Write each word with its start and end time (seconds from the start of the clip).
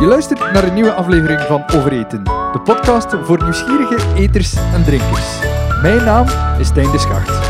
Je 0.00 0.06
luistert 0.06 0.38
naar 0.38 0.64
een 0.64 0.74
nieuwe 0.74 0.92
aflevering 0.92 1.40
van 1.40 1.62
Overeten, 1.74 2.24
de 2.24 2.60
podcast 2.64 3.14
voor 3.14 3.42
nieuwsgierige 3.42 4.14
eters 4.14 4.54
en 4.54 4.84
drinkers. 4.84 5.40
Mijn 5.82 6.04
naam 6.04 6.26
is 6.60 6.66
Stijn 6.66 6.90
de 6.90 6.98
Schacht. 6.98 7.48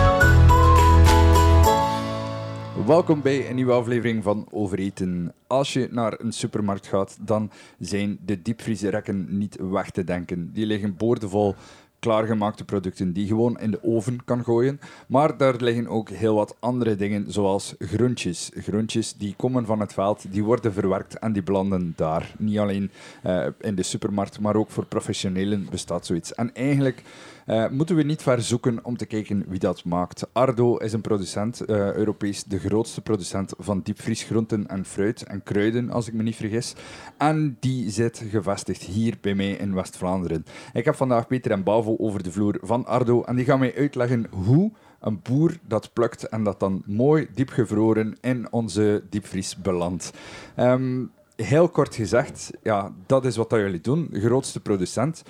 Welkom 2.87 3.23
bij 3.23 3.49
een 3.49 3.55
nieuwe 3.55 3.73
aflevering 3.73 4.23
van 4.23 4.47
Overeten. 4.51 5.33
Als 5.47 5.73
je 5.73 5.89
naar 5.91 6.21
een 6.21 6.33
supermarkt 6.33 6.87
gaat, 6.87 7.19
dan 7.21 7.51
zijn 7.79 8.19
de 8.25 8.43
diepvriezerekken 8.43 9.39
niet 9.39 9.57
weg 9.61 9.91
te 9.91 10.05
denken. 10.05 10.53
Die 10.53 10.67
liggen 10.67 10.97
boordevol 10.97 11.55
klaargemaakte 12.01 12.65
producten 12.65 13.13
die 13.13 13.23
je 13.23 13.29
gewoon 13.29 13.59
in 13.59 13.71
de 13.71 13.83
oven 13.83 14.25
kan 14.25 14.45
gooien. 14.45 14.81
Maar 15.07 15.37
daar 15.37 15.55
liggen 15.57 15.89
ook 15.89 16.09
heel 16.09 16.35
wat 16.35 16.57
andere 16.59 16.97
dingen, 16.97 17.33
zoals 17.33 17.75
groentjes. 17.79 18.51
Groentjes 18.55 19.13
die 19.13 19.35
komen 19.37 19.67
van 19.67 19.81
het 19.81 19.93
veld, 19.93 20.33
die 20.33 20.45
worden 20.45 20.73
verwerkt 20.73 21.19
en 21.19 21.33
die 21.33 21.43
belanden 21.43 21.93
daar. 21.97 22.35
Niet 22.39 22.59
alleen 22.59 22.91
uh, 23.27 23.47
in 23.61 23.75
de 23.75 23.83
supermarkt, 23.83 24.41
maar 24.41 24.57
ook 24.57 24.71
voor 24.71 24.87
professionelen 24.87 25.67
bestaat 25.71 26.07
zoiets. 26.07 26.35
En 26.35 26.55
eigenlijk 26.55 27.03
uh, 27.51 27.69
moeten 27.69 27.97
we 27.97 28.03
niet 28.03 28.23
ver 28.23 28.43
zoeken 28.43 28.85
om 28.85 28.97
te 28.97 29.07
kijken 29.07 29.45
wie 29.49 29.59
dat 29.59 29.85
maakt. 29.85 30.27
Ardo 30.33 30.77
is 30.77 30.93
een 30.93 31.01
producent, 31.01 31.63
uh, 31.67 31.93
Europees 31.93 32.45
de 32.45 32.59
grootste 32.59 33.01
producent 33.01 33.55
van 33.59 33.81
diepvriesgroenten 33.83 34.67
en 34.67 34.85
fruit 34.85 35.23
en 35.23 35.43
kruiden, 35.43 35.91
als 35.91 36.09
ik 36.09 36.15
me 36.15 36.23
niet 36.23 36.37
vergis. 36.37 36.75
En 37.19 37.57
die 37.61 37.91
zit 37.91 38.23
gevestigd 38.31 38.83
hier 38.83 39.19
bij 39.21 39.35
mij 39.35 39.51
in 39.51 39.75
West-Vlaanderen. 39.75 40.45
Ik 40.73 40.85
heb 40.85 40.95
vandaag 40.95 41.27
Peter 41.27 41.51
en 41.51 41.63
Bavo 41.63 41.97
over 41.99 42.23
de 42.23 42.33
vloer 42.33 42.59
van 42.63 42.87
Ardo 42.87 43.23
en 43.23 43.37
die 43.37 43.45
gaan 43.45 43.59
mij 43.59 43.77
uitleggen 43.77 44.27
hoe 44.31 44.73
een 45.01 45.21
boer 45.23 45.57
dat 45.67 45.93
plukt 45.93 46.29
en 46.29 46.45
dat 46.45 46.61
dan 46.61 46.83
mooi 46.87 47.29
diepgevroren 47.35 48.17
in 48.21 48.53
onze 48.53 49.03
diepvries 49.09 49.57
belandt. 49.57 50.11
Um, 50.57 51.11
heel 51.43 51.69
kort 51.69 51.95
gezegd, 51.95 52.51
ja, 52.63 52.93
dat 53.07 53.25
is 53.25 53.37
wat 53.37 53.51
dat 53.51 53.59
jullie 53.59 53.81
doen. 53.81 54.09
Grootste 54.13 54.61
producent. 54.61 55.23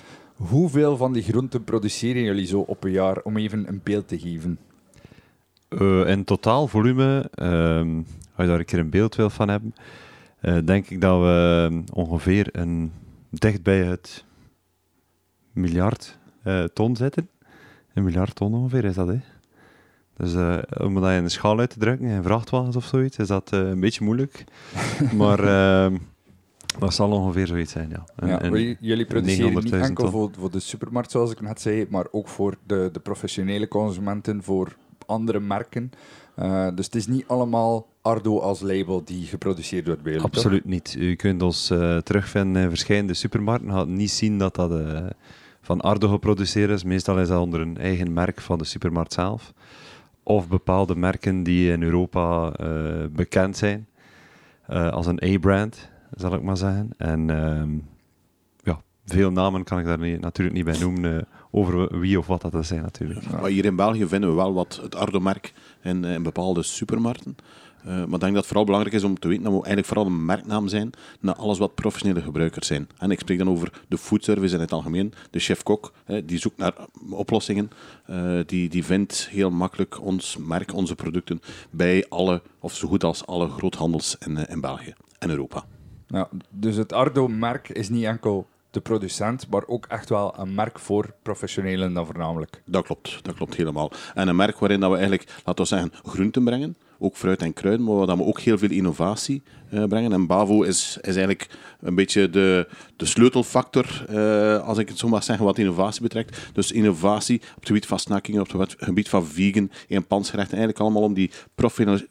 Hoeveel 0.49 0.97
van 0.97 1.13
die 1.13 1.23
groenten 1.23 1.63
produceren 1.63 2.21
jullie 2.21 2.45
zo 2.45 2.59
op 2.59 2.83
een 2.83 2.91
jaar, 2.91 3.21
om 3.21 3.37
even 3.37 3.67
een 3.67 3.81
beeld 3.83 4.07
te 4.07 4.19
geven? 4.19 4.59
Uh, 5.69 6.07
in 6.07 6.23
totaal 6.23 6.67
volume, 6.67 7.29
uh, 7.35 7.79
als 8.35 8.45
je 8.45 8.45
daar 8.45 8.59
een 8.59 8.65
keer 8.65 8.79
een 8.79 8.89
beeld 8.89 9.15
wil 9.15 9.29
van 9.29 9.49
hebben, 9.49 9.75
uh, 10.41 10.57
denk 10.65 10.89
ik 10.89 11.01
dat 11.01 11.19
we 11.19 11.83
ongeveer 11.93 12.49
een, 12.51 12.91
dicht 13.29 13.63
bij 13.63 13.83
het 13.83 14.25
miljard 15.51 16.17
uh, 16.43 16.63
ton 16.63 16.95
zitten. 16.95 17.29
Een 17.93 18.03
miljard 18.03 18.35
ton 18.35 18.53
ongeveer 18.53 18.85
is 18.85 18.95
dat, 18.95 19.07
hè? 19.07 19.19
Dus 20.17 20.33
uh, 20.33 20.57
om 20.77 20.93
dat 20.93 21.03
in 21.03 21.23
een 21.23 21.29
schaal 21.29 21.59
uit 21.59 21.69
te 21.69 21.79
drukken, 21.79 22.07
in 22.07 22.23
vrachtwagens 22.23 22.75
of 22.75 22.85
zoiets, 22.85 23.17
is 23.17 23.27
dat 23.27 23.51
uh, 23.53 23.59
een 23.59 23.79
beetje 23.79 24.03
moeilijk. 24.03 24.43
maar 25.17 25.43
uh, 25.43 25.99
dat 26.79 26.93
zal 26.93 27.11
ongeveer 27.11 27.47
zoiets 27.47 27.71
zijn, 27.71 27.89
ja. 27.89 28.03
En, 28.15 28.27
ja 28.27 28.41
en 28.41 28.77
jullie 28.79 29.05
produceren 29.05 29.63
niet 29.63 29.73
enkel 29.73 30.09
voor, 30.09 30.29
voor, 30.37 30.51
de 30.51 30.59
supermarkt, 30.59 31.11
zoals 31.11 31.31
ik 31.31 31.41
net 31.41 31.61
zei, 31.61 31.85
maar 31.89 32.05
ook 32.11 32.27
voor 32.27 32.55
de, 32.65 32.89
de 32.91 32.99
professionele 32.99 33.67
consumenten, 33.67 34.43
voor 34.43 34.75
andere 35.05 35.39
merken. 35.39 35.91
dus 36.75 36.85
het 36.85 36.95
is 36.95 37.07
niet 37.07 37.23
allemaal 37.27 37.87
Ardo 38.01 38.39
als 38.39 38.61
label 38.61 39.03
die 39.03 39.25
geproduceerd 39.25 39.85
wordt 39.85 40.01
bij 40.01 40.11
jullie, 40.11 40.27
Absoluut 40.27 40.61
toch? 40.61 40.71
niet. 40.71 40.95
U 40.99 41.15
kunt 41.15 41.41
ons 41.41 41.67
terugvinden 42.03 42.61
in 42.63 42.69
verschillende 42.69 43.13
supermarkten. 43.13 43.71
Gaat 43.71 43.87
niet 43.87 44.11
zien 44.11 44.37
dat 44.37 44.55
dat 44.55 44.71
van 45.61 45.81
Ardo 45.81 46.07
geproduceerd 46.07 46.69
is. 46.69 46.83
Meestal 46.83 47.19
is 47.19 47.27
dat 47.27 47.39
onder 47.39 47.59
een 47.59 47.77
eigen 47.77 48.13
merk 48.13 48.41
van 48.41 48.57
de 48.57 48.63
supermarkt 48.63 49.13
zelf. 49.13 49.53
Of 50.23 50.47
bepaalde 50.47 50.95
merken 50.95 51.43
die 51.43 51.71
in 51.71 51.83
Europa 51.83 52.51
bekend 53.11 53.57
zijn. 53.57 53.87
Als 54.67 55.05
een 55.05 55.23
A-brand, 55.23 55.90
zal 56.15 56.33
ik 56.33 56.41
maar 56.41 56.57
zeggen. 56.57 56.89
En 56.97 57.29
uh, 57.29 57.63
ja, 58.63 58.81
veel 59.05 59.31
namen 59.31 59.63
kan 59.63 59.79
ik 59.79 59.85
daar 59.85 59.99
niet, 59.99 60.19
natuurlijk 60.19 60.55
niet 60.55 60.65
bij 60.65 60.79
noemen 60.79 61.13
uh, 61.13 61.21
over 61.51 61.99
wie 61.99 62.19
of 62.19 62.27
wat 62.27 62.41
dat 62.41 62.65
zijn 62.65 62.81
natuurlijk. 62.81 63.31
Maar 63.31 63.49
hier 63.49 63.65
in 63.65 63.75
België 63.75 64.07
vinden 64.07 64.29
we 64.29 64.35
wel 64.35 64.53
wat 64.53 64.79
het 64.81 64.95
Ardo-merk 64.95 65.53
in, 65.81 66.03
in 66.03 66.23
bepaalde 66.23 66.63
supermarkten. 66.63 67.35
Uh, 67.85 67.87
maar 67.87 68.01
ik 68.01 68.09
denk 68.09 68.21
dat 68.21 68.33
het 68.33 68.45
vooral 68.45 68.65
belangrijk 68.65 68.95
is 68.95 69.03
om 69.03 69.19
te 69.19 69.27
weten 69.27 69.43
dat 69.43 69.51
we 69.51 69.57
eigenlijk 69.57 69.87
vooral 69.87 70.05
een 70.05 70.25
merknaam 70.25 70.67
zijn 70.67 70.91
naar 71.19 71.35
alles 71.35 71.57
wat 71.57 71.75
professionele 71.75 72.21
gebruikers 72.21 72.67
zijn. 72.67 72.89
En 72.97 73.11
ik 73.11 73.19
spreek 73.19 73.37
dan 73.37 73.49
over 73.49 73.81
de 73.87 73.97
foodservice 73.97 74.55
in 74.55 74.61
het 74.61 74.71
algemeen. 74.71 75.13
De 75.29 75.39
chef-kok, 75.39 75.93
die 76.25 76.37
zoekt 76.37 76.57
naar 76.57 76.73
oplossingen. 77.09 77.69
Die, 78.45 78.69
die 78.69 78.85
vindt 78.85 79.27
heel 79.31 79.51
makkelijk 79.51 80.01
ons 80.01 80.37
merk, 80.37 80.73
onze 80.73 80.95
producten 80.95 81.41
bij 81.69 82.05
alle, 82.09 82.41
of 82.59 82.75
zo 82.75 82.87
goed 82.87 83.03
als 83.03 83.25
alle 83.25 83.49
groothandels 83.49 84.15
in, 84.19 84.37
in 84.37 84.61
België 84.61 84.93
en 85.19 85.29
Europa. 85.29 85.65
Ja, 86.11 86.29
dus 86.49 86.75
het 86.75 86.93
Ardo-merk 86.93 87.69
is 87.69 87.89
niet 87.89 88.05
enkel 88.05 88.47
de 88.71 88.79
producent, 88.79 89.47
maar 89.49 89.63
ook 89.67 89.85
echt 89.85 90.09
wel 90.09 90.39
een 90.39 90.55
merk 90.55 90.79
voor 90.79 91.13
professionelen 91.21 91.93
dan 91.93 92.05
voornamelijk. 92.05 92.61
Dat 92.65 92.85
klopt, 92.85 93.23
dat 93.23 93.35
klopt 93.35 93.55
helemaal. 93.55 93.91
En 94.13 94.27
een 94.27 94.35
merk 94.35 94.59
waarin 94.59 94.79
dat 94.79 94.89
we 94.89 94.97
eigenlijk, 94.97 95.41
laten 95.45 95.63
we 95.63 95.69
zeggen, 95.69 95.91
groenten 96.03 96.43
brengen 96.43 96.75
ook 97.01 97.15
fruit 97.15 97.41
en 97.41 97.53
kruiden, 97.53 97.85
maar 97.85 98.05
dat 98.05 98.17
we 98.17 98.23
ook 98.23 98.39
heel 98.39 98.57
veel 98.57 98.69
innovatie 98.69 99.41
uh, 99.73 99.83
brengen. 99.83 100.11
En 100.11 100.27
Bavo 100.27 100.61
is, 100.61 100.97
is 101.01 101.15
eigenlijk 101.15 101.49
een 101.79 101.95
beetje 101.95 102.29
de, 102.29 102.67
de 102.95 103.05
sleutelfactor, 103.05 104.05
uh, 104.09 104.67
als 104.67 104.77
ik 104.77 104.89
het 104.89 104.97
zo 104.97 105.07
mag 105.07 105.23
zeggen, 105.23 105.45
wat 105.45 105.57
innovatie 105.57 106.01
betrekt. 106.01 106.37
Dus 106.53 106.71
innovatie 106.71 107.37
op 107.39 107.59
het 107.59 107.67
gebied 107.67 107.85
van 107.85 107.99
snackingen, 107.99 108.41
op 108.41 108.51
het 108.51 108.75
gebied 108.77 109.09
van 109.09 109.25
vegan, 109.25 109.71
eenpansgerechten, 109.87 110.57
eigenlijk 110.57 110.83
allemaal 110.83 111.03
om 111.03 111.13
die 111.13 111.31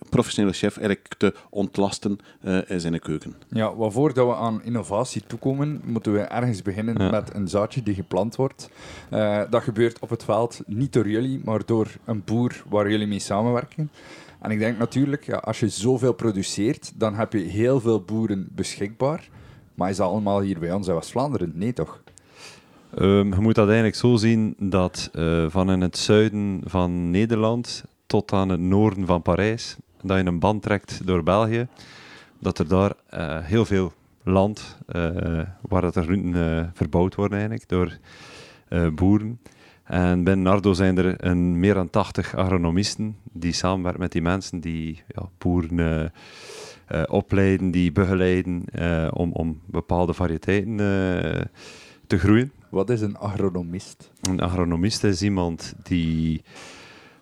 professionele, 0.09 0.53
chef 0.53 0.77
eigenlijk 0.77 1.15
te 1.19 1.35
ontlasten 1.51 2.19
uh, 2.45 2.59
in 2.67 2.81
zijn 2.81 3.01
keuken. 3.01 3.35
Ja, 3.49 3.75
waarvoor 3.75 4.15
dat 4.15 4.27
we 4.27 4.35
aan 4.35 4.63
innovatie 4.65 5.23
toekomen, 5.27 5.81
moeten 5.85 6.13
we 6.13 6.21
ergens 6.21 6.63
beginnen 6.63 6.95
ja. 6.99 7.11
met 7.11 7.35
een 7.35 7.49
zaadje 7.49 7.83
die 7.83 7.95
geplant 7.95 8.37
wordt. 8.37 8.71
dat 9.51 9.63
gebeurt 9.63 9.99
op 9.99 10.11
het 10.11 10.25
veld, 10.25 10.61
niet 10.67 10.93
door 10.93 11.09
jullie, 11.09 11.41
maar 11.45 11.61
door 11.67 11.89
een 12.05 12.23
boer 12.25 12.63
waar 12.69 12.91
jullie 12.91 13.07
mee 13.07 13.19
samenwerken. 13.19 13.91
En 14.41 14.51
ik 14.51 14.59
denk 14.59 14.79
natuurlijk, 14.79 15.25
ja, 15.25 15.37
als 15.37 15.61
je 15.61 15.69
zoveel 15.69 16.13
produceert, 16.13 16.93
dan 16.95 17.15
heb 17.15 17.33
je 17.33 17.39
heel 17.39 17.81
veel 17.81 18.01
boeren 18.01 18.49
beschikbaar. 18.53 19.29
Maar 19.75 19.91
is 19.91 19.97
dat 19.97 20.09
allemaal 20.09 20.41
hier 20.41 20.59
bij 20.59 20.73
ons 20.73 20.89
in 20.89 20.95
West-Vlaanderen? 20.95 21.53
Nee, 21.55 21.73
toch? 21.73 22.03
Um, 22.99 23.35
je 23.35 23.41
moet 23.41 23.55
dat 23.55 23.67
eigenlijk 23.67 23.97
zo 23.97 24.17
zien 24.17 24.55
dat 24.59 25.11
uh, 25.15 25.45
van 25.49 25.71
in 25.71 25.81
het 25.81 25.99
zuiden 25.99 26.61
van 26.65 27.11
Nederland 27.11 27.85
tot 28.07 28.33
aan 28.33 28.49
het 28.49 28.61
noorden 28.61 29.07
van 29.07 29.23
Parijs, 29.23 29.77
dat 30.03 30.19
je 30.19 30.25
een 30.25 30.39
band 30.39 30.63
trekt 30.63 31.07
door 31.07 31.23
België, 31.23 31.67
dat 32.39 32.59
er 32.59 32.69
daar 32.69 32.93
uh, 33.15 33.39
heel 33.39 33.65
veel 33.65 33.93
land, 34.23 34.79
uh, 34.89 35.43
waar 35.61 35.83
dat 35.83 35.97
er 35.97 36.03
groenten 36.03 36.71
verbouwd 36.75 37.15
worden 37.15 37.39
eigenlijk, 37.39 37.69
door 37.69 37.99
boeren. 38.95 39.41
En 39.91 40.25
binnen 40.25 40.43
Nardo 40.43 40.73
zijn 40.73 40.99
er 40.99 41.25
een, 41.25 41.59
meer 41.59 41.75
dan 41.75 41.91
80 41.91 42.35
agronomisten 42.35 43.17
die 43.33 43.53
samenwerken 43.53 44.01
met 44.01 44.13
die 44.13 44.23
mensen 44.23 44.61
die 44.61 45.03
ja, 45.09 45.29
boeren 45.39 45.79
uh, 45.79 46.05
uh, 46.93 47.03
opleiden, 47.09 47.71
die 47.71 47.93
begeleiden 47.93 48.65
uh, 48.79 49.09
om, 49.13 49.33
om 49.33 49.61
bepaalde 49.67 50.15
variëteiten 50.15 50.77
te 52.07 52.19
groeien. 52.19 52.53
Wat 52.69 52.91
is 52.91 53.01
een 53.01 53.17
agronomist? 53.17 54.13
Een 54.21 54.41
agronomist 54.41 55.05
is 55.05 55.23
iemand 55.23 55.75
die 55.83 56.43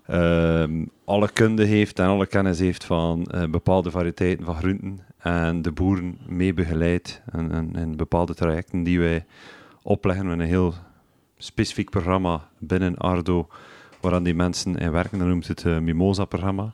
ehm, 0.07 0.85
alle 1.05 1.29
kunde 1.33 1.65
heeft 1.65 1.99
en 1.99 2.07
alle 2.07 2.27
kennis 2.27 2.59
heeft 2.59 2.85
van 2.85 3.29
bepaalde 3.51 3.91
variëteiten 3.91 4.45
van 4.45 4.57
groenten 4.57 4.99
en 5.19 5.63
de 5.63 5.73
boeren 5.73 6.19
mee 6.27 6.55
begeleidt 6.55 7.23
in 7.73 7.97
bepaalde 7.97 8.35
trajecten 8.35 8.83
die 8.83 8.99
wij 8.99 9.25
opleggen 9.83 10.27
met 10.27 10.39
een 10.39 10.47
heel 10.47 10.75
specifiek 11.39 11.91
programma 11.91 12.49
binnen 12.59 12.97
Ardo 12.97 13.49
waaraan 14.01 14.23
die 14.23 14.35
mensen 14.35 14.77
in 14.77 14.93
werken. 14.93 15.19
Dat 15.19 15.29
noemt 15.29 15.47
het 15.47 15.65
uh, 15.65 15.79
Mimosa-programma. 15.79 16.73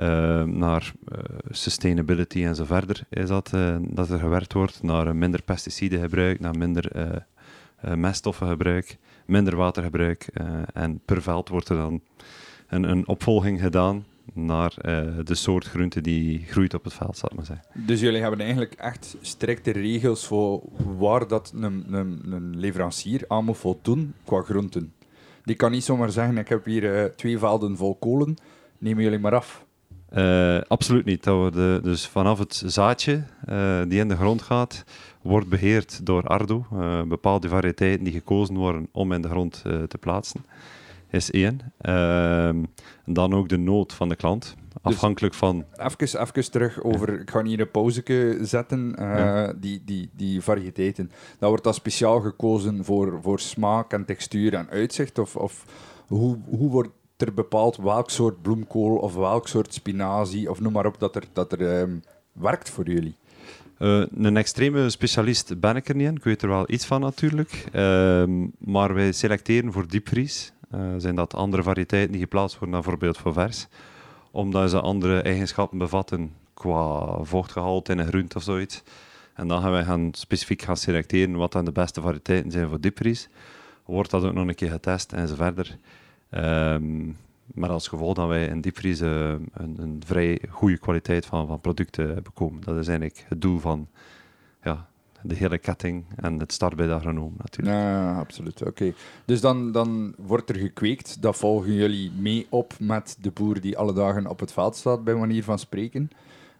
Uh, 0.00 0.42
naar 0.42 0.92
uh, 1.12 1.18
sustainability 1.50 2.44
en 2.44 2.54
zo 2.54 2.64
verder 2.64 3.04
is 3.08 3.28
dat, 3.28 3.50
dat 3.80 4.10
er 4.10 4.18
gewerkt 4.18 4.52
wordt. 4.52 4.82
Naar 4.82 5.16
minder 5.16 5.42
pesticidengebruik, 5.42 6.40
naar 6.40 6.58
minder 6.58 6.90
meststoffengebruik, 7.80 8.96
minder 9.26 9.56
watergebruik. 9.56 10.28
en 10.72 11.00
per 11.04 11.22
veld 11.22 11.48
wordt 11.48 11.68
er 11.68 11.76
dan 11.76 12.00
een, 12.68 12.90
een 12.90 13.08
opvolging 13.08 13.60
gedaan 13.60 14.04
naar 14.32 14.74
uh, 14.82 15.02
de 15.24 15.34
soort 15.34 15.64
groente 15.64 16.00
die 16.00 16.44
groeit 16.46 16.74
op 16.74 16.84
het 16.84 16.94
veld, 16.94 17.16
zal 17.18 17.28
ik 17.30 17.36
maar 17.36 17.46
zeggen. 17.46 17.86
Dus 17.86 18.00
jullie 18.00 18.20
hebben 18.20 18.40
eigenlijk 18.40 18.74
echt 18.74 19.16
strikte 19.20 19.70
regels 19.70 20.26
voor 20.26 20.62
waar 20.98 21.28
dat 21.28 21.52
een, 21.54 21.94
een, 21.94 22.20
een 22.32 22.58
leverancier 22.58 23.24
aan 23.28 23.44
moet 23.44 23.56
voldoen 23.56 24.14
qua 24.24 24.42
groenten. 24.42 24.92
Die 25.44 25.56
kan 25.56 25.70
niet 25.70 25.84
zomaar 25.84 26.10
zeggen, 26.10 26.38
ik 26.38 26.48
heb 26.48 26.64
hier 26.64 26.82
uh, 26.82 27.04
twee 27.04 27.38
velden 27.38 27.76
vol 27.76 27.94
kolen, 27.94 28.36
nemen 28.78 29.02
jullie 29.02 29.18
maar 29.18 29.34
af. 29.34 29.64
Uh, 30.12 30.60
absoluut 30.60 31.04
niet. 31.04 31.24
Dat 31.24 31.34
worden, 31.34 31.82
dus 31.82 32.06
vanaf 32.06 32.38
het 32.38 32.62
zaadje 32.66 33.22
uh, 33.48 33.80
die 33.88 34.00
in 34.00 34.08
de 34.08 34.16
grond 34.16 34.42
gaat, 34.42 34.84
wordt 35.22 35.48
beheerd 35.48 36.06
door 36.06 36.22
Ardo. 36.22 36.66
Uh, 36.72 37.02
bepaalde 37.02 37.48
variëteiten 37.48 38.04
die 38.04 38.12
gekozen 38.12 38.54
worden 38.54 38.88
om 38.92 39.12
in 39.12 39.22
de 39.22 39.28
grond 39.28 39.62
te 39.62 39.98
plaatsen 40.00 40.44
is 41.10 41.30
één. 41.30 41.60
Uh, 41.82 42.50
dan 43.04 43.34
ook 43.34 43.48
de 43.48 43.56
nood 43.58 43.92
van 43.92 44.08
de 44.08 44.16
klant. 44.16 44.54
Afhankelijk 44.82 45.34
van... 45.34 45.64
Even, 45.76 46.20
even 46.20 46.50
terug 46.50 46.82
over, 46.82 47.20
ik 47.20 47.30
ga 47.30 47.44
hier 47.44 47.60
een 47.60 47.70
pauzeke 47.70 48.38
zetten, 48.40 48.96
eh, 48.96 49.06
Ja. 49.08 49.52
die, 49.52 49.82
die, 49.84 50.10
die 50.16 50.40
variëteiten. 50.40 51.10
Dat 51.38 51.48
wordt 51.48 51.64
dan 51.64 51.74
speciaal 51.74 52.20
gekozen 52.20 52.84
voor, 52.84 53.18
voor 53.22 53.40
smaak 53.40 53.92
en 53.92 54.04
textuur 54.04 54.54
en 54.54 54.68
uitzicht? 54.68 55.18
Of, 55.18 55.36
of 55.36 55.64
hoe, 56.06 56.38
hoe 56.48 56.70
wordt 56.70 56.90
er 57.16 57.34
bepaald 57.34 57.76
welk 57.76 58.10
soort 58.10 58.42
bloemkool 58.42 58.96
of 58.96 59.14
welk 59.14 59.48
soort 59.48 59.74
spinazie, 59.74 60.50
of 60.50 60.60
noem 60.60 60.72
maar 60.72 60.86
op, 60.86 60.98
dat 60.98 61.16
er, 61.16 61.24
dat 61.32 61.52
er 61.52 61.80
ehm, 61.80 61.96
werkt 62.32 62.70
voor 62.70 62.88
jullie? 62.88 63.14
Eh, 63.78 64.02
een 64.18 64.36
extreme 64.36 64.90
specialist 64.90 65.60
ben 65.60 65.76
ik 65.76 65.88
er 65.88 65.94
niet 65.96 66.08
in. 66.08 66.16
Ik 66.16 66.24
weet 66.24 66.42
er 66.42 66.48
wel 66.48 66.64
iets 66.70 66.86
van 66.86 67.00
natuurlijk. 67.00 67.64
Ehm, 67.72 68.46
maar 68.58 68.94
wij 68.94 69.12
selecteren 69.12 69.72
voor 69.72 69.88
diepvries. 69.88 70.52
Eh, 70.70 70.80
zijn 70.96 71.14
dat 71.14 71.34
andere 71.34 71.62
variëteiten 71.62 72.12
die 72.12 72.20
geplaatst 72.20 72.58
worden 72.58 72.70
dan 72.70 72.80
bijvoorbeeld 72.80 73.18
voor 73.18 73.32
vers. 73.32 73.66
Omdat 74.30 74.70
ze 74.70 74.80
andere 74.80 75.20
eigenschappen 75.20 75.78
bevatten 75.78 76.32
qua 76.54 77.16
vochtgehalte 77.22 77.92
in 77.92 77.98
een 77.98 78.06
groente 78.06 78.36
of 78.36 78.42
zoiets. 78.42 78.82
En 79.34 79.48
dan 79.48 79.62
gaan 79.62 79.70
wij 79.70 79.84
gaan 79.84 80.08
specifiek 80.12 80.62
gaan 80.62 80.76
selecteren 80.76 81.36
wat 81.36 81.52
dan 81.52 81.64
de 81.64 81.72
beste 81.72 82.00
variëteiten 82.00 82.50
zijn 82.50 82.68
voor 82.68 82.80
diepvries. 82.80 83.28
Wordt 83.84 84.10
dat 84.10 84.24
ook 84.24 84.32
nog 84.32 84.48
een 84.48 84.54
keer 84.54 84.70
getest 84.70 85.12
en 85.12 85.28
zo 85.28 85.34
verder. 85.34 85.78
Ehm, 86.30 87.06
maar 87.54 87.70
als 87.70 87.88
gevolg 87.88 88.14
dat 88.14 88.28
wij 88.28 88.46
in 88.46 88.60
diepvries 88.60 89.00
eh, 89.00 89.28
een, 89.52 89.76
een 89.78 90.02
vrij 90.06 90.40
goede 90.48 90.78
kwaliteit 90.78 91.26
van, 91.26 91.46
van 91.46 91.60
producten 91.60 92.22
bekomen. 92.22 92.60
Dat 92.60 92.76
is 92.76 92.88
eigenlijk 92.88 93.24
het 93.28 93.40
doel 93.40 93.58
van 93.58 93.88
de 95.26 95.34
hele 95.34 95.58
ketting 95.58 96.04
en 96.16 96.38
het 96.40 96.52
start 96.52 96.76
bij 96.76 96.86
de 96.86 96.92
agronoom 96.92 97.34
natuurlijk. 97.38 97.76
Ja, 97.76 98.18
absoluut. 98.18 98.62
Oké. 98.66 98.92
Dus 99.24 99.40
dan, 99.40 99.72
dan 99.72 100.14
wordt 100.18 100.48
er 100.50 100.56
gekweekt. 100.56 101.22
Dat 101.22 101.36
volgen 101.36 101.72
jullie 101.72 102.12
mee 102.18 102.46
op 102.48 102.72
met 102.80 103.16
de 103.20 103.30
boer 103.30 103.60
die 103.60 103.78
alle 103.78 103.92
dagen 103.92 104.26
op 104.26 104.40
het 104.40 104.52
veld 104.52 104.76
staat, 104.76 105.04
bij 105.04 105.14
manier 105.14 105.44
van 105.44 105.58
spreken. 105.58 106.10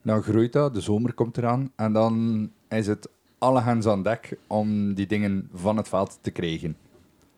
Dan 0.02 0.22
groeit 0.22 0.52
dat, 0.52 0.74
de 0.74 0.80
zomer 0.80 1.12
komt 1.12 1.36
eraan. 1.38 1.70
En 1.76 1.92
dan 1.92 2.48
is 2.68 2.86
het 2.86 3.08
alle 3.38 3.60
hands 3.60 3.86
aan 3.86 4.02
dek 4.02 4.36
om 4.46 4.94
die 4.94 5.06
dingen 5.06 5.48
van 5.54 5.76
het 5.76 5.88
veld 5.88 6.18
te 6.20 6.30
krijgen. 6.30 6.76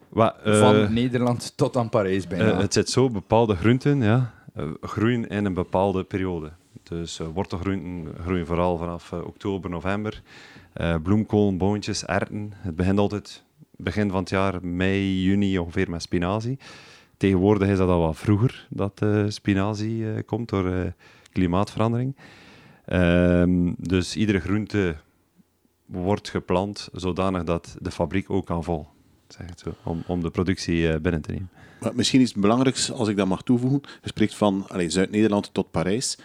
Wa- 0.08 0.36
eh, 0.44 0.58
van 0.58 0.92
Nederland 0.92 1.52
tot 1.56 1.76
aan 1.76 1.88
Parijs 1.88 2.26
bijna. 2.26 2.50
eh, 2.52 2.58
het 2.58 2.72
zit 2.72 2.90
zo, 2.90 3.10
bepaalde 3.10 3.54
groenten 3.56 4.00
ja, 4.02 4.34
eh, 4.54 4.64
groeien 4.81 5.28
in 5.28 5.44
een 5.44 5.54
bepaalde 5.54 6.04
periode. 6.04 6.50
Dus 6.82 7.20
eh, 7.20 7.26
wortelgroenten 7.34 8.14
groeien 8.22 8.46
vooral 8.46 8.76
vanaf 8.78 9.12
oktober, 9.12 9.70
november. 9.70 10.22
Eh 10.78 10.94
bloemkool, 11.02 11.56
boontjes, 11.56 12.04
erwten. 12.04 12.52
Het 12.56 12.76
begint 12.76 12.98
altijd 12.98 13.44
begin 13.76 14.10
van 14.10 14.20
het 14.20 14.30
jaar, 14.30 14.66
mei, 14.66 15.22
juni 15.22 15.58
ongeveer 15.58 15.90
met 15.90 16.02
spinazie. 16.02 16.58
Tegenwoordig 17.16 17.69
is 17.69 17.78
dat 17.78 17.88
al 17.88 18.00
wat 18.00 18.16
vroeger 18.16 18.66
dat 18.70 19.02
eh, 19.02 19.25
spinazie 19.28 20.12
eh, 20.12 20.22
komt 20.26 20.48
door 20.48 20.92
klimaatverandering. 21.32 22.16
Ehm, 22.84 23.72
dus 23.78 24.16
iedere 24.16 24.40
groente 24.40 24.96
wordt 25.86 26.28
geplant 26.28 26.88
zodanig 26.92 27.44
dat 27.44 27.76
de 27.81 27.90
fabriek 27.90 28.31
ook 28.31 28.46
kan 28.46 28.64
vol. 28.64 28.86
Zeg 29.28 29.46
het 29.46 29.60
zo, 29.60 29.74
om, 29.84 30.02
om 30.06 30.22
de 30.22 30.31
productie 30.31 31.00
binnen 31.00 31.20
te 31.20 31.31
nemen. 31.31 31.50
Maar 31.81 31.94
misschien 31.94 32.20
iets 32.20 32.32
belangrijks, 32.34 32.92
als 32.92 33.08
ik 33.08 33.16
dat 33.16 33.26
mag 33.26 33.42
toevoegen. 33.42 33.81
Je 34.02 34.08
spreekt 34.08 34.34
van 34.34 34.66
Zuid-Nederland 34.86 35.54
tot 35.54 35.70
Parijs. 35.70 36.19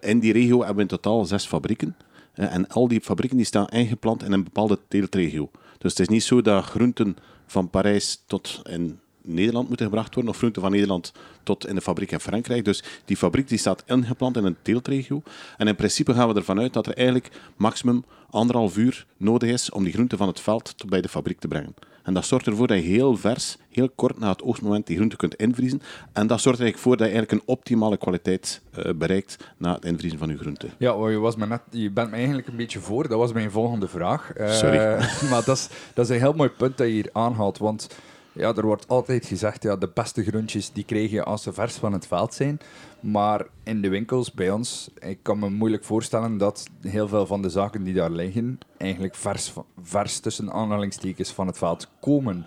In 0.00 0.18
die 0.18 0.32
regio 0.32 0.58
hebben 0.58 0.76
we 0.76 0.82
in 0.82 0.86
totaal 0.86 1.24
zes 1.24 1.46
fabrieken. 1.46 1.96
Eh, 2.32 2.54
en 2.54 2.68
al 2.68 2.88
die 2.88 3.00
fabrieken 3.00 3.36
die 3.36 3.46
staan 3.46 3.68
ingeplant 3.68 4.22
in 4.22 4.32
een 4.32 4.44
bepaalde 4.44 4.78
teeltregio. 4.88 5.50
Dus 5.78 5.90
het 5.90 6.00
is 6.00 6.08
niet 6.08 6.22
zo 6.22 6.42
dat 6.42 6.64
groenten 6.64 7.16
van 7.46 7.70
Parijs 7.70 8.22
tot 8.26 8.60
in 8.70 9.00
Nederland 9.24 9.68
moeten 9.68 9.86
gebracht 9.86 10.14
worden, 10.14 10.32
of 10.32 10.38
groenten 10.38 10.62
van 10.62 10.70
Nederland 10.70 11.12
tot 11.42 11.66
in 11.66 11.74
de 11.74 11.80
fabriek 11.80 12.12
in 12.12 12.20
Frankrijk. 12.20 12.64
Dus 12.64 12.82
die 13.04 13.16
fabriek 13.16 13.48
die 13.48 13.58
staat 13.58 13.82
ingeplant 13.86 14.36
in 14.36 14.44
een 14.44 14.56
teeltregio. 14.62 15.22
En 15.56 15.68
in 15.68 15.76
principe 15.76 16.14
gaan 16.14 16.28
we 16.28 16.34
ervan 16.34 16.60
uit 16.60 16.72
dat 16.72 16.86
er 16.86 16.96
eigenlijk 16.96 17.30
maximum 17.56 18.04
anderhalf 18.30 18.76
uur 18.76 19.06
nodig 19.16 19.50
is 19.50 19.70
om 19.70 19.84
die 19.84 19.92
groenten 19.92 20.18
van 20.18 20.28
het 20.28 20.40
veld 20.40 20.78
tot 20.78 20.90
bij 20.90 21.00
de 21.00 21.08
fabriek 21.08 21.38
te 21.38 21.48
brengen. 21.48 21.74
En 22.02 22.14
dat 22.14 22.26
zorgt 22.26 22.46
ervoor 22.46 22.66
dat 22.66 22.76
je 22.76 22.82
heel 22.82 23.16
vers, 23.16 23.56
heel 23.72 23.90
kort 23.94 24.18
na 24.18 24.30
het 24.30 24.42
oogstmoment 24.42 24.86
die 24.86 24.96
groente 24.96 25.16
kunt 25.16 25.34
invriezen. 25.34 25.82
En 26.12 26.26
dat 26.26 26.40
zorgt 26.40 26.58
er 26.58 26.64
eigenlijk 26.64 26.78
voor 26.78 26.96
dat 26.96 27.06
je 27.06 27.12
eigenlijk 27.12 27.42
een 27.42 27.54
optimale 27.54 27.96
kwaliteit 27.96 28.62
eh, 28.70 28.92
bereikt 28.94 29.36
na 29.56 29.74
het 29.74 29.84
invriezen 29.84 30.18
van 30.18 30.28
je 30.28 30.38
groente. 30.38 30.68
Ja, 30.78 30.96
maar 30.96 31.10
je, 31.10 31.18
was 31.18 31.36
me 31.36 31.46
net, 31.46 31.62
je 31.70 31.90
bent 31.90 32.10
me 32.10 32.16
eigenlijk 32.16 32.48
een 32.48 32.56
beetje 32.56 32.80
voor. 32.80 33.08
Dat 33.08 33.18
was 33.18 33.32
mijn 33.32 33.50
volgende 33.50 33.88
vraag. 33.88 34.32
Eh, 34.32 34.52
Sorry. 34.52 34.78
maar 35.30 35.44
dat 35.44 35.56
is, 35.56 35.68
dat 35.94 36.04
is 36.04 36.10
een 36.10 36.22
heel 36.22 36.32
mooi 36.32 36.48
punt 36.48 36.76
dat 36.76 36.86
je 36.86 36.92
hier 36.92 37.10
aanhaalt. 37.12 37.58
Want 37.58 37.88
ja, 38.32 38.54
er 38.54 38.66
wordt 38.66 38.88
altijd 38.88 39.26
gezegd, 39.26 39.62
ja, 39.62 39.76
de 39.76 39.90
beste 39.94 40.24
groentjes 40.24 40.72
die 40.72 40.84
krijg 40.84 41.10
je 41.10 41.24
als 41.24 41.42
ze 41.42 41.52
vers 41.52 41.74
van 41.74 41.92
het 41.92 42.06
veld 42.06 42.34
zijn. 42.34 42.60
Maar 43.00 43.46
in 43.62 43.82
de 43.82 43.88
winkels 43.88 44.32
bij 44.32 44.50
ons, 44.50 44.90
ik 44.98 45.18
kan 45.22 45.38
me 45.38 45.50
moeilijk 45.50 45.84
voorstellen 45.84 46.38
dat 46.38 46.66
heel 46.80 47.08
veel 47.08 47.26
van 47.26 47.42
de 47.42 47.48
zaken 47.48 47.82
die 47.82 47.94
daar 47.94 48.10
liggen, 48.10 48.58
eigenlijk 48.76 49.14
vers, 49.14 49.52
vers 49.82 50.18
tussen 50.18 50.52
aanhalingstekens 50.52 51.32
van 51.32 51.46
het 51.46 51.58
veld 51.58 51.88
komen. 52.00 52.46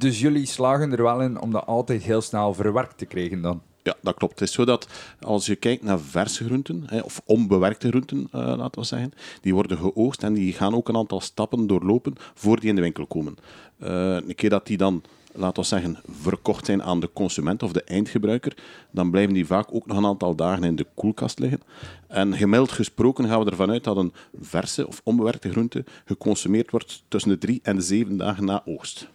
Dus 0.00 0.20
jullie 0.20 0.46
slagen 0.46 0.92
er 0.92 1.02
wel 1.02 1.20
in 1.20 1.40
om 1.40 1.52
dat 1.52 1.66
altijd 1.66 2.02
heel 2.02 2.20
snel 2.20 2.54
verwerkt 2.54 2.98
te 2.98 3.06
krijgen 3.06 3.42
dan. 3.42 3.62
Ja, 3.82 3.94
dat 4.02 4.14
klopt. 4.14 4.38
Het 4.38 4.48
is 4.48 4.54
zo 4.54 4.64
dat 4.64 4.88
als 5.20 5.46
je 5.46 5.56
kijkt 5.56 5.82
naar 5.82 6.00
verse 6.00 6.44
groenten, 6.44 7.04
of 7.04 7.20
onbewerkte 7.24 7.88
groenten, 7.88 8.28
eh, 8.32 8.40
laten 8.56 8.80
we 8.80 8.86
zeggen, 8.86 9.12
die 9.40 9.54
worden 9.54 9.78
geoogst 9.78 10.22
en 10.22 10.32
die 10.32 10.52
gaan 10.52 10.74
ook 10.74 10.88
een 10.88 10.96
aantal 10.96 11.20
stappen 11.20 11.66
doorlopen 11.66 12.14
voor 12.34 12.60
die 12.60 12.68
in 12.68 12.74
de 12.74 12.80
winkel 12.80 13.06
komen. 13.06 13.36
Eh, 13.78 14.14
een 14.14 14.34
keer 14.34 14.50
dat 14.50 14.66
die 14.66 14.76
dan, 14.76 15.02
laten 15.32 15.62
we 15.62 15.68
zeggen, 15.68 15.98
verkocht 16.20 16.66
zijn 16.66 16.82
aan 16.82 17.00
de 17.00 17.10
consument 17.12 17.62
of 17.62 17.72
de 17.72 17.84
eindgebruiker, 17.84 18.56
dan 18.90 19.10
blijven 19.10 19.34
die 19.34 19.46
vaak 19.46 19.74
ook 19.74 19.86
nog 19.86 19.96
een 19.96 20.06
aantal 20.06 20.34
dagen 20.34 20.64
in 20.64 20.76
de 20.76 20.86
koelkast 20.94 21.38
liggen. 21.38 21.60
En 22.06 22.36
gemiddeld 22.36 22.72
gesproken 22.72 23.28
gaan 23.28 23.44
we 23.44 23.50
ervan 23.50 23.70
uit 23.70 23.84
dat 23.84 23.96
een 23.96 24.12
verse 24.40 24.86
of 24.86 25.00
onbewerkte 25.04 25.50
groente 25.50 25.84
geconsumeerd 26.04 26.70
wordt 26.70 27.02
tussen 27.08 27.30
de 27.30 27.38
drie 27.38 27.60
en 27.62 27.76
de 27.76 27.82
zeven 27.82 28.16
dagen 28.16 28.44
na 28.44 28.62
oogst. 28.64 29.08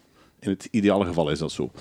In 0.46 0.52
het 0.52 0.68
ideale 0.72 1.06
geval 1.06 1.30
is 1.30 1.40
dat 1.40 1.52
zo. 1.52 1.72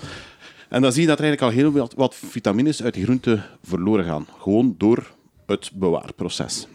En 0.69 0.81
dan 0.81 0.91
zie 0.91 1.01
je 1.01 1.07
dat 1.07 1.19
er 1.19 1.23
eigenlijk 1.23 1.55
al 1.55 1.61
heel 1.61 1.71
wat, 1.71 1.93
wat 1.93 2.15
vitamines 2.15 2.83
uit 2.83 2.93
die 2.93 3.03
groente 3.03 3.41
verloren 3.63 4.05
gaan. 4.05 4.27
Gewoon 4.39 4.75
door 4.77 5.11
het 5.45 5.71
bewaarproces. 5.73 6.67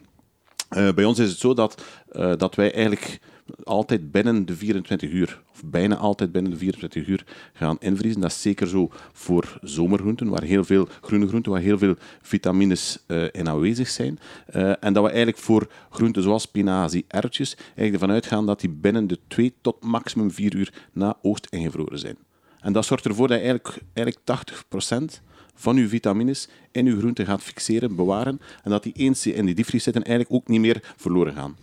Eh, 0.69 0.93
bij 0.93 1.05
ons 1.05 1.19
is 1.19 1.29
het 1.29 1.39
zo 1.39 1.55
dat, 1.55 1.83
eh, 2.09 2.33
dat 2.37 2.55
wij 2.55 2.73
eigenlijk 2.73 3.21
altijd 3.62 4.11
binnen 4.11 4.47
de 4.47 4.56
24 4.56 5.11
uur, 5.11 5.43
of 5.52 5.62
bijna 5.64 5.97
altijd 5.97 6.32
binnen 6.32 6.52
de 6.52 6.58
24 6.58 7.06
uur, 7.06 7.25
gaan 7.52 7.76
invriezen. 7.81 8.20
Dat 8.20 8.31
is 8.31 8.43
zeker 8.43 8.67
zo 8.67 8.91
voor 9.12 9.58
zomergroenten, 9.62 10.29
waar 10.29 10.43
heel 10.43 10.64
veel 10.64 10.88
groene 11.00 11.29
groenten, 11.29 11.52
waar 11.52 11.61
heel 11.61 11.79
veel 11.79 11.94
vitamines 12.23 12.99
eh, 13.06 13.25
in 13.32 13.49
aanwezig 13.49 13.88
zijn. 13.88 14.19
Eh, 14.47 14.84
en 14.84 14.93
dat 14.93 15.03
we 15.03 15.08
eigenlijk 15.08 15.39
voor 15.39 15.70
groenten 15.91 16.22
zoals 16.22 16.43
spinazie, 16.43 17.05
erwtjes, 17.08 17.55
eigenlijk 17.56 17.93
ervan 17.93 18.10
uitgaan 18.10 18.46
dat 18.46 18.60
die 18.60 18.70
binnen 18.70 19.06
de 19.06 19.19
2 19.27 19.55
tot 19.60 19.84
maximum 19.84 20.31
4 20.31 20.55
uur 20.55 20.72
na 20.93 21.17
oogst 21.22 21.46
ingevroren 21.51 21.98
zijn. 21.98 22.17
En 22.60 22.72
dat 22.72 22.84
zorgt 22.84 23.05
ervoor 23.05 23.29
dat 23.29 23.41
je 23.41 23.44
eigenlijk, 23.44 23.82
eigenlijk 23.93 24.27
80% 24.27 25.22
van 25.55 25.77
je 25.77 25.89
vitamines 25.89 26.48
in 26.70 26.84
je 26.84 26.98
groente 26.98 27.25
gaat 27.25 27.43
fixeren, 27.43 27.96
bewaren. 27.96 28.41
En 28.63 28.70
dat 28.70 28.82
die 28.82 28.93
eens 28.93 29.27
in 29.27 29.46
die 29.46 29.55
diepvries 29.55 29.82
zitten 29.82 30.05
eigenlijk 30.05 30.34
ook 30.34 30.48
niet 30.48 30.60
meer 30.60 30.94
verloren 30.96 31.34
gaan. 31.34 31.56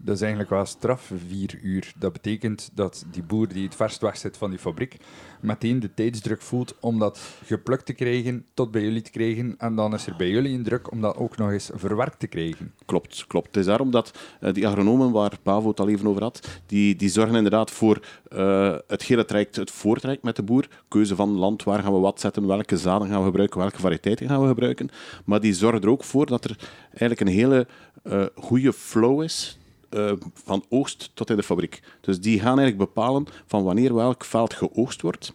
Dat 0.00 0.14
is 0.14 0.20
eigenlijk 0.20 0.50
wel 0.50 0.64
straf, 0.64 1.12
vier 1.28 1.58
uur. 1.62 1.92
Dat 1.98 2.12
betekent 2.12 2.70
dat 2.74 3.04
die 3.10 3.22
boer 3.22 3.48
die 3.48 3.64
het 3.64 3.74
verst 3.74 4.00
wegzet 4.00 4.36
van 4.36 4.50
die 4.50 4.58
fabriek, 4.58 4.96
meteen 5.40 5.80
de 5.80 5.94
tijdsdruk 5.94 6.42
voelt 6.42 6.74
om 6.80 6.98
dat 6.98 7.20
geplukt 7.44 7.86
te 7.86 7.92
krijgen, 7.92 8.46
tot 8.54 8.70
bij 8.70 8.82
jullie 8.82 9.02
te 9.02 9.10
krijgen. 9.10 9.54
En 9.58 9.74
dan 9.74 9.94
is 9.94 10.06
er 10.06 10.14
bij 10.16 10.28
jullie 10.28 10.56
een 10.56 10.62
druk 10.62 10.92
om 10.92 11.00
dat 11.00 11.16
ook 11.16 11.36
nog 11.36 11.50
eens 11.50 11.70
verwerkt 11.74 12.18
te 12.18 12.26
krijgen. 12.26 12.72
Klopt, 12.84 13.26
klopt. 13.26 13.46
Het 13.46 13.56
is 13.56 13.64
daarom 13.64 13.90
dat 13.90 14.18
eh, 14.40 14.52
die 14.52 14.66
agronomen 14.66 15.10
waar 15.10 15.38
Pavo 15.42 15.68
het 15.68 15.80
al 15.80 15.88
even 15.88 16.06
over 16.06 16.22
had, 16.22 16.60
die, 16.66 16.96
die 16.96 17.08
zorgen 17.08 17.36
inderdaad 17.36 17.70
voor 17.70 18.00
eh, 18.28 18.76
het 18.86 19.02
hele 19.02 19.24
traject, 19.24 19.56
het 19.56 19.70
voortraject 19.70 20.22
met 20.22 20.36
de 20.36 20.42
boer. 20.42 20.68
Keuze 20.88 21.14
van 21.14 21.30
land, 21.30 21.62
waar 21.62 21.82
gaan 21.82 21.92
we 21.92 21.98
wat 21.98 22.20
zetten, 22.20 22.46
welke 22.46 22.76
zaden 22.76 23.08
gaan 23.08 23.20
we 23.20 23.26
gebruiken, 23.26 23.58
welke 23.58 23.80
variëteiten 23.80 24.28
gaan 24.28 24.42
we 24.42 24.48
gebruiken. 24.48 24.88
Maar 25.24 25.40
die 25.40 25.54
zorgen 25.54 25.82
er 25.82 25.90
ook 25.90 26.04
voor 26.04 26.26
dat 26.26 26.44
er 26.44 26.56
eigenlijk 26.90 27.20
een 27.20 27.26
hele 27.26 27.66
eh 28.02 28.24
goede 28.34 28.72
flow 28.72 29.22
is 29.22 29.57
eh, 29.88 30.12
van 30.34 30.64
oogst 30.68 31.10
tot 31.14 31.30
in 31.30 31.36
de 31.36 31.42
fabriek. 31.42 31.82
Dus 32.00 32.20
die 32.20 32.40
gaan 32.40 32.58
eigenlijk 32.58 32.78
bepalen 32.78 33.26
van 33.46 33.64
wanneer 33.64 33.94
welk 33.94 34.24
veld 34.24 34.54
geoogst 34.54 35.02
wordt. 35.02 35.32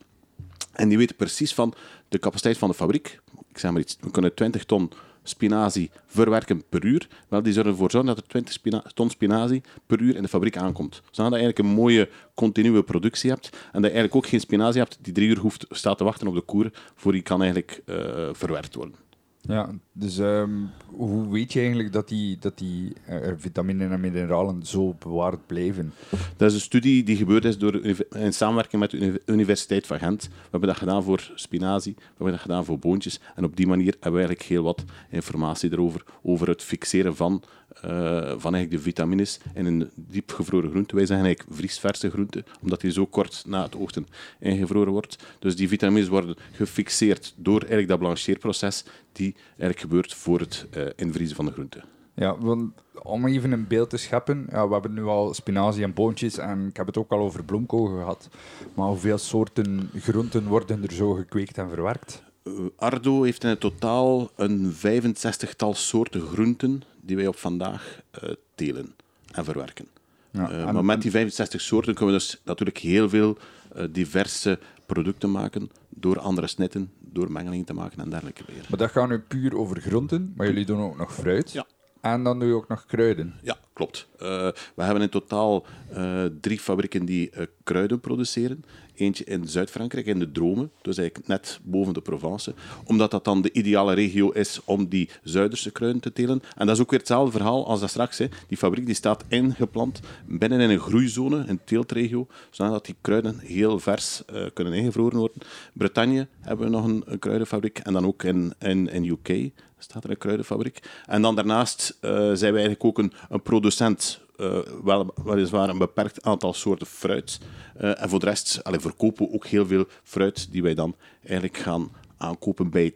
En 0.72 0.90
die 0.90 0.98
weten 0.98 1.16
precies 1.16 1.54
van 1.54 1.74
de 2.10 2.20
capaciteit 2.20 2.58
van 2.58 2.70
de 2.70 2.76
fabriek. 2.76 3.20
Ik 3.50 3.58
zeg 3.58 3.72
maar 3.72 3.82
iets, 3.82 3.98
we 4.02 4.12
kunnen 4.12 4.34
20 4.34 4.64
ton 4.66 4.92
spinazie 5.24 5.92
verwerken 6.06 6.64
per 6.70 6.86
uur. 6.86 7.08
Wel, 7.28 7.44
die 7.44 7.54
zorgen 7.54 7.72
ervoor 7.72 7.92
zorgen 7.92 8.16
dat 8.16 8.24
er 8.24 8.30
20 8.30 8.54
spina- 8.54 8.84
ton 8.94 9.10
spinazie 9.10 9.62
per 9.88 10.00
uur 10.00 10.16
in 10.16 10.22
de 10.22 10.28
fabriek 10.28 10.58
aankomt. 10.58 11.02
Zodat 11.12 11.32
je 11.32 11.38
eigenlijk 11.38 11.60
een 11.60 11.76
mooie 11.76 12.10
continue 12.34 12.84
productie 12.84 13.30
hebt. 13.30 13.50
En 13.50 13.82
dat 13.82 13.92
je 13.92 13.98
eigenlijk 13.98 14.16
ook 14.16 14.28
geen 14.28 14.40
spinazie 14.40 14.82
hebt 14.82 14.98
die 15.02 15.14
drie 15.14 15.30
uur 15.30 15.40
hoeft, 15.40 15.66
staat 15.70 15.98
te 15.98 16.04
wachten 16.04 16.28
op 16.28 16.36
de 16.36 16.42
koer 16.42 16.72
voor 16.96 17.12
die 17.12 17.22
kan 17.22 17.42
eigenlijk 17.42 17.82
eh, 17.86 17.96
verwerkt 18.32 18.76
worden. 18.76 19.03
Ja, 19.48 19.70
dus 19.92 20.18
ehm, 20.18 20.52
hoe 20.86 21.32
weet 21.32 21.54
je 21.54 21.60
eigenlijk 21.60 21.94
dat 21.94 22.08
die, 22.08 22.38
dat 22.40 22.58
die 22.58 22.94
uh, 23.10 23.28
vitaminen 23.38 23.92
en 23.92 24.00
mineralen 24.00 24.66
zo 24.66 24.96
bewaard 25.00 25.48
blijven? 25.48 25.94
Dat 26.38 26.50
is 26.50 26.54
een 26.56 26.62
studie 26.62 27.04
die 27.04 27.16
gebeurd 27.16 27.46
is 27.46 27.58
door, 27.58 27.86
in 28.16 28.34
samenwerking 28.34 28.82
met 28.82 28.92
de 28.92 29.22
Universiteit 29.26 29.88
van 29.88 30.00
Gent. 30.00 30.24
We 30.24 30.48
hebben 30.52 30.70
dat 30.70 30.78
gedaan 30.78 31.04
voor 31.04 31.32
spinazie, 31.36 31.94
we 31.96 32.04
hebben 32.08 32.32
dat 32.32 32.42
gedaan 32.42 32.66
voor 32.66 32.80
boontjes. 32.80 33.20
En 33.36 33.44
op 33.44 33.56
die 33.56 33.68
manier 33.68 33.96
hebben 34.00 34.12
we 34.12 34.18
eigenlijk 34.18 34.48
heel 34.48 34.64
wat 34.64 34.84
informatie 35.10 35.72
erover, 35.72 36.04
over 36.22 36.48
het 36.48 36.62
fixeren 36.62 37.16
van 37.16 37.44
uh, 37.76 37.92
van 38.38 38.54
eigenlijk 38.54 38.72
de 38.72 38.80
vitamines 38.80 39.40
in 39.54 39.66
een 39.66 39.90
diepgevroren 39.96 40.70
groente. 40.70 40.96
Wij 40.96 41.06
zeggen 41.06 41.26
eigenlijk 41.26 41.58
vriesverse 41.58 42.10
groente, 42.10 42.44
omdat 42.62 42.82
die 42.82 42.92
zo 42.92 43.06
kort 43.06 43.44
na 43.48 43.64
het 43.64 43.76
oogsten 43.76 44.08
ingevroren 44.40 44.92
wordt. 44.92 45.24
Dus 45.40 45.56
die 45.56 45.68
vitamines 45.68 46.08
worden 46.10 46.36
gefixeerd 46.52 47.34
door 47.38 47.60
eigenlijk 47.60 47.88
dat 47.90 48.00
blancheerproces 48.00 48.86
die 49.12 49.36
eigenlijk 49.48 49.80
gebeurt 49.80 50.14
voor 50.14 50.40
het 50.40 50.66
uh, 50.78 50.84
invriezen 50.96 51.36
van 51.36 51.46
de 51.46 51.52
groente. 51.52 51.84
Ja, 52.16 52.38
want 52.38 52.72
om 53.04 53.28
even 53.28 53.52
een 53.52 53.68
beeld 53.68 53.90
te 53.90 53.98
scheppen, 53.98 54.48
ja, 54.52 54.68
we 54.68 54.74
hebben 54.74 54.94
nu 54.94 55.04
al 55.04 55.34
spinazie 55.34 55.84
en 55.84 55.94
boontjes 55.94 56.38
en 56.38 56.68
ik 56.68 56.78
heb 56.78 56.86
het 56.86 56.98
ook 56.98 57.12
al 57.12 57.20
over 57.20 57.44
bloemkool 57.44 57.86
gehad. 57.86 58.30
Maar 58.74 58.88
hoeveel 58.88 59.18
soorten 59.18 59.90
groenten 59.96 60.48
worden 60.48 60.84
er 60.84 60.94
zo 60.94 61.14
gekweekt 61.14 61.58
en 61.58 61.70
verwerkt? 61.70 62.24
Uh, 62.44 62.54
Ardo 62.76 63.24
heeft 63.24 63.44
in 63.44 63.50
het 63.50 63.60
totaal 63.60 64.30
een 64.36 64.74
65-tal 64.74 65.74
soorten 65.74 66.22
groenten 66.22 66.84
die 67.06 67.16
wij 67.16 67.28
op 67.28 67.38
vandaag 67.38 68.02
uh, 68.24 68.30
telen 68.56 68.96
en 69.32 69.44
verwerken. 69.44 69.88
Ja, 70.32 70.52
uh, 70.52 70.72
maar 70.72 70.86
met 70.86 71.02
die 71.02 71.12
65 71.12 71.62
soorten 71.62 71.94
kunnen 71.94 72.14
we 72.14 72.20
dus 72.22 72.42
natuurlijk 72.44 72.78
heel 72.78 73.10
veel 73.10 73.38
uh, 73.78 73.84
diverse 73.92 74.60
producten 74.86 75.32
maken 75.32 75.70
door 75.90 76.20
andere 76.20 76.48
snitten, 76.48 76.92
door 77.00 77.32
mengelingen 77.32 77.66
te 77.66 77.74
maken 77.74 78.00
en 78.00 78.10
dergelijke 78.10 78.44
meer. 78.48 78.66
Maar 78.70 78.80
dat 78.80 78.92
gaat 78.92 79.10
nu 79.10 79.20
puur 79.20 79.58
over 79.58 79.82
groenten, 79.82 80.34
maar 80.36 80.48
jullie 80.48 80.66
doen 80.66 80.82
ook 80.82 80.98
nog 80.98 81.14
fruit. 81.14 81.52
Ja. 81.52 81.66
En 82.02 82.24
dan 82.24 82.40
doe 82.40 82.48
je 82.48 82.56
ook 82.56 82.68
nog 82.68 82.86
kruiden. 82.86 83.34
Ja, 83.42 83.58
klopt. 83.84 84.08
Uh, 84.22 84.48
we 84.76 84.84
hebben 84.84 85.02
in 85.02 85.10
totaal 85.10 85.66
uh, 85.98 86.26
drie 86.42 86.60
fabrieken 86.60 87.06
die 87.06 87.32
uh, 87.38 87.46
kruiden 87.64 88.00
produceren. 88.00 88.64
Eentje 88.96 89.24
in 89.24 89.48
Zuid-Frankrijk, 89.48 90.06
in 90.06 90.20
de 90.20 90.32
Drome, 90.32 90.70
dus 90.82 90.98
eigenlijk 90.98 91.28
net 91.28 91.60
boven 91.64 91.94
de 91.94 92.02
Provence. 92.02 92.54
Omdat 92.86 93.12
dat 93.12 93.26
dan 93.26 93.42
de 93.42 93.52
ideale 93.52 93.94
regio 93.94 94.30
is 94.30 94.60
om 94.66 94.88
die 94.88 95.10
Zuiderse 95.24 95.72
kruiden 95.72 96.02
te 96.02 96.14
telen. 96.14 96.42
En 96.56 96.66
dat 96.66 96.76
is 96.76 96.82
ook 96.82 96.90
weer 96.90 97.00
hetzelfde 97.00 97.32
verhaal 97.32 97.68
als 97.68 97.80
dat 97.80 97.90
straks. 97.90 98.18
Hè. 98.18 98.28
Die 98.48 98.58
fabriek 98.58 98.86
die 98.86 98.96
staat 98.96 99.24
ingeplant 99.28 100.00
binnen 100.26 100.60
in 100.60 100.70
een 100.70 100.80
groeizone, 100.80 101.44
een 101.48 101.60
teeltregio, 101.66 102.28
zodat 102.50 102.86
die 102.86 102.96
kruiden 103.02 103.40
heel 103.40 103.80
vers 103.80 104.22
kunnen 104.54 104.74
ingevroren 104.74 105.18
worden. 105.18 105.42
Bretagne 105.74 106.28
hebben 106.40 106.66
we 106.66 106.72
nog 106.72 106.86
een, 106.86 107.04
een 107.06 107.20
kruidenfabriek. 107.20 107.80
En 107.80 107.94
dan 107.94 108.06
ook 108.06 108.24
in, 108.24 108.54
in, 108.60 108.90
in 108.90 109.06
UK 109.06 109.52
staat 109.84 110.04
er 110.04 110.10
een 110.10 110.18
kruidenfabriek. 110.18 110.80
En 111.06 111.22
dan 111.22 111.36
daarnaast 111.36 111.98
uh, 112.02 112.12
zijn 112.12 112.54
we 112.54 112.60
eigenlijk 112.60 112.84
ook 112.84 112.98
een, 112.98 113.14
een 113.30 113.42
producent, 113.42 114.22
uh, 114.38 114.58
wel, 114.84 115.14
weliswaar 115.24 115.70
een 115.70 115.78
beperkt 115.78 116.24
aantal 116.24 116.54
soorten 116.54 116.88
fruit. 116.88 117.40
Uh, 117.82 118.02
en 118.02 118.10
voor 118.10 118.20
de 118.20 118.26
rest 118.26 118.64
allee, 118.64 118.80
verkopen 118.80 119.26
we 119.26 119.34
ook 119.34 119.46
heel 119.46 119.66
veel 119.66 119.86
fruit 120.04 120.52
die 120.52 120.64
wij 120.64 120.74
dan 120.74 120.96
eigenlijk 121.24 121.58
gaan 121.58 121.92
aankopen 122.18 122.70
bij 122.70 122.94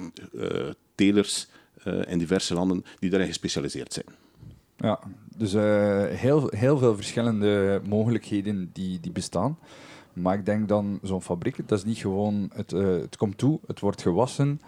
telers 0.95 1.47
in 2.07 2.17
diverse 2.17 2.53
landen 2.53 2.83
die 2.99 3.09
daarin 3.09 3.27
gespecialiseerd 3.27 3.93
zijn. 3.93 4.05
Ja, 4.77 4.99
dus 5.37 5.53
heel, 6.19 6.47
heel 6.55 6.77
veel 6.77 6.95
verschillende 6.95 7.81
mogelijkheden 7.87 8.69
die, 8.73 8.99
die 8.99 9.11
bestaan. 9.11 9.57
Maar 10.13 10.37
ik 10.37 10.45
denk 10.45 10.67
dan, 10.67 10.99
zo'n 11.01 11.21
fabriek, 11.21 11.67
dat 11.67 11.77
is 11.77 11.83
niet 11.85 11.97
gewoon, 11.97 12.51
het, 12.53 12.71
het 12.71 13.17
komt 13.17 13.37
toe, 13.37 13.59
het 13.67 13.79
wordt 13.79 14.01
gewassen, 14.01 14.61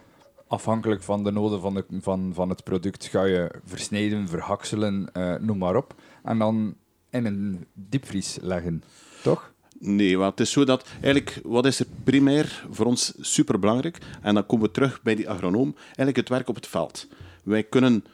afhankelijk 0.50 1.04
van 1.04 1.24
de 1.24 1.32
noden 1.32 1.62
van, 1.62 1.74
de, 1.74 1.86
van, 2.02 2.32
van 2.34 2.50
het 2.50 2.64
product 2.64 3.06
ga 3.06 3.24
je 3.24 3.52
versnijden, 3.66 4.28
verhakselen, 4.28 5.10
uh, 5.14 5.36
noem 5.36 5.58
maar 5.58 5.76
op. 5.76 5.96
En 6.24 6.40
dan 6.40 6.76
in 7.10 7.26
een 7.26 7.66
diepvries 7.74 8.38
leggen, 8.42 8.84
toch? 9.24 9.54
Nee, 9.80 10.18
want 10.18 10.32
het 10.32 10.40
is 10.40 10.52
zo 10.52 10.64
dat 10.64 10.88
eigenlijk, 10.94 11.40
wat 11.44 11.66
is 11.66 11.80
er 11.80 11.86
primair 12.04 12.66
voor 12.70 12.86
ons 12.86 13.14
superbelangrijk? 13.20 13.98
En 14.22 14.34
dan 14.34 14.46
komen 14.46 14.66
we 14.66 14.72
terug 14.72 15.02
bij 15.02 15.16
die 15.16 15.30
agronoom, 15.30 15.76
eigenlijk 15.86 16.16
het 16.16 16.30
werk 16.30 16.50
op 16.50 16.56
het 16.56 16.68
veld. 16.68 17.08
Wij 17.44 17.64
kunnen 17.64 18.06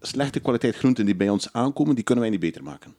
slechte 0.00 0.40
kwaliteit 0.40 0.76
groenten 0.76 1.04
die 1.06 1.16
bij 1.16 1.28
ons 1.28 1.52
aankomen, 1.52 1.94
die 1.94 2.04
kunnen 2.04 2.22
wij 2.22 2.32
niet 2.32 2.40
beter 2.40 2.62
maken. 2.62 2.94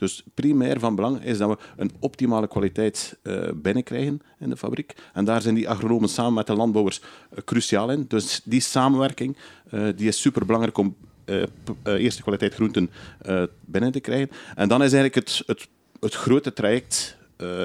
Dus 0.00 0.22
primair 0.34 0.80
van 0.80 0.94
belang 0.94 1.24
is 1.24 1.38
dat 1.38 1.48
we 1.48 1.56
een 1.76 1.90
optimale 1.98 2.48
kwaliteit 2.48 3.18
uh, 3.22 3.48
binnenkrijgen 3.54 4.20
in 4.38 4.50
de 4.50 4.56
fabriek. 4.56 4.94
En 5.12 5.24
daar 5.24 5.42
zijn 5.42 5.54
die 5.54 5.68
agronomen 5.68 6.08
samen 6.08 6.34
met 6.34 6.46
de 6.46 6.54
landbouwers 6.54 7.00
uh, 7.00 7.38
cruciaal 7.44 7.90
in. 7.90 8.04
Dus 8.08 8.40
die 8.44 8.60
samenwerking 8.60 9.36
uh, 9.70 9.88
die 9.96 10.08
is 10.08 10.20
super 10.20 10.46
belangrijk 10.46 10.78
om 10.78 10.96
eerste 11.84 12.22
kwaliteit 12.22 12.54
groenten 12.54 12.90
binnen 13.64 13.92
te 13.92 14.00
krijgen. 14.00 14.30
En 14.54 14.68
dan 14.68 14.82
is 14.82 14.92
eigenlijk 14.92 15.14
het, 15.14 15.42
het, 15.46 15.68
het 16.00 16.14
grote 16.14 16.52
traject 16.52 17.16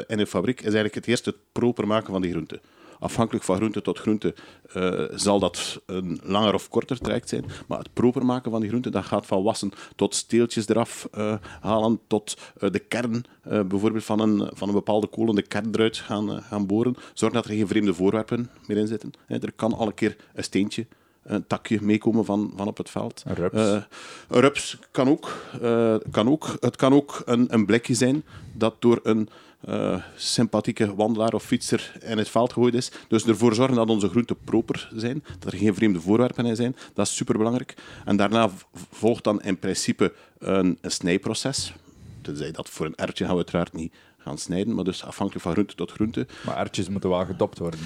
in 0.08 0.18
de 0.18 0.28
fabriek 0.28 0.58
is 0.58 0.64
eigenlijk 0.64 0.96
het 0.96 1.08
eerste 1.08 1.30
het 1.30 1.40
proper 1.52 1.88
maken 1.88 2.12
van 2.12 2.22
die 2.22 2.32
groenten 2.32 2.60
afhankelijk 3.00 3.46
van 3.46 3.56
groente 3.56 3.82
tot 3.82 4.00
groente 4.00 4.36
uh, 4.76 5.02
zal 5.16 5.40
dat 5.40 5.82
een 5.86 6.20
langer 6.24 6.54
of 6.54 6.70
korter 6.70 7.00
traject 7.00 7.30
zijn. 7.30 7.46
Maar 7.68 7.78
het 7.78 7.94
proper 7.94 8.26
maken 8.26 8.52
van 8.52 8.60
die 8.60 8.70
groente, 8.70 8.90
dat 8.90 9.06
gaat 9.06 9.26
van 9.26 9.44
wassen 9.44 9.72
tot 9.96 10.16
steeltjes 10.16 10.68
eraf 10.68 11.08
uh, 11.18 11.36
halen, 11.62 12.00
tot 12.08 12.38
uh, 12.60 12.70
de 12.72 12.80
kern 12.80 13.24
bijvoorbeeld 13.68 14.04
van 14.04 14.20
een, 14.20 14.50
van 14.54 14.68
een 14.68 14.74
bepaalde 14.74 15.08
kolen, 15.08 15.36
de 15.36 15.42
kern 15.42 15.70
eruit 15.72 15.98
gaan, 15.98 16.42
gaan 16.42 16.66
boren. 16.66 16.96
Zorgen 17.14 17.42
dat 17.42 17.50
er 17.50 17.58
geen 17.58 17.68
vreemde 17.68 17.94
voorwerpen 17.94 18.50
meer 18.68 18.78
in 18.78 18.88
zitten. 18.88 19.12
er 19.28 19.52
kan 19.56 19.74
al 19.74 19.88
een 19.88 19.94
keer 19.94 20.16
een 20.34 20.44
steentje 20.44 20.88
een 21.26 21.48
takje 21.48 21.82
meekomen 21.82 22.26
van, 22.26 22.54
van 22.56 22.68
op 22.68 22.78
het 22.78 22.90
veld. 22.90 23.24
Een 23.26 23.36
rups. 23.36 23.56
Uh, 23.56 23.82
een 24.28 24.42
rups 24.42 24.78
kan 24.92 25.10
ook, 25.10 25.34
uh, 25.62 25.96
kan 26.12 26.30
ook. 26.30 26.56
Het 26.60 26.76
kan 26.76 26.94
ook 26.94 27.22
een, 27.26 27.54
een 27.54 27.66
blikje 27.66 27.94
zijn 27.94 28.24
dat 28.54 28.76
door 28.80 29.00
een 29.04 29.30
uh, 29.70 30.02
sympathieke 30.16 30.96
wandelaar 30.96 31.34
of 31.34 31.44
fietser 31.44 31.92
in 32.02 32.18
het 32.18 32.30
veld 32.30 32.54
gegooid 32.54 32.74
is. 32.74 32.92
Dus 33.08 33.26
ervoor 33.26 33.56
zorgen 33.56 33.76
dat 33.76 33.90
onze 33.90 34.10
groenten 34.10 34.38
proper 34.44 34.90
zijn, 34.96 35.24
dat 35.40 35.54
er 35.54 35.60
geen 35.60 35.76
vreemde 35.76 36.02
voorwerpen 36.02 36.46
in 36.46 36.56
zijn. 36.56 36.76
Dat 36.94 37.08
is 37.08 37.16
superbelangrijk. 37.16 37.74
En 38.06 38.16
daarna 38.16 38.50
volgt 38.92 39.24
dan 39.24 39.42
in 39.42 39.60
principe 39.60 40.14
een, 40.40 40.78
een 40.82 40.92
snijproces. 40.92 41.74
Tenzij 42.22 42.52
dat 42.52 42.70
voor 42.70 42.86
een 42.86 42.96
ertje 42.96 43.24
gaan 43.24 43.34
we 43.34 43.40
uiteraard 43.40 43.74
niet 43.74 43.94
gaan 44.18 44.38
snijden, 44.38 44.76
maar 44.76 44.84
dus 44.84 45.04
afhankelijk 45.04 45.44
van 45.44 45.54
groente 45.54 45.76
tot 45.76 45.92
groente. 45.92 46.28
Maar 46.46 46.58
ertjes 46.58 46.90
moeten 46.90 47.10
wel 47.10 47.26
gedopt 47.26 47.58
worden 47.58 47.80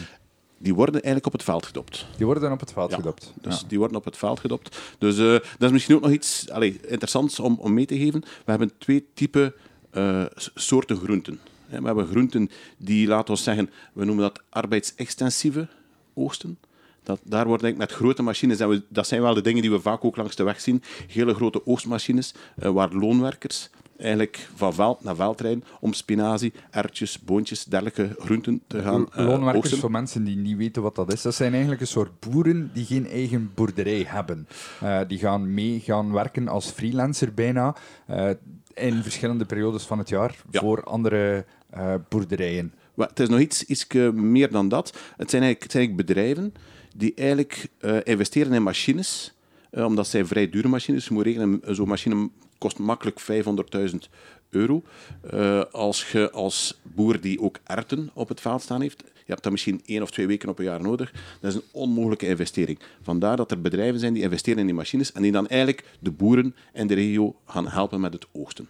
die 0.59 0.75
worden 0.75 0.93
eigenlijk 0.93 1.25
op 1.25 1.31
het 1.31 1.43
veld 1.43 1.65
gedopt. 1.65 2.05
Die 2.17 2.25
worden 2.25 2.51
op 2.51 2.59
het 2.59 2.71
veld 2.71 2.89
ja, 2.89 2.95
gedopt. 2.95 3.33
Dus 3.41 3.63
die 3.67 3.77
worden 3.77 3.97
op 3.97 4.05
het 4.05 4.17
veld 4.17 4.39
gedopt. 4.39 4.79
Dus 4.97 5.17
uh, 5.17 5.31
dat 5.31 5.43
is 5.59 5.71
misschien 5.71 5.95
ook 5.95 6.01
nog 6.01 6.11
iets 6.11 6.49
allez, 6.49 6.75
interessants 6.75 7.39
om, 7.39 7.57
om 7.59 7.73
mee 7.73 7.85
te 7.85 7.97
geven. 7.97 8.21
We 8.21 8.51
hebben 8.51 8.71
twee 8.77 9.05
typen 9.13 9.53
uh, 9.93 10.25
soorten 10.55 10.97
groenten. 10.97 11.39
We 11.69 11.85
hebben 11.85 12.07
groenten 12.07 12.49
die, 12.77 13.07
laten 13.07 13.33
we 13.33 13.39
zeggen, 13.39 13.69
we 13.93 14.05
noemen 14.05 14.23
dat 14.23 14.41
arbeidsextensieve 14.49 15.67
oogsten. 16.13 16.57
Dat, 17.03 17.19
daar 17.23 17.45
worden 17.45 17.65
eigenlijk 17.65 17.91
met 17.91 18.01
grote 18.01 18.21
machines, 18.23 18.59
en 18.59 18.69
we, 18.69 18.83
dat 18.89 19.07
zijn 19.07 19.21
wel 19.21 19.33
de 19.33 19.41
dingen 19.41 19.61
die 19.61 19.71
we 19.71 19.79
vaak 19.79 20.05
ook 20.05 20.15
langs 20.15 20.35
de 20.35 20.43
weg 20.43 20.61
zien, 20.61 20.83
hele 21.07 21.33
grote 21.33 21.65
oogstmachines, 21.65 22.33
uh, 22.63 22.69
waar 22.69 22.93
loonwerkers 22.93 23.69
eigenlijk 23.97 24.49
van 24.55 24.73
veld 24.73 25.03
naar 25.03 25.15
veld 25.15 25.41
rijden 25.41 25.63
om 25.79 25.93
spinazie, 25.93 26.53
ertjes, 26.71 27.19
boontjes, 27.19 27.63
dergelijke 27.63 28.15
groenten 28.19 28.61
te 28.67 28.81
gaan 28.81 29.01
uh, 29.01 29.15
Loonwerkers, 29.15 29.55
oogsten. 29.55 29.77
voor 29.77 29.91
mensen 29.91 30.23
die 30.23 30.37
niet 30.37 30.57
weten 30.57 30.81
wat 30.81 30.95
dat 30.95 31.13
is, 31.13 31.21
dat 31.21 31.35
zijn 31.35 31.51
eigenlijk 31.51 31.81
een 31.81 31.87
soort 31.87 32.19
boeren 32.19 32.71
die 32.73 32.85
geen 32.85 33.07
eigen 33.07 33.51
boerderij 33.53 34.03
hebben. 34.07 34.47
Uh, 34.83 34.99
die 35.07 35.17
gaan 35.17 35.53
mee 35.53 35.79
gaan 35.79 36.11
werken 36.11 36.47
als 36.47 36.71
freelancer 36.71 37.33
bijna, 37.33 37.75
uh, 38.09 38.29
in 38.73 39.03
verschillende 39.03 39.45
periodes 39.45 39.83
van 39.83 39.97
het 39.97 40.09
jaar, 40.09 40.35
Ja. 40.51 40.59
voor 40.59 40.83
andere 40.83 41.45
boerderijen. 42.09 42.73
Maar 42.93 43.07
het 43.07 43.19
is 43.19 43.29
nog 43.29 43.39
iets, 43.39 43.65
iets 43.65 43.87
meer 44.13 44.51
dan 44.51 44.69
dat. 44.69 44.97
Het 45.17 45.29
zijn 45.29 45.43
eigenlijk, 45.43 45.95
bedrijven 45.95 46.53
die 46.95 47.13
eigenlijk 47.15 47.67
uh, 47.81 47.97
investeren 48.03 48.53
in 48.53 48.63
machines, 48.63 49.33
omdat 49.71 50.07
zij 50.07 50.25
vrij 50.25 50.49
dure 50.49 50.67
machines. 50.67 51.07
Je 51.07 51.13
moet 51.13 51.25
rekenen, 51.25 51.61
zo'n 51.65 51.87
machine 51.87 52.29
kost 52.57 52.79
makkelijk 52.79 53.21
500.000 53.91 53.95
euro. 54.49 54.83
Als 55.71 56.11
je 56.11 56.31
als 56.31 56.79
boer 56.83 57.21
die 57.21 57.41
ook 57.41 57.59
erten 57.63 58.09
op 58.13 58.29
het 58.29 58.41
veld 58.41 58.61
staan 58.61 58.81
heeft, 58.81 59.03
je 59.29 59.35
hebt 59.35 59.47
dat 59.47 59.51
misschien 59.51 59.81
één 59.85 60.01
of 60.01 60.11
twee 60.11 60.27
weken 60.27 60.49
op 60.49 60.59
een 60.59 60.65
jaar 60.65 60.81
nodig. 60.81 61.11
Dat 61.39 61.51
is 61.51 61.55
een 61.55 61.67
onmogelijke 61.71 62.27
investering. 62.27 62.79
Vandaar 63.01 63.37
dat 63.37 63.51
er 63.51 63.61
bedrijven 63.61 63.99
zijn 63.99 64.13
die 64.13 64.23
investeren 64.23 64.59
in 64.59 64.65
die 64.65 64.75
machines 64.75 65.11
en 65.11 65.21
die 65.21 65.31
dan 65.31 65.47
eigenlijk 65.47 65.83
de 65.99 66.11
boeren 66.11 66.55
in 66.73 66.87
de 66.87 66.93
regio 66.93 67.35
gaan 67.45 67.67
helpen 67.67 67.99
met 67.99 68.13
het 68.13 68.27
oogsten. 68.31 68.69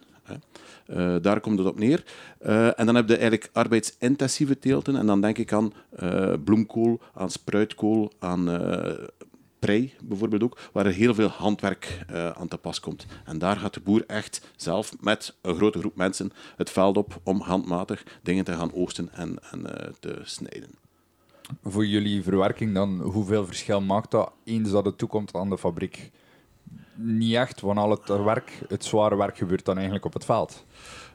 Uh, 0.89 1.15
daar 1.21 1.39
komt 1.39 1.57
het 1.59 1.67
op 1.67 1.79
neer. 1.79 2.03
Uh, 2.41 2.79
en 2.79 2.85
dan 2.85 2.95
heb 2.95 3.07
je 3.07 3.13
eigenlijk 3.13 3.49
arbeidsintensieve 3.53 4.59
teelten. 4.59 4.95
En 4.95 5.05
dan 5.05 5.21
denk 5.21 5.37
ik 5.37 5.53
aan 5.53 5.73
uh, 6.03 6.33
bloemkool, 6.43 6.99
aan 7.13 7.29
spruitkool, 7.29 8.11
aan 8.19 8.61
prei 9.59 9.93
bijvoorbeeld 10.03 10.43
ook, 10.43 10.57
waar 10.71 10.85
er 10.85 10.93
heel 10.93 11.13
veel 11.13 11.27
handwerk 11.27 12.05
aan 12.33 12.47
te 12.47 12.57
pas 12.57 12.79
komt. 12.79 13.05
En 13.25 13.37
daar 13.37 13.57
gaat 13.57 13.73
de 13.73 13.79
boer 13.79 14.03
echt 14.07 14.47
zelf 14.55 14.93
met 14.99 15.35
een 15.41 15.55
grote 15.55 15.79
groep 15.79 15.95
mensen 15.95 16.31
het 16.55 16.69
veld 16.69 16.97
op 16.97 17.19
om 17.23 17.41
handmatig 17.41 18.03
dingen 18.23 18.43
te 18.43 18.53
gaan 18.53 18.73
oogsten 18.73 19.09
en, 19.13 19.37
en 19.51 19.65
te 19.99 20.19
snijden. 20.23 20.69
voor 21.63 21.85
jullie 21.85 22.23
verwerking 22.23 22.73
dan, 22.73 23.01
hoeveel 23.01 23.45
verschil 23.45 23.81
maakt 23.81 24.11
dat 24.11 24.31
eens 24.43 24.71
dat 24.71 24.85
het 24.85 24.97
toekomt 24.97 25.33
aan 25.33 25.49
de 25.49 25.57
fabriek? 25.57 26.11
Niet 27.01 27.35
echt, 27.35 27.61
want 27.61 27.77
al 27.79 27.89
het 27.89 28.23
werk, 28.23 28.51
het 28.67 28.85
zware 28.85 29.15
werk 29.17 29.37
gebeurt 29.37 29.65
dan 29.65 29.75
eigenlijk 29.75 30.05
op 30.05 30.13
het 30.13 30.25
veld. 30.25 30.65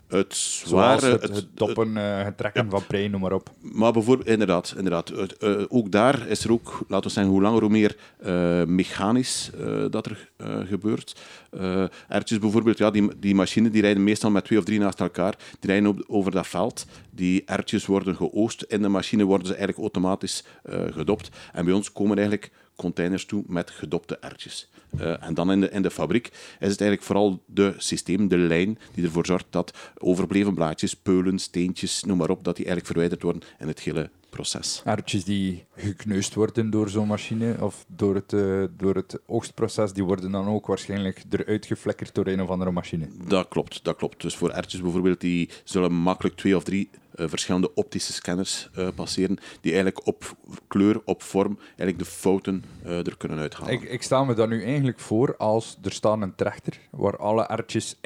Het 0.08 0.34
zware... 0.34 1.06
het, 1.10 1.22
het- 1.22 1.36
het 1.36 1.46
doppen, 1.54 1.96
eh, 1.96 2.24
het 2.24 2.36
trekken 2.36 2.70
van 2.70 2.86
prei, 2.86 3.08
noem 3.08 3.20
maar 3.20 3.32
op. 3.32 3.50
Maar 3.60 3.92
bijvoorbeeld, 3.92 4.28
inderdaad, 4.28 4.74
inderdaad. 4.76 5.08
Het, 5.08 5.36
eh, 5.36 5.62
ook 5.68 5.90
daar 5.90 6.26
is 6.28 6.44
er 6.44 6.52
ook, 6.52 6.84
laten 6.88 7.06
we 7.06 7.12
zeggen, 7.12 7.32
hoe 7.32 7.42
langer 7.42 7.60
hoe 7.60 7.70
meer 7.70 7.96
eh, 8.18 8.62
mechanisch 8.64 9.50
dat 9.90 10.06
er 10.06 10.30
gebeurt. 10.66 11.20
Eh 11.50 11.84
ertjes 12.08 12.38
bijvoorbeeld, 12.38 12.78
ja, 12.78 12.90
die, 12.90 13.18
die 13.18 13.34
machines 13.34 13.72
die 13.72 13.80
rijden 13.82 14.04
meestal 14.04 14.30
met 14.30 14.44
twee 14.44 14.58
of 14.58 14.64
drie 14.64 14.78
naast 14.78 15.00
elkaar. 15.00 15.34
Die 15.60 15.70
rijden 15.70 15.88
op, 15.88 16.04
over 16.06 16.30
dat 16.30 16.46
veld. 16.46 16.86
Die 17.10 17.42
ertjes 17.44 17.86
worden 17.86 18.16
geoost. 18.16 18.62
In 18.62 18.82
de 18.82 18.88
machine 18.88 19.24
worden 19.24 19.46
ze 19.46 19.52
eigenlijk 19.54 19.82
automatisch 19.82 20.44
gedopt. 20.90 21.28
En 21.52 21.64
bij 21.64 21.74
ons 21.74 21.92
komen 21.92 22.16
eigenlijk 22.16 22.50
containers 22.76 23.26
toe 23.26 23.44
met 23.46 23.70
gedopte 23.70 24.16
ertjes. 24.18 24.70
Eh, 24.98 25.26
en 25.26 25.34
dan 25.34 25.52
in 25.52 25.60
de, 25.60 25.70
in 25.70 25.82
de 25.82 25.90
fabriek 25.90 26.26
is 26.60 26.70
het 26.70 26.80
eigenlijk 26.80 27.02
vooral 27.02 27.42
de 27.46 27.74
systeem, 27.76 28.28
de 28.28 28.36
lijn, 28.36 28.78
die 28.94 29.04
ervoor 29.04 29.26
zorgt 29.26 29.46
dat 29.50 29.92
overbleven 29.98 30.54
blaadjes, 30.54 30.94
peulen, 30.94 31.38
steentjes, 31.38 32.04
noem 32.04 32.16
maar 32.16 32.30
op, 32.30 32.44
dat 32.44 32.56
die 32.56 32.66
eigenlijk 32.66 32.86
verwijderd 32.86 33.22
worden 33.22 33.42
in 33.58 33.68
het 33.68 33.80
hele 33.80 34.10
proces. 34.30 34.82
Aardjes 34.84 35.24
die 35.24 35.64
gekneusd 35.76 36.34
worden 36.34 36.70
door 36.70 36.88
zo'n 36.88 37.06
machine 37.06 37.56
of 37.60 37.84
door 37.88 38.14
het, 38.14 38.32
eh, 38.32 38.64
door 38.76 38.94
het 38.94 39.20
oogstproces, 39.26 39.92
die 39.92 40.04
worden 40.04 40.30
dan 40.30 40.46
ook 40.46 40.66
waarschijnlijk 40.66 41.22
eruit 41.30 41.66
geflikkerd 41.66 42.14
door 42.14 42.26
een 42.26 42.42
of 42.42 42.48
andere 42.48 42.70
machine. 42.70 43.08
Dat 43.28 43.48
klopt, 43.48 43.84
dat 43.84 43.96
klopt. 43.96 44.22
Dus 44.22 44.36
voor 44.36 44.50
ertjes 44.50 44.80
bijvoorbeeld, 44.80 45.20
die 45.20 45.50
zullen 45.64 45.92
makkelijk 45.92 46.36
twee 46.36 46.56
of 46.56 46.64
drie 46.64 46.90
verschillende 47.16 47.75
optische 47.75 48.12
scanners 48.12 48.68
eh, 48.75 48.88
passeren, 48.94 49.38
die 49.61 49.73
eigenlijk 49.73 50.06
op 50.06 50.37
kleur, 50.68 51.00
op 51.04 51.23
vorm, 51.23 51.59
eigenlijk 51.66 51.99
de 51.99 52.04
fouten 52.04 52.64
eh, 52.83 53.06
er 53.06 53.16
kunnen 53.16 53.38
uithalen. 53.38 53.73
Ik, 53.73 53.83
ik 53.83 54.02
sta 54.02 54.25
me 54.25 54.35
dan 54.35 54.49
nu 54.49 54.64
eigenlijk 54.64 54.99
voor 54.99 55.37
als 55.37 55.78
er 55.83 55.92
staat 55.92 56.23
een 56.23 56.35
trechter 56.35 56.78
waar 56.90 57.16
alle 57.16 57.42
ertjes 57.42 57.97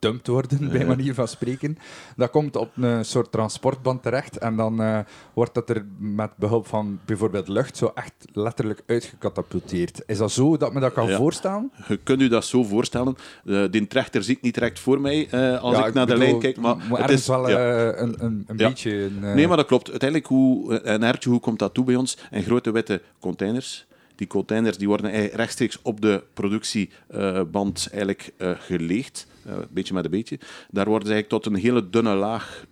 ingedumpt 0.00 0.26
worden, 0.26 0.70
bij 0.70 0.86
manier 0.86 1.14
van 1.14 1.28
spreken. 1.28 1.78
Dat 2.16 2.30
komt 2.30 2.56
op 2.56 2.70
een 2.76 3.04
soort 3.04 3.32
transportband 3.32 4.02
terecht 4.02 4.38
en 4.38 4.56
dan 4.56 4.82
eh, 4.82 4.98
wordt 5.32 5.54
dat 5.54 5.70
er 5.70 5.84
met 5.98 6.30
behulp 6.36 6.66
van 6.66 6.98
bijvoorbeeld 7.04 7.48
lucht 7.48 7.76
zo 7.76 7.92
echt 7.94 8.12
letterlijk 8.32 8.82
uitgecatapulteerd. 8.86 10.02
Is 10.06 10.18
dat 10.18 10.30
zo 10.32 10.56
dat 10.56 10.72
me 10.72 10.80
dat 10.80 10.92
kan 10.92 11.08
Ja. 11.08 11.16
voorstellen? 11.16 11.72
Je 11.88 11.96
kunt 11.96 12.20
u 12.20 12.28
dat 12.28 12.44
zo 12.44 12.62
voorstellen. 12.62 13.16
Eh, 13.44 13.64
die 13.70 13.86
trechter 13.86 14.22
zie 14.22 14.36
ik 14.36 14.42
niet 14.42 14.54
direct 14.54 14.78
voor 14.78 15.00
mij 15.00 15.28
eh, 15.30 15.62
als 15.62 15.76
Ja, 15.76 15.86
ik 15.86 15.94
naar 15.94 16.06
de 16.06 16.12
bedoel, 16.12 16.28
lijn 16.28 16.40
kijk. 16.40 16.56
Maar 16.56 17.00
het 17.00 17.10
is, 17.10 17.26
wel 17.26 17.48
ja. 17.48 17.58
een, 17.96 18.24
een, 18.24 18.44
een 18.46 18.56
beetje... 18.56 18.92
Een, 19.04 19.34
Nee, 19.34 19.48
maar 19.48 19.56
dat 19.56 19.66
klopt. 19.66 19.90
Uiteindelijk, 19.90 20.28
hoe, 20.30 20.86
een 20.86 21.02
ertje, 21.02 21.30
hoe 21.30 21.40
komt 21.40 21.58
dat 21.58 21.74
toe 21.74 21.84
bij 21.84 21.96
ons? 21.96 22.18
In 22.30 22.42
grote 22.42 22.70
witte 22.70 23.02
containers. 23.20 23.86
Die 24.18 24.26
containers 24.26 24.78
die 24.78 24.88
worden 24.88 25.26
rechtstreeks 25.26 25.78
op 25.82 26.00
de 26.00 26.22
productieband 26.34 27.88
eigenlijk, 27.90 28.32
eh, 28.36 28.50
geleegd, 28.58 29.26
eh, 29.44 29.54
beetje 29.70 29.94
met 29.94 30.04
een 30.04 30.10
beetje. 30.10 30.38
Daar 30.70 30.86
worden 30.88 31.08
ze 31.08 31.14
eigenlijk 31.14 31.42
tot 31.42 31.52
een 31.52 31.60
hele 31.60 31.90
dunne 31.90 32.14
laag 32.14 32.66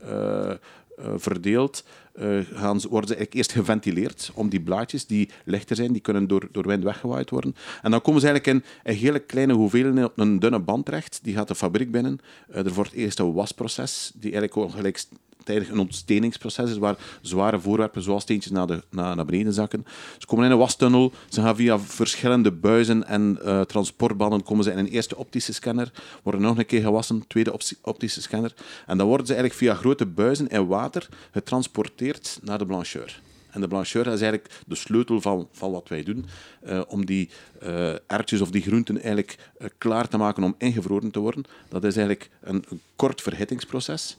eh, 0.97 1.13
verdeeld. 1.17 1.85
Eh, 2.13 2.39
gaan 2.53 2.81
ze, 2.81 2.89
worden 2.89 3.09
ze 3.09 3.15
eigenlijk 3.15 3.35
eerst 3.35 3.53
geventileerd 3.53 4.31
om 4.35 4.49
die 4.49 4.61
blaadjes 4.61 5.07
die 5.07 5.31
lichter 5.45 5.77
zijn, 5.77 5.93
die 5.93 6.01
kunnen 6.01 6.29
door, 6.29 6.49
door 6.53 6.67
wind 6.67 6.85
weggewaaid 6.85 7.31
worden. 7.31 7.55
En 7.83 7.91
dan 7.91 8.03
komen 8.03 8.21
ze 8.21 8.29
eigenlijk 8.29 8.57
in 8.57 8.71
een 8.85 8.99
hele 8.99 9.19
kleine 9.19 9.53
hoeveelheid 9.53 10.07
op 10.07 10.19
een 10.19 10.39
dunne 10.39 10.59
band 10.59 10.85
terecht. 10.85 11.21
Die 11.23 11.35
gaat 11.35 11.49
de 11.49 11.55
fabriek 11.55 11.91
binnen. 11.91 12.19
Er 12.49 12.73
wordt 12.73 12.93
eerst 12.93 13.19
een 13.19 13.33
wasproces, 13.33 14.13
die 14.15 14.33
eigenlijk 14.33 14.57
ook 14.57 14.71
gelijk 14.71 15.05
tijdig 15.47 15.69
een 15.69 15.79
ontsteningsproces 15.79 16.71
is, 16.71 16.79
waar 16.79 16.97
zware 17.21 17.61
voorwerpen 17.61 18.03
zoals 18.03 18.23
steentjes 18.23 18.53
naar, 18.53 18.67
de, 18.67 18.83
naar, 18.91 19.17
naar 19.17 19.25
beneden 19.25 19.53
zakken. 19.53 19.87
Ze 20.19 20.27
komen 20.27 20.45
in 20.45 20.51
een 20.51 20.59
wastunnel, 20.59 21.13
ze 21.29 21.41
gaan 21.41 21.57
via 21.57 21.79
verschillende 21.79 22.53
buizen 22.53 23.07
en 23.07 23.39
eh, 23.45 23.61
transportbanden 23.61 24.43
komen 24.43 24.65
ze 24.65 24.71
in 24.71 24.79
een 24.79 24.89
eerste 24.89 25.17
optische 25.17 25.53
scanner, 25.53 25.93
worden 26.23 26.41
nog 26.41 26.59
een 26.59 26.67
keer 26.67 26.81
gewassen, 26.81 27.25
tweede 27.27 27.53
opti- 27.53 27.77
optische 27.83 28.23
scanner, 28.23 28.55
en 28.87 28.99
dan 28.99 29.07
worden 29.07 29.27
ze 29.27 29.35
eigenlijk 29.35 29.63
via 29.63 29.75
grote 29.75 30.07
buizen 30.07 30.49
in 30.49 30.67
water 30.67 31.09
getransporteerd 31.33 32.39
naar 32.43 32.59
de 32.59 32.67
blancheur. 32.67 33.21
En 33.51 33.63
de 33.63 33.69
blancheur 33.69 34.07
is 34.07 34.21
eigenlijk 34.21 34.51
de 34.67 34.75
sleutel 34.75 35.21
van, 35.21 35.49
van 35.53 35.71
wat 35.73 35.89
wij 35.89 36.03
doen, 36.03 36.27
eh, 36.63 36.81
om 36.89 37.07
die 37.07 37.29
eh 37.61 37.95
erwtjes 38.07 38.41
of 38.41 38.51
die 38.51 38.63
groenten 38.63 38.95
eigenlijk 38.95 39.39
klaar 39.79 40.09
te 40.09 40.17
maken 40.17 40.43
om 40.43 40.55
ingevroren 40.59 41.11
te 41.11 41.19
worden. 41.19 41.45
Dat 41.69 41.85
is 41.85 41.97
eigenlijk 41.97 42.31
een 42.41 42.65
kort 42.97 43.23
verhittingsproces 43.23 44.17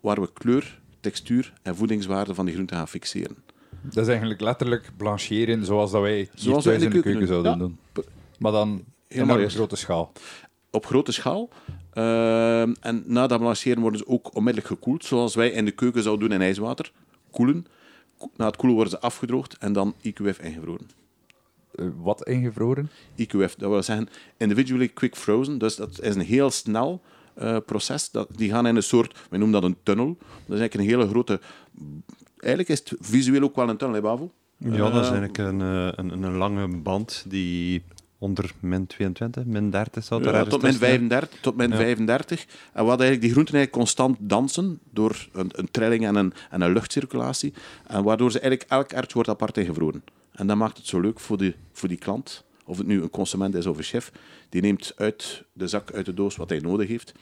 waar 0.00 0.20
we 0.20 0.32
kleur, 0.32 0.80
textuur 1.00 1.52
en 1.62 1.76
voedingswaarde 1.76 2.34
van 2.34 2.44
die 2.44 2.54
groenten 2.54 2.76
gaan 2.76 2.88
fixeren. 2.88 3.36
Dat 3.82 4.02
is 4.02 4.08
eigenlijk 4.08 4.40
letterlijk 4.40 4.90
blancheren 4.96 5.64
zoals 5.64 5.90
dat 5.90 6.00
wij 6.00 6.14
hier 6.16 6.28
Zoals 6.34 6.64
we 6.64 6.70
thuis 6.70 6.82
in 6.82 6.90
de 6.90 7.00
keuken, 7.02 7.26
zouden 7.26 7.52
Ja, 7.52 7.58
doen. 7.58 7.78
Maar 8.38 8.52
dan 8.52 8.84
Helemaal 9.08 9.42
op 9.42 9.48
grote 9.48 9.76
schaal. 9.76 10.12
Op 10.70 10.86
grote 10.86 11.12
schaal. 11.12 11.48
Ehm, 11.92 12.74
en 12.80 13.02
na 13.06 13.26
dat 13.26 13.38
blancheren 13.38 13.80
worden 13.80 13.98
ze 13.98 14.06
ook 14.06 14.34
onmiddellijk 14.36 14.72
gekoeld, 14.74 15.04
zoals 15.04 15.34
wij 15.34 15.50
in 15.50 15.64
de 15.64 15.70
keuken 15.70 16.02
zouden 16.02 16.28
doen 16.28 16.38
in 16.38 16.44
ijswater. 16.44 16.92
Koelen. 17.30 17.66
Ko- 18.18 18.30
Na 18.36 18.46
het 18.46 18.56
koelen 18.56 18.74
worden 18.76 18.94
ze 18.98 19.06
afgedroogd 19.06 19.58
en 19.58 19.72
dan 19.72 19.94
IQF 20.02 20.38
ingevroren. 20.42 20.88
Eh, 21.74 21.84
wat 21.96 22.26
ingevroren? 22.26 22.90
IQF, 23.16 23.54
dat 23.54 23.70
wil 23.70 23.82
zeggen 23.82 24.08
individually 24.36 24.88
quick 24.88 25.16
frozen. 25.16 25.58
Dus 25.58 25.76
dat 25.76 26.00
is 26.02 26.14
een 26.14 26.20
heel 26.20 26.50
snel 26.50 27.00
eh, 27.40 27.56
proces. 27.66 28.10
Dat, 28.10 28.28
die 28.36 28.50
gaan 28.50 28.66
in 28.66 28.76
een 28.76 28.82
soort, 28.82 29.18
we 29.30 29.36
noemen 29.36 29.60
dat 29.60 29.70
een 29.70 29.76
tunnel. 29.82 30.16
Dat 30.18 30.56
is 30.56 30.60
eigenlijk 30.60 30.74
een 30.74 30.96
hele 30.98 31.08
grote... 31.08 31.40
Eigenlijk 32.36 32.68
is 32.68 32.78
het 32.78 32.92
visueel 33.00 33.42
ook 33.42 33.56
wel 33.56 33.68
een 33.68 33.76
tunnel, 33.76 33.96
hè 33.96 34.02
Bavo? 34.02 34.32
Ja, 34.56 34.70
dat 34.90 35.02
is 35.02 35.08
Eh, 35.10 35.18
eigenlijk 35.18 35.38
een, 35.38 35.60
eh, 35.60 35.88
een, 35.94 36.22
een 36.22 36.36
lange 36.36 36.68
band 36.68 37.24
die 37.28 37.82
onder 38.18 38.52
min 38.60 38.86
22, 38.86 39.44
min 39.44 39.70
30 39.70 40.04
zou 40.04 40.22
Ja, 40.24 40.30
tot 40.44 40.50
min 40.50 40.60
tussen 40.60 40.78
zijn. 40.78 40.90
35. 41.08 41.40
Tot 41.40 41.56
min 41.56 41.70
Ja. 41.70 41.76
35. 41.76 42.46
En 42.72 42.84
wat 42.84 43.00
eigenlijk 43.00 43.20
die 43.20 43.30
groenten 43.30 43.54
eigenlijk 43.54 43.84
constant 43.84 44.16
dansen 44.20 44.78
door 44.90 45.28
een, 45.32 45.50
een 45.52 45.70
trilling 45.70 46.06
en 46.06 46.14
een, 46.16 46.32
en 46.50 46.60
een 46.60 46.72
luchtcirculatie. 46.72 47.52
En 47.86 48.02
waardoor 48.02 48.30
ze 48.30 48.40
eigenlijk 48.40 48.70
elk 48.70 48.92
erwtje 48.92 49.14
wordt 49.14 49.28
apart 49.28 49.56
ingevroren. 49.56 50.04
En 50.32 50.46
dat 50.46 50.56
maakt 50.56 50.76
het 50.76 50.86
zo 50.86 51.00
leuk 51.00 51.20
voor 51.20 51.36
die, 51.38 51.54
voor 51.72 51.88
die 51.88 51.98
klant. 51.98 52.44
Of 52.64 52.78
het 52.78 52.86
nu 52.86 53.02
een 53.02 53.10
consument 53.10 53.54
is 53.54 53.66
of 53.66 53.76
een 53.76 53.82
chef. 53.82 54.12
Die 54.48 54.62
neemt 54.62 54.92
uit 54.96 55.44
de 55.52 55.66
zak, 55.66 55.92
uit 55.92 56.06
de 56.06 56.14
doos 56.14 56.36
wat 56.36 56.48
hij 56.48 56.58
nodig 56.58 56.88
heeft. 56.88 57.12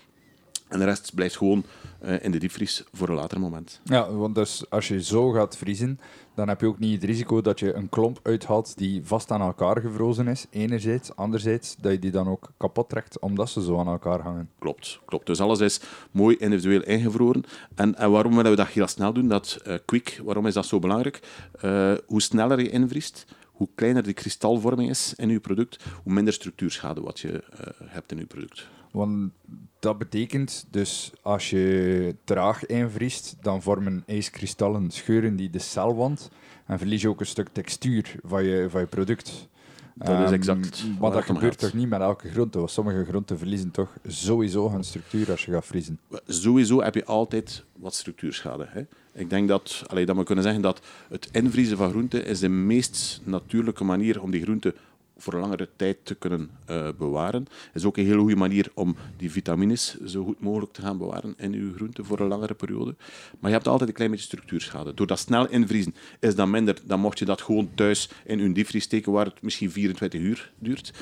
En 0.68 0.78
de 0.78 0.84
rest 0.84 1.14
blijft 1.14 1.36
gewoon 1.36 1.64
eh, 2.00 2.24
in 2.24 2.30
de 2.30 2.38
diepvries 2.38 2.84
voor 2.92 3.08
een 3.08 3.14
later 3.14 3.40
moment. 3.40 3.80
Ja, 3.84 4.12
want 4.12 4.34
dus 4.34 4.70
als 4.70 4.88
je 4.88 5.02
zo 5.02 5.30
gaat 5.30 5.56
vriezen, 5.56 6.00
dan 6.34 6.48
heb 6.48 6.60
je 6.60 6.66
ook 6.66 6.78
niet 6.78 7.00
het 7.00 7.10
risico 7.10 7.40
dat 7.40 7.58
je 7.58 7.74
een 7.74 7.88
klomp 7.88 8.20
uithaalt 8.22 8.78
die 8.78 9.00
vast 9.04 9.30
aan 9.30 9.40
elkaar 9.40 9.80
gevrozen 9.80 10.28
is, 10.28 10.46
enerzijds. 10.50 11.16
Anderzijds, 11.16 11.76
dat 11.80 11.92
je 11.92 11.98
die 11.98 12.10
dan 12.10 12.28
ook 12.28 12.52
kapot 12.56 12.88
trekt, 12.88 13.18
omdat 13.18 13.50
ze 13.50 13.62
zo 13.62 13.78
aan 13.78 13.86
elkaar 13.86 14.20
hangen. 14.20 14.50
Klopt, 14.58 15.00
klopt. 15.04 15.26
Dus 15.26 15.40
alles 15.40 15.60
is 15.60 15.80
mooi 16.10 16.36
individueel 16.36 16.82
ingevroren. 16.82 17.44
En, 17.74 17.94
en 17.94 18.10
waarom 18.10 18.34
willen 18.36 18.50
we 18.50 18.56
dat 18.56 18.66
heel 18.66 18.86
snel 18.86 19.12
doen? 19.12 19.28
Dat 19.28 19.60
eh, 19.64 19.74
quick, 19.84 20.20
waarom 20.24 20.46
is 20.46 20.54
dat 20.54 20.66
zo 20.66 20.78
belangrijk? 20.78 21.20
Eh, 21.60 21.92
hoe 22.06 22.22
sneller 22.22 22.60
je 22.60 22.70
invriest, 22.70 23.26
hoe 23.52 23.68
kleiner 23.74 24.02
de 24.02 24.12
kristalvorming 24.12 24.90
is 24.90 25.14
in 25.16 25.28
je 25.28 25.40
product, 25.40 25.84
hoe 26.02 26.12
minder 26.12 26.32
structuurschade 26.32 27.00
wat 27.00 27.20
je 27.20 27.42
hebt 27.84 28.12
in 28.12 28.18
je 28.18 28.26
product. 28.26 28.66
Want 28.90 29.32
dat 29.78 29.98
betekent 29.98 30.66
dus 30.70 31.12
als 31.22 31.50
je 31.50 32.14
traag 32.24 32.66
invriest, 32.66 33.36
dan 33.40 33.62
vormen 33.62 34.02
ijskristallen 34.06 34.90
scheuren 34.90 35.36
die 35.36 35.50
de 35.50 35.58
celwand 35.58 36.30
en 36.66 36.78
verlies 36.78 37.02
je 37.02 37.08
ook 37.08 37.20
een 37.20 37.26
stuk 37.26 37.48
textuur 37.52 38.14
van 38.24 38.44
je, 38.44 38.66
van 38.70 38.80
je 38.80 38.86
product. 38.86 39.48
Dat 39.94 40.08
is 40.08 40.24
Ehm, 40.24 40.32
exact 40.32 40.84
Maar 41.00 41.10
dat 41.10 41.24
gebeurt 41.24 41.58
toch 41.58 41.72
niet 41.72 41.88
met 41.88 42.00
elke 42.00 42.30
groente? 42.30 42.58
Want 42.58 42.70
sommige 42.70 43.04
groenten 43.04 43.38
verliezen 43.38 43.70
toch 43.70 43.96
sowieso 44.06 44.70
hun 44.70 44.84
structuur 44.84 45.30
als 45.30 45.44
je 45.44 45.52
gaat 45.52 45.66
vriezen. 45.66 45.98
Sowieso 46.26 46.82
heb 46.82 46.94
je 46.94 47.04
altijd 47.04 47.64
wat 47.76 47.94
structuurschade. 47.94 48.66
Hè? 48.68 48.82
Ik 49.12 49.30
denk 49.30 49.48
dat, 49.48 49.82
allee, 49.86 50.06
dat 50.06 50.16
we 50.16 50.24
kunnen 50.24 50.44
zeggen 50.44 50.62
dat 50.62 50.80
het 51.08 51.28
invriezen 51.32 51.76
van 51.76 51.90
groenten 51.90 52.24
is 52.24 52.38
de 52.38 52.48
meest 52.48 53.20
natuurlijke 53.24 53.84
manier 53.84 54.22
om 54.22 54.30
die 54.30 54.42
groenten 54.42 54.74
voor 55.18 55.32
een 55.32 55.40
langere 55.40 55.68
tijd 55.76 55.96
te 56.02 56.14
kunnen 56.14 56.50
eh, 56.66 56.88
bewaren. 56.98 57.40
Het 57.40 57.74
is 57.74 57.84
ook 57.84 57.96
een 57.96 58.04
hele 58.04 58.18
goede 58.18 58.36
manier 58.36 58.70
om 58.74 58.96
die 59.16 59.30
vitamines 59.30 60.00
zo 60.00 60.24
goed 60.24 60.40
mogelijk 60.40 60.72
te 60.72 60.82
gaan 60.82 60.98
bewaren 60.98 61.34
in 61.36 61.52
uw 61.52 61.74
groenten 61.74 62.04
voor 62.04 62.20
een 62.20 62.28
langere 62.28 62.54
periode. 62.54 62.94
Maar 63.38 63.50
je 63.50 63.56
hebt 63.56 63.68
altijd 63.68 63.88
een 63.88 63.94
klein 63.94 64.10
beetje 64.10 64.26
structuurschade. 64.26 64.94
Door 64.94 65.06
dat 65.06 65.18
snel 65.18 65.48
invriezen 65.48 65.94
is 66.20 66.34
dat 66.34 66.48
minder 66.48 66.76
dan 66.84 67.00
mocht 67.00 67.18
je 67.18 67.24
dat 67.24 67.42
gewoon 67.42 67.70
thuis 67.74 68.10
in 68.24 68.38
uw 68.38 68.52
diepvries 68.52 68.84
steken 68.84 69.12
waar 69.12 69.24
het 69.24 69.42
misschien 69.42 69.70
24 69.70 70.20
uur 70.20 70.52
duurt. 70.58 70.92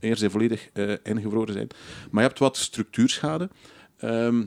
Eer 0.00 0.16
ze 0.16 0.30
volledig 0.30 0.68
eh, 0.72 0.92
ingevroren 1.02 1.52
zijn. 1.52 1.68
Maar 2.10 2.22
je 2.22 2.28
hebt 2.28 2.40
wat 2.40 2.56
structuurschade. 2.56 3.48
Ehm, 3.96 4.44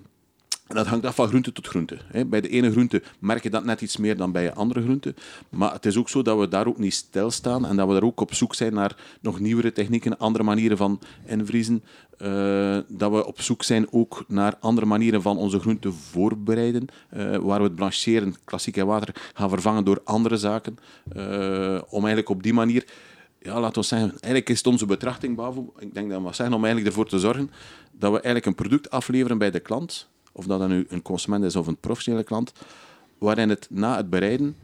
En 0.71 0.77
dat 0.77 0.88
hangt 0.88 1.05
af 1.05 1.15
van 1.15 1.27
groente 1.27 1.51
tot 1.51 1.67
groente. 1.67 1.97
Bij 2.27 2.41
de 2.41 2.49
ene 2.49 2.71
groente 2.71 3.01
merk 3.19 3.43
je 3.43 3.49
dat 3.49 3.63
net 3.63 3.81
iets 3.81 3.97
meer 3.97 4.17
dan 4.17 4.31
bij 4.31 4.47
een 4.47 4.55
andere 4.55 4.81
groente. 4.81 5.13
Maar 5.49 5.73
het 5.73 5.86
is 5.86 5.97
ook 5.97 6.10
zo 6.10 6.21
dat 6.21 6.39
we 6.39 6.47
daar 6.47 6.67
ook 6.67 6.77
niet 6.77 6.93
stilstaan 6.93 7.65
en 7.65 7.75
dat 7.75 7.88
we 7.88 7.93
daar 7.93 8.03
ook 8.03 8.21
op 8.21 8.34
zoek 8.34 8.55
zijn 8.55 8.73
naar 8.73 8.95
nog 9.21 9.39
nieuwere 9.39 9.71
technieken, 9.71 10.17
andere 10.17 10.43
manieren 10.43 10.77
van 10.77 11.01
invriezen. 11.25 11.84
Eh, 12.17 12.77
dat 12.88 13.12
we 13.12 13.25
op 13.25 13.41
zoek 13.41 13.63
zijn 13.63 13.88
ook 13.91 14.23
naar 14.27 14.55
andere 14.60 14.86
manieren 14.86 15.21
van 15.21 15.38
onze 15.38 15.60
groenten 15.60 15.93
voorbereiden, 15.93 16.86
eh, 17.10 17.36
waar 17.38 17.60
we 17.60 17.65
het 17.65 17.75
blancheren, 17.75 18.36
klassiek 18.43 18.77
in 18.77 18.86
water, 18.86 19.31
gaan 19.34 19.49
vervangen 19.49 19.86
door 19.86 20.01
andere 20.03 20.38
zaken. 20.38 20.77
eh, 21.15 21.81
om 21.89 21.99
eigenlijk 21.99 22.29
op 22.29 22.43
die 22.43 22.53
manier 22.53 22.86
ja, 23.41 23.60
laten 23.60 23.81
we 23.81 23.88
zeggen, 23.88 24.10
eigenlijk 24.10 24.49
is 24.49 24.57
het 24.57 24.67
onze 24.67 24.86
betrachting, 24.86 25.36
Bavo, 25.36 25.73
ik 25.79 25.93
denk 25.93 26.10
dat 26.10 26.21
we 26.21 26.34
zeggen, 26.34 26.55
om 26.55 26.63
eigenlijk 26.63 26.88
ervoor 26.88 27.10
te 27.10 27.19
zorgen 27.19 27.51
dat 27.91 28.12
we 28.12 28.21
eigenlijk 28.21 28.45
een 28.45 28.55
product 28.55 28.89
afleveren 28.89 29.38
bij 29.38 29.51
de 29.51 29.60
klant, 29.60 30.10
of 30.31 30.45
dat 30.45 30.59
dan 30.59 30.69
nu 30.69 30.85
een 30.89 31.01
consument 31.01 31.43
is 31.43 31.55
of 31.55 31.67
een 31.67 31.77
professionele 31.77 32.23
klant, 32.23 32.51
waarin 33.17 33.49
het 33.49 33.67
na 33.69 33.97
het 33.97 34.09
bereiden, 34.09 34.55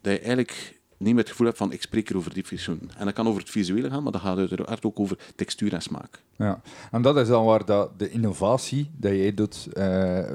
dat 0.00 0.12
je 0.12 0.18
eigenlijk 0.18 0.80
niet 0.96 1.14
meer 1.14 1.22
het 1.22 1.30
gevoel 1.30 1.46
hebt 1.46 1.58
van 1.58 1.72
ik 1.72 1.82
spreek 1.82 2.08
hier 2.08 2.16
over 2.16 2.34
diepvriesgroenten. 2.34 2.90
En 2.96 3.04
dat 3.04 3.14
kan 3.14 3.28
over 3.28 3.40
het 3.40 3.50
visuele 3.50 3.90
gaan, 3.90 4.02
maar 4.02 4.12
dat 4.12 4.20
gaat 4.20 4.38
uiteraard 4.38 4.84
ook 4.84 5.00
over 5.00 5.18
textuur 5.36 5.72
en 5.72 5.82
smaak. 5.82 6.22
Ja, 6.36 6.60
en 6.90 7.02
dat 7.02 7.16
is 7.16 7.28
dan 7.28 7.44
waar 7.44 7.64
dat 7.64 7.98
de 7.98 8.10
innovatie 8.10 8.90
dat 8.96 9.12
jij 9.12 9.34
doet 9.34 9.68
eh, 9.72 10.32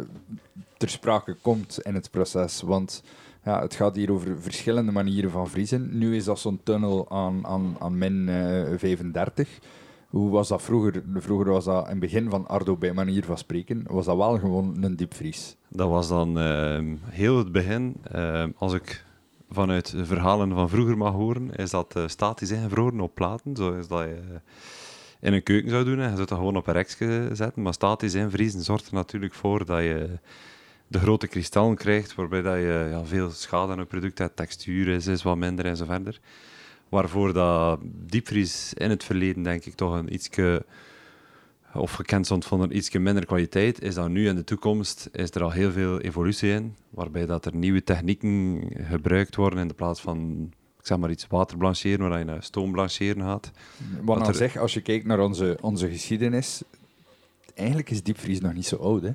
ter 0.77 0.89
sprake 0.89 1.33
komt 1.41 1.79
in 1.81 1.93
het 1.93 2.11
proces. 2.11 2.61
Want 2.61 3.03
ja, 3.43 3.61
het 3.61 3.75
gaat 3.75 3.95
hier 3.95 4.11
over 4.11 4.41
verschillende 4.41 4.91
manieren 4.91 5.31
van 5.31 5.49
vriezen. 5.49 5.97
Nu 5.97 6.15
is 6.15 6.23
dat 6.23 6.39
zo'n 6.39 6.59
tunnel 6.63 7.09
aan, 7.09 7.45
aan, 7.45 7.75
aan 7.79 7.97
min 7.97 8.29
eh, 8.29 8.77
35. 8.77 9.59
Hoe 10.15 10.29
was 10.29 10.47
dat 10.47 10.61
vroeger? 10.61 11.03
Vroeger 11.13 11.51
was 11.51 11.65
dat 11.65 11.83
in 11.83 11.89
het 11.89 11.99
begin 11.99 12.29
van 12.29 12.47
Ardo 12.47 12.77
bij 12.77 12.93
manier 12.93 13.23
van 13.23 13.37
spreken, 13.37 13.83
was 13.87 14.05
dat 14.05 14.17
wel 14.17 14.39
gewoon 14.39 14.83
een 14.83 14.95
diepvries. 14.95 15.55
Dat 15.69 15.89
was 15.89 16.07
dan 16.07 16.39
ehm, 16.39 16.95
heel 17.03 17.37
het 17.37 17.51
begin. 17.51 17.95
Ehm, 18.11 18.51
als 18.57 18.73
ik 18.73 19.05
vanuit 19.49 19.93
verhalen 19.97 20.53
van 20.53 20.69
vroeger 20.69 20.97
mag 20.97 21.13
horen, 21.13 21.55
is 21.55 21.69
dat 21.69 21.95
eh, 21.95 22.07
statisch 22.07 22.51
ingevroren 22.51 22.99
op 22.99 23.15
platen. 23.15 23.55
Zoals 23.55 23.87
dat 23.87 24.03
je 24.03 24.21
in 25.19 25.33
een 25.33 25.43
keuken 25.43 25.69
zou 25.69 25.83
doen. 25.83 25.97
hè. 25.97 26.09
Je 26.09 26.15
zou 26.15 26.27
dat 26.27 26.37
gewoon 26.37 26.57
op 26.57 26.67
een 26.67 26.73
rekje 26.73 27.29
zetten. 27.33 27.61
Maar 27.61 27.73
statisch 27.73 28.13
invriezen 28.13 28.61
zorgt 28.61 28.87
er 28.87 28.93
natuurlijk 28.93 29.33
voor 29.33 29.65
dat 29.65 29.81
je 29.81 30.09
de 30.87 30.99
grote 30.99 31.27
kristallen 31.27 31.75
krijgt, 31.75 32.15
waarbij 32.15 32.41
dat 32.41 32.55
je 32.55 32.87
ja, 32.89 33.05
veel 33.05 33.29
schade 33.29 33.71
aan 33.71 33.79
je 33.79 33.85
product 33.85 34.17
hebt. 34.17 34.35
Textuur 34.35 34.87
is, 34.87 35.07
is 35.07 35.23
wat 35.23 35.37
minder 35.37 35.65
en 35.65 35.77
zo 35.77 35.85
verder. 35.85 36.19
Waarvoor 36.95 37.33
dat 37.33 37.79
diepvries 37.83 38.73
in 38.73 38.89
het 38.89 39.03
verleden, 39.03 39.43
denk 39.43 39.65
ik, 39.65 39.73
toch 39.73 39.93
een 39.93 40.13
ietsje 40.13 40.65
of 41.73 41.91
gekend 41.91 42.25
stond 42.25 42.45
van 42.45 42.61
een 42.61 42.75
iets 42.75 42.91
minder 42.91 43.25
kwaliteit, 43.25 43.81
is 43.81 43.95
dat 43.95 44.09
nu 44.09 44.27
in 44.27 44.35
de 44.35 44.43
toekomst 44.43 45.09
is 45.11 45.31
er 45.31 45.43
al 45.43 45.51
heel 45.51 45.71
veel 45.71 45.99
evolutie 45.99 46.49
in, 46.49 46.75
waarbij 46.89 47.25
dat 47.25 47.45
er 47.45 47.55
nieuwe 47.55 47.83
technieken 47.83 48.61
gebruikt 48.77 49.35
worden 49.35 49.59
in 49.59 49.67
de 49.67 49.73
plaats 49.73 50.01
van 50.01 50.49
ik 50.79 50.85
zeg 50.87 50.97
maar 50.97 51.09
iets 51.09 51.27
waterblancheren, 51.27 52.09
waar 52.09 52.19
je 52.19 52.25
naar 52.25 52.43
stoomblancheren 52.43 53.23
gaat. 53.23 53.51
Wat 54.01 54.17
nou 54.17 54.29
er- 54.29 54.35
zeg, 54.35 54.57
als 54.57 54.73
je 54.73 54.81
kijkt 54.81 55.05
naar 55.05 55.19
onze, 55.19 55.57
onze 55.61 55.89
geschiedenis, 55.89 56.63
eigenlijk 57.55 57.89
is 57.89 58.03
diepvries 58.03 58.39
nog 58.39 58.53
niet 58.53 58.65
zo 58.65 58.75
oud, 58.75 59.01
hè? 59.01 59.11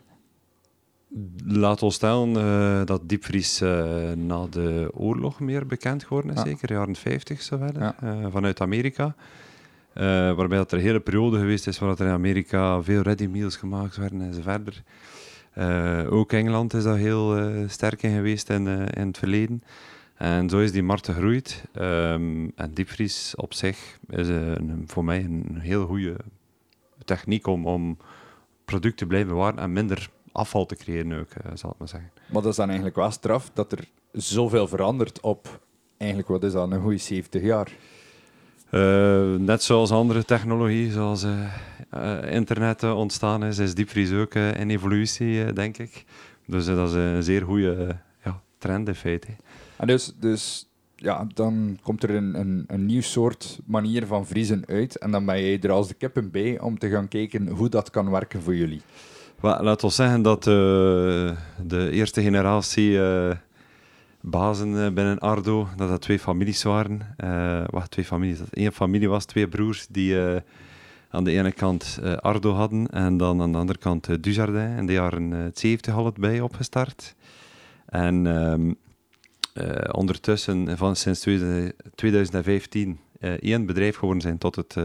Laat 1.45 1.83
ons 1.83 1.95
stellen 1.95 2.37
eh, 2.37 2.87
dat 2.87 3.09
diepvries 3.09 3.61
eh, 3.61 4.13
na 4.13 4.47
de 4.51 4.91
oorlog 4.95 5.41
meer 5.41 5.67
bekend 5.67 6.05
geworden 6.05 6.31
is, 6.31 6.37
Ja. 6.37 6.45
zeker 6.45 6.73
jaren 6.73 6.97
50 6.97 7.43
zo 7.43 7.57
verder, 7.57 7.83
Ja. 7.83 7.95
eh, 8.01 8.27
vanuit 8.31 8.61
Amerika. 8.61 9.15
Waarbij 9.95 10.57
dat 10.59 10.73
er 10.73 10.79
een 10.79 10.85
hele 10.85 11.01
periode 11.01 11.39
geweest 11.39 11.67
is 11.67 11.79
waar 11.79 11.89
dat 11.89 12.01
er 12.01 12.07
in 12.07 12.13
Amerika 12.13 12.83
veel 12.83 13.03
ready 13.03 13.27
meals 13.27 13.57
gemaakt 13.57 13.97
werden 13.97 14.21
en 14.21 14.35
zo 14.35 14.41
verder. 14.43 14.83
Ook 16.11 16.33
Engeland 16.33 16.75
is 16.75 16.83
daar 16.83 16.97
heel 16.97 17.53
sterk 17.69 18.03
in 18.03 18.15
geweest 18.15 18.51
in, 18.51 18.67
in 18.95 19.07
het 19.07 19.19
verleden. 19.19 19.63
En 20.15 20.49
zo 20.49 20.59
is 20.59 20.73
die 20.73 20.83
markt 20.83 21.07
gegroeid. 21.07 21.65
Ehm, 21.73 22.49
en 22.55 22.71
diepvries 22.75 23.35
op 23.37 23.55
zich 23.55 23.99
is 24.09 24.29
een, 24.29 24.85
voor 24.87 25.05
mij 25.05 25.25
een 25.25 25.59
heel 25.59 25.87
goede 25.87 26.17
techniek 27.05 27.47
om, 27.47 27.67
om 27.67 27.97
product 28.65 28.97
te 28.97 29.07
blijven 29.07 29.29
bewaren 29.29 29.59
en 29.59 29.73
minder 29.73 30.11
afval 30.33 30.67
te 30.67 30.77
creëren 30.77 31.21
ook, 31.21 31.31
eh, 31.31 31.51
zal 31.55 31.71
ik 31.71 31.79
maar 31.79 31.89
zeggen. 31.89 32.11
Maar 32.27 32.43
dat 32.43 32.51
is 32.51 32.57
dan 32.57 32.67
eigenlijk 32.67 32.97
wel 32.97 33.11
straf 33.11 33.51
dat 33.55 33.73
er 33.73 33.89
zoveel 34.13 34.69
verandert 34.69 35.21
op, 35.21 35.61
eigenlijk 35.97 36.31
wat 36.31 36.45
is 36.45 36.53
dat, 36.53 36.71
een 36.71 36.81
goede 36.81 36.99
70 36.99 37.43
jaar. 37.43 37.73
Eh, 38.71 39.35
net 39.35 39.63
zoals 39.63 39.91
andere 39.91 40.25
technologie, 40.25 40.91
zoals 40.91 41.25
eh, 41.91 42.33
internet 42.33 42.83
ontstaan 42.83 43.45
is, 43.45 43.59
is 43.59 43.75
diepvries 43.75 44.13
ook 44.13 44.35
in 44.35 44.71
evolutie, 44.71 45.53
denk 45.53 45.79
ik. 45.79 46.05
Dus 46.47 46.67
dat 46.67 46.89
is 46.89 46.95
een 46.95 47.23
zeer 47.23 47.43
goede 47.43 47.97
ja, 48.25 48.41
trend 48.59 48.89
in 48.89 48.95
feite. 48.95 49.29
En 49.77 49.87
dus, 49.87 50.13
dus 50.19 50.71
ja, 50.97 51.27
dan 51.35 51.79
komt 51.83 52.03
er 52.03 52.11
een, 52.11 52.41
een, 52.41 52.65
een 52.67 52.87
nieuw 52.87 53.01
soort 53.01 53.61
manier 53.67 54.07
van 54.07 54.27
vriezen 54.27 54.65
uit 54.67 54.99
en 54.99 55.11
dan 55.11 55.25
ben 55.25 55.43
jij 55.43 55.61
er 55.61 55.71
als 55.71 55.89
de 55.89 55.95
kippen 55.95 56.31
bij 56.31 56.61
om 56.61 56.79
te 56.79 56.89
gaan 56.89 57.09
kijken 57.09 57.49
hoe 57.49 57.69
dat 57.69 57.91
kan 57.91 58.11
werken 58.11 58.43
voor 58.43 58.57
jullie. 58.57 58.81
Wel, 59.41 59.63
laat 59.63 59.85
ons 59.85 59.95
zeggen 59.95 60.23
dat 60.23 60.47
eh, 60.47 60.53
de 61.67 61.89
eerste 61.91 62.23
generatie 62.23 63.03
eh, 63.03 63.37
bazen 64.21 64.85
eh, 64.85 64.93
binnen 64.93 65.19
Ardo, 65.19 65.69
dat 65.77 65.89
dat 65.89 66.01
twee 66.01 66.19
families 66.19 66.63
waren. 66.63 67.01
Eh 67.17 67.65
wacht, 67.67 67.91
twee 67.91 68.05
families. 68.05 68.39
Dat 68.39 68.49
één 68.51 68.73
familie 68.73 69.09
was, 69.09 69.25
twee 69.25 69.49
broers 69.49 69.87
die 69.87 70.17
aan 71.11 71.25
de 71.25 71.31
ene 71.31 71.53
kant 71.53 72.01
Ardo 72.21 72.53
hadden 72.53 72.87
en 72.87 73.17
dan 73.17 73.43
aan 73.43 73.53
de 73.53 73.59
andere 73.59 73.79
kant 73.79 74.23
Dujardin. 74.23 74.77
In 74.77 74.87
de 74.87 74.93
jaren 74.93 75.33
eh, 75.33 75.51
70 75.55 75.95
al 75.95 76.05
het 76.05 76.17
bij 76.17 76.41
opgestart. 76.41 77.15
En 77.87 78.27
ehm, 78.27 78.73
eh, 79.55 79.89
ondertussen, 79.93 80.77
van 80.79 80.97
sinds 80.97 81.21
2000 81.21 81.75
2015, 81.95 82.99
eh, 83.21 83.33
één 83.33 83.67
bedrijf 83.67 83.97
geworden 83.97 84.23
zijn 84.23 84.39
tot 84.39 84.57
het 84.57 84.77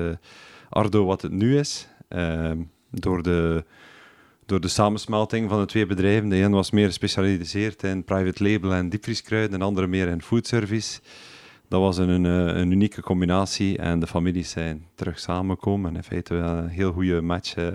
Ardo 0.70 1.06
wat 1.06 1.22
het 1.22 1.32
nu 1.32 1.58
is. 1.58 1.88
Ehm, 2.08 2.58
door 2.92 3.24
de 3.24 3.66
door 4.46 4.60
de 4.60 4.68
samensmelting 4.68 5.50
van 5.50 5.60
de 5.60 5.66
twee 5.66 5.86
bedrijven. 5.86 6.30
De 6.30 6.36
een 6.36 6.52
was 6.52 6.72
meer 6.72 6.86
gespecialiseerd 6.86 7.84
in 7.84 8.04
private 8.04 8.44
label 8.44 8.74
en 8.74 8.90
diepvrieskruiden, 8.90 9.54
en 9.54 9.60
de 9.60 9.66
andere 9.66 9.88
meer 9.88 10.08
in 10.08 10.22
foodservice. 10.22 11.00
Dat 11.68 11.82
was 11.82 11.98
een, 11.98 12.10
een, 12.10 12.56
eh, 12.56 12.62
unieke 12.62 13.02
combinatie 13.02 13.78
en 13.78 14.00
de 14.00 14.08
families 14.08 14.50
zijn 14.50 14.88
terug 14.96 15.20
samengekomen. 15.20 15.90
En 15.90 15.96
in 15.96 16.04
feite 16.04 16.36
een 16.36 16.68
heel 16.68 16.92
goede 16.92 17.22
match 17.22 17.56
eh, 17.56 17.68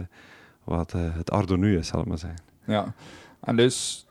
wat 0.65 0.95
eh, 0.95 1.15
het 1.15 1.31
Ardo 1.31 1.57
nu 1.57 1.79
is, 1.79 1.87
zal 1.87 2.01
ik 2.01 2.07
maar 2.07 2.19
zeggen. 2.19 2.41
Ja, 2.67 2.95
en 3.41 3.57
dus 3.57 4.07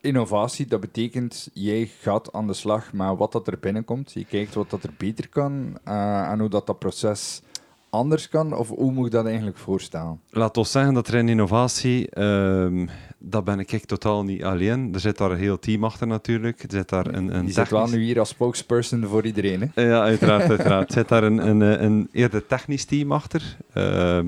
innovatie, 0.00 0.66
dat 0.66 0.80
betekent 0.80 1.50
jij 1.52 1.90
gaat 2.00 2.32
aan 2.32 2.46
de 2.46 2.52
slag 2.52 2.92
met 2.92 3.16
wat 3.16 3.32
dat 3.32 3.46
er 3.46 3.58
binnenkomt. 3.58 4.12
Je 4.12 4.24
kijkt 4.24 4.54
wat 4.54 4.70
dat 4.70 4.82
er 4.82 4.92
beter 4.98 5.28
kan 5.28 5.78
en 5.84 6.38
hoe 6.38 6.48
dat, 6.48 6.66
dat 6.66 6.78
proces 6.78 7.42
anders 7.90 8.28
kan. 8.28 8.52
Of 8.54 8.68
hoe 8.68 8.92
moet 8.92 9.06
ik 9.06 9.12
dat 9.12 9.26
eigenlijk 9.26 9.56
voorstellen? 9.56 10.20
Laat 10.30 10.56
ons 10.56 10.70
zeggen 10.70 10.94
dat 10.94 11.08
er 11.08 11.14
in 11.14 11.28
innovatie, 11.28 12.10
ehm, 12.10 12.86
dat 13.18 13.44
ben 13.44 13.58
ik 13.60 13.84
totaal 13.84 14.24
niet 14.24 14.44
alleen. 14.44 14.90
Er 14.94 15.00
zit 15.00 15.18
daar 15.18 15.30
een 15.30 15.38
heel 15.38 15.58
team 15.58 15.84
achter 15.84 16.06
natuurlijk. 16.06 16.62
Er 16.62 16.70
zit 16.70 16.88
daar 16.88 17.06
een, 17.06 17.34
een 17.36 17.46
Je 17.46 17.52
zit 17.52 17.68
wel 17.68 17.80
technisch- 17.80 17.98
nu 17.98 18.04
hier 18.04 18.18
als 18.18 18.28
spokesperson 18.28 19.04
voor 19.04 19.26
iedereen. 19.26 19.70
Hè? 19.74 19.82
Ja, 19.82 20.02
uiteraard. 20.02 20.48
uiteraard. 20.50 20.88
Er 20.88 20.94
zit 20.94 21.08
daar 21.08 21.22
een, 21.22 21.48
een, 21.48 21.84
een 21.84 22.08
eerder 22.12 22.46
technisch 22.46 22.84
team 22.84 23.12
achter. 23.12 23.56
Ehm, 23.72 24.26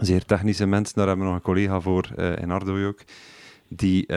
zeer 0.00 0.24
technische 0.24 0.66
mensen. 0.66 0.94
Daar 0.96 1.06
hebben 1.06 1.24
we 1.24 1.30
nog 1.32 1.40
een 1.40 1.46
collega 1.46 1.80
voor 1.80 2.10
eh, 2.16 2.38
in 2.38 2.50
Ardo 2.50 2.86
ook. 2.86 3.00
Die 3.68 4.06
eh, 4.06 4.16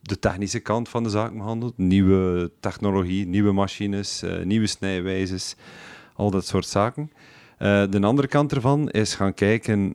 de 0.00 0.18
technische 0.20 0.60
kant 0.60 0.88
van 0.88 1.02
de 1.02 1.08
zaak 1.08 1.32
behandelt. 1.36 1.78
Nieuwe 1.78 2.50
technologie, 2.60 3.26
nieuwe 3.26 3.52
machines, 3.52 4.22
eh, 4.22 4.44
nieuwe 4.44 4.66
snijwijzes. 4.66 5.56
Al 6.14 6.30
dat 6.30 6.46
soort 6.46 6.66
zaken. 6.66 7.10
Eh, 7.62 7.82
de 7.90 8.00
andere 8.00 8.28
kant 8.28 8.52
ervan 8.52 8.90
is 8.90 9.14
gaan 9.14 9.34
kijken 9.34 9.94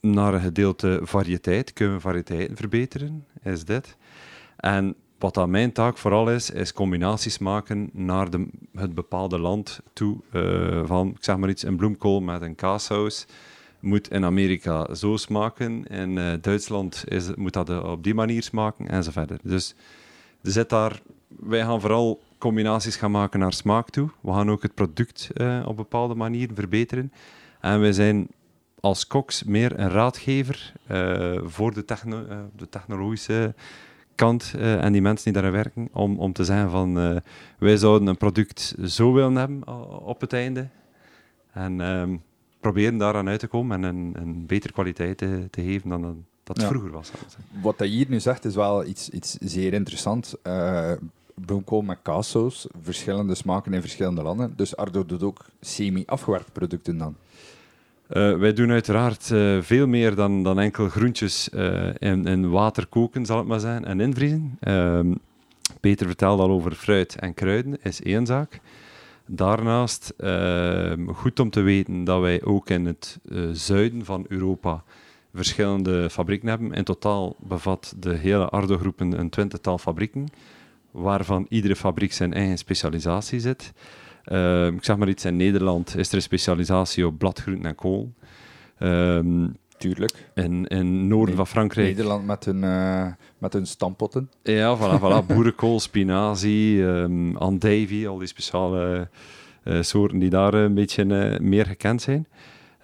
naar 0.00 0.34
een 0.34 0.40
gedeelte 0.40 1.00
variëteit. 1.02 1.72
Kunnen 1.72 1.94
we 1.94 2.00
variëteiten 2.00 2.56
verbeteren? 2.56 3.26
Is 3.42 3.64
dit. 3.64 3.96
En 4.56 4.94
wat 5.18 5.36
aan 5.38 5.50
mijn 5.50 5.72
taak 5.72 5.98
vooral 5.98 6.30
is, 6.30 6.50
is 6.50 6.72
combinaties 6.72 7.38
maken 7.38 7.90
naar 7.92 8.30
de, 8.30 8.46
het 8.74 8.94
bepaalde 8.94 9.38
land 9.38 9.80
toe. 9.92 10.16
eh, 10.30 10.82
van, 10.84 11.08
ik 11.08 11.24
zeg 11.24 11.36
maar 11.36 11.48
iets, 11.48 11.62
een 11.62 11.76
bloemkool 11.76 12.20
met 12.20 12.42
een 12.42 12.54
kaassaus 12.54 13.26
moet 13.80 14.10
in 14.10 14.24
Amerika 14.24 14.94
zo 14.94 15.16
smaken. 15.16 15.86
In 15.86 16.18
eh, 16.18 16.32
Duitsland 16.40 17.04
is, 17.08 17.34
moet 17.34 17.52
dat 17.52 17.82
op 17.82 18.02
die 18.02 18.14
manier 18.14 18.42
smaken 18.42 18.88
en 18.88 19.04
zo 19.04 19.10
verder. 19.10 19.38
Dus 19.42 19.74
er 20.42 20.50
zit 20.50 20.68
daar, 20.68 21.00
wij 21.28 21.60
gaan 21.60 21.80
vooral 21.80 22.22
combinaties 22.38 22.96
gaan 22.96 23.10
maken 23.10 23.40
naar 23.40 23.52
smaak 23.52 23.90
toe. 23.90 24.10
We 24.20 24.32
gaan 24.32 24.50
ook 24.50 24.62
het 24.62 24.74
product 24.74 25.30
eh, 25.34 25.62
op 25.66 25.76
bepaalde 25.76 26.14
manieren 26.14 26.54
verbeteren. 26.56 27.12
En 27.60 27.80
wij 27.80 27.92
zijn 27.92 28.26
als 28.80 29.06
koks 29.06 29.42
meer 29.44 29.78
een 29.78 29.90
raadgever 29.90 30.72
eh, 30.86 31.40
voor 31.44 31.74
de, 31.74 31.84
techno- 31.84 32.26
eh, 32.26 32.38
de 32.56 32.68
technologische 32.68 33.54
kant 34.14 34.54
eh, 34.58 34.84
en 34.84 34.92
die 34.92 35.02
mensen 35.02 35.32
die 35.32 35.42
daar 35.42 35.52
werken, 35.52 35.88
om, 35.92 36.18
om 36.18 36.32
te 36.32 36.44
zeggen 36.44 36.70
van 36.70 36.98
eh, 36.98 37.16
wij 37.58 37.76
zouden 37.76 38.08
een 38.08 38.16
product 38.16 38.74
zo 38.84 39.12
willen 39.12 39.34
hebben 39.36 39.66
op 40.04 40.20
het 40.20 40.32
einde. 40.32 40.68
En 41.52 41.80
ehm, 41.80 42.16
proberen 42.60 42.98
daaraan 42.98 43.28
uit 43.28 43.40
te 43.40 43.46
komen 43.46 43.84
en 43.84 43.96
een, 43.96 44.12
een 44.18 44.46
betere 44.46 44.72
kwaliteit 44.72 45.18
te, 45.18 45.48
te 45.50 45.62
geven 45.62 45.88
dan, 45.88 46.02
dan 46.02 46.24
dat 46.42 46.60
Ja. 46.60 46.66
vroeger 46.68 46.90
was. 46.90 47.10
Wat 47.62 47.78
hij 47.78 47.88
hier 47.88 48.06
nu 48.08 48.20
zegt 48.20 48.44
is 48.44 48.54
wel 48.54 48.84
iets, 48.86 49.08
iets 49.10 49.36
zeer 49.40 49.72
interessant. 49.72 50.34
Eh 50.42 50.92
bloemkool 51.34 51.82
met 51.82 51.98
kaassaus, 52.02 52.66
verschillende 52.82 53.34
smaken 53.34 53.72
in 53.72 53.80
verschillende 53.80 54.22
landen. 54.22 54.52
Dus 54.56 54.76
Ardo 54.76 55.06
doet 55.06 55.22
ook 55.22 55.44
semi-afgewerkte 55.60 56.52
producten 56.52 56.98
dan. 56.98 57.16
Eh, 58.06 58.36
wij 58.36 58.52
doen 58.52 58.70
uiteraard 58.70 59.30
eh, 59.30 59.58
veel 59.60 59.86
meer 59.86 60.14
dan, 60.14 60.42
dan 60.42 60.58
enkel 60.58 60.88
groentjes 60.88 61.50
eh, 61.50 61.88
in, 61.98 62.26
in 62.26 62.50
water 62.50 62.86
koken, 62.86 63.26
zal 63.26 63.38
het 63.38 63.46
maar 63.46 63.60
zijn, 63.60 63.84
en 63.84 64.00
invriezen. 64.00 64.56
Ehm, 64.60 65.14
Peter 65.80 66.06
vertelde 66.06 66.42
al 66.42 66.50
over 66.50 66.72
fruit 66.72 67.16
en 67.16 67.34
kruiden, 67.34 67.78
is 67.82 68.02
één 68.02 68.26
zaak. 68.26 68.60
Daarnaast, 69.26 70.14
ehm, 70.16 71.06
goed 71.06 71.40
om 71.40 71.50
te 71.50 71.60
weten 71.60 72.04
dat 72.04 72.20
wij 72.20 72.42
ook 72.42 72.70
in 72.70 72.86
het 72.86 73.18
zuiden 73.52 74.04
van 74.04 74.24
Europa 74.28 74.82
verschillende 75.34 76.10
fabrieken 76.10 76.48
hebben. 76.48 76.72
In 76.72 76.84
totaal 76.84 77.36
bevat 77.38 77.94
de 77.98 78.14
hele 78.14 78.48
Ardo-groepen 78.48 79.18
een 79.18 79.30
twintigtal 79.30 79.78
fabrieken, 79.78 80.28
waarvan 80.94 81.46
iedere 81.48 81.76
fabriek 81.76 82.12
zijn 82.12 82.34
eigen 82.34 82.58
specialisatie 82.58 83.40
zit. 83.40 83.72
Ehm, 84.24 84.74
ik 84.74 84.84
zeg 84.84 84.96
maar 84.96 85.08
iets, 85.08 85.24
in 85.24 85.36
Nederland 85.36 85.96
is 85.96 86.08
er 86.08 86.14
een 86.14 86.22
specialisatie 86.22 87.06
op 87.06 87.18
bladgroenten 87.18 87.66
en 87.66 87.74
kool. 87.74 88.12
Ehm, 88.78 89.46
Tuurlijk. 89.78 90.30
in, 90.34 90.66
in 90.66 90.76
het 90.76 90.86
noorden 90.86 91.36
van 91.36 91.46
Frankrijk. 91.46 91.86
Nederland 91.86 92.26
met 92.26 92.44
hun, 92.44 92.64
eh, 92.64 93.06
met 93.38 93.52
hun 93.52 93.66
stampotten. 93.66 94.30
Ja, 94.42 94.78
voilà, 94.78 95.00
voilà. 95.00 95.26
boerenkool, 95.34 95.80
spinazie, 95.80 96.86
andijvie, 97.34 98.08
al 98.08 98.18
die 98.18 98.28
speciale 98.28 99.08
eh, 99.64 99.82
soorten 99.82 100.18
die 100.18 100.30
daar 100.30 100.54
een 100.54 100.74
beetje 100.74 101.04
eh, 101.04 101.40
meer 101.40 101.66
gekend 101.66 102.02
zijn. 102.02 102.26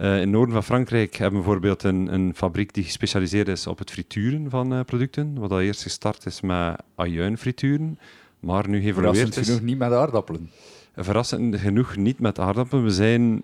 Eh, 0.00 0.14
in 0.14 0.20
het 0.20 0.28
noorden 0.28 0.54
van 0.54 0.64
Frankrijk 0.64 1.16
hebben 1.16 1.40
we 1.40 1.44
bijvoorbeeld 1.44 1.82
een, 1.82 2.14
een 2.14 2.34
fabriek 2.34 2.74
die 2.74 2.84
gespecialiseerd 2.84 3.48
is 3.48 3.66
op 3.66 3.78
het 3.78 3.90
frituren 3.90 4.50
van 4.50 4.74
eh, 4.74 4.80
producten. 4.80 5.38
Wat 5.38 5.50
al 5.50 5.60
eerst 5.60 5.82
gestart 5.82 6.26
is 6.26 6.40
met 6.40 6.76
ajuinfrituren, 6.94 7.98
maar 8.38 8.68
nu 8.68 8.80
geëvolueerd 8.80 9.16
Verrassend 9.16 9.36
is. 9.36 9.46
genoeg 9.46 9.62
niet 9.62 9.78
met 9.78 9.92
aardappelen. 9.92 10.50
Verrassend 10.96 11.56
genoeg 11.56 11.96
niet 11.96 12.18
met 12.18 12.38
aardappelen. 12.38 12.84
We 12.84 12.90
zijn, 12.90 13.42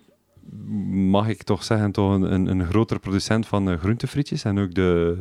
mag 1.10 1.28
ik 1.28 1.42
toch 1.42 1.64
zeggen, 1.64 1.92
toch 1.92 2.14
een, 2.14 2.32
een, 2.32 2.46
een 2.46 2.66
grotere 2.66 3.00
producent 3.00 3.46
van 3.46 3.70
eh, 3.70 3.78
groentefrietjes. 3.78 4.44
En 4.44 4.58
ook 4.58 4.74
de, 4.74 5.16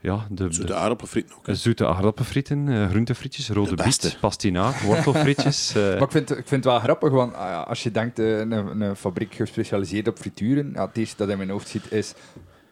ja, 0.00 0.26
de, 0.30 0.46
Zo 0.54 0.64
de 0.64 0.74
aardappelfrieten 0.74 1.34
ook. 1.36 1.46
hè. 1.46 1.52
de 1.52 1.58
zoete 1.58 1.86
aardappelfrieten, 1.86 2.68
eh, 2.68 2.88
groentefrietjes, 2.88 3.48
rode 3.50 3.74
biet, 3.82 4.16
pastinaak, 4.20 4.74
wortelfrietjes. 4.80 5.72
eh, 5.76 5.82
Maar 5.82 6.02
ik 6.02 6.10
vind, 6.10 6.30
ik 6.30 6.36
vind 6.48 6.50
het 6.50 6.64
wel 6.64 6.78
grappig, 6.80 7.10
want 7.10 7.34
ah 7.34 7.66
als 7.66 7.82
je 7.82 7.90
denkt, 7.90 8.18
eh, 8.18 8.38
een, 8.38 8.80
een 8.80 8.96
fabriek 8.96 9.34
gespecialiseerd 9.34 10.08
op 10.08 10.18
frituren, 10.18 10.70
ja, 10.74 10.86
het 10.86 10.96
eerste 10.96 11.16
dat 11.16 11.28
in 11.28 11.36
mijn 11.36 11.50
hoofd 11.50 11.68
zit 11.68 11.92
is 11.92 12.14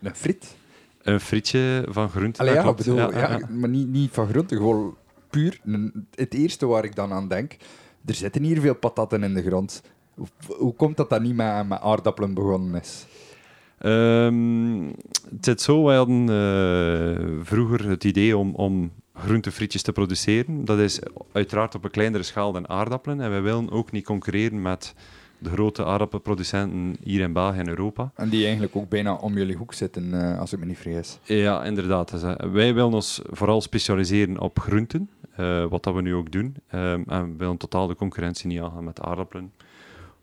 een 0.02 0.14
friet. 0.14 0.56
een 1.02 1.20
frietje 1.20 1.84
van 1.88 2.08
groente. 2.10 2.40
Allee, 2.40 2.54
ja, 2.54 2.62
klopt. 2.62 2.76
bedoel, 2.78 2.96
Ja, 2.96 3.10
ja, 3.10 3.18
ja, 3.18 3.38
ja. 3.38 3.46
maar 3.50 3.68
niet, 3.68 3.88
niet 3.88 4.10
van 4.12 4.28
groenten, 4.28 4.56
gewoon 4.56 4.96
puur. 5.30 5.60
een- 5.64 6.06
het 6.14 6.34
eerste 6.34 6.66
waar 6.66 6.84
ik 6.84 6.94
dan 6.94 7.12
aan 7.12 7.28
denk, 7.28 7.56
er 8.04 8.14
zitten 8.14 8.42
hier 8.42 8.60
veel 8.60 8.74
patatten 8.74 9.22
in 9.22 9.34
de 9.34 9.42
grond. 9.42 9.82
Hoe, 10.14 10.26
hoe 10.46 10.74
komt 10.74 10.96
dat 10.96 11.10
dat 11.10 11.20
niet 11.22 11.34
met, 11.36 11.68
met 11.68 11.80
aardappelen 11.80 12.34
begonnen 12.34 12.80
is? 12.80 13.06
Ehm, 13.78 14.86
het 15.30 15.44
zit 15.44 15.60
zo, 15.60 15.84
wij 15.84 15.96
hadden 15.96 16.20
eh, 16.20 17.24
vroeger 17.42 17.88
het 17.88 18.04
idee 18.04 18.36
om, 18.36 18.54
om 18.54 18.92
groentefrietjes 19.14 19.82
te 19.82 19.92
produceren. 19.92 20.64
Dat 20.64 20.78
is 20.78 21.00
uiteraard 21.32 21.74
op 21.74 21.84
een 21.84 21.90
kleinere 21.90 22.22
schaal 22.22 22.52
dan 22.52 22.68
aardappelen. 22.68 23.20
En 23.20 23.30
wij 23.30 23.42
willen 23.42 23.70
ook 23.70 23.92
niet 23.92 24.04
concurreren 24.04 24.62
met 24.62 24.94
de 25.38 25.50
grote 25.50 25.84
aardappelproducenten 25.84 26.96
hier 27.02 27.20
in 27.20 27.32
België 27.32 27.58
en 27.58 27.68
Europa. 27.68 28.10
En 28.14 28.28
die 28.28 28.42
eigenlijk 28.42 28.76
ook 28.76 28.88
bijna 28.88 29.14
om 29.14 29.36
jullie 29.36 29.56
hoek 29.56 29.74
zitten, 29.74 30.32
eh, 30.32 30.38
als 30.40 30.52
ik 30.52 30.58
me 30.58 30.64
niet 30.64 30.78
vergis. 30.78 31.18
Ja, 31.22 31.64
inderdaad. 31.64 32.10
Dus, 32.10 32.22
eh, 32.22 32.34
wij 32.52 32.74
willen 32.74 32.92
ons 32.92 33.22
vooral 33.30 33.60
specialiseren 33.60 34.40
op 34.40 34.58
groenten, 34.58 35.10
wat 35.68 35.82
dat 35.82 35.94
we 35.94 36.02
nu 36.02 36.14
ook 36.14 36.32
doen. 36.32 36.56
Ehm, 36.68 37.02
en 37.06 37.30
we 37.30 37.36
willen 37.36 37.56
totaal 37.56 37.86
de 37.86 37.94
concurrentie 37.94 38.48
niet 38.48 38.60
aangaan 38.60 38.84
met 38.84 39.00
aardappelen. 39.00 39.52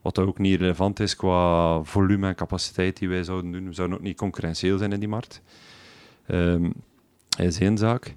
Wat 0.06 0.20
ook 0.20 0.38
niet 0.38 0.60
relevant 0.60 1.00
is 1.00 1.16
qua 1.16 1.84
volume 1.84 2.28
en 2.28 2.36
capaciteit 2.36 2.98
die 2.98 3.10
wij 3.10 3.24
zouden 3.24 3.52
doen. 3.52 3.68
We 3.68 3.74
zouden 3.74 3.98
ook 3.98 4.04
niet 4.04 4.18
concurrentieel 4.18 4.78
zijn 4.78 4.92
in 4.92 5.00
die 5.00 5.10
markt. 5.10 5.42
Ehm 6.28 6.70
is 7.38 7.60
één 7.60 7.78
zaak. 7.78 8.16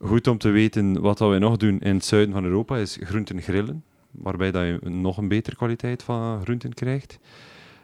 Goed 0.00 0.26
om 0.26 0.38
te 0.38 0.48
weten 0.48 1.00
wat 1.00 1.18
dat 1.18 1.28
wij 1.28 1.38
nog 1.38 1.56
doen 1.56 1.80
in 1.80 1.94
het 1.94 2.04
zuiden 2.04 2.34
van 2.34 2.44
Europa 2.44 2.76
is 2.76 2.98
groenten 3.00 3.42
grillen. 3.42 3.84
Waarbij 4.10 4.50
dat 4.50 4.62
je 4.62 4.90
nog 4.90 5.16
een 5.16 5.28
betere 5.28 5.56
kwaliteit 5.56 6.02
van 6.02 6.42
groenten 6.42 6.74
krijgt. 6.74 7.18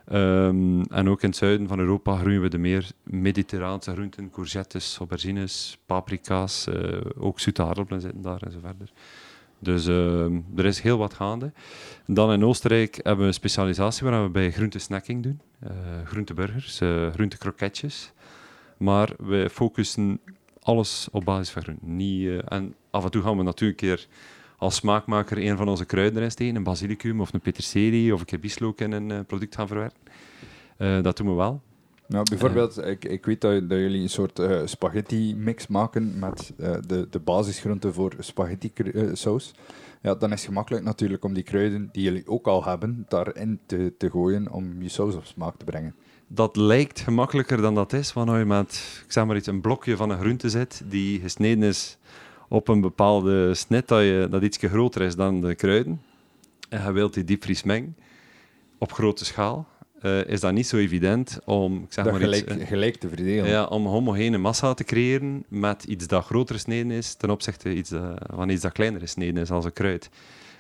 Ehm, 0.05 0.81
en 0.81 1.09
ook 1.09 1.23
in 1.23 1.29
het 1.29 1.39
zuiden 1.39 1.69
van 1.69 1.79
Europa 1.79 2.17
groeien 2.17 2.41
we 2.41 2.49
de 2.49 2.59
meer 2.59 2.91
mediterraanse 3.03 3.93
groenten, 3.93 4.31
courgettes, 4.31 4.97
aubergines, 4.99 5.79
paprika's, 5.87 6.67
eh, 6.67 7.01
ook 7.19 7.41
zoete 7.41 7.63
aardappelen 7.63 8.01
zitten 8.01 8.23
daar 8.23 8.43
en 8.43 8.53
zo 8.53 8.59
verder. 8.63 8.93
Dus 9.59 9.87
ehm, 9.87 10.41
er 10.57 10.65
is 10.65 10.81
heel 10.81 10.99
wat 10.99 11.15
gaande. 11.15 11.53
Dan 12.07 12.33
in 12.33 12.45
Oostenrijk 12.45 12.95
hebben 12.95 13.19
we 13.19 13.27
een 13.27 13.35
specialisatie 13.35 14.07
waar 14.07 14.23
we 14.23 14.29
bij 14.29 14.51
groentesnacking 14.53 15.23
doen. 15.23 15.41
eh 15.61 15.71
groenteburgers, 16.05 16.81
eh 16.81 17.13
groentekroketjes. 17.13 18.13
Maar 18.77 19.11
we 19.19 19.49
focussen 19.53 20.21
alles 20.63 21.09
op 21.13 21.25
basis 21.25 21.51
van 21.51 21.63
groenten. 21.63 21.97
Niet, 21.97 22.29
eh, 22.29 22.39
en 22.49 22.75
af 22.91 23.05
en 23.05 23.11
toe 23.11 23.23
gaan 23.23 23.37
we 23.37 23.43
natuurlijk 23.43 23.81
een 23.83 23.89
keer 23.89 24.07
als 24.57 24.75
smaakmaker 24.75 25.39
een 25.39 25.57
van 25.57 25.69
onze 25.69 25.85
kruiden 25.85 26.17
erin 26.19 26.31
steken, 26.31 26.57
een 26.57 26.63
basilicum 26.63 27.21
of 27.21 27.33
een 27.33 27.41
peterselie 27.41 28.15
of 28.15 28.21
een 28.21 28.27
keer 28.27 28.41
bieslook 28.41 28.81
in 28.81 28.93
een 28.93 29.27
product 29.27 29.55
gaan 29.55 29.67
verwerken. 29.69 30.01
Dat 31.03 31.17
doen 31.17 31.27
we 31.27 31.33
wel. 31.33 31.63
Nou, 32.09 32.27
bijvoorbeeld, 32.31 32.85
ik, 32.85 33.05
ik 33.05 33.25
weet 33.25 33.41
dat, 33.41 33.69
dat 33.69 33.79
jullie 33.79 34.03
een 34.03 34.09
soort 34.09 34.39
eh, 34.39 34.61
spaghetti-mix 34.65 35.67
maken 35.67 36.19
met 36.19 36.53
eh, 36.59 36.77
de, 36.87 37.07
de 37.11 37.19
basisgroenten 37.19 37.95
voor 37.95 38.13
spaghetti-saus. 38.19 39.55
ja, 40.03 40.15
dan 40.15 40.33
is 40.33 40.39
het 40.39 40.49
gemakkelijk 40.49 40.85
natuurlijk 40.85 41.25
om 41.25 41.35
die 41.35 41.43
kruiden 41.43 41.89
die 41.93 42.03
jullie 42.03 42.27
ook 42.27 42.47
al 42.47 42.65
hebben, 42.65 43.05
daarin 43.09 43.61
te, 43.67 43.95
te 43.99 44.11
gooien 44.11 44.51
om 44.51 44.83
je 44.83 44.89
saus 44.89 45.15
op 45.15 45.25
smaak 45.25 45.57
te 45.57 45.65
brengen. 45.65 45.95
Dat 46.27 46.57
lijkt 46.57 47.01
gemakkelijker 47.01 47.61
dan 47.61 47.75
dat 47.75 47.93
is, 47.93 48.13
wanneer 48.13 48.39
je 48.39 48.45
met 48.45 49.03
ik 49.05 49.13
zeg 49.13 49.27
maar 49.27 49.37
iets, 49.37 49.47
een 49.47 49.61
blokje 49.61 49.97
van 49.97 50.11
een 50.11 50.19
groente 50.19 50.51
zit 50.51 50.83
die 50.87 51.21
gesneden 51.21 51.63
is 51.63 51.99
op 52.49 52.69
een 52.69 52.81
bepaalde 52.81 53.55
snit 53.55 53.89
dat, 53.89 54.03
je, 54.03 54.27
dat 54.31 54.43
iets 54.43 54.57
groter 54.57 55.03
is 55.03 55.17
dan 55.17 55.41
de 55.41 55.55
kruiden. 55.55 56.03
En 56.69 56.85
je 56.85 56.93
wilt 56.93 57.15
die 57.15 57.25
diepvries 57.25 57.63
mengen 57.63 57.97
op 58.79 58.93
grote 58.93 59.25
schaal. 59.25 59.67
Eh, 60.01 60.25
is 60.27 60.41
dat 60.41 60.53
niet 60.53 60.67
zo 60.67 60.77
evident 60.77 61.39
om, 61.45 61.77
ik 61.83 61.93
zeg 61.93 62.05
dat 62.05 62.13
maar 62.13 62.23
gelijk, 62.23 62.51
iets, 62.51 62.61
eh, 62.61 62.67
gelijk 62.67 62.97
te 62.97 63.09
verdelen. 63.09 63.49
ja, 63.51 63.65
om 63.65 63.87
homogene 63.87 64.39
massa 64.39 64.75
te 64.75 64.85
creëren 64.85 65.45
met 65.49 65.85
iets 65.85 66.07
dat 66.07 66.25
groter 66.25 66.55
gesneden 66.55 66.91
is 66.91 67.15
ten 67.15 67.31
opzichte 67.31 67.75
iets 67.75 67.93
van 68.35 68.49
iets 68.49 68.63
dat 68.63 68.73
kleiner 68.73 69.01
gesneden 69.01 69.43
is 69.43 69.51
als 69.51 69.65
een 69.65 69.73
kruid. 69.73 70.11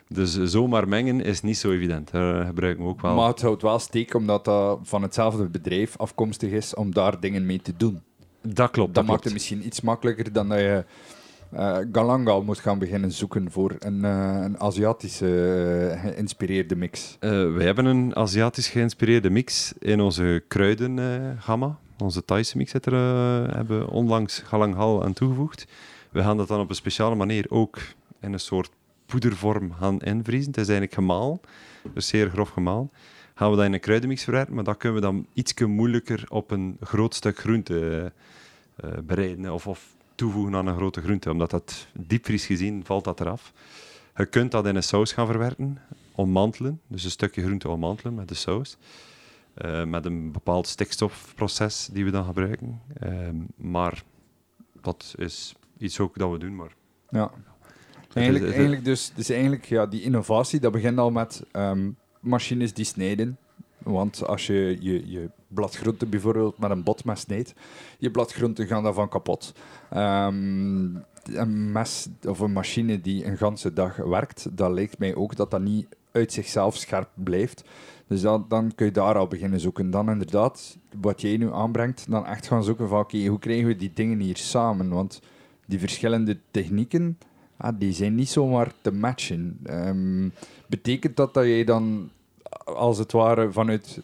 Dus 0.09 0.37
eh, 0.37 0.44
zomaar 0.44 0.88
mengen 0.88 1.20
is 1.20 1.40
niet 1.42 1.59
zo 1.59 1.70
evident. 1.72 2.11
Daar 2.11 2.44
gebruiken 2.44 2.85
we 2.85 2.90
ook 2.90 3.01
wel. 3.01 3.14
Maar 3.14 3.29
het 3.29 3.40
houdt 3.42 3.62
wel 3.62 3.79
steek 3.79 4.14
omdat 4.14 4.44
dat 4.44 4.79
van 4.83 5.03
hetzelfde 5.03 5.48
bedrijf 5.48 5.96
afkomstig 5.96 6.51
is 6.51 6.74
om 6.74 6.92
daar 6.94 7.20
dingen 7.20 7.46
mee 7.46 7.61
te 7.61 7.72
doen. 7.77 8.01
dat 8.42 8.70
klopt. 8.70 8.94
Dat, 8.94 8.94
Dat, 8.94 8.94
maakt 8.94 9.07
klopt. 9.07 9.24
het 9.24 9.33
misschien 9.33 9.66
iets 9.66 9.81
makkelijker 9.81 10.33
dan 10.33 10.48
dat 10.48 10.59
je 10.59 10.85
eh 11.50 11.78
galangal 11.92 12.42
moet 12.42 12.58
gaan 12.58 12.78
beginnen 12.78 13.12
zoeken 13.12 13.50
voor 13.50 13.76
een, 13.78 14.04
eh, 14.04 14.40
een 14.42 14.61
Aziatische 14.61 15.90
eh, 15.92 16.00
geïnspireerde 16.00 16.76
mix. 16.76 17.16
Wij 17.20 17.64
hebben 17.64 17.84
een 17.84 18.16
Aziatisch 18.16 18.68
geïnspireerde 18.68 19.30
mix 19.30 19.72
in 19.78 20.00
onze 20.00 20.44
kruidengamma. 20.48 21.78
onze 21.98 22.24
Thaise 22.24 22.56
mix 22.56 22.72
hebben 22.72 23.78
we 23.78 23.90
onlangs 23.90 24.38
galanghal 24.38 25.04
aan 25.04 25.12
toegevoegd. 25.12 25.66
We 26.11 26.22
gaan 26.22 26.37
dat 26.37 26.48
dan 26.48 26.61
op 26.61 26.68
een 26.68 26.74
speciale 26.74 27.14
manier 27.14 27.46
ook 27.48 27.78
in 28.20 28.32
een 28.32 28.40
soort 28.40 28.70
poedervorm 29.06 29.72
gaan 29.72 30.00
invriezen. 30.00 30.50
Het 30.50 30.61
is 30.61 30.68
eigenlijk 30.68 30.94
gemaal, 30.94 31.40
dus 31.94 32.08
zeer 32.08 32.30
grof 32.30 32.48
gemaal. 32.48 32.90
Gaan 33.34 33.50
we 33.50 33.56
dat 33.56 33.64
in 33.64 33.72
een 33.72 33.80
kruidenmix 33.80 34.24
verwerken, 34.24 34.54
maar 34.54 34.64
dat 34.64 34.76
kunnen 34.76 35.00
we 35.00 35.06
dan 35.06 35.26
iets 35.32 35.54
moeilijker 35.54 36.24
op 36.28 36.50
een 36.50 36.76
groot 36.80 37.14
stuk 37.14 37.38
groente 37.38 38.12
bereiden 39.04 39.52
of, 39.52 39.66
of 39.66 39.96
toevoegen 40.18 40.54
aan 40.54 40.66
een 40.66 40.76
grote 40.76 41.00
groente, 41.00 41.31
omdat 41.31 41.50
dat 41.50 41.87
diepvries 41.92 42.46
gezien 42.46 42.85
valt 42.85 43.04
dat 43.04 43.20
eraf. 43.20 43.52
Je 44.16 44.26
kunt 44.26 44.50
dat 44.50 44.66
in 44.66 44.76
een 44.76 44.83
saus 44.83 45.12
gaan 45.12 45.26
verwerken, 45.26 45.78
ommantelen, 46.14 46.81
dus 46.87 47.04
een 47.04 47.11
stukje 47.11 47.42
groente 47.42 47.68
ommantelen 47.68 48.14
met 48.14 48.28
de 48.28 48.35
saus. 48.35 48.76
eh, 49.54 49.85
met 49.85 50.04
een 50.04 50.33
bepaald 50.33 50.66
stikstofproces 50.66 51.88
die 51.92 52.04
we 52.04 52.11
dan 52.11 52.24
gebruiken. 52.24 52.81
Ehm, 53.00 53.37
maar 53.57 54.02
dat 54.81 55.14
is 55.16 55.54
iets 55.78 56.00
ook 56.00 56.18
dat 56.18 56.31
we 56.31 56.38
doen. 56.38 56.57
Maar 56.57 56.74
Ja. 57.11 57.31
eigenlijk 58.14 58.85
dus, 58.85 59.12
dus 59.14 59.28
eigenlijk, 59.31 59.64
ja, 59.64 59.87
die 59.87 60.02
innovatie, 60.02 60.61
dat 60.61 60.72
begint 60.72 60.98
al 60.98 61.11
met 61.11 61.42
ehm, 61.52 61.90
machines 62.20 62.72
die 62.74 62.85
snijden. 62.85 63.37
Want 63.78 64.26
als 64.26 64.46
je, 64.46 64.76
je 64.81 65.11
je 65.11 65.31
bladgroenten 65.48 66.08
bijvoorbeeld 66.08 66.58
met 66.58 66.70
een 66.70 66.82
botmes 66.82 67.20
snijdt, 67.20 67.54
je 67.98 68.11
bladgroenten 68.11 68.66
gaan 68.66 68.82
daarvan 68.82 69.08
kapot. 69.08 69.54
Ehm, 69.90 70.87
een 71.32 71.72
mes 71.72 72.08
of 72.26 72.40
een 72.40 72.52
machine 72.52 73.00
die 73.00 73.24
een 73.24 73.37
ganse 73.37 73.72
dag 73.72 73.96
werkt, 73.96 74.48
dat 74.50 74.70
lijkt 74.70 74.98
mij 74.98 75.14
ook 75.14 75.37
dat 75.37 75.50
dat 75.50 75.61
niet 75.61 75.87
uit 76.12 76.32
zichzelf 76.32 76.76
scherp 76.76 77.08
blijft. 77.14 77.64
Dus 78.06 78.20
dan, 78.20 78.44
dan 78.48 78.74
kun 78.74 78.87
je 78.87 78.92
daar 78.92 79.16
al 79.16 79.26
beginnen 79.26 79.61
zoeken. 79.61 79.90
Dan 79.90 80.11
inderdaad, 80.11 80.76
wat 81.00 81.20
jij 81.20 81.37
nu 81.37 81.52
aanbrengt, 81.52 82.06
dan 82.08 82.26
echt 82.26 82.46
gaan 82.46 82.64
zoeken 82.64 82.88
van 82.88 82.98
oké, 83.00 83.26
hoe 83.26 83.38
krijgen 83.38 83.66
we 83.66 83.76
die 83.76 83.90
dingen 83.94 84.18
hier 84.18 84.37
samen? 84.37 84.88
Want 84.88 85.20
die 85.66 85.78
verschillende 85.78 86.38
technieken, 86.50 87.18
ah, 87.56 87.78
die 87.78 87.92
zijn 87.92 88.14
niet 88.14 88.28
zomaar 88.28 88.72
te 88.80 88.92
matchen. 88.92 89.58
Ehm, 89.64 90.28
betekent 90.66 91.16
dat 91.16 91.34
dat 91.34 91.44
jij 91.44 91.64
dan, 91.64 92.11
als 92.64 92.98
het 92.98 93.12
ware, 93.12 93.52
vanuit 93.52 94.00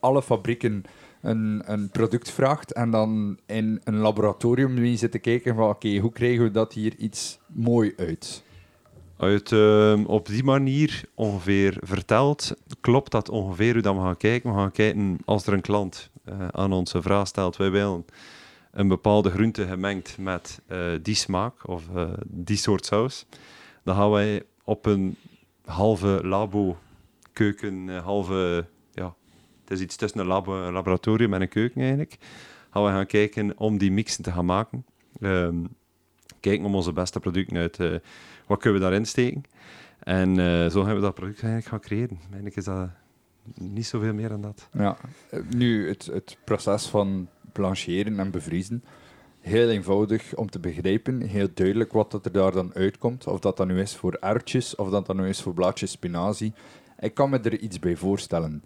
alle 0.00 0.22
fabrieken 0.22 0.84
een, 1.20 1.62
een 1.64 1.90
product 1.90 2.30
vraagt 2.30 2.72
en 2.72 2.90
dan 2.90 3.38
in 3.46 3.80
een 3.84 3.96
laboratorium 3.96 4.74
mee 4.74 4.96
zit 4.96 5.10
te 5.12 5.18
kijken 5.18 5.54
van 5.54 5.68
oké, 5.68 5.96
hoe 5.96 6.12
krijgen 6.12 6.44
we 6.44 6.50
dat 6.50 6.72
hier 6.72 6.94
iets 6.96 7.38
mooi 7.46 7.92
uit? 7.96 8.42
Uit, 9.16 9.50
uh, 9.50 10.00
op 10.06 10.26
die 10.26 10.44
manier 10.44 11.04
ongeveer 11.14 11.76
verteld, 11.80 12.54
klopt 12.80 13.10
dat 13.10 13.28
ongeveer 13.28 13.72
hoe 13.72 13.82
dat 13.82 13.94
we 13.94 14.00
gaan 14.00 14.16
kijken. 14.16 14.50
We 14.50 14.56
gaan 14.56 14.72
kijken 14.72 15.18
als 15.24 15.46
er 15.46 15.52
een 15.52 15.60
klant 15.60 16.10
uh, 16.28 16.48
aan 16.50 16.72
onze 16.72 17.02
vraag 17.02 17.26
stelt, 17.26 17.56
wij 17.56 17.70
willen 17.70 18.04
een 18.70 18.88
bepaalde 18.88 19.30
groente 19.30 19.66
gemengd 19.66 20.18
met 20.18 20.60
uh, 20.68 20.92
die 21.02 21.14
smaak 21.14 21.68
of 21.68 21.82
uh, 21.94 22.08
die 22.26 22.56
soort 22.56 22.86
saus. 22.86 23.26
Dan 23.84 23.96
gaan 23.96 24.10
wij 24.10 24.42
op 24.64 24.86
een 24.86 25.16
halve 25.64 26.20
labo 26.22 26.76
keuken, 27.32 27.98
halve, 27.98 28.66
het 29.68 29.78
is 29.78 29.84
iets 29.84 29.96
tussen 29.96 30.20
een, 30.20 30.48
een 30.48 30.72
laboratorium 30.72 31.34
en 31.34 31.40
een 31.40 31.48
keuken 31.48 31.80
eigenlijk. 31.80 32.16
Gaan 32.70 32.84
we 32.84 32.90
gaan 32.90 33.06
kijken 33.06 33.58
om 33.58 33.78
die 33.78 33.92
mixen 33.92 34.22
te 34.22 34.32
gaan 34.32 34.44
maken. 34.44 34.84
Um, 35.20 35.68
kijken 36.40 36.66
om 36.66 36.74
onze 36.74 36.92
beste 36.92 37.20
producten 37.20 37.56
uit 37.56 37.76
wat 38.46 38.58
kunnen 38.60 38.80
we 38.80 38.86
daarin 38.86 39.06
steken? 39.06 39.44
En 39.98 40.28
uh, 40.28 40.66
zo 40.66 40.78
hebben 40.78 40.94
we 40.94 41.00
dat 41.00 41.14
product 41.14 41.42
eigenlijk 41.42 41.66
gaan 41.66 41.80
creëren. 41.80 42.18
Eigenlijk 42.22 42.56
is 42.56 42.64
dat 42.64 42.88
niet 43.54 43.86
zoveel 43.86 44.14
meer 44.14 44.28
dan 44.28 44.40
dat. 44.40 44.68
Ja, 44.72 44.96
nu 45.56 45.88
het, 45.88 46.06
het 46.06 46.36
proces 46.44 46.86
van 46.86 47.28
blancheren 47.52 48.18
en 48.18 48.30
bevriezen. 48.30 48.84
Heel 49.40 49.68
eenvoudig 49.68 50.34
om 50.34 50.50
te 50.50 50.58
begrijpen, 50.58 51.20
heel 51.20 51.48
duidelijk 51.54 51.92
wat 51.92 52.10
dat 52.10 52.24
er 52.24 52.32
daar 52.32 52.52
dan 52.52 52.74
uitkomt. 52.74 53.26
Of 53.26 53.40
dat 53.40 53.56
dan 53.56 53.66
nu 53.66 53.80
is 53.80 53.96
voor 53.96 54.12
erwtjes, 54.12 54.74
of 54.74 54.90
dat 54.90 55.06
dan 55.06 55.16
nu 55.16 55.28
is 55.28 55.42
voor 55.42 55.54
blaadjes 55.54 55.90
spinazie. 55.90 56.52
Ik 56.98 57.14
kan 57.14 57.30
me 57.30 57.38
er 57.38 57.58
iets 57.58 57.78
bij 57.78 57.96
voorstellen. 57.96 58.62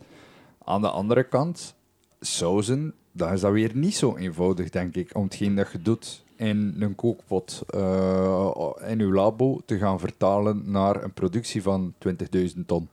Aan 0.65 0.81
de 0.81 0.91
andere 0.91 1.23
kant, 1.23 1.75
sauzen, 2.21 2.95
dat 3.13 3.33
is 3.33 3.41
dat 3.41 3.53
weer 3.53 3.71
niet 3.75 3.95
zo 3.95 4.17
eenvoudig, 4.17 4.71
denk 4.71 4.95
ik, 4.95 5.17
om 5.17 5.23
hetgeen 5.23 5.55
dat 5.55 5.73
je 5.73 5.83
doet 5.83 6.25
in 6.37 6.77
een 6.79 6.95
kookpot 6.95 7.63
uh, 7.75 8.51
in 8.87 9.01
uw 9.01 9.13
labo 9.13 9.61
te 9.65 9.79
gaan 9.79 10.01
vertalen 10.01 10.63
naar 10.71 11.03
een 11.03 11.13
productie 11.13 11.63
van 11.63 11.95
20.000 12.09 12.43
ton? 12.67 12.89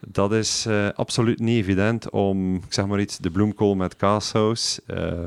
Dat 0.00 0.32
is 0.32 0.66
uh, 0.66 0.88
absoluut 0.94 1.38
niet 1.38 1.62
evident 1.62 2.10
om, 2.10 2.54
ik 2.54 2.72
zeg 2.72 2.86
maar 2.86 3.00
iets, 3.00 3.18
de 3.18 3.30
bloemkool 3.30 3.74
met 3.74 3.96
kaassaus 3.96 4.80
uh, 4.86 5.24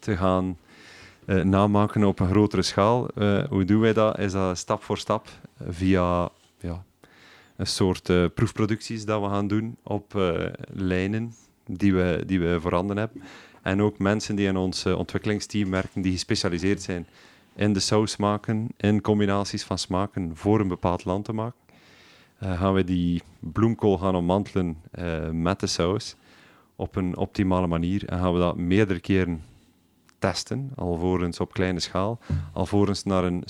te 0.00 0.16
gaan 0.16 0.56
uh, 1.26 1.42
namaken 1.42 2.04
op 2.04 2.20
een 2.20 2.28
grotere 2.28 2.62
schaal. 2.62 3.08
hoe 3.48 3.64
doen 3.64 3.80
wij 3.80 3.92
dat? 3.92 4.18
Is 4.18 4.32
dat 4.32 4.58
stap 4.58 4.82
voor 4.82 4.98
stap 4.98 5.28
via 5.68 6.28
ja, 6.60 6.84
een 7.58 7.66
soort 7.66 8.34
proefproducties 8.34 9.04
dat 9.04 9.20
we 9.20 9.28
gaan 9.28 9.48
doen 9.48 9.76
op 9.82 10.14
lijnen 10.72 11.34
die 11.66 11.94
we, 11.94 12.22
die 12.26 12.40
we 12.40 12.60
voorhanden 12.60 12.96
hebben. 12.96 13.22
En 13.62 13.82
ook 13.82 13.98
mensen 13.98 14.36
die 14.36 14.46
in 14.46 14.56
ons 14.56 14.86
uh, 14.86 14.98
ontwikkelingsteam 14.98 15.70
werken, 15.70 16.02
die 16.02 16.12
gespecialiseerd 16.12 16.82
zijn 16.82 17.06
in 17.54 17.72
de 17.72 17.80
saus 17.80 18.16
maken, 18.16 18.68
in 18.76 19.00
combinaties 19.00 19.64
van 19.64 19.78
smaken 19.78 20.36
voor 20.36 20.60
een 20.60 20.68
bepaald 20.68 21.04
land 21.04 21.24
te 21.24 21.32
maken. 21.32 21.58
Gaan 22.40 22.74
we 22.74 22.84
die 22.84 23.22
bloemkool 23.38 23.98
gaan 23.98 24.14
ommantelen 24.14 24.76
met 25.32 25.60
de 25.60 25.66
saus 25.66 26.16
op 26.76 26.96
een 26.96 27.16
optimale 27.16 27.66
manier 27.66 28.08
en 28.08 28.18
gaan 28.18 28.32
we 28.32 28.38
dat 28.38 28.56
meerdere 28.56 29.00
keren 29.00 29.42
testen, 30.18 30.70
alvorens 30.74 31.40
op 31.40 31.52
kleine 31.52 31.80
schaal, 31.80 32.18
alvorens 32.52 33.04
naar 33.04 33.24
een 33.24 33.42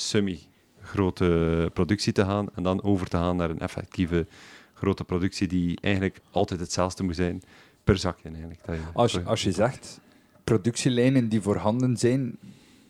semi-grote 0.89 1.71
productie 1.73 2.13
te 2.13 2.25
gaan 2.25 2.49
en 2.55 2.63
dan 2.63 2.83
over 2.83 3.09
te 3.09 3.17
gaan 3.17 3.37
naar 3.37 3.51
een 3.51 3.59
effectieve 3.59 4.27
grote 4.75 5.05
productie 5.05 5.49
die 5.49 5.79
eigenlijk 5.81 6.21
altijd 6.31 6.61
hetzelfde 6.61 7.03
moet 7.03 7.17
zijn 7.17 7.43
per 7.85 7.99
zakje 7.99 8.29
eigenlijk. 8.29 8.61
Dat 8.65 8.77
je 8.77 8.83
als, 8.93 9.25
als 9.25 9.43
je 9.43 9.53
zegt 9.53 10.01
productielijnen 10.45 11.29
die 11.29 11.41
voorhanden 11.41 11.97
zijn, 11.97 12.39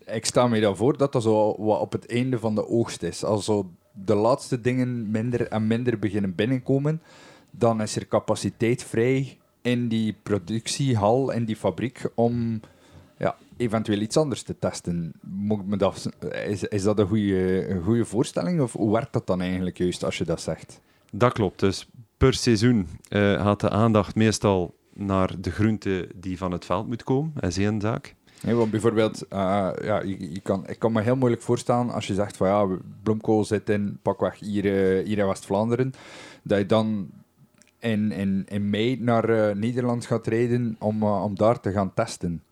ik 0.07 0.25
sta 0.25 0.47
me 0.47 0.61
dan 0.61 0.77
voor 0.77 0.97
dat 0.97 1.13
dat 1.13 1.23
zo 1.23 1.55
wat 1.59 1.81
op 1.81 1.93
het 1.93 2.07
einde 2.07 2.39
van 2.39 2.55
de 2.55 2.69
oogst 2.69 3.03
is. 3.03 3.25
Als 3.25 3.45
zo 3.45 3.71
de 3.93 4.15
laatste 4.15 4.61
dingen 4.61 5.11
minder 5.11 5.49
en 5.49 5.67
minder 5.67 5.99
beginnen 5.99 6.35
binnenkomen, 6.35 7.03
dan 7.51 7.83
is 7.83 7.97
er 7.97 8.09
capaciteit 8.09 8.85
vrij 8.85 9.39
in 9.63 9.89
die 9.89 10.17
productiehal, 10.23 11.31
in 11.31 11.45
die 11.45 11.57
fabriek, 11.57 12.11
om 12.15 12.61
ja, 13.19 13.37
eventueel 13.57 14.01
iets 14.01 14.17
anders 14.17 14.43
te 14.43 14.59
testen. 14.59 15.13
dat, 15.79 16.11
is, 16.47 16.65
is 16.65 16.83
dat 16.83 16.99
een 16.99 17.07
goede, 17.07 17.69
een 17.69 17.83
goede 17.83 18.05
voorstelling 18.05 18.61
of 18.61 18.73
hoe 18.73 18.93
werkt 18.93 19.13
dat 19.13 19.27
dan 19.27 19.41
eigenlijk 19.41 19.79
juist 19.79 20.05
als 20.05 20.19
je 20.19 20.25
dat 20.25 20.41
zegt? 20.41 20.81
Dat 21.13 21.33
klopt. 21.33 21.61
Dus 21.61 21.89
per 22.17 22.35
seizoen 22.35 22.89
uh, 23.09 23.43
gaat 23.43 23.61
de 23.61 23.71
aandacht 23.71 24.15
meestal 24.15 24.75
naar 24.95 25.41
de 25.41 25.51
groente 25.51 26.09
die 26.17 26.39
van 26.39 26.53
het 26.53 26.65
veld 26.65 26.87
moet 26.87 27.03
komen. 27.03 27.33
Dat 27.35 27.51
is 27.51 27.59
één 27.59 27.81
zaak. 27.81 28.15
Nee, 28.43 28.55
want 28.55 28.71
bijvoorbeeld, 28.71 29.23
uh, 29.23 29.39
ja, 29.83 30.03
je, 30.03 30.33
je, 30.33 30.41
kan, 30.41 30.69
ik 30.69 30.79
kan 30.79 30.93
me 30.93 31.01
heel 31.01 31.17
moeilijk 31.17 31.43
voorstellen 31.43 31.91
als 31.91 32.07
je 32.07 32.15
zegt 32.15 32.37
van 32.37 32.49
ja, 32.49 32.79
bloemkool 33.03 33.45
zit 33.45 33.69
in 33.69 33.99
pakweg 34.03 34.39
hier, 34.39 34.65
uh, 34.65 35.07
hier 35.07 35.19
in 35.19 35.27
West-Vlaanderen, 35.27 35.93
dat 36.43 36.59
je 36.59 36.67
dan 36.67 37.11
in, 37.79 38.13
in, 38.13 38.45
in 38.49 38.71
mei 38.71 38.97
naar 39.01 39.31
uh, 39.31 39.55
Nederland 39.55 40.07
gaat 40.07 40.27
rijden 40.27 40.77
om, 40.79 41.03
om 41.03 41.35
daar 41.35 41.61
te 41.61 41.73
gaan 41.73 41.95
testen. 41.95 42.43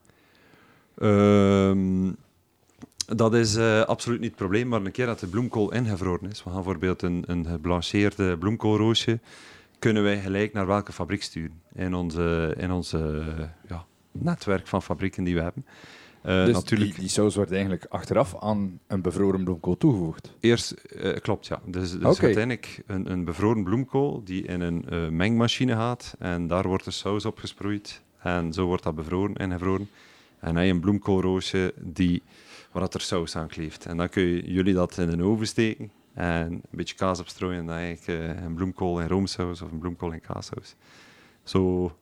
Um, 1.02 2.16
dat 3.06 3.35
is 3.35 3.59
absoluut 3.85 4.20
niet 4.20 4.28
het 4.28 4.38
probleem, 4.38 4.68
maar 4.68 4.85
een 4.85 4.92
keer 4.92 5.06
dat 5.06 5.20
de 5.20 5.26
bloemkool 5.26 5.72
ingevroren 5.72 6.30
is, 6.30 6.44
we 6.44 6.50
gaan 6.50 6.62
bijvoorbeeld 6.62 7.02
een, 7.02 7.24
een 7.26 7.46
geblancheerde 7.46 8.37
bloemkoolroosje 8.38 9.20
kunnen 9.78 10.02
wij 10.02 10.20
gelijk 10.20 10.52
naar 10.52 10.66
welke 10.66 10.92
fabriek 10.92 11.22
sturen 11.22 11.61
in 11.74 11.94
onze, 11.94 12.54
in 12.59 12.70
onze 12.70 13.24
ja, 13.68 13.85
netwerk 14.12 14.66
van 14.66 14.82
fabrieken 14.82 15.24
die 15.24 15.35
we 15.35 15.42
hebben. 15.42 15.66
Uh, 16.26 16.44
dus 16.44 16.54
natuurlijk... 16.54 16.90
die, 16.90 17.00
die, 17.00 17.09
saus 17.09 17.35
wordt 17.35 17.52
eigenlijk 17.52 17.87
achteraf 17.88 18.37
aan 18.40 18.78
een 18.87 19.02
bevroren 19.02 19.44
bloemkool 19.44 19.76
toegevoegd? 19.76 20.35
Eerst, 20.40 20.74
uh, 20.96 21.16
klopt 21.16 21.46
ja. 21.46 21.61
Dus, 21.64 21.90
dus 21.90 22.00
okay. 22.00 22.24
uiteindelijk 22.24 22.82
een, 22.87 23.11
een 23.11 23.24
bevroren 23.24 23.64
bloemkool 23.64 24.24
die 24.24 24.42
in 24.42 24.61
een 24.61 25.16
mengmachine 25.16 25.72
gaat 25.72 26.14
en 26.18 26.46
daar 26.46 26.68
wordt 26.68 26.85
de 26.85 26.90
saus 26.90 27.24
op 27.24 27.38
gesproeid 27.38 28.02
en 28.18 28.52
zo 28.52 28.66
wordt 28.66 28.82
dat 28.82 28.94
bevroren 28.94 29.37
en 29.37 29.52
gevroren. 29.52 29.88
En 30.40 30.57
je 30.57 30.72
een 30.72 30.81
bloemkoolroosje 30.81 31.75
die, 31.77 32.22
waar 32.72 32.83
dat 32.83 32.94
er 32.94 33.01
saus 33.01 33.37
aan 33.37 33.49
kleeft. 33.49 33.87
En 33.87 33.96
dan 33.96 34.09
kun 34.09 34.22
je 34.22 34.53
jullie 34.53 34.75
dat 34.75 34.99
in 34.99 35.09
een 35.09 35.22
oven 35.22 35.46
steken 35.46 35.90
en 36.14 36.53
een 36.53 36.62
beetje 36.70 36.94
kaas 36.94 37.20
opstrooien 37.20 37.59
en 37.59 37.66
dan 37.66 37.77
eigenlijk 37.77 38.20
uh, 38.20 38.42
een 38.42 38.55
bloemkool 38.55 39.01
in 39.01 39.09
roomsaus 39.09 39.62
of 39.62 39.72
een 39.72 39.79
bloemkool 39.79 40.12
in 40.12 40.20
kaassaus. 40.20 40.75
Zo 41.42 41.92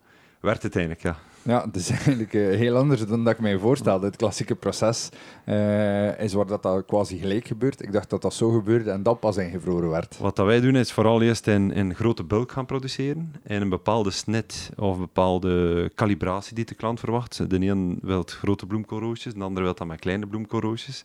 werkt 0.40 0.62
het 0.62 0.76
eigenlijk, 0.76 1.04
ja. 1.04 1.18
Ja, 1.44 1.64
het 1.64 1.76
is 1.76 1.90
eigenlijk 1.96 2.32
uh, 2.32 2.56
heel 2.56 2.76
anders 2.76 3.06
dan 3.06 3.24
dat 3.24 3.32
ik 3.32 3.40
mij 3.40 3.58
voorstelde. 3.58 4.06
Het 4.06 4.16
klassieke 4.16 4.54
proces 4.54 5.08
uh, 5.46 6.20
is 6.20 6.32
waar 6.32 6.46
dat, 6.46 6.62
dat 6.62 6.84
quasi 6.86 7.18
gelijk 7.18 7.46
gebeurt. 7.46 7.82
Ik 7.82 7.92
dacht 7.92 8.10
dat 8.10 8.22
dat 8.22 8.34
zo 8.34 8.50
gebeurde 8.50 8.90
en 8.90 9.02
dat 9.02 9.20
pas 9.20 9.36
ingevroren 9.36 9.90
werd. 9.90 10.18
Wat 10.18 10.36
dat 10.36 10.46
wij 10.46 10.60
doen 10.60 10.76
is 10.76 10.92
vooral 10.92 11.22
eerst 11.22 11.46
in, 11.46 11.72
in 11.72 11.94
grote 11.94 12.24
bulk 12.24 12.52
gaan 12.52 12.66
produceren. 12.66 13.34
In 13.44 13.62
een 13.62 13.68
bepaalde 13.68 14.10
snit 14.10 14.70
of 14.76 14.98
bepaalde 14.98 15.90
calibratie 15.94 16.54
die 16.54 16.64
de 16.64 16.74
klant 16.74 17.00
verwacht. 17.00 17.50
De 17.50 17.66
een 17.66 17.98
wil 18.02 18.22
grote 18.26 18.66
bloemkoolroosjes, 18.66 19.34
de 19.34 19.40
ander 19.40 19.62
wil 19.62 19.74
dat 19.74 19.86
met 19.86 20.00
kleine 20.00 20.26
bloemkoolroosjes 20.26 21.04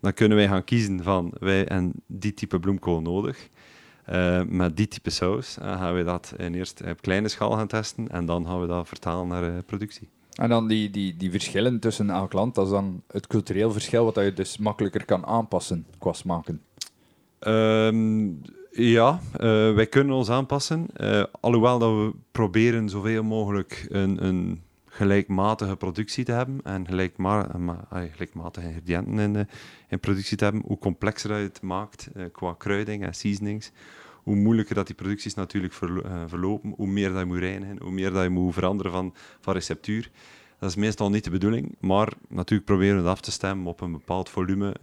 dan 0.00 0.14
kunnen 0.14 0.36
wij 0.36 0.48
gaan 0.48 0.64
kiezen 0.64 1.02
van 1.02 1.32
wij 1.38 1.66
en 1.66 1.92
die 2.06 2.34
type 2.34 2.58
bloemkool 2.58 3.00
nodig. 3.00 3.48
Uh, 4.08 4.42
met 4.48 4.76
die 4.76 4.88
type 4.88 5.10
saus 5.10 5.54
Dan 5.54 5.78
gaan 5.78 5.94
we 5.94 6.04
dat 6.04 6.34
in 6.36 6.54
eerst 6.54 6.82
op 6.90 7.02
kleine 7.02 7.28
schaal 7.28 7.52
gaan 7.52 7.66
testen 7.66 8.08
en 8.08 8.26
dan 8.26 8.46
gaan 8.46 8.60
we 8.60 8.66
dat 8.66 8.88
vertalen 8.88 9.28
naar 9.28 9.44
uh, 9.44 9.58
productie. 9.66 10.08
En 10.34 10.48
dan 10.48 10.68
die, 10.68 10.90
die, 10.90 11.16
die 11.16 11.30
verschillen 11.30 11.80
tussen 11.80 12.10
elk 12.10 12.32
land, 12.32 12.54
dat 12.54 12.64
is 12.64 12.72
dan 12.72 13.02
het 13.10 13.26
cultureel 13.26 13.72
verschil 13.72 14.04
wat 14.04 14.14
je 14.14 14.32
dus 14.32 14.58
makkelijker 14.58 15.04
kan 15.04 15.26
aanpassen 15.26 15.86
qua 15.98 16.12
smaken. 16.12 16.62
Um, 17.40 18.40
ja, 18.70 19.20
wij 19.74 19.86
kunnen 19.86 20.16
ons 20.16 20.30
aanpassen. 20.30 20.86
alhoewel 21.40 21.78
dat 21.78 21.90
we 21.90 22.12
proberen 22.30 22.88
zoveel 22.88 23.22
mogelijk 23.22 23.86
een, 23.88 24.24
een 24.24 24.62
gelijkmatige 24.92 25.76
productie 25.76 26.24
te 26.24 26.32
hebben 26.32 26.60
en 26.62 26.86
gelijkma 26.86 27.48
gelijkmatige 28.12 28.66
ingrediënten 28.66 29.18
in, 29.18 29.34
uh, 29.34 29.42
in 29.88 30.00
productie 30.00 30.36
te 30.36 30.44
hebben, 30.44 30.62
hoe 30.66 30.78
complexer 30.78 31.36
je 31.36 31.42
het 31.42 31.62
maakt 31.62 32.08
qua 32.32 32.54
kruiding 32.58 33.04
en 33.04 33.14
seasonings, 33.14 33.72
hoe 34.22 34.36
moeilijker 34.36 34.74
dat 34.74 34.86
die 34.86 34.96
producties 34.96 35.34
natuurlijk 35.34 35.72
verlo 35.72 36.02
verlopen, 36.26 36.74
hoe 36.76 36.86
meer 36.86 37.08
dat 37.08 37.18
je 37.18 37.24
moet 37.24 37.38
reinigen, 37.38 37.78
hoe 37.82 37.90
meer 37.90 38.10
dat 38.10 38.22
je 38.22 38.28
moet 38.28 38.54
veranderen 38.54 38.92
van, 38.92 39.14
van 39.40 39.54
receptuur. 39.54 40.10
Dat 40.58 40.70
is 40.70 40.76
meestal 40.76 41.10
niet 41.10 41.24
de 41.24 41.30
bedoeling, 41.30 41.74
maar 41.80 42.12
natuurlijk 42.28 42.64
proberen 42.64 42.94
we 42.94 43.00
het 43.00 43.10
af 43.10 43.20
te 43.20 43.30
stemmen 43.30 43.66
op 43.66 43.80
een 43.80 43.92
bepaald 43.92 44.28
volume. 44.28 44.74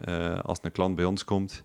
als 0.42 0.60
een 0.62 0.72
klant 0.72 0.96
bij 0.96 1.06
ons 1.06 1.24
komt, 1.24 1.64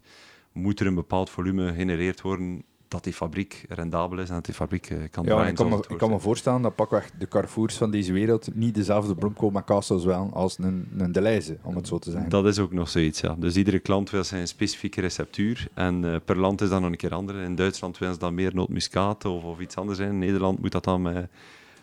moet 0.52 0.80
er 0.80 0.86
een 0.86 0.94
bepaald 0.94 1.30
volume 1.30 1.68
gegenereerd 1.68 2.20
worden 2.20 2.64
dat 2.92 3.04
die 3.04 3.12
fabriek 3.12 3.64
rendabel 3.68 4.18
is 4.18 4.28
en 4.28 4.34
dat 4.34 4.44
die 4.44 4.54
fabriek 4.54 4.90
eh, 4.90 4.96
kan 5.10 5.24
draaien. 5.24 5.44
en 5.44 5.50
ik 5.50 5.56
kan, 5.56 5.68
me, 5.68 5.84
ik 5.88 5.98
kan 5.98 6.10
me 6.10 6.18
voorstellen 6.18 6.62
dat 6.62 6.74
pakweg 6.74 7.10
de 7.18 7.28
Carrefours 7.28 7.76
van 7.76 7.90
deze 7.90 8.12
wereld 8.12 8.54
niet 8.54 8.74
dezelfde 8.74 9.14
bloemkool 9.14 9.50
met 9.50 9.64
kaas 9.64 9.86
zwellen 9.86 10.32
als 10.32 10.58
een, 10.58 10.88
een 10.98 11.12
Deleuze, 11.12 11.56
om 11.62 11.76
het 11.76 11.88
zo 11.88 11.98
te 11.98 12.10
zeggen. 12.10 12.30
Dat 12.30 12.46
is 12.46 12.58
ook 12.58 12.72
nog 12.72 12.88
zoiets, 12.88 13.20
ja. 13.20 13.34
Dus 13.38 13.56
iedere 13.56 13.78
klant 13.78 14.10
wil 14.10 14.24
zijn 14.24 14.48
specifieke 14.48 15.00
receptuur. 15.00 15.68
En 15.74 16.04
eh, 16.04 16.16
per 16.24 16.38
land 16.38 16.60
is 16.60 16.68
dat 16.68 16.80
nog 16.80 16.90
een 16.90 16.96
keer 16.96 17.14
anders. 17.14 17.44
In 17.44 17.54
Duitsland 17.54 17.98
willen 17.98 18.14
ze 18.14 18.20
dan 18.20 18.34
meer 18.34 18.54
nootmuskaat 18.54 19.24
of, 19.24 19.44
of 19.44 19.60
iets 19.60 19.76
anders 19.76 19.98
zijn. 19.98 20.10
In 20.10 20.18
Nederland 20.18 20.60
moet 20.60 20.72
dat 20.72 20.84
dan 20.84 21.02
met, 21.02 21.28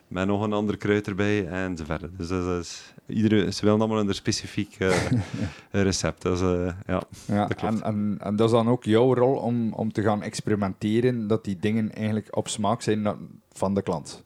met 0.08 0.28
nog 0.28 0.42
een 0.42 0.54
ander 0.54 0.78
kruid 0.78 1.08
erbij 1.08 1.48
en 1.48 1.78
zo 1.78 1.84
verder. 1.84 2.10
Dus 2.18 2.28
dat 2.28 2.60
is, 2.60 2.94
iedere, 3.10 3.52
ze 3.52 3.66
willen 3.66 3.80
allemaal 3.80 4.00
een 4.00 4.14
specifiek 4.14 4.76
eh, 4.80 5.12
recept. 5.72 6.22
Dus, 6.22 6.40
ja. 6.86 7.04
Ja, 7.26 7.48
dat 7.48 7.58
klopt. 7.58 7.74
en, 7.74 7.84
en, 7.84 8.18
en 8.20 8.36
dat 8.36 8.48
is 8.48 8.54
dan 8.54 8.70
ook 8.70 8.84
jouw 8.84 9.14
rol 9.14 9.36
om, 9.36 9.74
om 9.74 9.92
te 9.92 10.02
gaan 10.02 10.22
experimenteren, 10.22 11.28
dat 11.28 11.44
die 11.44 11.58
dingen 11.60 11.92
eigenlijk 11.94 12.36
op 12.38 12.48
smaak 12.48 12.82
zijn 12.82 13.18
van 13.52 13.74
de 13.74 13.82
klant. 13.82 14.24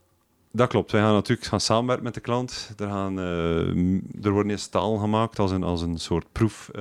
Dat 0.52 0.70
klopt. 0.70 0.92
Wij 0.92 1.02
gaan 1.02 1.14
natuurlijk 1.14 1.48
gaan 1.48 1.60
samenwerken 1.60 2.04
met 2.04 2.14
de 2.14 2.20
klant. 2.20 2.74
Er, 2.78 2.88
gaan, 2.88 3.20
eh, 3.20 4.26
er 4.26 4.32
worden 4.32 4.52
eerst 4.52 4.64
stalen 4.64 5.00
gemaakt 5.00 5.40
als 5.40 5.52
een, 5.52 5.64
als 5.64 5.82
een 5.82 5.98
soort 5.98 6.26
proef 6.32 6.72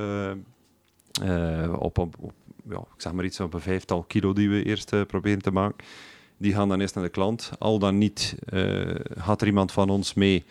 op, 1.79 1.99
op, 1.99 2.17
op 2.21 2.33
ja, 2.69 2.79
ik 2.79 2.87
zeg 3.01 3.13
maar 3.13 3.25
iets 3.25 3.41
op 3.41 3.55
een 3.55 3.61
vijftal 3.61 4.03
kilo 4.03 4.33
die 4.33 4.51
we 4.51 4.63
eerst 4.63 5.07
proberen 5.07 5.43
te 5.43 5.51
maken. 5.51 5.85
Die 6.37 6.55
gaan 6.55 6.69
dan 6.69 6.81
eerst 6.81 6.95
naar 6.95 7.05
de 7.05 7.11
klant. 7.11 7.51
Al 7.59 7.79
dan 7.79 7.99
niet 7.99 8.35
gaat 9.17 9.41
er 9.41 9.47
iemand 9.47 9.73
van 9.73 9.91
ons 9.91 10.15
mee 10.15 10.45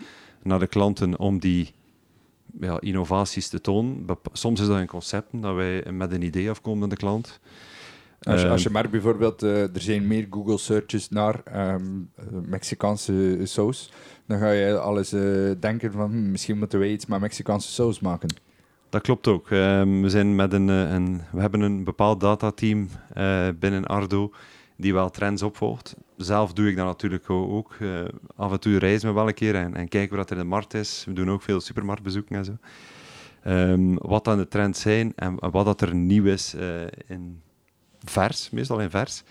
naar 0.43 0.59
de 0.59 0.67
klanten 0.67 1.19
om 1.19 1.39
die 1.39 1.73
ja, 2.59 2.81
innovaties 2.81 3.47
te 3.47 3.61
tonen. 3.61 4.05
Soms 4.31 4.59
is 4.61 4.67
dat 4.67 4.77
een 4.77 4.87
concept 4.87 5.41
dat 5.41 5.55
wij 5.55 5.91
met 5.91 6.11
een 6.11 6.21
idee 6.21 6.49
afkomen 6.49 6.79
naar 6.79 6.89
de 6.89 6.95
klant. 6.95 7.39
Als 8.21 8.35
je, 8.35 8.41
Ehm, 8.41 8.51
als 8.51 8.63
je 8.63 8.69
merkt 8.69 8.91
bijvoorbeeld, 8.91 9.43
eh, 9.43 9.61
er 9.61 9.81
zijn 9.81 10.07
meer 10.07 10.27
Google 10.29 10.57
searches 10.57 11.09
naar 11.09 11.41
ehm, 11.43 11.81
eh, 12.15 12.25
Mexicaanse 12.45 13.39
saus, 13.43 13.91
dan 14.25 14.39
ga 14.39 14.51
je 14.51 14.79
al 14.79 14.97
eens 14.97 15.13
eh, 15.13 15.21
denken 15.59 15.91
van 15.91 16.11
hm, 16.11 16.31
misschien 16.31 16.57
moeten 16.57 16.79
wij 16.79 16.91
iets 16.91 17.05
met 17.05 17.19
Mexicaanse 17.19 17.71
saus 17.71 17.99
maken. 17.99 18.29
Dat 18.89 19.01
klopt 19.01 19.27
ook. 19.27 19.51
Ehm, 19.51 20.01
we, 20.01 20.09
zijn 20.09 20.35
met 20.35 20.53
een, 20.53 20.67
een, 20.67 21.21
we 21.31 21.41
hebben 21.41 21.61
een 21.61 21.83
bepaald 21.83 22.19
datateam 22.19 22.89
eh, 23.13 23.47
binnen 23.59 23.85
Ardo 23.85 24.31
die 24.81 24.93
wel 24.93 25.09
trends 25.09 25.41
opvolgt. 25.41 25.95
Zelf 26.17 26.53
doe 26.53 26.69
ik 26.69 26.75
dat 26.75 26.85
natuurlijk 26.85 27.29
ook. 27.29 27.75
Eh, 27.79 28.03
af 28.35 28.51
en 28.51 28.59
toe 28.59 28.77
reizen 28.77 29.07
we 29.07 29.15
wel 29.15 29.27
een 29.27 29.33
keer 29.33 29.55
en, 29.55 29.75
en 29.75 29.87
kijken 29.87 30.17
wat 30.17 30.29
er 30.29 30.35
in 30.35 30.41
de 30.41 30.47
markt 30.47 30.73
is. 30.73 31.03
We 31.05 31.13
doen 31.13 31.29
ook 31.29 31.41
veel 31.41 31.59
supermarktbezoeken 31.59 32.35
en 32.35 32.45
zo. 32.45 32.57
Ehm, 33.43 33.95
wat 33.95 34.23
dan 34.23 34.37
de 34.37 34.47
trends 34.47 34.81
zijn 34.81 35.13
en 35.15 35.51
wat 35.51 35.65
dat 35.65 35.81
er 35.81 35.95
nieuw 35.95 36.25
is 36.25 36.53
eh, 36.53 36.81
in 37.07 37.41
vers, 38.03 38.49
meestal 38.49 38.79
in 38.79 38.89
vers. 38.89 39.23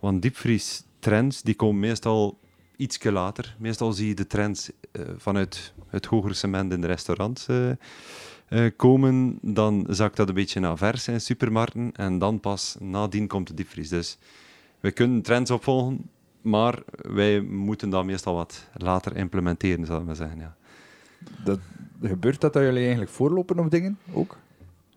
Want 0.00 0.22
diepvries 0.22 0.84
trends 0.98 1.42
die 1.42 1.54
komen 1.54 1.80
meestal 1.80 2.38
ietsje 2.76 3.12
later. 3.12 3.56
Meestal 3.58 3.92
zie 3.92 4.08
je 4.08 4.14
de 4.14 4.26
trends 4.26 4.70
eh, 4.92 5.02
vanuit 5.16 5.72
het 5.88 6.06
hogere 6.06 6.34
cement 6.34 6.72
in 6.72 6.80
de 6.80 6.86
restaurants 6.86 7.46
komen. 8.76 9.38
Dan 9.42 9.86
zakt 9.88 10.16
dat 10.16 10.28
een 10.28 10.34
beetje 10.34 10.60
naar 10.60 10.76
vers 10.76 11.08
in 11.08 11.20
supermarkten. 11.20 11.92
En 11.92 12.18
dan 12.18 12.40
pas 12.40 12.76
nadien 12.80 13.26
komt 13.26 13.46
de 13.46 13.54
diepvries. 13.54 13.88
Dus 13.88 14.18
we 14.82 14.90
kunnen 14.90 15.22
trends 15.22 15.50
opvolgen, 15.50 16.10
maar 16.40 16.78
wij 16.96 17.40
moeten 17.40 17.90
dat 17.90 18.04
meestal 18.04 18.34
wat 18.34 18.68
later 18.76 19.16
implementeren, 19.16 19.86
zal 19.86 19.98
ik 19.98 20.06
maar 20.06 20.16
zeggen. 20.16 20.38
Ja. 20.38 20.54
Dat, 21.44 21.58
gebeurt 22.02 22.40
dat 22.40 22.52
dat 22.52 22.62
jullie 22.62 22.80
eigenlijk 22.82 23.10
voorlopen 23.10 23.58
op 23.58 23.70
dingen 23.70 23.98
ook? 24.12 24.38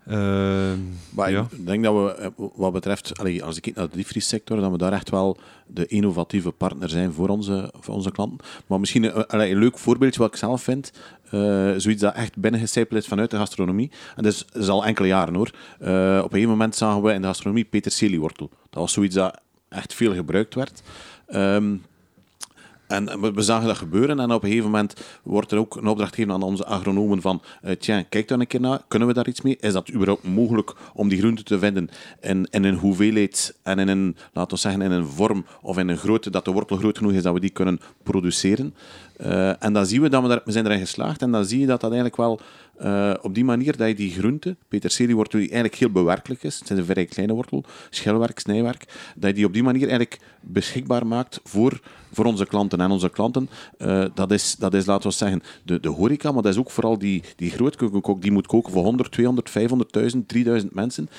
Ehm, 0.05 0.79
Maar 1.09 1.31
ja. 1.31 1.47
ik 1.51 1.65
denk 1.65 1.83
dat 1.83 1.93
we, 1.93 2.11
eh, 2.11 2.29
wat 2.55 2.73
betreft, 2.73 3.19
als 3.43 3.55
ik 3.55 3.61
kijk 3.61 3.75
naar 3.75 3.89
de 3.89 3.95
diepvriessector, 3.95 4.59
dat 4.59 4.71
we 4.71 4.77
daar 4.77 4.93
echt 4.93 5.09
wel 5.09 5.37
de 5.67 5.85
innovatieve 5.85 6.51
partner 6.51 6.89
zijn 6.89 7.13
voor 7.13 7.29
onze, 7.29 7.73
voor 7.79 7.93
onze 7.93 8.11
klanten. 8.11 8.47
Maar 8.67 8.79
misschien 8.79 9.03
een, 9.03 9.27
allee, 9.27 9.51
een 9.51 9.57
leuk 9.57 9.77
voorbeeldje 9.77 10.19
wat 10.19 10.29
ik 10.29 10.37
zelf 10.37 10.63
vind, 10.63 10.91
eh, 11.23 11.73
zoiets 11.77 12.01
dat 12.01 12.15
echt 12.15 12.37
binnengecijpeld 12.37 13.01
is 13.01 13.07
vanuit 13.07 13.31
de 13.31 13.37
gastronomie. 13.37 13.91
En 14.15 14.23
dat 14.23 14.33
is, 14.33 14.45
dat 14.51 14.61
is 14.61 14.69
al 14.69 14.85
enkele 14.85 15.07
jaren 15.07 15.35
hoor. 15.35 15.51
Eh, 15.79 15.87
op 16.17 16.23
een 16.23 16.29
gegeven 16.29 16.49
moment 16.49 16.75
zagen 16.75 17.01
we 17.01 17.13
in 17.13 17.21
de 17.21 17.27
gastronomie 17.27 17.65
peterseliewortel. 17.65 18.49
Dat 18.69 18.81
was 18.81 18.93
zoiets 18.93 19.15
dat 19.15 19.39
echt 19.75 19.93
veel 19.93 20.13
gebruikt 20.13 20.55
werd. 20.55 20.81
Ehm, 21.27 21.75
en 22.87 23.33
we, 23.35 23.41
zagen 23.41 23.67
dat 23.67 23.77
gebeuren 23.77 24.19
en 24.19 24.31
op 24.31 24.43
een 24.43 24.49
gegeven 24.49 24.71
moment 24.71 24.93
wordt 25.23 25.51
er 25.51 25.57
ook 25.57 25.75
een 25.75 25.87
opdracht 25.87 26.15
gegeven 26.15 26.33
aan 26.33 26.43
onze 26.43 26.65
agronomen 26.65 27.21
van 27.21 27.41
eh 27.61 27.75
tja, 27.75 28.03
kijk 28.09 28.27
daar 28.27 28.39
een 28.39 28.47
keer 28.47 28.59
naar, 28.59 28.81
kunnen 28.87 29.07
we 29.07 29.13
daar 29.13 29.27
iets 29.27 29.41
mee? 29.41 29.57
Is 29.59 29.73
dat 29.73 29.91
überhaupt 29.91 30.23
mogelijk 30.23 30.75
om 30.93 31.09
die 31.09 31.17
groenten 31.17 31.45
te 31.45 31.59
vinden 31.59 31.89
in, 32.21 32.47
in 32.51 32.63
een 32.63 32.75
hoeveelheid 32.75 33.57
en 33.63 33.79
in 33.79 33.87
een, 33.87 34.15
laten 34.33 34.53
we 34.53 34.61
zeggen, 34.61 34.81
in 34.81 34.91
een 34.91 35.05
vorm 35.05 35.45
of 35.61 35.77
in 35.77 35.87
een 35.87 35.97
grootte 35.97 36.29
dat 36.29 36.45
de 36.45 36.51
wortel 36.51 36.77
groot 36.77 36.97
genoeg 36.97 37.13
is 37.13 37.23
dat 37.23 37.33
we 37.33 37.39
die 37.39 37.49
kunnen 37.49 37.79
produceren? 38.03 38.75
Eh, 39.17 39.63
en 39.63 39.73
dan 39.73 39.85
zien 39.85 40.01
we 40.01 40.09
dat 40.09 40.21
we, 40.21 40.27
daar, 40.27 40.41
we 40.45 40.51
zijn 40.51 40.65
erin 40.65 40.79
geslaagd 40.79 41.21
en 41.21 41.31
dan 41.31 41.45
zie 41.45 41.59
je 41.59 41.65
dat 41.65 41.81
dat 41.81 41.91
eigenlijk 41.91 42.21
wel 42.21 42.39
eh, 42.77 43.13
op 43.21 43.35
die 43.35 43.45
manier 43.45 43.77
dat 43.77 43.87
je 43.87 43.95
die 43.95 44.11
groente, 44.11 44.55
peterseliewortel 44.67 45.39
die 45.39 45.49
eigenlijk 45.49 45.79
heel 45.79 45.91
bewerkelijk 45.91 46.43
is, 46.43 46.59
het 46.59 46.69
is 46.69 46.77
een 46.77 46.85
vrij 46.85 47.05
kleine 47.05 47.33
wortel, 47.33 47.63
schilwerk, 47.89 48.39
snijwerk, 48.39 48.85
dat 49.15 49.29
je 49.29 49.35
die 49.35 49.45
op 49.45 49.53
die 49.53 49.63
manier 49.63 49.81
eigenlijk 49.81 50.19
beschikbaar 50.41 51.07
maakt 51.07 51.39
voor, 51.43 51.79
voor 52.11 52.25
onze 52.25 52.45
klanten. 52.45 52.81
En 52.81 52.91
onze 52.91 53.09
klanten, 53.09 53.49
eh, 53.77 54.05
dat, 54.13 54.31
is, 54.31 54.55
dat 54.55 54.73
is, 54.73 54.85
laten 54.85 55.09
we 55.09 55.15
zeggen, 55.15 55.41
de, 55.63 55.79
de 55.79 55.89
horeca, 55.89 56.31
maar 56.31 56.41
dat 56.41 56.53
is 56.53 56.59
ook 56.59 56.71
vooral 56.71 56.97
die, 56.97 57.23
die 57.35 57.53
die 58.19 58.31
moet 58.31 58.47
koken 58.47 58.71
voor 58.71 58.83
100, 58.83 59.11
200, 59.11 59.49
500.000, 59.49 60.25
3000 60.25 60.73
mensen, 60.73 61.09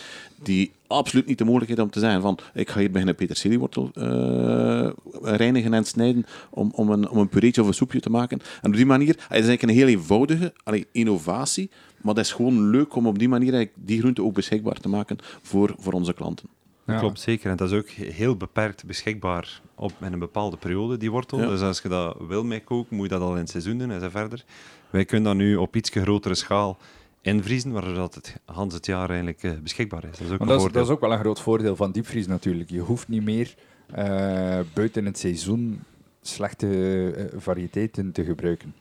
die 0.43 0.73
absoluut 0.87 1.27
niet 1.27 1.39
de 1.39 1.45
mogelijkheid 1.45 1.81
om 1.81 1.91
te 1.91 2.01
zeggen 2.01 2.21
van 2.21 2.39
ik 2.55 2.71
ga 2.71 2.79
hier 2.79 2.91
beginnen 2.91 3.15
peterseliewortel 3.15 3.91
eh, 3.95 4.91
reinigen 5.23 5.75
en 5.75 5.85
snijden 5.85 6.27
om, 6.51 6.73
om, 6.75 6.91
een, 6.91 7.09
om 7.09 7.19
een 7.19 7.29
pureetje 7.29 7.63
of 7.63 7.69
een 7.69 7.75
soepje 7.75 8.01
te 8.01 8.11
maken. 8.11 8.41
En 8.63 8.71
op 8.71 8.77
die 8.77 8.87
manier, 8.87 9.09
het 9.09 9.19
is 9.19 9.29
eigenlijk 9.29 9.63
een 9.63 9.69
heel 9.69 9.87
eenvoudige 9.87 10.53
allee, 10.65 10.87
innovatie, 10.93 11.71
maar 12.03 12.15
dat 12.15 12.25
is 12.25 12.33
gewoon 12.33 12.71
leuk 12.71 12.95
om 12.95 13.07
op 13.07 13.19
die 13.19 13.29
manier 13.29 13.55
eigenlijk 13.55 13.87
die 13.87 13.99
groente 13.99 14.23
ook 14.23 14.35
beschikbaar 14.35 14.81
te 14.81 14.89
maken 14.89 15.19
voor, 15.43 15.75
voor 15.79 15.93
onze 15.93 16.13
klanten. 16.13 16.49
Ja. 16.87 16.99
klopt 16.99 17.21
zeker. 17.21 17.51
En 17.51 17.57
dat 17.57 17.71
is 17.71 17.79
ook 17.79 17.89
heel 17.89 18.37
beperkt 18.37 18.85
beschikbaar 18.85 19.61
op 19.75 19.93
in 20.01 20.13
een 20.13 20.19
bepaalde 20.19 20.57
periode, 20.57 20.97
die 20.97 21.11
wortel. 21.11 21.41
Ja. 21.41 21.47
Dus 21.47 21.61
als 21.61 21.81
je 21.83 21.89
dat 21.89 22.17
wil 22.29 22.45
mee 22.45 22.65
koken, 22.65 22.97
moet 22.97 23.11
je 23.11 23.13
dat 23.13 23.21
al 23.21 23.33
in 23.33 23.41
het 23.41 23.51
seizoen 23.51 23.79
doen 23.79 23.91
en 23.91 24.01
zo 24.01 24.09
verder. 24.09 24.45
Wij 24.91 25.05
kunnen 25.05 25.25
dat 25.25 25.37
nu 25.37 25.57
op 25.57 25.77
iets 25.77 25.91
grotere 25.91 26.35
schaal 26.35 26.79
invriezen, 27.27 27.73
waardoor 27.73 27.95
dat 27.95 28.15
het 28.15 28.37
Hans 28.45 28.75
het 28.75 28.87
jaar 28.87 29.09
eigenlijk 29.09 29.43
eh, 29.43 29.53
beschikbaar 29.63 30.05
is. 30.05 30.19
Dat 30.19 30.27
is 30.27 30.33
ook 30.33 30.41
een 30.41 30.47
dat 30.47 30.57
is, 30.57 30.63
voordeel. 30.63 30.81
dat 30.81 30.91
is 30.91 30.95
ook 30.95 31.01
wel 31.01 31.13
een 31.13 31.19
groot 31.19 31.41
voordeel 31.41 31.77
van 31.77 31.93
diepvries 31.93 32.27
natuurlijk. 32.27 32.71
Je 32.71 32.81
hoeft 32.81 33.09
niet 33.09 33.25
meer 33.25 33.55
eh, 33.87 34.61
buiten 34.75 35.05
het 35.05 35.19
seizoen 35.19 35.83
slechte 36.23 36.69
eh, 37.13 37.41
variëteiten 37.41 38.13
te 38.13 38.25
gebruiken. 38.25 38.75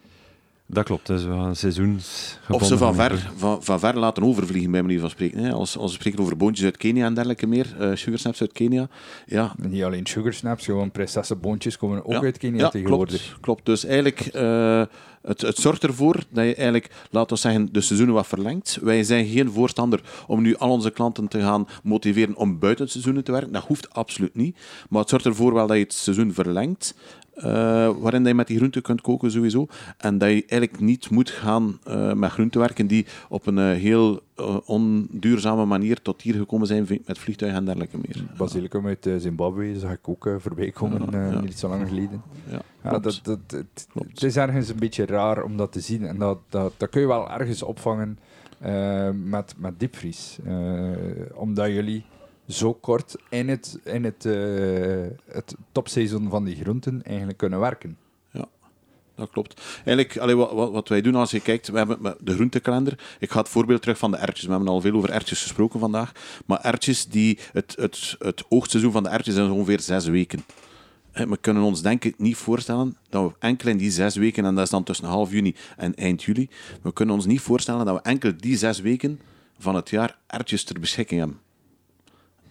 Dat 0.67 0.83
klopt, 0.83 1.07
dus 1.07 1.23
we 1.23 1.29
gaan 1.29 1.55
seizoens. 1.55 2.37
Of 2.49 2.65
ze 2.65 2.77
van 2.77 2.95
ver, 2.95 3.31
van, 3.35 3.63
van 3.63 3.79
ver 3.79 3.97
laten 3.97 4.23
overvliegen, 4.23 4.71
bij 4.71 4.81
manier 4.81 4.99
van 4.99 5.09
spreken. 5.09 5.43
Hè. 5.43 5.51
Als, 5.51 5.77
als 5.77 5.91
we 5.91 5.97
spreken 5.97 6.19
over 6.19 6.37
boontjes 6.37 6.65
uit 6.65 6.77
Kenia 6.77 7.05
en 7.05 7.13
dergelijke 7.13 7.47
meer, 7.47 7.75
eh 7.79 7.95
sugar 7.95 8.19
snaps 8.19 8.41
uit 8.41 8.51
Kenia. 8.51 8.87
Ja, 9.25 9.55
Niet 9.57 9.83
alleen 9.83 10.05
sugar 10.05 10.33
snaps, 10.33 10.65
gewoon 10.65 10.91
prinsessenboontjes 10.91 11.77
komen 11.77 12.05
ook 12.05 12.11
ja, 12.11 12.21
uit 12.21 12.37
Kenia 12.37 12.59
ja, 12.59 12.69
tegenwoordig. 12.69 13.21
Klopt, 13.21 13.39
klopt. 13.41 13.65
Dus 13.65 13.85
eigenlijk, 13.85 14.19
eh, 14.19 14.83
het, 15.21 15.41
het 15.41 15.57
zorgt 15.57 15.83
ervoor 15.83 16.15
dat 16.29 16.45
je 16.45 16.55
eigenlijk, 16.55 16.89
laten 17.09 17.35
we 17.35 17.41
zeggen, 17.41 17.69
de 17.71 17.81
seizoenen 17.81 18.15
wat 18.15 18.27
verlengt. 18.27 18.77
Wij 18.81 19.03
zijn 19.03 19.25
geen 19.25 19.51
voorstander 19.51 20.01
om 20.27 20.41
nu 20.41 20.55
al 20.55 20.69
onze 20.69 20.91
klanten 20.91 21.27
te 21.27 21.39
gaan 21.39 21.67
motiveren 21.83 22.35
om 22.35 22.59
buiten 22.59 22.83
het 22.83 22.93
seizoen 22.93 23.23
te 23.23 23.31
werken. 23.31 23.51
Dat 23.51 23.63
hoeft 23.63 23.93
absoluut 23.93 24.35
niet. 24.35 24.57
Maar 24.89 25.01
het 25.01 25.09
zorgt 25.09 25.25
ervoor 25.25 25.53
wel 25.53 25.67
dat 25.67 25.77
je 25.77 25.83
het 25.83 25.93
seizoen 25.93 26.33
verlengt. 26.33 26.95
Eh, 27.35 27.43
waarin 27.99 28.19
dat 28.21 28.27
je 28.27 28.33
met 28.33 28.47
die 28.47 28.57
groenten 28.57 28.81
kunt 28.81 29.01
koken 29.01 29.31
sowieso. 29.31 29.67
En 29.97 30.17
dat 30.17 30.29
je 30.29 30.45
eigenlijk 30.47 30.79
niet 30.79 31.09
moet 31.09 31.29
gaan 31.29 31.79
eh, 31.83 32.13
met 32.13 32.31
groenten 32.31 32.59
werken 32.59 32.87
die 32.87 33.05
op 33.29 33.47
een 33.47 33.57
eh, 33.57 33.65
heel 33.65 34.19
onduurzame 34.65 35.65
manier 35.65 36.01
tot 36.01 36.21
hier 36.21 36.33
gekomen 36.33 36.67
zijn 36.67 36.87
met 37.05 37.19
vliegtuigen 37.19 37.59
en 37.59 37.65
dergelijke 37.65 37.97
meer. 37.97 38.25
Basilicum 38.37 38.87
uit 38.87 39.09
Zimbabwe 39.17 39.79
zag 39.79 39.91
ik 39.91 40.07
ook 40.07 40.29
voorbij 40.39 40.71
komen, 40.71 41.11
Ja, 41.11 41.41
niet 41.41 41.59
zo 41.59 41.69
lang 41.69 41.87
geleden. 41.87 42.21
Ja, 42.49 42.61
klopt. 42.89 43.03
dat, 43.03 43.19
dat, 43.23 43.39
het, 44.11 44.23
is 44.23 44.37
ergens 44.37 44.69
een 44.69 44.79
beetje 44.79 45.05
raar 45.05 45.43
om 45.43 45.57
dat 45.57 45.71
te 45.71 45.79
zien. 45.79 46.05
En 46.05 46.17
dat, 46.17 46.37
dat, 46.49 46.73
dat 46.77 46.89
kun 46.89 47.01
je 47.01 47.07
wel 47.07 47.31
ergens 47.31 47.63
opvangen 47.63 48.19
met, 49.23 49.53
met 49.57 49.79
diepvries. 49.79 50.37
Omdat 51.33 51.67
jullie 51.67 52.05
zo 52.47 52.73
kort 52.73 53.15
in 53.29 53.49
het, 53.49 53.79
in 53.83 54.03
het, 54.03 54.25
eh, 54.25 55.33
het 55.35 55.55
topseizoen 55.71 56.29
van 56.29 56.43
die 56.43 56.55
groenten 56.55 57.03
eigenlijk 57.03 57.37
kunnen 57.37 57.59
werken. 57.59 57.97
Dat 59.15 59.29
klopt. 59.29 59.61
Eigenlijk, 59.75 60.17
allee, 60.17 60.35
wat, 60.35 60.71
wat, 60.71 60.89
wij 60.89 61.01
doen 61.01 61.15
als 61.15 61.31
je 61.31 61.39
kijkt, 61.39 61.67
we 61.67 61.77
hebben 61.77 62.15
de 62.19 62.33
groentekalender. 62.33 62.99
Ik 63.19 63.31
ga 63.31 63.39
het 63.39 63.49
voorbeeld 63.49 63.81
terug 63.81 63.97
van 63.97 64.11
de 64.11 64.17
erwtjes. 64.17 64.45
We 64.45 64.51
hebben 64.51 64.69
al 64.69 64.81
veel 64.81 64.93
over 64.93 65.09
erwtjes 65.09 65.41
gesproken 65.41 65.79
vandaag. 65.79 66.11
Maar 66.45 66.61
erwtjes, 66.61 67.07
die, 67.07 67.39
het, 67.51 67.75
het, 67.79 68.15
het 68.19 68.43
oogstseizoen 68.49 68.91
van 68.91 69.03
de 69.03 69.09
erwtjes 69.09 69.35
is 69.35 69.49
ongeveer 69.49 69.79
zes 69.79 70.05
weken. 70.05 70.45
We 71.11 71.37
kunnen 71.41 71.63
ons 71.63 71.81
denk 71.81 72.03
ik 72.03 72.19
niet 72.19 72.35
voorstellen 72.35 72.97
dat 73.09 73.23
we 73.23 73.35
enkel 73.39 73.69
in 73.69 73.77
die 73.77 73.91
zes 73.91 74.15
weken, 74.15 74.45
en 74.45 74.55
dat 74.55 74.63
is 74.63 74.69
dan 74.69 74.83
tussen 74.83 75.05
half 75.05 75.31
juni 75.31 75.55
en 75.77 75.95
eind 75.95 76.23
juli, 76.23 76.49
we 76.81 76.93
kunnen 76.93 77.15
ons 77.15 77.25
niet 77.25 77.41
voorstellen 77.41 77.85
dat 77.85 77.95
we 77.95 78.01
enkel 78.01 78.31
die 78.37 78.57
zes 78.57 78.79
weken 78.79 79.19
van 79.59 79.75
het 79.75 79.89
jaar 79.89 80.17
erwtjes 80.27 80.63
ter 80.63 80.79
beschikking 80.79 81.19
hebben. 81.19 81.39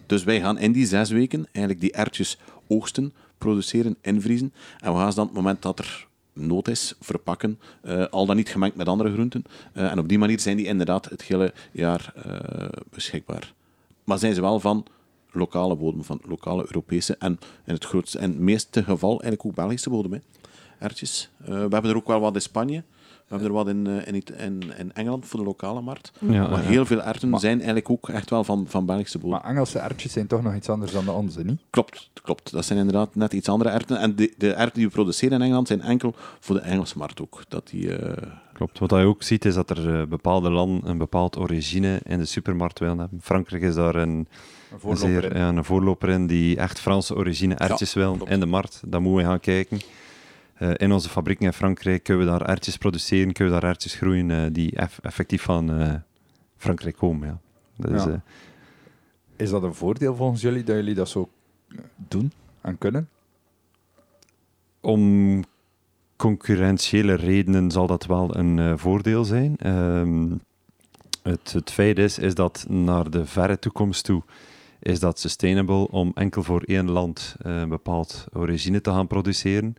Dus 0.05 0.23
wij 0.23 0.39
gaan 0.39 0.57
in 0.57 0.71
die 0.71 0.85
zes 0.85 1.09
weken 1.09 1.47
eigenlijk 1.51 1.79
die 1.79 1.91
ertjes 1.91 2.37
oogsten, 2.67 3.13
produceren, 3.37 3.97
invriezen. 4.01 4.53
En 4.79 4.91
we 4.91 4.97
gaan 4.97 5.09
ze 5.09 5.15
dan 5.15 5.27
op 5.27 5.33
het 5.33 5.43
moment 5.43 5.61
dat 5.61 5.79
er 5.79 6.07
nood 6.33 6.67
is, 6.67 6.93
verpakken, 6.99 7.59
eh, 7.81 8.05
al 8.05 8.25
dan 8.25 8.35
niet 8.35 8.49
gemengd 8.49 8.75
met 8.75 8.87
andere 8.87 9.13
groenten. 9.13 9.43
Eh, 9.73 9.91
en 9.91 9.99
op 9.99 10.07
die 10.07 10.17
manier 10.17 10.39
zijn 10.39 10.57
die 10.57 10.65
inderdaad 10.65 11.09
het 11.09 11.21
hele 11.21 11.53
jaar 11.71 12.13
eh, 12.15 12.67
beschikbaar. 12.89 13.53
Maar 14.03 14.19
zijn 14.19 14.33
ze 14.33 14.41
wel 14.41 14.59
van 14.59 14.85
lokale 15.31 15.75
bodem, 15.75 16.03
van 16.03 16.21
lokale 16.23 16.61
Europese 16.61 17.15
en 17.19 17.39
in 17.65 17.73
het 17.73 17.85
grootste 17.85 18.19
en 18.19 18.43
meeste 18.43 18.83
geval 18.83 19.09
eigenlijk 19.09 19.45
ook 19.45 19.55
Belgische 19.55 19.89
bodem. 19.89 20.13
Hè. 20.13 20.19
Ertjes. 20.79 21.29
we 21.37 21.53
hebben 21.53 21.85
er 21.85 21.95
ook 21.95 22.07
wel 22.07 22.19
wat 22.19 22.35
in 22.35 22.41
Spanje. 22.41 22.83
We 23.27 23.35
hebben 23.35 23.47
er 23.47 23.53
wat 23.53 23.67
in, 23.67 23.87
in, 23.87 24.23
in, 24.37 24.77
in 24.77 24.93
Engeland 24.93 25.25
voor 25.25 25.39
de 25.39 25.45
lokale 25.45 25.81
markt. 25.81 26.11
Ja, 26.19 26.47
maar 26.47 26.61
ja. 26.61 26.67
heel 26.67 26.85
veel 26.85 27.01
erten 27.01 27.39
zijn 27.39 27.57
eigenlijk 27.57 27.89
ook 27.89 28.09
echt 28.09 28.29
wel 28.29 28.43
van, 28.43 28.65
van 28.67 28.85
Belgische 28.85 29.17
bodem. 29.17 29.39
Maar 29.39 29.49
Engelse 29.49 29.79
erwtjes 29.79 30.11
zijn 30.11 30.27
toch 30.27 30.43
nog 30.43 30.55
iets 30.55 30.69
anders 30.69 30.91
dan 30.91 31.05
de 31.05 31.11
onze, 31.11 31.43
niet? 31.43 31.61
Klopt, 31.69 32.09
klopt. 32.21 32.51
Dat 32.51 32.65
zijn 32.65 32.79
inderdaad 32.79 33.15
net 33.15 33.33
iets 33.33 33.49
andere 33.49 33.69
erwten. 33.69 33.97
En 33.97 34.15
de, 34.15 34.33
de 34.37 34.51
erwten 34.53 34.73
die 34.73 34.85
we 34.85 34.91
produceren 34.91 35.37
in 35.37 35.41
Engeland 35.41 35.67
zijn 35.67 35.81
enkel 35.81 36.13
voor 36.39 36.55
de 36.55 36.61
Engelse 36.61 36.97
markt 36.97 37.21
ook. 37.21 37.43
Dat 37.47 37.67
die, 37.67 37.95
eh, 37.97 38.31
Klopt. 38.53 38.79
Wat 38.79 38.89
je 38.89 38.95
ook 38.95 39.23
ziet 39.23 39.45
is 39.45 39.53
dat 39.53 39.69
er 39.69 39.99
eh, 39.99 40.07
bepaalde 40.07 40.51
landen 40.51 40.89
een 40.89 40.97
bepaald 40.97 41.37
origine 41.37 41.99
in 42.03 42.19
de 42.19 42.25
supermarkt 42.25 42.79
willen 42.79 42.99
hebben. 42.99 43.19
Frankrijk 43.21 43.61
is 43.63 43.75
daar 43.75 43.95
een, 43.95 44.09
Een 44.09 44.27
een, 44.71 44.79
voorloper 44.79 45.21
zeer, 45.21 45.31
in. 45.31 45.37
ja, 45.37 45.47
een 45.47 45.63
voorloper 45.63 46.09
in 46.09 46.27
die 46.27 46.57
echt 46.57 46.79
Franse 46.79 47.15
origine 47.15 47.55
ertjes 47.55 47.93
wil 47.93 48.17
in 48.25 48.39
de 48.39 48.45
markt. 48.45 48.81
Daar 48.85 49.01
moeten 49.01 49.23
we 49.23 49.29
gaan 49.29 49.39
kijken. 49.39 49.79
Eh, 50.55 50.71
in 50.75 50.91
onze 50.91 51.09
fabrieken 51.09 51.45
in 51.45 51.53
Frankrijk 51.53 52.03
kunnen 52.03 52.25
we 52.25 52.31
daar 52.31 52.49
ertjes 52.49 52.77
produceren, 52.77 53.33
kunnen 53.33 53.53
we 53.53 53.59
daar 53.59 53.69
ertjes 53.69 53.93
groeien 53.95 54.31
eh, 54.31 54.41
die 54.51 54.75
eff- 54.75 54.99
effectief 55.01 55.41
van 55.41 55.79
eh, 55.79 55.93
Frankrijk 56.57 56.95
komen. 56.95 57.27
Ja. 57.27 57.37
Dat 57.75 57.91
is, 57.91 58.03
Ja. 58.03 58.21
Is 59.35 59.49
dat 59.49 59.63
een 59.63 59.73
voordeel 59.73 60.15
volgens 60.15 60.41
jullie 60.41 60.63
dat 60.63 60.75
jullie 60.75 60.93
dat 60.93 61.09
zo 61.09 61.29
doen 61.95 62.31
en 62.61 62.77
kunnen? 62.77 63.09
om 64.81 65.43
concurrentiële 66.15 67.13
redenen 67.13 67.71
zal 67.71 67.87
dat 67.87 68.05
wel 68.05 68.35
een 68.37 68.79
voordeel 68.79 69.23
zijn. 69.23 69.57
Ehm, 69.57 70.25
het, 71.23 71.51
het 71.53 71.71
feit 71.71 71.97
is, 71.97 72.19
is 72.19 72.35
dat 72.35 72.65
naar 72.69 73.09
de 73.09 73.25
verre 73.25 73.59
toekomst 73.59 74.03
toe 74.03 74.23
is 74.79 74.99
dat 74.99 75.19
sustainable 75.19 75.87
om 75.91 76.11
enkel 76.15 76.43
voor 76.43 76.61
één 76.61 76.91
land 76.91 77.35
een 77.37 77.69
bepaald 77.69 78.25
origine 78.33 78.81
te 78.81 78.89
gaan 78.89 79.07
produceren. 79.07 79.75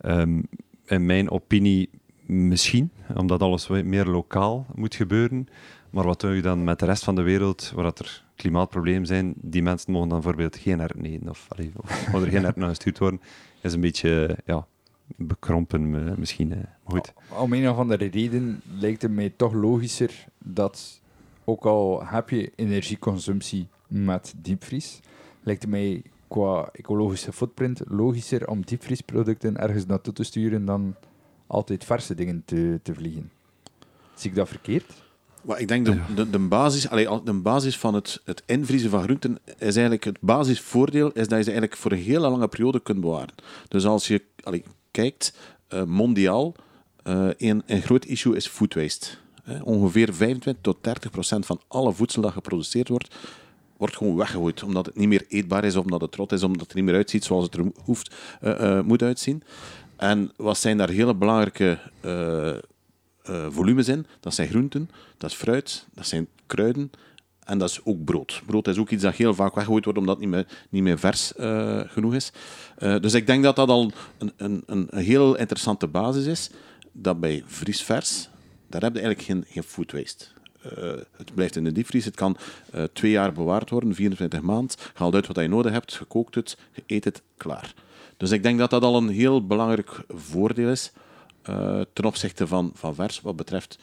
Ehm, 0.00 0.42
in 0.84 1.06
mijn 1.06 1.30
opinie 1.30 1.88
misschien, 2.26 2.90
omdat 3.16 3.42
alles 3.42 3.68
meer 3.68 4.04
lokaal 4.04 4.66
moet 4.74 4.94
gebeuren. 4.94 5.48
Maar 5.90 6.04
wat 6.04 6.20
doe 6.20 6.34
je 6.34 6.42
dan 6.42 6.64
met 6.64 6.78
de 6.78 6.86
rest 6.86 7.04
van 7.04 7.14
de 7.14 7.22
wereld, 7.22 7.72
waar 7.74 7.84
dat 7.84 7.98
er 7.98 8.24
klimaatproblemen 8.36 9.06
zijn, 9.06 9.34
die 9.36 9.62
mensen 9.62 9.92
mogen 9.92 10.08
dan 10.08 10.20
bijvoorbeeld 10.20 10.56
geen 10.56 10.80
eten, 10.80 11.28
of, 11.28 11.46
allee, 11.48 11.72
of 11.74 12.22
er 12.22 12.30
geen 12.30 12.44
erwten 12.44 12.60
naar 12.60 12.68
gestuurd 12.68 12.98
worden, 12.98 13.20
is 13.60 13.72
een 13.72 13.80
beetje 13.80 14.38
ja, 14.44 14.66
bekrompen 15.16 16.08
eh, 16.08 16.16
misschien. 16.16 16.52
eh. 16.52 16.58
Maar 16.58 16.94
goed. 16.94 17.12
Om 17.38 17.52
een 17.52 17.70
of 17.70 17.76
andere 17.76 18.04
reden 18.04 18.62
lijkt 18.78 19.02
het 19.02 19.10
mij 19.10 19.32
toch 19.36 19.52
logischer 19.52 20.26
dat, 20.38 21.00
ook 21.44 21.64
al 21.64 22.06
heb 22.06 22.30
je 22.30 22.52
energieconsumptie 22.56 23.68
met 23.88 24.34
diepvries, 24.36 25.00
lijkt 25.42 25.62
het 25.62 25.70
mij 25.70 26.02
qua 26.30 26.68
ecologische 26.72 27.32
footprint 27.32 27.80
logischer 27.88 28.48
om 28.48 28.64
diepvriesproducten 28.64 29.56
ergens 29.56 29.86
naartoe 29.86 30.12
te 30.12 30.22
sturen 30.22 30.64
dan 30.64 30.94
altijd 31.46 31.84
verse 31.84 32.14
dingen 32.14 32.42
te, 32.44 32.80
te 32.82 32.94
vliegen. 32.94 33.30
Zie 34.14 34.30
ik 34.30 34.36
dat 34.36 34.48
verkeerd? 34.48 34.92
Maar 35.42 35.60
ik 35.60 35.68
denk 35.68 35.84
de, 35.86 36.00
de, 36.14 36.30
de, 36.30 36.38
basis, 36.38 36.88
allee, 36.88 37.08
al- 37.08 37.24
de 37.24 37.32
basis 37.32 37.78
van 37.78 37.94
het, 37.94 38.20
het 38.24 38.42
invriezen 38.46 38.90
van 38.90 39.02
groenten 39.02 39.38
is 39.44 39.60
eigenlijk 39.60 40.04
het 40.04 40.20
basisvoordeel 40.20 41.10
is 41.10 41.28
dat 41.28 41.38
je 41.38 41.44
ze 41.44 41.50
eigenlijk 41.50 41.76
voor 41.76 41.92
een 41.92 41.98
hele 41.98 42.28
lange 42.28 42.48
periode 42.48 42.80
kunt 42.80 43.00
bewaren. 43.00 43.34
Dus 43.68 43.86
als 43.86 44.06
je 44.06 44.22
allee, 44.42 44.64
kijkt, 44.90 45.36
eh, 45.68 45.84
mondiaal, 45.84 46.54
eh, 47.02 47.28
een, 47.36 47.62
een 47.66 47.82
groot 47.82 48.04
issue 48.04 48.36
is 48.36 48.46
food 48.46 48.74
waste. 48.74 49.06
Eh, 49.44 49.66
ongeveer 49.66 50.14
25 50.14 50.62
tot 50.62 50.84
30 50.84 51.10
procent 51.10 51.46
van 51.46 51.60
alle 51.68 51.92
voedsel 51.92 52.22
dat 52.22 52.32
geproduceerd 52.32 52.88
wordt, 52.88 53.14
wordt 53.80 53.96
gewoon 53.96 54.16
weggegooid. 54.16 54.62
Omdat 54.62 54.86
het 54.86 54.96
niet 54.96 55.08
meer 55.08 55.24
eetbaar 55.28 55.64
is, 55.64 55.76
omdat 55.76 56.00
het 56.00 56.14
rot 56.14 56.32
is, 56.32 56.42
omdat 56.42 56.66
het 56.66 56.74
niet 56.74 56.84
meer 56.84 56.94
uitziet 56.94 57.24
zoals 57.24 57.44
het 57.44 57.54
er 57.54 57.72
hoeft, 57.84 58.14
eh, 58.40 58.78
eh, 58.78 58.84
moet 58.84 59.02
uitzien. 59.02 59.42
En 59.96 60.32
wat 60.36 60.58
zijn 60.58 60.76
daar 60.76 60.90
hele 60.90 61.14
belangrijke 61.14 61.78
eh, 62.00 63.46
volumes 63.48 63.88
in. 63.88 64.06
Dat 64.20 64.34
zijn 64.34 64.48
groenten, 64.48 64.90
dat 65.18 65.30
is 65.30 65.36
fruit, 65.36 65.86
dat 65.94 66.06
zijn 66.06 66.28
kruiden 66.46 66.90
en 67.44 67.58
dat 67.58 67.70
is 67.70 67.80
ook 67.84 68.04
brood. 68.04 68.42
Brood 68.46 68.68
is 68.68 68.78
ook 68.78 68.90
iets 68.90 69.02
dat 69.02 69.14
heel 69.14 69.34
vaak 69.34 69.54
weggegooid 69.54 69.84
wordt 69.84 69.98
omdat 69.98 70.16
het 70.16 70.24
niet 70.24 70.34
meer, 70.34 70.46
niet 70.70 70.82
meer 70.82 70.98
vers 70.98 71.32
genoeg 71.86 72.14
is. 72.14 72.32
Dus 72.78 73.14
ik 73.14 73.26
denk 73.26 73.42
dat 73.42 73.56
dat 73.56 73.68
al 73.68 73.92
een, 74.18 74.32
een, 74.36 74.62
een, 74.66 74.86
een 74.90 75.02
heel 75.02 75.36
interessante 75.36 75.86
basis 75.86 76.26
is. 76.26 76.50
Dat 76.92 77.20
bij 77.20 77.42
vriesvers, 77.46 78.28
daar 78.68 78.82
heb 78.82 78.94
je 78.94 79.00
eigenlijk 79.00 79.28
geen, 79.28 79.44
geen 79.48 79.62
food 79.62 79.92
waste. 79.92 80.26
Eh, 80.62 80.92
het 81.16 81.34
blijft 81.34 81.56
in 81.56 81.64
de 81.64 81.72
diepvries. 81.72 82.04
Het 82.04 82.14
kan 82.14 82.36
eh, 82.72 82.82
twee 82.92 83.10
jaar 83.10 83.32
bewaard 83.32 83.70
worden, 83.70 83.94
24 83.94 84.40
maanden. 84.40 84.76
Je 84.78 84.90
haalt 84.94 85.14
uit 85.14 85.26
wat 85.26 85.36
je 85.36 85.48
nodig 85.48 85.72
hebt, 85.72 85.94
gekookt 85.94 86.34
het, 86.34 86.58
je 86.72 86.82
eet 86.86 87.04
het, 87.04 87.22
klaar. 87.36 87.74
Dus 88.16 88.30
ik 88.30 88.42
denk 88.42 88.58
dat 88.58 88.70
dat 88.70 88.82
al 88.82 88.96
een 88.96 89.08
heel 89.08 89.46
belangrijk 89.46 90.04
voordeel 90.08 90.68
is 90.68 90.92
eh, 91.42 91.80
ten 91.92 92.04
opzichte 92.04 92.46
van, 92.46 92.70
van 92.74 92.94
vers 92.94 93.20
wat 93.20 93.36
betreft 93.36 93.78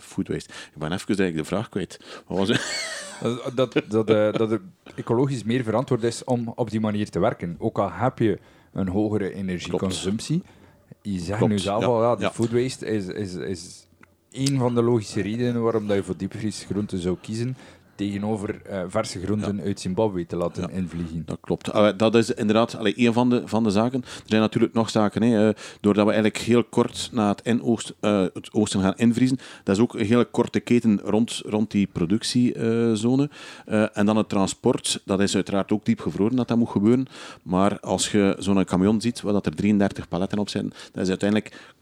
food 0.00 0.28
waste. 0.28 0.52
Ik 0.52 0.78
ben 0.78 0.92
even 0.92 1.06
eigenlijk 1.06 1.36
de 1.36 1.44
vraag 1.44 1.68
kwijt. 1.68 2.00
Wat 2.26 2.38
was 2.38 2.48
het? 2.48 2.90
Dat, 3.54 3.72
dat, 3.88 4.06
dat, 4.06 4.50
het 4.50 4.60
ecologisch 4.94 5.44
meer 5.44 5.62
verantwoord 5.62 6.02
is 6.02 6.24
om 6.24 6.52
op 6.54 6.70
die 6.70 6.80
manier 6.80 7.10
te 7.10 7.18
werken. 7.18 7.56
Ook 7.58 7.78
al 7.78 7.92
heb 7.92 8.18
je 8.18 8.38
een 8.72 8.88
hogere 8.88 9.34
energieconsumptie. 9.34 10.42
Je 11.02 11.18
zegt 11.18 11.38
Klopt, 11.38 11.52
nu 11.52 11.58
zelf 11.58 11.82
ja, 11.82 11.86
al, 11.86 12.20
ja. 12.20 12.32
food 12.32 12.50
waste 12.50 12.86
is, 12.86 13.06
is, 13.06 13.34
is 13.34 13.86
een 14.32 14.58
van 14.58 14.74
de 14.74 14.82
logische 14.82 15.20
redenen 15.22 15.62
waarom 15.62 15.86
dat 15.86 15.96
je 15.96 16.02
voor 16.02 16.16
diepvriesgroenten 16.16 16.98
zou 16.98 17.16
kiezen 17.20 17.56
tegenover 17.94 18.62
eh, 18.62 18.82
verse 18.88 19.20
groenten 19.20 19.60
uit 19.60 19.80
Zimbabwe 19.80 20.26
te 20.26 20.36
laten 20.36 20.62
Ja. 20.62 20.68
invliegen. 20.68 21.22
Dat 21.26 21.38
klopt. 21.40 21.68
Eh, 21.68 21.88
dat 21.96 22.14
is 22.14 22.30
inderdaad 22.30 22.76
allee, 22.76 22.94
een 22.96 23.12
van 23.12 23.30
de, 23.30 23.42
van 23.44 23.62
de 23.64 23.70
zaken. 23.70 24.02
Er 24.02 24.22
zijn 24.24 24.40
natuurlijk 24.40 24.72
nog 24.74 24.90
zaken. 24.90 25.22
Hè. 25.22 25.48
Eh, 25.48 25.54
doordat 25.80 26.06
we 26.06 26.12
eigenlijk 26.12 26.42
heel 26.44 26.64
kort 26.64 27.08
na 27.12 27.28
het, 27.28 27.42
eh, 28.00 28.20
het 28.32 28.52
oosten 28.52 28.80
gaan 28.80 28.96
invriezen, 28.96 29.38
dat 29.64 29.76
is 29.76 29.82
ook 29.82 29.94
een 29.94 30.06
hele 30.06 30.24
korte 30.24 30.60
keten 30.60 31.00
rond, 31.04 31.42
rond 31.46 31.70
die 31.70 31.86
productiezone. 31.92 33.30
En 33.92 34.06
dan 34.06 34.16
het 34.16 34.28
transport, 34.28 35.02
dat 35.04 35.20
is 35.20 35.34
uiteraard 35.34 35.72
ook 35.72 35.84
diep 35.84 36.00
gevroren 36.00 36.36
dat 36.36 36.48
dat 36.48 36.58
moet 36.58 36.68
gebeuren. 36.70 37.06
Maar 37.42 37.80
als 37.80 38.10
je 38.12 38.36
zo'n 38.38 38.64
camion 38.64 39.00
ziet, 39.00 39.20
waar 39.20 39.32
dat 39.32 39.46
er 39.46 39.54
33 39.54 40.08
paletten 40.08 40.38
op 40.38 40.48
zijn, 40.48 40.72
dat 40.92 41.02
is 41.02 41.08
uiteindelijk 41.08 41.72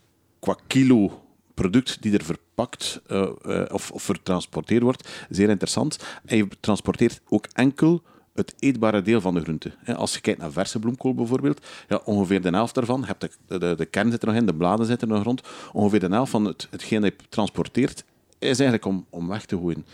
qua 0.41 0.57
kilo 0.67 1.23
product 1.61 2.03
die 2.03 2.13
er 2.19 2.25
verpakt 2.25 3.01
eh, 3.07 3.23
eh, 3.43 3.73
of, 3.73 3.91
of 3.91 4.03
vertransporteerd 4.03 4.83
wordt, 4.83 5.09
zeer 5.31 5.49
interessant. 5.49 5.99
En 6.25 6.37
je 6.37 6.49
transporteert 6.61 7.21
ook 7.29 7.47
enkel 7.53 8.03
het 8.35 8.55
eetbare 8.59 9.03
deel 9.03 9.21
van 9.21 9.35
de 9.35 9.41
groente. 9.41 9.73
Als 9.97 10.15
je 10.15 10.21
kijkt 10.21 10.41
naar 10.41 10.53
verse 10.53 10.79
bloemkool 10.79 11.15
bijvoorbeeld, 11.15 11.67
ja, 11.89 12.01
ongeveer 12.05 12.43
de 12.43 12.49
helft 12.49 12.75
daarvan, 12.75 13.01
je 13.01 13.07
hebt 13.07 13.39
de, 13.47 13.59
de, 13.59 13.75
de 13.77 13.87
kern 13.87 14.11
zit 14.11 14.23
er 14.23 14.29
nog 14.29 14.37
in, 14.37 14.47
de 14.47 14.55
bladen 14.55 14.87
zitten 14.87 15.09
nog 15.09 15.23
rond, 15.23 15.43
ongeveer 15.73 16.01
de 16.01 16.09
helft 16.09 16.31
van 16.31 16.45
het, 16.45 16.69
hetgeen 16.71 17.01
dat 17.01 17.13
je 17.17 17.29
transporteert, 17.29 18.05
is 18.39 18.59
eigenlijk 18.61 18.85
om, 18.85 19.07
om 19.11 19.29
weg 19.29 19.45
te 19.45 19.57
gooien. 19.57 19.87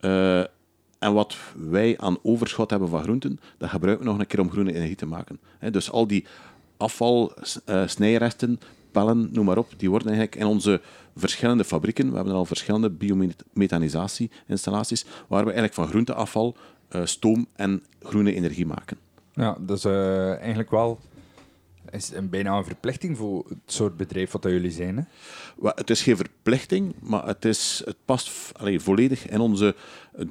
Eh, 0.00 0.40
en 0.98 1.12
wat 1.12 1.36
wij 1.56 1.98
aan 1.98 2.18
overschot 2.22 2.70
hebben 2.70 2.88
van 2.88 3.02
groenten, 3.02 3.40
dat 3.58 3.70
gebruiken 3.70 4.04
we 4.04 4.10
nog 4.10 4.20
een 4.20 4.26
keer 4.26 4.40
om 4.40 4.50
groene 4.50 4.74
energie 4.74 4.96
te 4.96 5.06
maken. 5.06 5.40
Dus 5.70 5.90
al 5.90 6.06
die 6.06 6.26
afval, 6.76 7.32
snijresten, 7.86 8.60
pellen, 8.90 9.28
noem 9.32 9.44
maar 9.44 9.58
op, 9.58 9.72
die 9.76 9.90
worden 9.90 10.08
eigenlijk 10.08 10.40
in 10.40 10.46
onze 10.46 10.80
verschillende 11.16 11.64
fabrieken, 11.64 12.10
we 12.10 12.16
hebben 12.16 12.34
al 12.34 12.44
verschillende 12.44 12.90
biomethanisatie-installaties, 12.90 15.04
waar 15.04 15.44
we 15.44 15.52
eigenlijk 15.52 15.74
van 15.74 15.88
groenteafval 15.88 16.56
eh, 16.88 17.00
stoom 17.04 17.46
en 17.56 17.82
groene 18.02 18.34
energie 18.34 18.66
maken. 18.66 18.96
Ja, 19.34 19.56
is 19.66 19.84
eh, 19.84 20.36
eigenlijk 20.36 20.70
wel 20.70 20.98
is 21.90 22.10
een, 22.12 22.28
bijna 22.28 22.56
een 22.56 22.64
verplichting 22.64 23.16
voor 23.16 23.44
het 23.48 23.58
soort 23.66 23.96
bedrijf 23.96 24.30
wat 24.30 24.42
jullie 24.42 24.70
zijn. 24.70 24.96
Hè? 24.96 25.02
Het 25.74 25.90
is 25.90 26.02
geen 26.02 26.16
verplichting, 26.16 26.94
maar 27.00 27.26
het, 27.26 27.44
is, 27.44 27.82
het 27.84 27.96
past 28.04 28.30
volledig 28.76 29.28
in 29.28 29.40
onze 29.40 29.74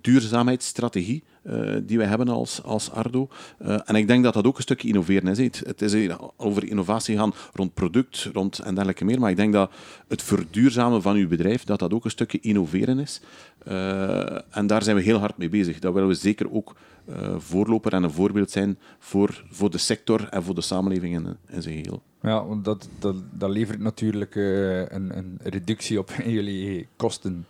duurzaamheidsstrategie 0.02 1.24
eh, 1.48 1.76
die 1.84 1.98
wij 1.98 2.08
hebben 2.08 2.28
als, 2.28 2.64
als 2.64 2.92
Ardo. 2.92 3.28
Eh, 3.58 3.80
en 3.86 3.96
ik 3.96 4.08
denk 4.08 4.24
dat 4.24 4.34
dat 4.34 4.46
ook 4.46 4.56
een 4.56 4.62
stukje 4.62 4.88
innoveren 4.88 5.28
is. 5.28 5.38
Het, 5.38 5.82
is 5.82 6.10
over 6.38 6.70
innovatie 6.70 7.18
gaan 7.18 7.34
rond 7.54 7.74
product 7.74 8.30
rond 8.34 8.60
en 8.60 8.74
dergelijke 8.74 9.06
meer. 9.06 9.20
Maar 9.20 9.30
ik 9.30 9.36
denk 9.36 9.54
dat 9.54 9.72
het 10.08 10.22
verduurzamen 10.22 11.02
van 11.02 11.16
uw 11.16 11.28
bedrijf, 11.28 11.64
dat 11.64 11.80
dat 11.80 11.94
ook 11.94 12.06
een 12.06 12.12
stukje 12.12 12.40
innoveren 12.40 13.00
is. 13.00 13.22
Eh, 13.68 14.58
en 14.58 14.68
daar 14.68 14.84
zijn 14.84 14.96
we 14.96 15.02
heel 15.02 15.20
hard 15.20 15.38
mee 15.38 15.50
bezig. 15.50 15.80
Dat 15.80 15.94
willen 15.94 16.10
we 16.10 16.16
zeker 16.16 16.54
ook 16.54 16.76
eh, 17.06 17.36
voorloper 17.38 17.94
en 17.94 18.04
een 18.04 18.12
voorbeeld 18.12 18.52
zijn 18.52 18.78
voor, 19.00 19.44
voor 19.50 19.70
de 19.70 19.78
sector 19.78 20.30
en 20.30 20.44
voor 20.44 20.56
de 20.56 20.62
samenleving 20.62 21.14
in, 21.14 21.38
in 21.50 21.62
zijn 21.62 21.76
geheel. 21.76 22.02
Ja, 22.22 22.46
want 22.46 22.66
dat, 22.66 22.90
dat, 23.00 23.16
dat 23.32 23.50
levert 23.50 23.80
natuurlijk 23.80 24.36
eh, 24.36 24.80
een, 24.80 25.18
een 25.18 25.40
reductie 25.44 26.00
op 26.00 26.12
jullie 26.26 26.88
kosten 26.96 27.46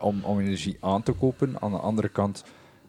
om, 0.00 0.24
om 0.24 0.40
energie 0.40 0.76
aan 0.80 1.02
te 1.02 1.12
kopen. 1.12 1.56
Aan 1.60 1.70
de 1.70 1.78
andere 1.78 2.08
kant 2.08 2.44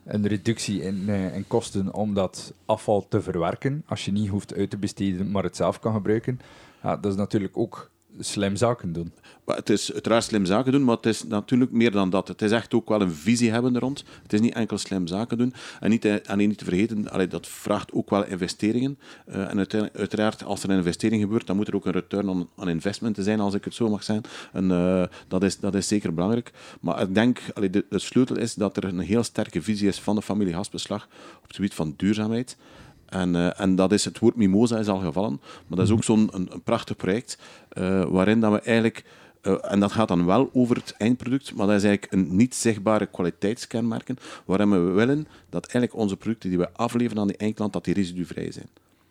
een 0.06 0.28
reductie 0.28 0.82
in, 0.82 1.10
in 1.10 1.48
kosten 1.48 1.94
om 1.94 2.14
dat 2.14 2.54
afval 2.66 3.06
te 3.10 3.22
verwerken. 3.22 3.84
Als 3.86 4.06
je 4.06 4.12
niet 4.12 4.30
hoeft 4.30 4.56
uit 4.56 4.70
te 4.70 4.78
besteden, 4.78 5.32
maar 5.32 5.44
het 5.44 5.56
zelf 5.56 5.80
kan 5.80 5.94
gebruiken. 5.94 6.40
Ja, 6.84 6.98
dat 6.98 7.12
is 7.12 7.18
natuurlijk 7.18 7.58
ook 7.58 7.90
slim 8.20 8.56
zaken 8.56 8.94
doen. 8.94 9.12
Maar 9.46 9.56
het 9.56 9.70
is 9.70 9.94
uiteraard 9.94 10.24
slim 10.24 10.46
zaken 10.46 10.72
doen, 10.72 10.84
maar 10.84 10.96
het 10.96 11.06
is 11.06 11.24
natuurlijk 11.24 11.72
meer 11.72 11.92
dan 11.92 12.10
dat. 12.10 12.28
Het 12.28 12.42
is 12.42 12.52
echt 12.52 12.74
ook 12.74 12.90
wel 12.90 13.02
een 13.02 13.12
visie 13.12 13.52
hebben 13.52 13.80
rond. 13.80 14.04
Het 14.24 14.34
is 14.34 14.40
niet 14.40 14.54
enkel 14.54 14.78
slim 14.78 15.08
zaken 15.08 15.38
doen. 15.38 15.54
En 15.80 15.90
niet, 15.90 16.02
te- 16.02 16.22
en 16.22 16.38
niet 16.38 16.58
te 16.58 16.66
vergeten, 16.66 17.10
allee, 17.10 17.28
dat 17.28 17.48
vraagt 17.48 17.92
ook 17.94 18.10
wel 18.10 18.26
investeringen. 18.26 18.98
Eh, 19.26 19.50
en 19.50 19.58
uite- 19.58 19.90
uiteraard, 19.94 20.44
als 20.44 20.64
er 20.64 20.70
een 20.70 20.78
investering 20.78 21.22
gebeurt, 21.22 21.48
dan 21.48 21.56
moet 21.56 21.68
er 21.68 21.76
ook 21.76 21.86
een 21.86 21.92
return 21.92 22.30
on, 22.30 22.50
on 22.56 22.70
investment 22.70 23.18
zijn, 23.20 23.40
als 23.40 23.54
ik 23.54 23.64
het 23.64 23.74
zo 23.74 23.90
mag 23.90 24.04
zijn. 24.04 24.22
En, 24.54 24.72
eh, 24.72 25.04
dat, 25.28 25.44
is, 25.44 25.60
dat 25.60 25.76
is 25.76 25.88
zeker 25.88 26.14
belangrijk. 26.14 26.52
Maar 26.82 27.02
ik 27.02 27.14
denk, 27.14 27.42
allee, 27.54 27.70
de, 27.70 27.86
de 27.90 28.00
sleutel 28.00 28.38
is 28.38 28.54
dat 28.54 28.78
er 28.78 28.84
een 28.84 29.00
heel 29.00 29.24
sterke 29.24 29.62
visie 29.62 29.88
is 29.88 30.00
van 30.00 30.16
de 30.16 30.22
familie 30.22 30.54
Hasbeslag 30.56 31.08
op 31.38 31.48
het 31.48 31.56
gebied 31.56 31.74
van 31.74 31.94
duurzaamheid. 31.98 32.58
En, 33.06 33.36
eh, 33.36 33.60
en 33.60 33.76
dat 33.76 33.92
is 33.92 34.06
het 34.06 34.20
woord 34.20 34.36
mimosa 34.36 34.78
is 34.78 34.88
al 34.88 35.00
gevallen. 35.00 35.42
Maar 35.68 35.78
dat 35.78 35.88
is 35.88 35.94
ook 35.94 36.04
zo'n 36.04 36.30
een, 36.32 36.48
een 36.52 36.62
prachtig 36.64 36.96
project 36.96 37.38
eh, 37.70 38.04
waarin 38.04 38.40
dat 38.40 38.52
we 38.52 38.60
eigenlijk... 38.60 39.06
eh, 39.42 39.56
en 39.62 39.80
dat 39.80 39.92
gaat 39.92 40.08
dan 40.08 40.26
wel 40.26 40.50
over 40.54 40.76
het 40.76 40.96
eindproduct, 40.98 41.56
maar 41.56 41.68
dat 41.68 41.76
is 41.76 41.84
eigenlijk 41.84 42.14
een 42.14 42.36
niet 42.36 42.56
zichtbare 42.56 43.06
kwaliteitskenmerken 43.06 44.18
waarin 44.46 44.72
we 44.72 44.78
willen 44.80 45.28
dat 45.50 45.66
eigenlijk 45.66 45.96
onze 45.96 46.18
producten 46.18 46.50
die 46.50 46.58
we 46.60 46.74
afleveren 46.74 47.22
aan 47.22 47.28
die 47.28 47.38
eindklant, 47.38 47.74
dat 47.74 47.86
die 47.86 47.94
residuvrij 47.94 48.52
zijn. 48.52 48.68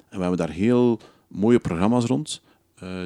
En 0.08 0.16
we 0.16 0.20
hebben 0.20 0.46
daar 0.46 0.56
heel 0.56 1.00
mooie 1.28 1.58
programma's 1.58 2.04
rond, 2.04 2.42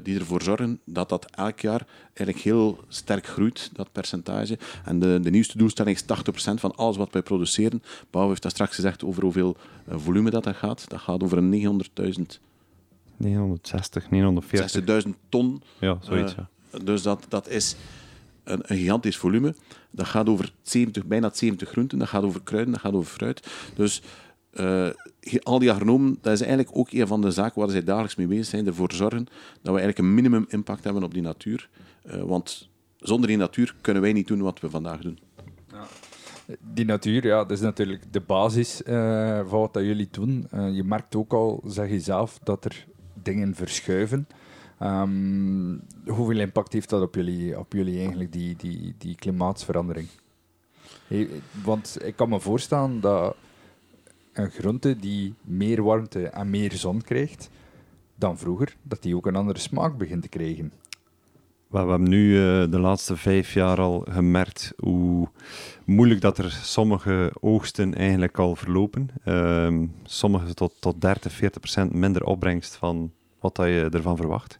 die 0.02 0.18
ervoor 0.18 0.42
zorgen 0.42 0.80
dat 0.84 1.08
dat 1.08 1.30
elk 1.30 1.60
jaar 1.60 1.86
eigenlijk 2.14 2.38
heel 2.38 2.78
sterk 2.88 3.26
groeit, 3.26 3.70
dat 3.72 3.92
percentage. 3.92 4.58
En 4.84 4.98
de, 4.98 5.20
de 5.22 5.30
nieuwste 5.30 5.58
doelstelling 5.58 5.96
is 5.96 6.02
80% 6.02 6.54
van 6.54 6.74
alles 6.76 6.96
wat 6.96 7.12
wij 7.12 7.22
produceren. 7.22 7.82
Bouw 8.10 8.28
heeft 8.28 8.42
daar 8.42 8.50
straks 8.50 8.74
gezegd 8.74 9.04
over 9.04 9.22
hoeveel 9.22 9.56
eh, 9.84 9.94
volume 9.98 10.30
dat, 10.30 10.44
dat 10.44 10.56
gaat. 10.56 10.88
Dat 10.88 11.00
gaat 11.00 11.22
over 11.22 11.38
een 11.38 11.82
900.000, 12.10 12.22
960, 13.16 14.10
940. 14.10 15.04
60.000 15.04 15.10
ton. 15.28 15.62
Ja, 15.78 15.98
zoiets. 16.00 16.34
Eh. 16.34 16.80
Dus 16.84 17.02
dat, 17.02 17.26
dat 17.28 17.48
is 17.48 17.76
een, 18.44 18.60
een 18.66 18.76
gigantisch 18.76 19.16
volume. 19.16 19.54
Dat 19.90 20.06
gaat 20.06 20.28
over 20.28 20.52
70, 20.62 21.04
bijna 21.04 21.30
70 21.32 21.68
groenten, 21.68 21.98
dat 21.98 22.08
gaat 22.08 22.22
over 22.22 22.42
kruiden, 22.42 22.72
dat 22.72 22.82
gaat 22.82 22.92
over 22.92 23.12
fruit. 23.12 23.46
Dus 23.74 24.02
eh, 24.58 24.88
al 25.42 25.58
die 25.58 25.70
agronomen, 25.70 26.18
dat 26.20 26.32
is 26.32 26.40
eigenlijk 26.40 26.76
ook 26.76 26.92
een 26.92 27.06
van 27.06 27.20
de 27.20 27.30
zaken 27.30 27.60
waar 27.60 27.70
zij 27.70 27.84
dagelijks 27.84 28.16
mee 28.16 28.26
bezig 28.26 28.44
zijn, 28.44 28.66
ervoor 28.66 28.92
zorgen 28.92 29.24
dat 29.62 29.74
we 29.74 29.80
eigenlijk 29.80 29.98
een 29.98 30.14
minimum 30.14 30.44
impact 30.48 30.84
hebben 30.84 31.02
op 31.02 31.14
die 31.14 31.22
natuur. 31.22 31.68
Eh, 32.02 32.22
want 32.22 32.68
zonder 32.96 33.28
die 33.28 33.36
natuur 33.36 33.74
kunnen 33.80 34.02
wij 34.02 34.12
niet 34.12 34.26
doen 34.26 34.40
wat 34.40 34.60
we 34.60 34.70
vandaag 34.70 35.00
doen. 35.00 35.18
Die 36.60 36.84
natuur, 36.84 37.26
ja, 37.26 37.36
dat 37.36 37.50
is 37.50 37.60
natuurlijk 37.60 38.12
de 38.12 38.20
basis 38.20 38.82
eh, 38.82 39.40
van 39.48 39.60
wat 39.60 39.70
jullie 39.74 40.08
doen. 40.10 40.48
Je 40.72 40.84
merkt 40.84 41.14
ook 41.14 41.32
al, 41.32 41.62
zeg 41.66 41.90
je 41.90 42.00
zelf, 42.00 42.38
dat 42.42 42.64
er 42.64 42.86
dingen 43.22 43.54
verschuiven. 43.54 44.28
Ehm, 44.78 45.76
hoeveel 46.06 46.38
impact 46.38 46.72
heeft 46.72 46.88
dat 46.88 47.02
op 47.02 47.14
jullie, 47.14 47.58
op 47.58 47.72
jullie 47.72 47.98
eigenlijk, 47.98 48.32
die, 48.32 48.56
die, 48.56 48.94
die 48.98 49.14
klimaatsverandering? 49.14 50.08
Want 51.64 51.98
ik 52.04 52.16
kan 52.16 52.28
me 52.28 52.40
voorstellen 52.40 53.00
dat 53.00 53.36
een 54.38 54.50
groente 54.50 54.96
die 54.96 55.34
meer 55.42 55.82
warmte 55.82 56.28
en 56.28 56.50
meer 56.50 56.72
zon 56.72 57.02
krijgt 57.02 57.50
dan 58.14 58.38
vroeger, 58.38 58.76
dat 58.82 59.02
die 59.02 59.16
ook 59.16 59.26
een 59.26 59.36
andere 59.36 59.58
smaak 59.58 59.96
begint 59.98 60.22
te 60.22 60.28
krijgen. 60.28 60.72
Maar 61.68 61.84
we 61.84 61.90
hebben 61.90 62.08
nu 62.08 62.36
eh, 62.36 62.70
de 62.70 62.78
laatste 62.78 63.16
vijf 63.16 63.52
jaar 63.54 63.80
al 63.80 64.06
gemerkt 64.10 64.72
hoe 64.76 65.28
moeilijk 65.84 66.20
dat 66.20 66.38
er 66.38 66.50
sommige 66.50 67.32
oogsten 67.40 67.94
eigenlijk 67.94 68.38
al 68.38 68.56
verlopen. 68.56 69.08
Ehm, 69.24 69.86
sommige 70.04 70.54
tot, 70.54 70.72
tot 70.80 71.00
30, 71.00 71.32
40 71.32 71.60
procent 71.60 71.92
minder 71.92 72.24
opbrengst 72.24 72.74
van 72.74 73.12
wat 73.40 73.56
dat 73.56 73.66
je 73.66 73.88
ervan 73.92 74.16
verwacht. 74.16 74.58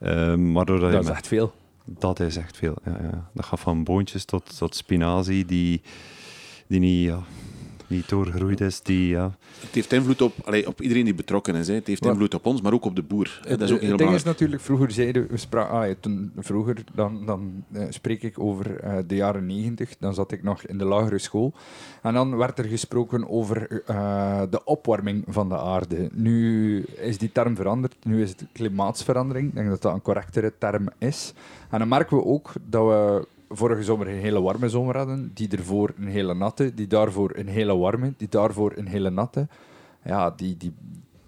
Ehm, 0.00 0.52
waardoor 0.52 0.80
dat, 0.80 0.92
je 0.92 0.98
is 0.98 1.04
met- 1.04 1.14
echt 1.14 1.26
veel. 1.26 1.52
dat 1.84 2.20
is 2.20 2.36
echt 2.36 2.56
veel. 2.56 2.76
Ja, 2.84 2.98
ja. 3.02 3.30
Dat 3.34 3.44
gaat 3.44 3.60
van 3.60 3.84
boontjes 3.84 4.24
tot, 4.24 4.56
tot 4.58 4.74
spinazie 4.74 5.44
die, 5.44 5.80
die 6.66 6.80
niet, 6.80 7.04
ja, 7.04 7.22
niet 7.88 8.08
doorgegroeid 8.08 8.60
is. 8.60 8.80
Die, 8.80 9.08
ja, 9.08 9.36
Het 9.60 9.74
heeft 9.74 9.92
invloed 9.92 10.22
op, 10.22 10.32
allee, 10.44 10.66
op 10.66 10.80
iedereen 10.80 11.04
die 11.04 11.14
betrokken 11.14 11.54
is. 11.54 11.68
Hè. 11.68 11.74
Het 11.74 11.86
heeft 11.86 12.04
invloed 12.06 12.34
op 12.34 12.46
ons, 12.46 12.60
maar 12.60 12.72
ook 12.72 12.84
op 12.84 12.96
de 12.96 13.02
boer. 13.02 13.40
hè. 13.42 13.56
Dat 13.56 13.68
is 13.68 13.74
ook 13.74 13.80
heel 13.80 13.88
het 13.88 13.98
ding 13.98 14.14
is 14.14 14.22
natuurlijk, 14.22 14.62
vroeger 14.62 14.90
zeiden 14.90 15.26
we, 15.30 15.36
spra- 15.36 15.62
ah, 15.62 15.88
ja, 15.88 15.94
toen, 16.00 16.32
vroeger, 16.36 16.76
dan, 16.94 17.26
dan 17.26 17.64
eh, 17.72 17.84
spreek 17.88 18.22
ik 18.22 18.38
over 18.38 18.80
eh, 18.80 18.96
de 19.06 19.14
jaren 19.14 19.46
negentig, 19.46 19.96
dan 19.98 20.14
zat 20.14 20.32
ik 20.32 20.42
nog 20.42 20.62
in 20.62 20.78
de 20.78 20.84
lagere 20.84 21.18
school. 21.18 21.52
En 22.02 22.14
dan 22.14 22.36
werd 22.36 22.58
er 22.58 22.64
gesproken 22.64 23.28
over 23.28 23.82
eh, 23.86 24.42
de 24.50 24.64
opwarming 24.64 25.24
van 25.28 25.48
de 25.48 25.58
aarde. 25.58 26.08
Nu 26.12 26.82
is 26.82 27.18
die 27.18 27.32
term 27.32 27.56
veranderd, 27.56 27.96
nu 28.04 28.22
is 28.22 28.30
het 28.30 28.44
klimaatsverandering. 28.52 29.48
Ik 29.48 29.54
denk 29.54 29.68
dat 29.68 29.82
dat 29.82 29.94
een 29.94 30.02
correctere 30.02 30.52
term 30.58 30.88
is. 30.98 31.32
En 31.70 31.78
dan 31.78 31.88
merken 31.88 32.16
we 32.16 32.24
ook 32.24 32.52
dat 32.68 32.86
we 32.86 33.26
vorige 33.48 33.82
zomer 33.82 34.08
een 34.08 34.20
hele 34.20 34.40
warme 34.40 34.68
zomer 34.68 34.96
hadden, 34.96 35.30
die 35.34 35.48
ervoor 35.48 35.92
een 35.96 36.08
hele 36.08 36.34
natte, 36.34 36.74
die 36.74 36.86
daarvoor 36.86 37.32
een 37.34 37.48
hele 37.48 37.76
warme, 37.76 38.12
die 38.16 38.28
daarvoor 38.28 38.72
een 38.76 38.86
hele 38.86 39.10
natte. 39.10 39.48
Ja, 40.04 40.30
die, 40.30 40.56
die, 40.56 40.72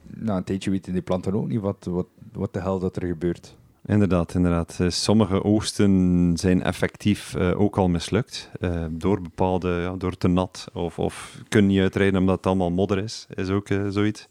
na 0.07 0.37
een 0.37 0.45
tijdje 0.45 0.71
weten 0.71 0.93
die 0.93 1.03
planten 1.03 1.35
ook 1.35 1.49
niet 1.49 1.61
wat, 1.61 1.87
wat, 1.91 2.07
wat 2.33 2.53
de 2.53 2.61
hel 2.61 2.79
dat 2.79 2.97
er 2.97 3.07
gebeurt. 3.07 3.57
Inderdaad, 3.87 4.35
inderdaad. 4.35 4.77
Eh, 4.81 4.89
Sommige 4.89 5.45
oogsten 5.45 6.33
zijn 6.37 6.63
effectief 6.63 7.35
eh, 7.35 7.61
ook 7.61 7.79
al 7.79 7.89
mislukt. 7.89 8.51
eh, 8.61 8.85
door 8.91 9.23
bepaalde, 9.23 9.69
ja, 9.69 9.95
door 9.97 10.17
te 10.17 10.29
nat 10.29 10.69
of, 10.73 10.99
of 10.99 11.43
kun 11.49 11.67
niet 11.67 11.81
uitrijden 11.81 12.21
omdat 12.21 12.37
het 12.37 12.47
allemaal 12.47 12.71
modder 12.71 12.99
is, 12.99 13.27
is 13.35 13.49
ook 13.49 13.69
zoiets. 13.89 14.29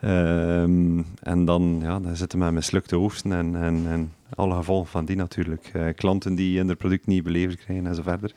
Ehm, 0.00 1.02
en 1.22 1.44
dan, 1.44 1.78
ja, 1.82 2.00
dan 2.00 2.16
zitten 2.16 2.38
we 2.38 2.44
met 2.44 2.54
mislukte 2.54 2.98
oogsten 2.98 3.32
en, 3.32 3.56
en, 3.56 3.86
en 3.86 4.12
alle 4.34 4.54
gevolgen 4.54 4.90
van 4.90 5.04
die 5.04 5.16
natuurlijk. 5.16 5.70
Eh, 5.72 5.94
klanten 5.94 6.34
die 6.34 6.58
hun 6.58 6.76
product 6.76 7.06
niet 7.06 7.22
beleverd 7.22 7.58
krijgen 7.58 7.86
en 7.86 7.94
zo 7.94 8.02
verder. 8.02 8.32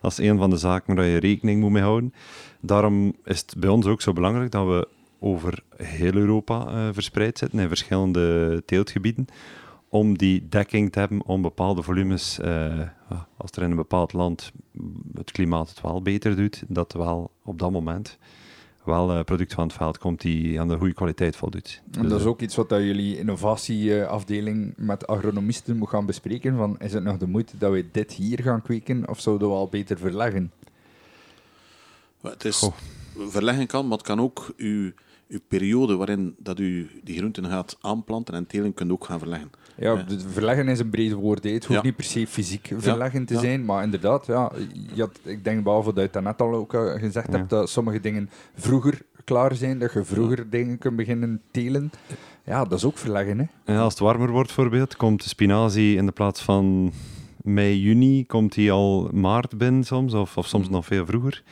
Dat 0.00 0.10
is 0.10 0.18
een 0.18 0.38
van 0.38 0.50
de 0.50 0.56
zaken 0.56 0.94
waar 0.94 1.04
je 1.04 1.18
rekening 1.18 1.60
moet 1.60 1.70
mee 1.70 1.82
houden. 1.82 2.14
Daarom 2.60 3.14
is 3.24 3.40
het 3.40 3.54
bij 3.58 3.68
ons 3.68 3.86
ook 3.86 4.02
zo 4.02 4.12
belangrijk 4.12 4.50
dat 4.50 4.66
we 4.66 4.88
over 5.18 5.62
heel 5.76 6.14
Europa 6.14 6.66
eh, 6.66 6.88
verspreid 6.92 7.38
zitten 7.38 7.58
in 7.58 7.68
verschillende 7.68 8.62
teeltgebieden 8.66 9.26
om 9.94 10.18
die 10.18 10.48
dekking 10.48 10.92
te 10.92 10.98
hebben 10.98 11.24
om 11.26 11.42
bepaalde 11.42 11.82
volumes, 11.82 12.38
eh, 12.38 12.80
als 13.36 13.50
er 13.50 13.62
in 13.62 13.70
een 13.70 13.76
bepaald 13.76 14.12
land 14.12 14.52
het 15.14 15.30
klimaat 15.30 15.68
het 15.68 15.80
wel 15.80 16.02
beter 16.02 16.36
doet, 16.36 16.64
dat 16.68 16.92
wel 16.92 17.30
op 17.42 17.58
dat 17.58 17.70
moment 17.70 18.18
wel 18.84 19.12
eh 19.12 19.24
product 19.24 19.54
van 19.54 19.66
het 19.66 19.76
veld 19.76 19.98
komt 19.98 20.20
die 20.20 20.60
aan 20.60 20.68
de 20.68 20.76
goede 20.76 20.94
kwaliteit 20.94 21.36
voldoet. 21.36 21.82
En 21.92 22.00
Dus, 22.00 22.10
dat 22.10 22.18
is 22.18 22.24
eh, 22.24 22.30
ook 22.30 22.40
iets 22.40 22.56
wat 22.56 22.68
dat 22.68 22.80
jullie 22.80 23.18
innovatieafdeling 23.18 24.72
met 24.76 25.06
agronomisten 25.06 25.76
moet 25.76 25.88
gaan 25.88 26.06
bespreken. 26.06 26.56
Van, 26.56 26.78
is 26.78 26.92
het 26.92 27.04
nog 27.04 27.18
de 27.18 27.26
moeite 27.26 27.58
dat 27.58 27.72
we 27.72 27.86
dit 27.92 28.12
hier 28.12 28.42
gaan 28.42 28.62
kweken 28.62 29.08
of 29.08 29.20
zouden 29.20 29.48
we 29.48 29.54
al 29.54 29.68
beter 29.68 29.98
verleggen? 29.98 30.52
Het 32.20 32.44
is, 32.44 32.70
verleggen 33.18 33.66
kan, 33.66 33.86
maar 33.88 33.96
het 33.98 34.06
kan 34.06 34.20
ook 34.20 34.52
uw, 34.56 34.92
uw 35.28 35.38
periode 35.48 35.96
waarin 35.96 36.34
dat 36.38 36.58
u 36.58 36.90
die 37.04 37.16
groenten 37.16 37.44
gaat 37.46 37.76
aanplanten 37.80 38.34
en 38.34 38.46
telen, 38.46 38.74
kunt 38.74 38.90
ook 38.90 39.04
gaan 39.04 39.18
verleggen. 39.18 39.50
Ja, 39.76 40.04
verleggen 40.28 40.68
is 40.68 40.78
een 40.78 40.90
breed 40.90 41.12
woord. 41.12 41.44
hè. 41.44 41.50
Het 41.50 41.64
hoeft 41.64 41.78
Ja. 41.80 41.84
niet 41.86 41.96
per 41.96 42.04
se 42.04 42.26
fysiek 42.26 42.70
verleggen 42.78 43.24
te 43.24 43.34
ja. 43.34 43.40
zijn, 43.40 43.64
maar 43.64 43.82
inderdaad, 43.84 44.26
ja, 44.26 44.52
je 44.94 45.00
had, 45.00 45.18
ik 45.22 45.44
denk 45.44 45.64
behalve 45.64 45.92
dat 45.92 46.04
je 46.12 46.18
het 46.18 46.26
net 46.26 46.40
al 46.40 46.54
ook 46.54 46.74
eh, 46.74 46.92
gezegd 46.92 47.26
Ja. 47.32 47.36
hebt, 47.38 47.50
dat 47.50 47.70
sommige 47.70 48.00
dingen 48.00 48.30
vroeger 48.54 49.00
klaar 49.24 49.54
zijn, 49.54 49.78
dat 49.78 49.92
je 49.92 50.04
vroeger 50.04 50.50
dingen 50.50 50.78
kunt 50.78 50.96
beginnen 50.96 51.40
telen. 51.50 51.90
Ja, 52.44 52.64
dat 52.64 52.78
is 52.78 52.84
ook 52.84 52.98
verleggen. 52.98 53.38
Hè? 53.38 53.44
En 53.64 53.76
als 53.78 53.92
het 53.92 54.02
warmer 54.02 54.30
wordt, 54.30 54.46
bijvoorbeeld, 54.54 54.96
komt 54.96 55.22
de 55.22 55.28
spinazie 55.28 55.96
in 55.96 56.06
de 56.06 56.12
plaats 56.12 56.42
van 56.42 56.92
mei, 57.42 57.80
juni, 57.80 58.26
komt 58.26 58.54
die 58.54 58.72
al 58.72 59.08
maart 59.12 59.58
binnen 59.58 59.84
soms, 59.84 60.14
of, 60.14 60.36
of 60.36 60.46
soms 60.46 60.66
Mm. 60.66 60.72
nog 60.72 60.86
veel 60.86 61.06
vroeger. 61.06 61.42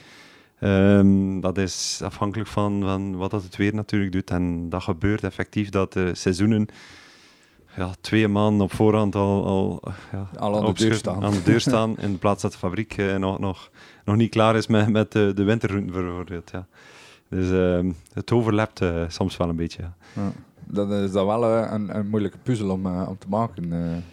Ehm, 0.62 1.40
dat 1.40 1.58
is 1.58 2.00
afhankelijk 2.04 2.48
van, 2.48 2.82
van 2.82 3.16
wat 3.16 3.30
dat 3.30 3.42
het 3.42 3.56
weer 3.56 3.74
natuurlijk 3.74 4.12
doet. 4.12 4.30
En 4.30 4.68
dat 4.68 4.82
gebeurt 4.82 5.24
effectief 5.24 5.68
dat 5.68 5.92
de 5.92 6.14
seizoenen 6.14 6.66
ja, 7.76 7.90
twee 8.00 8.28
maanden 8.28 8.60
op 8.60 8.72
voorhand 8.72 9.14
al, 9.14 9.46
al, 9.46 9.82
ja, 10.12 10.28
Al 10.38 10.58
aan 10.58 10.74
de 10.74 10.84
deur 10.84 10.94
staan. 10.94 11.24
aan 11.24 11.32
de 11.32 11.42
deur 11.42 11.60
staan. 11.70 11.98
in 11.98 12.18
plaats 12.18 12.42
dat 12.42 12.52
de 12.52 12.58
fabriek 12.58 12.96
eh, 12.96 13.16
nog, 13.16 13.38
nog, 13.38 13.70
nog 14.04 14.16
niet 14.16 14.30
klaar 14.30 14.56
is 14.56 14.66
met, 14.66 14.88
met 14.88 15.12
de, 15.12 15.32
de 15.34 15.44
bijvoorbeeld. 15.44 16.50
Ja. 16.50 16.66
Dus 17.28 17.50
ehm, 17.50 17.92
het 18.12 18.32
overlapt 18.32 18.80
eh, 18.80 19.02
soms 19.08 19.36
wel 19.36 19.48
een 19.48 19.56
beetje. 19.56 19.82
ja. 19.82 19.94
Ja. 20.22 20.32
Dat 20.64 20.90
is 20.90 21.12
dan 21.12 21.26
wel 21.26 21.44
eh, 21.44 21.72
een, 21.72 21.96
een 21.96 22.08
moeilijke 22.08 22.38
puzzel 22.38 22.70
om, 22.70 22.86
om 22.86 23.18
te 23.18 23.28
maken. 23.28 24.04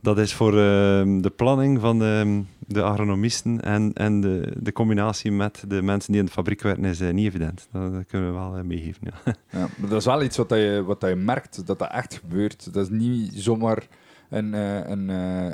Dat 0.00 0.18
is 0.18 0.34
voor 0.34 0.58
ehm, 0.58 1.20
de 1.20 1.30
planning 1.30 1.80
van 1.80 1.98
de, 1.98 2.42
de 2.66 2.82
agronomisten 2.82 3.60
en, 3.60 3.92
en 3.92 4.20
de, 4.20 4.52
de 4.58 4.72
combinatie 4.72 5.32
met 5.32 5.64
de 5.68 5.82
mensen 5.82 6.12
die 6.12 6.20
in 6.20 6.26
de 6.26 6.32
fabriek 6.32 6.62
werken 6.62 6.84
is 6.84 7.00
eh, 7.00 7.12
niet 7.12 7.26
evident. 7.26 7.68
Dat, 7.72 7.92
dat 7.92 8.06
kunnen 8.06 8.28
we 8.28 8.38
wel 8.38 8.56
eh, 8.56 8.62
meegeven. 8.62 9.02
Ja. 9.02 9.32
Ja, 9.50 9.68
maar 9.76 9.88
dat 9.88 9.98
is 9.98 10.04
wel 10.04 10.22
iets 10.22 10.36
wat, 10.36 10.50
je, 10.50 10.82
wat 10.86 11.00
je 11.00 11.14
merkt, 11.14 11.66
dat 11.66 11.78
dat 11.78 11.90
echt 11.90 12.14
gebeurt. 12.14 12.72
Dat 12.72 12.90
is 12.90 12.98
niet 12.98 13.32
zomaar 13.34 13.86
een, 14.28 14.54
uh, 14.54 14.88
een, 14.88 15.08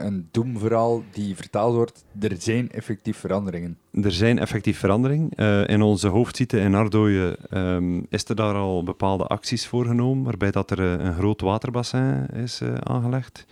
een 0.04 0.28
doemverhaal 0.30 1.02
die 1.12 1.36
vertaald 1.36 1.74
wordt. 1.74 2.04
Er 2.20 2.36
zijn 2.38 2.70
effectief 2.70 3.16
veranderingen. 3.16 3.78
Er 3.92 4.12
zijn 4.12 4.38
effectief 4.38 4.78
veranderingen. 4.78 5.30
Uh, 5.36 5.68
in 5.68 5.82
onze 5.82 6.08
hoofdsite 6.08 6.60
in 6.60 6.74
Ardooien 6.74 7.36
um, 7.58 8.06
is 8.08 8.24
er 8.24 8.34
daar 8.34 8.54
al 8.54 8.82
bepaalde 8.82 9.24
acties 9.24 9.66
voor 9.66 9.84
genomen, 9.84 10.24
waarbij 10.24 10.50
dat 10.50 10.70
er 10.70 10.80
een 10.80 11.14
groot 11.14 11.40
waterbassin 11.40 12.26
is 12.26 12.62
aangelegd. 12.82 13.46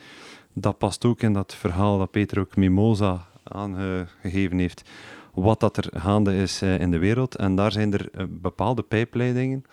Dat 0.52 0.78
past 0.78 1.04
ook 1.04 1.22
in 1.22 1.32
dat 1.32 1.54
verhaal 1.54 1.98
dat 1.98 2.11
Peter 2.11 2.38
ook 2.38 2.56
Mimosa 2.56 3.26
aangegeven 3.53 4.59
heeft, 4.59 4.90
wat 5.34 5.61
dat 5.61 5.76
er 5.76 6.01
gaande 6.01 6.36
is 6.36 6.62
in 6.62 6.90
de 6.90 6.99
wereld. 6.99 7.36
En 7.36 7.55
daar 7.55 7.72
zijn 7.72 7.92
er 7.92 8.28
bepaalde 8.28 8.82
pijpleidingen 8.82 9.64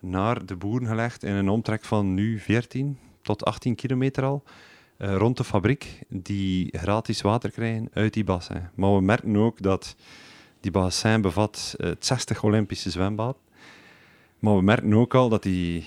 naar 0.00 0.46
de 0.46 0.56
boeren 0.56 0.88
gelegd 0.88 1.22
in 1.22 1.32
een 1.32 1.48
omtrek 1.48 1.84
van 1.84 2.14
nu 2.14 2.38
14 2.38 2.98
tot 3.22 3.44
18 3.44 3.74
kilometer 3.74 4.24
al. 4.24 4.42
Uh, 4.98 5.16
rond 5.16 5.36
de 5.36 5.44
fabriek 5.44 5.98
die 6.08 6.78
gratis 6.78 7.20
water 7.20 7.50
krijgen 7.50 7.88
uit 7.92 8.12
die 8.12 8.24
bassin. 8.24 8.68
Maar 8.74 8.94
we 8.94 9.00
merken 9.00 9.36
ook 9.36 9.62
dat 9.62 9.96
die 10.60 10.70
bassin 10.70 11.20
bevat 11.20 11.74
uh, 11.78 11.90
60 11.98 12.42
Olympische 12.42 12.90
zwembaden. 12.90 13.40
Maar 14.38 14.56
we 14.56 14.62
merken 14.62 14.94
ook 14.94 15.14
al 15.14 15.28
dat 15.28 15.42
die 15.42 15.84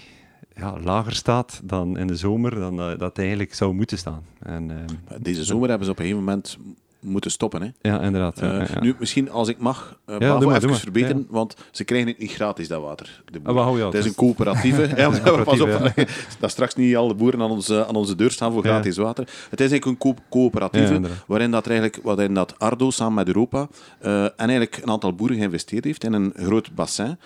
ja, 0.55 0.79
lager 0.79 1.15
staat 1.15 1.61
dan 1.63 1.97
in 1.97 2.07
de 2.07 2.15
zomer 2.15 2.55
dan 2.55 2.75
dat 2.97 3.17
eigenlijk 3.17 3.53
zou 3.53 3.73
moeten 3.73 3.97
staan. 3.97 4.23
En, 4.39 4.85
Deze 5.21 5.43
zomer 5.43 5.69
hebben 5.69 5.85
ze 5.85 5.91
op 5.91 5.99
een 5.99 6.05
gegeven 6.05 6.25
moment 6.25 6.57
moeten 6.99 7.31
stoppen. 7.31 7.61
Hè. 7.61 7.89
Ja, 7.89 8.01
inderdaad. 8.01 8.39
Ja, 8.39 8.61
uh, 8.61 8.81
Nu, 8.81 8.95
misschien 8.99 9.29
als 9.31 9.47
ik 9.47 9.57
mag, 9.57 9.99
uh, 10.05 10.15
ja, 10.19 10.39
even 10.39 10.75
verbeteren, 10.75 11.27
want 11.29 11.55
ze 11.71 11.83
krijgen 11.83 12.07
het 12.07 12.19
niet 12.19 12.31
gratis, 12.31 12.67
dat 12.67 12.81
water. 12.81 13.23
De 13.31 13.39
ah, 13.43 13.79
het 13.85 13.93
is 13.93 14.05
een 14.05 14.15
coöperatieve. 14.25 14.89
ja, 14.95 15.09
pas 15.43 15.61
op, 15.65 15.91
dat 16.39 16.51
straks 16.51 16.75
niet 16.75 16.95
alle 16.95 17.15
boeren 17.15 17.41
aan 17.41 17.51
onze, 17.51 17.85
aan 17.85 17.95
onze 17.95 18.15
deur 18.15 18.31
staan 18.31 18.51
voor 18.51 18.63
gratis 18.63 18.97
water. 18.97 19.23
Het 19.49 19.61
is 19.61 19.71
eigenlijk 19.71 19.85
een 19.85 20.13
co 20.13 20.21
coöperatieve, 20.29 21.01
waarin, 21.27 21.51
dat 21.51 21.67
eigenlijk, 21.67 21.99
waarin 22.03 22.33
dat 22.33 22.59
Ardo 22.59 22.89
samen 22.89 23.13
met 23.13 23.27
Europa 23.27 23.67
uh, 24.01 24.23
en 24.23 24.31
eigenlijk 24.37 24.77
een 24.77 24.89
aantal 24.89 25.13
boeren 25.15 25.37
geïnvesteerd 25.37 25.83
heeft 25.83 26.03
in 26.03 26.13
een 26.13 26.33
groot 26.35 26.75
bassin. 26.75 27.17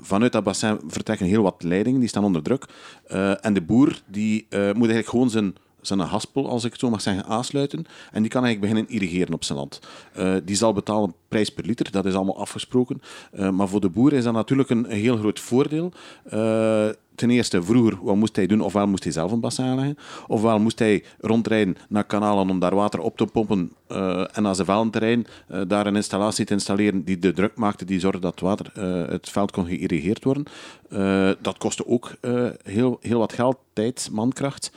vanuit 0.00 0.32
dat 0.32 0.44
bassin 0.44 0.80
vertrekken 0.86 1.26
heel 1.26 1.42
wat 1.42 1.62
leidingen, 1.62 2.00
die 2.00 2.08
staan 2.08 2.24
onder 2.24 2.42
druk. 2.42 2.64
en 3.40 3.54
de 3.54 3.62
boer 3.62 4.00
die, 4.06 4.46
moet 4.50 4.60
eigenlijk 4.60 5.08
gewoon 5.08 5.30
zijn 5.30 5.54
zijn 5.82 6.00
haspel, 6.00 6.48
als 6.48 6.64
ik 6.64 6.70
het 6.70 6.80
zo 6.80 6.90
mag 6.90 7.00
zeggen, 7.00 7.24
aansluiten. 7.24 7.84
En 8.12 8.22
die 8.22 8.30
kan 8.30 8.44
eigenlijk 8.44 8.60
beginnen 8.60 8.94
irrigeren 8.94 9.34
op 9.34 9.44
zijn 9.44 9.58
land. 9.58 9.80
Uh, 10.18 10.34
die 10.44 10.56
zal 10.56 10.72
betalen 10.72 11.14
prijs 11.28 11.50
per 11.50 11.64
liter, 11.64 11.90
dat 11.90 12.04
is 12.04 12.14
allemaal 12.14 12.38
afgesproken. 12.38 13.02
Uh, 13.34 13.50
maar 13.50 13.68
voor 13.68 13.80
de 13.80 13.88
boer 13.88 14.12
is 14.12 14.24
dat 14.24 14.32
natuurlijk 14.32 14.70
een, 14.70 14.86
heel 14.86 15.16
groot 15.16 15.40
voordeel. 15.40 15.92
Uh, 16.34 16.88
ten 17.14 17.30
eerste, 17.30 17.62
vroeger, 17.62 17.98
wat 18.02 18.16
moest 18.16 18.36
hij 18.36 18.46
doen? 18.46 18.60
Ofwel 18.60 18.86
moest 18.86 19.04
hij 19.04 19.12
zelf 19.12 19.32
een 19.32 19.40
bassin 19.40 19.64
aanleggen, 19.64 19.98
ofwel 20.26 20.58
moest 20.58 20.78
hij 20.78 21.04
rondrijden 21.20 21.76
naar 21.88 22.04
kanalen 22.04 22.50
om 22.50 22.58
daar 22.58 22.74
water 22.74 23.00
op 23.00 23.16
te 23.16 23.26
pompen 23.26 23.72
en 24.32 24.42
naar 24.42 24.54
zijn 24.54 24.66
veldenterrein 24.66 25.26
daar 25.66 25.86
een 25.86 25.96
installatie 25.96 26.44
te 26.44 26.52
installeren 26.52 27.04
die 27.04 27.18
de 27.18 27.32
druk 27.32 27.56
maakte, 27.56 27.84
die 27.84 28.00
zorgde 28.00 28.20
dat 28.20 28.40
water 28.40 28.72
uh, 28.78 29.08
het 29.08 29.28
veld 29.28 29.50
kon 29.50 29.66
geïrrigeerd 29.66 30.24
worden. 30.24 30.44
dat 31.40 31.58
kostte 31.58 31.86
ook 31.86 32.14
heel, 32.62 32.98
heel 33.00 33.18
wat 33.18 33.32
geld, 33.32 33.56
tijd, 33.72 34.08
mankracht 34.12 34.72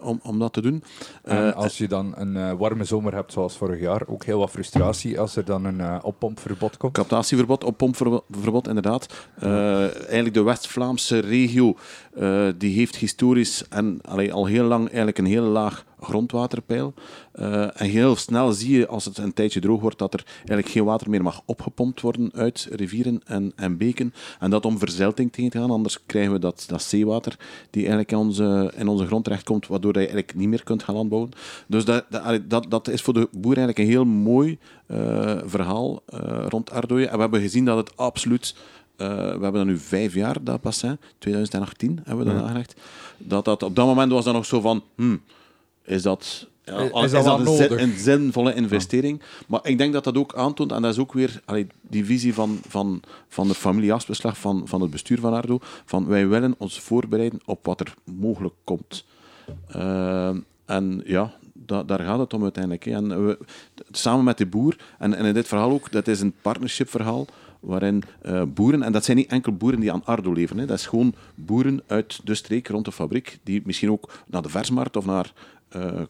om, 0.00 0.20
om 0.22 0.38
dat 0.38 0.52
te 0.52 0.60
doen. 0.60 0.82
En 1.22 1.54
als 1.54 1.78
je 1.78 1.88
dan 1.88 2.12
een 2.16 2.56
warme 2.56 2.84
zomer 2.84 3.14
hebt 3.14 3.32
zoals 3.32 3.56
vorig 3.56 3.80
jaar, 3.80 4.02
ook 4.06 4.24
heel 4.24 4.38
wat 4.38 4.50
frustratie 4.50 5.20
als 5.20 5.36
er 5.36 5.44
dan 5.44 5.64
een 5.64 6.02
oppompverbod 6.02 6.76
komt? 6.76 6.92
Captatieverbod, 6.92 7.64
oppompverbod, 7.64 8.68
inderdaad. 8.68 9.28
eigenlijk 9.40 10.34
de 10.34 10.42
West-Vlaamse 10.42 11.18
regio 11.18 11.76
die 12.56 12.74
heeft 12.74 12.96
historisch 12.96 13.68
en 13.68 13.98
allee, 14.02 14.32
al 14.32 14.46
heel 14.46 14.64
lang 14.64 14.86
eigenlijk 14.86 15.18
een 15.18 15.24
heel 15.24 15.44
laag 15.44 15.84
grondwaterpeil. 16.04 16.94
Uh, 17.34 17.80
en 17.80 17.88
heel 17.88 18.16
snel 18.16 18.52
zie 18.52 18.78
je, 18.78 18.86
als 18.86 19.04
het 19.04 19.18
een 19.18 19.32
tijdje 19.32 19.60
droog 19.60 19.80
wordt, 19.80 19.98
dat 19.98 20.14
er 20.14 20.24
eigenlijk 20.36 20.68
geen 20.68 20.84
water 20.84 21.10
meer 21.10 21.22
mag 21.22 21.42
opgepompt 21.44 22.00
worden 22.00 22.30
uit 22.34 22.68
rivieren 22.70 23.20
en, 23.24 23.52
en 23.56 23.76
beken. 23.76 24.14
En 24.40 24.50
dat 24.50 24.64
om 24.64 24.78
verzilting 24.78 25.32
tegen 25.32 25.50
te 25.50 25.58
gaan, 25.58 25.70
anders 25.70 25.98
krijgen 26.06 26.32
we 26.32 26.38
dat, 26.38 26.64
dat 26.66 26.82
zeewater 26.82 27.36
die 27.70 27.80
eigenlijk 27.80 28.10
in 28.10 28.18
onze, 28.18 28.72
in 28.76 28.88
onze 28.88 29.06
grond 29.06 29.24
terechtkomt, 29.24 29.66
waardoor 29.66 29.92
je 29.92 29.98
eigenlijk 29.98 30.34
niet 30.34 30.48
meer 30.48 30.64
kunt 30.64 30.82
gaan 30.82 30.94
landbouwen. 30.94 31.30
Dus 31.66 31.84
dat, 31.84 32.04
dat, 32.10 32.50
dat, 32.50 32.66
dat 32.68 32.88
is 32.88 33.02
voor 33.02 33.14
de 33.14 33.28
boer 33.32 33.56
eigenlijk 33.56 33.78
een 33.78 33.94
heel 33.94 34.04
mooi 34.04 34.58
uh, 34.88 35.36
verhaal 35.44 36.02
uh, 36.14 36.46
rond 36.48 36.70
Ardooien. 36.70 37.08
En 37.08 37.14
we 37.14 37.20
hebben 37.20 37.40
gezien 37.40 37.64
dat 37.64 37.76
het 37.76 37.96
absoluut 37.96 38.54
uh, 38.96 39.08
we 39.08 39.42
hebben 39.42 39.52
dat 39.52 39.66
nu 39.66 39.78
vijf 39.78 40.14
jaar, 40.14 40.36
dat 40.42 40.60
bassin. 40.60 40.98
2018 41.18 42.00
hebben 42.04 42.24
we 42.24 42.32
dat 42.32 42.40
ja. 42.40 42.46
aangelegd. 42.46 42.74
Dat, 43.18 43.44
dat, 43.44 43.62
op 43.62 43.76
dat 43.76 43.86
moment 43.86 44.12
was 44.12 44.24
dat 44.24 44.34
nog 44.34 44.46
zo 44.46 44.60
van... 44.60 44.82
Hmm, 44.94 45.20
is 45.84 46.02
dat, 46.02 46.48
ja, 46.64 46.78
is, 46.78 47.12
is, 47.12 47.24
dat, 47.24 47.40
een, 47.40 47.56
zin, 47.56 47.78
een, 47.78 47.98
zinvolle 47.98 48.54
investering? 48.54 49.20
Ja. 49.20 49.26
Maar 49.48 49.60
ik 49.62 49.78
denk 49.78 49.92
dat 49.92 50.04
dat 50.04 50.16
ook 50.16 50.34
aantoont, 50.34 50.72
en 50.72 50.82
dat 50.82 50.92
is 50.92 50.98
ook 50.98 51.12
weer 51.12 51.42
allee, 51.44 51.66
die 51.80 52.04
visie 52.04 52.34
van, 52.34 52.58
van, 52.68 53.02
van 53.28 53.48
de 53.48 53.54
familieafbeslag 53.54 54.38
van, 54.38 54.68
van 54.68 54.80
het 54.80 54.90
bestuur 54.90 55.20
van 55.20 55.34
Ardo, 55.34 55.58
van 55.84 56.06
wij 56.06 56.28
willen 56.28 56.54
ons 56.58 56.80
voorbereiden 56.80 57.40
op 57.44 57.66
wat 57.66 57.80
er 57.80 57.94
mogelijk 58.04 58.54
komt. 58.64 59.04
Uh, 59.76 60.28
en 60.64 61.02
ja, 61.04 61.34
da, 61.52 61.82
daar 61.82 62.00
gaat 62.00 62.18
het 62.18 62.34
om 62.34 62.42
uiteindelijk. 62.42 62.84
Hè. 62.84 62.92
En 62.92 63.26
we, 63.26 63.38
samen 63.90 64.24
met 64.24 64.38
de 64.38 64.46
boer, 64.46 64.76
en, 64.98 65.14
en 65.14 65.24
in 65.24 65.34
dit 65.34 65.48
verhaal 65.48 65.70
ook, 65.70 65.92
dat 65.92 66.08
is 66.08 66.20
een 66.20 66.34
partnership 66.42 66.90
verhaal, 66.90 67.26
waarin 67.64 68.02
uh, 68.22 68.42
boeren, 68.54 68.82
en 68.82 68.92
dat 68.92 69.04
zijn 69.04 69.16
niet 69.16 69.30
enkel 69.30 69.52
boeren 69.52 69.80
die 69.80 69.92
aan 69.92 70.04
Ardo 70.04 70.32
leven, 70.32 70.58
hè, 70.58 70.66
dat 70.66 70.78
is 70.78 70.86
gewoon 70.86 71.14
boeren 71.34 71.82
uit 71.86 72.20
de 72.24 72.34
streek 72.34 72.68
rond 72.68 72.84
de 72.84 72.92
fabriek, 72.92 73.38
die 73.42 73.62
misschien 73.64 73.90
ook 73.90 74.12
naar 74.26 74.42
de 74.42 74.48
versmarkt 74.48 74.96
of 74.96 75.06
naar 75.06 75.32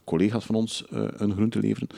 collega's 0.05 0.45
van 0.45 0.55
ons 0.55 0.85
uh, 0.93 1.09
een 1.13 1.33
groente 1.33 1.59
leveren, 1.59 1.89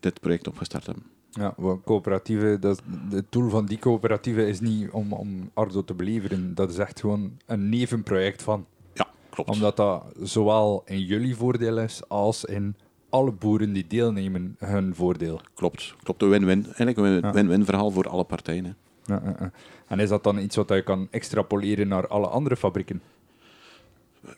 dit 0.00 0.20
project 0.20 0.48
opgestart 0.48 0.86
hebben. 0.86 1.04
Ja, 1.30 1.54
coöperatieven, 1.84 2.60
dat, 2.60 2.82
het 3.10 3.26
doel 3.28 3.48
van 3.48 3.66
die 3.66 3.78
coöperatieven 3.78 4.48
is 4.48 4.60
niet 4.60 4.90
om, 4.90 5.12
om 5.12 5.50
Ardo 5.54 5.84
te 5.84 5.94
beleveren, 5.94 6.54
dat 6.54 6.70
is 6.70 6.78
echt 6.78 7.00
gewoon 7.00 7.36
een 7.46 7.68
nevenproject 7.68 8.42
van. 8.42 8.66
Ja, 8.92 9.06
klopt. 9.30 9.50
Omdat 9.50 9.76
dat 9.76 10.04
zowel 10.22 10.82
in 10.84 11.00
jullie 11.00 11.36
voordeel 11.36 11.78
is 11.78 12.08
als 12.08 12.44
in 12.44 12.76
alle 13.08 13.32
boeren 13.32 13.72
die 13.72 13.86
deelnemen 13.86 14.56
hun 14.58 14.94
voordeel. 14.94 15.40
Klopt, 15.54 15.94
klopt. 16.02 16.22
Een 16.22 16.28
win-win. 16.28 16.64
Eigenlijk 16.64 16.96
een 17.24 17.32
win-win 17.32 17.64
verhaal 17.64 17.90
voor 17.90 18.08
alle 18.08 18.24
partijen. 18.24 18.76
Ja, 19.04 19.52
en 19.86 20.00
is 20.00 20.08
dat 20.08 20.24
dan 20.24 20.38
iets 20.38 20.56
wat 20.56 20.68
je 20.68 20.82
kan 20.82 21.08
extrapoleren 21.10 21.88
naar 21.88 22.06
alle 22.06 22.26
andere 22.26 22.56
fabrieken? 22.56 23.02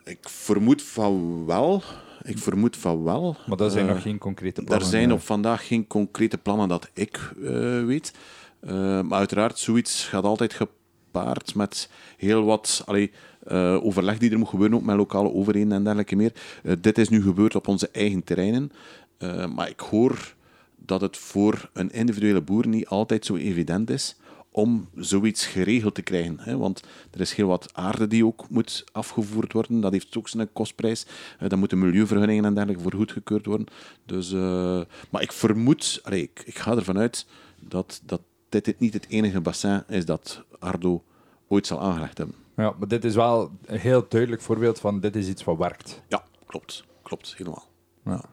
Ik 0.05 0.29
vermoed 0.29 0.83
van 0.83 1.45
wel. 1.47 1.83
Ik 2.25 2.39
vermoed 2.39 2.77
van 2.77 3.05
wel. 3.05 3.37
Maar 3.47 3.61
er 3.61 3.71
zijn 3.71 3.87
nog 3.87 4.03
geen 4.03 4.19
concrete 4.19 4.63
plannen? 4.63 4.87
Er 4.87 4.93
zijn 4.93 5.13
op 5.13 5.21
vandaag 5.21 5.67
geen 5.67 5.87
concrete 5.87 6.39
plannen 6.39 6.69
dat 6.69 6.91
ik 6.93 7.33
uh, 7.39 7.85
weet. 7.85 8.15
Uh, 8.61 8.71
maar 9.01 9.19
uiteraard, 9.19 9.59
zoiets 9.59 10.05
gaat 10.05 10.25
altijd 10.25 10.55
gepaard 10.55 11.55
met 11.55 11.91
heel 12.17 12.45
wat... 12.45 12.83
Allee, 12.87 13.11
uh, 13.49 13.85
overleg 13.85 14.19
die 14.19 14.31
er 14.31 14.39
moet 14.39 14.49
gebeuren, 14.49 14.77
ook 14.77 14.85
met 14.85 14.97
lokale 14.97 15.33
overheden 15.33 15.73
en 15.73 15.83
dergelijke 15.83 16.17
meer. 16.17 16.33
Uh, 16.63 16.73
dit 16.81 16.99
is 16.99 17.09
nu 17.09 17.23
gebeurd 17.23 17.55
op 17.55 17.69
onze 17.69 17.89
eigen 17.93 18.25
terreinen. 18.25 18.73
Uh, 19.19 19.47
maar 19.47 19.69
ik 19.69 19.81
hoor 19.81 20.35
dat 20.77 21.01
het 21.01 21.17
voor 21.17 21.71
een 21.73 21.91
individuele 21.91 22.41
boer 22.41 22.67
niet 22.67 22.87
altijd 22.87 23.27
zo 23.27 23.37
evident 23.37 23.91
is 23.91 24.17
om 24.57 24.89
zoiets 24.95 25.47
geregeld 25.47 25.95
te 25.95 26.03
krijgen. 26.03 26.37
Hè? 26.41 26.57
Want 26.57 26.83
er 27.11 27.21
is 27.21 27.35
heel 27.35 27.47
wat 27.49 27.71
aarde 27.73 28.07
die 28.07 28.27
ook 28.27 28.49
moet 28.49 28.85
afgevoerd 28.93 29.53
worden. 29.53 29.81
Dat 29.81 29.93
heeft 29.93 30.17
ook 30.17 30.29
zijn 30.29 30.53
kostprijs. 30.53 31.07
Uh, 31.41 31.49
dan 31.49 31.59
moeten 31.59 31.79
milieuvergunningen 31.79 32.45
en 32.45 32.55
dergelijke 32.55 32.83
voor 32.83 32.95
goedgekeurd 32.95 33.47
worden. 33.47 33.67
Dus, 34.07 34.33
uh, 34.33 34.81
maar 35.11 35.23
ik 35.23 35.33
vermoed, 35.33 36.01
allee, 36.03 36.23
ik, 36.23 36.43
ik, 36.45 36.59
ga 36.59 36.77
ervan 36.77 36.99
uit 36.99 37.27
dat, 37.61 38.03
dat 38.07 38.21
dit 38.49 38.79
niet 38.79 38.95
het 38.95 39.09
enige 39.09 39.41
bassin 39.41 39.85
is 39.89 40.05
dat 40.05 40.45
Ardo 40.59 41.05
ooit 41.49 41.67
zal 41.67 41.81
aangelegd 41.81 42.19
hebben. 42.19 42.37
Ja, 42.57 42.75
maar 42.79 42.89
dit 42.89 43.05
is 43.05 43.15
wel 43.15 43.51
een 43.65 43.79
heel 43.79 44.07
duidelijk 44.09 44.43
voorbeeld 44.43 44.81
van 44.81 45.01
dit 45.01 45.17
is 45.17 45.29
iets 45.29 45.45
wat 45.45 45.59
werkt. 45.59 46.03
Ja, 46.09 46.25
klopt. 46.47 46.85
Klopt, 47.03 47.35
helemaal. 47.37 47.67
Ja. 48.05 48.25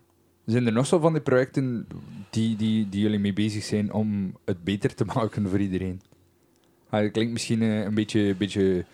Zijn 0.46 0.66
er 0.66 0.72
nog 0.72 0.86
zo 0.86 1.00
van 1.00 1.14
die 1.14 1.22
projecten 1.22 1.88
die, 2.30 2.56
die, 2.56 2.90
die 2.90 3.02
jullie 3.02 3.20
mee 3.20 3.34
bezig 3.34 3.64
zijn 3.64 3.94
om 3.94 4.38
het 4.46 4.64
beter 4.64 4.96
te 4.96 5.06
maken 5.16 5.50
voor 5.50 5.60
iedereen? 5.60 6.02
Ah, 6.92 7.02
dat 7.02 7.12
klinkt 7.12 7.32
misschien 7.32 7.62
eh, 7.62 7.84
een 7.84 7.94
beetje, 7.94 8.36
beetje 8.36 8.86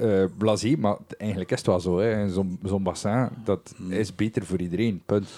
uh, 0.00 0.24
blasé, 0.38 0.76
maar 0.78 0.96
eigenlijk 1.18 1.50
is 1.50 1.58
het 1.58 1.66
wel 1.66 1.80
zo. 1.80 2.28
Zo'n 2.28 2.58
zo'n 2.64 2.82
bassin, 2.82 3.28
dat 3.44 3.74
hmm. 3.76 3.92
is 3.92 4.14
beter 4.14 4.46
voor 4.46 4.60
iedereen, 4.60 5.02
punt. 5.06 5.28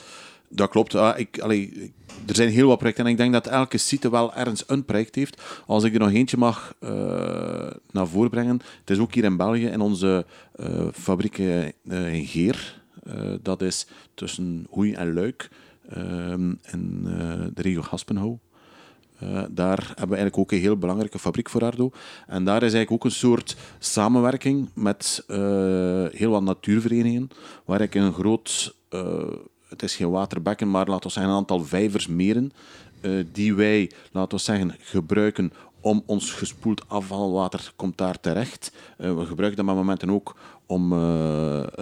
Dat 0.48 0.70
klopt. 0.70 0.94
Ah, 0.94 1.18
ik, 1.18 1.40
allee, 1.40 1.92
er 2.26 2.34
zijn 2.34 2.48
heel 2.48 2.68
wat 2.68 2.78
projecten 2.78 3.04
en 3.04 3.10
ik 3.10 3.16
denk 3.16 3.32
dat 3.32 3.46
elke 3.46 3.78
site 3.78 4.10
wel 4.10 4.34
ergens 4.34 4.64
een 4.66 4.84
project 4.84 5.14
heeft. 5.14 5.42
Als 5.66 5.84
ik 5.84 5.94
er 5.94 6.00
nog 6.00 6.12
eentje 6.12 6.36
mag 6.36 6.74
uh, 6.80 6.90
naar 7.90 8.06
voren 8.06 8.30
brengen. 8.30 8.60
Het 8.80 8.90
is 8.90 8.98
ook 8.98 9.14
hier 9.14 9.24
in 9.24 9.36
België 9.36 9.66
in 9.66 9.80
onze 9.80 10.26
uh, 10.60 10.86
fabriek 10.92 11.38
uh, 11.38 11.64
in 12.14 12.26
Geer. 12.26 12.82
dat 13.42 13.62
is 13.62 13.86
tussen 14.14 14.66
Hoei 14.70 14.92
en 14.92 15.14
Luik 15.14 15.50
in 16.70 17.00
de 17.54 17.62
regio 17.62 17.82
Gaspenhouw. 17.82 18.38
Uh, 19.22 19.42
daar 19.50 19.78
hebben 19.78 20.08
we 20.08 20.14
eigenlijk 20.14 20.38
ook 20.38 20.52
een 20.52 20.58
heel 20.58 20.76
belangrijke 20.76 21.18
fabriek 21.18 21.48
voor 21.48 21.64
Ardo. 21.64 21.90
En 22.26 22.44
daar 22.44 22.62
is 22.62 22.72
eigenlijk 22.72 22.90
ook 22.90 23.04
een 23.04 23.10
soort 23.10 23.56
samenwerking 23.78 24.68
met 24.74 25.24
uh, 25.28 25.36
heel 26.10 26.30
wat 26.30 26.42
natuurverenigingen, 26.42 27.28
waar 27.64 27.80
ik 27.80 27.94
een 27.94 28.12
groot, 28.12 28.74
uh, 28.90 29.24
het 29.68 29.82
is 29.82 29.96
geen 29.96 30.10
waterbekken, 30.10 30.70
maar 30.70 30.86
laten 30.86 31.06
we 31.06 31.12
zeggen 31.12 31.32
een 31.32 31.38
aantal 31.38 31.64
vijvers, 31.64 32.06
meren, 32.06 32.52
die 33.32 33.54
wij, 33.54 33.90
laten 34.12 34.36
we 34.36 34.44
zeggen, 34.44 34.74
gebruiken 34.78 35.52
om 35.80 36.02
ons 36.06 36.32
gespoeld 36.32 36.88
afvalwater 36.88 37.72
komt 37.76 37.98
daar 37.98 38.20
terecht. 38.20 38.72
We 38.96 39.24
gebruiken 39.24 39.56
dat 39.56 39.66
met 39.66 39.74
momenten 39.74 40.10
ook 40.10 40.36
om... 40.66 40.90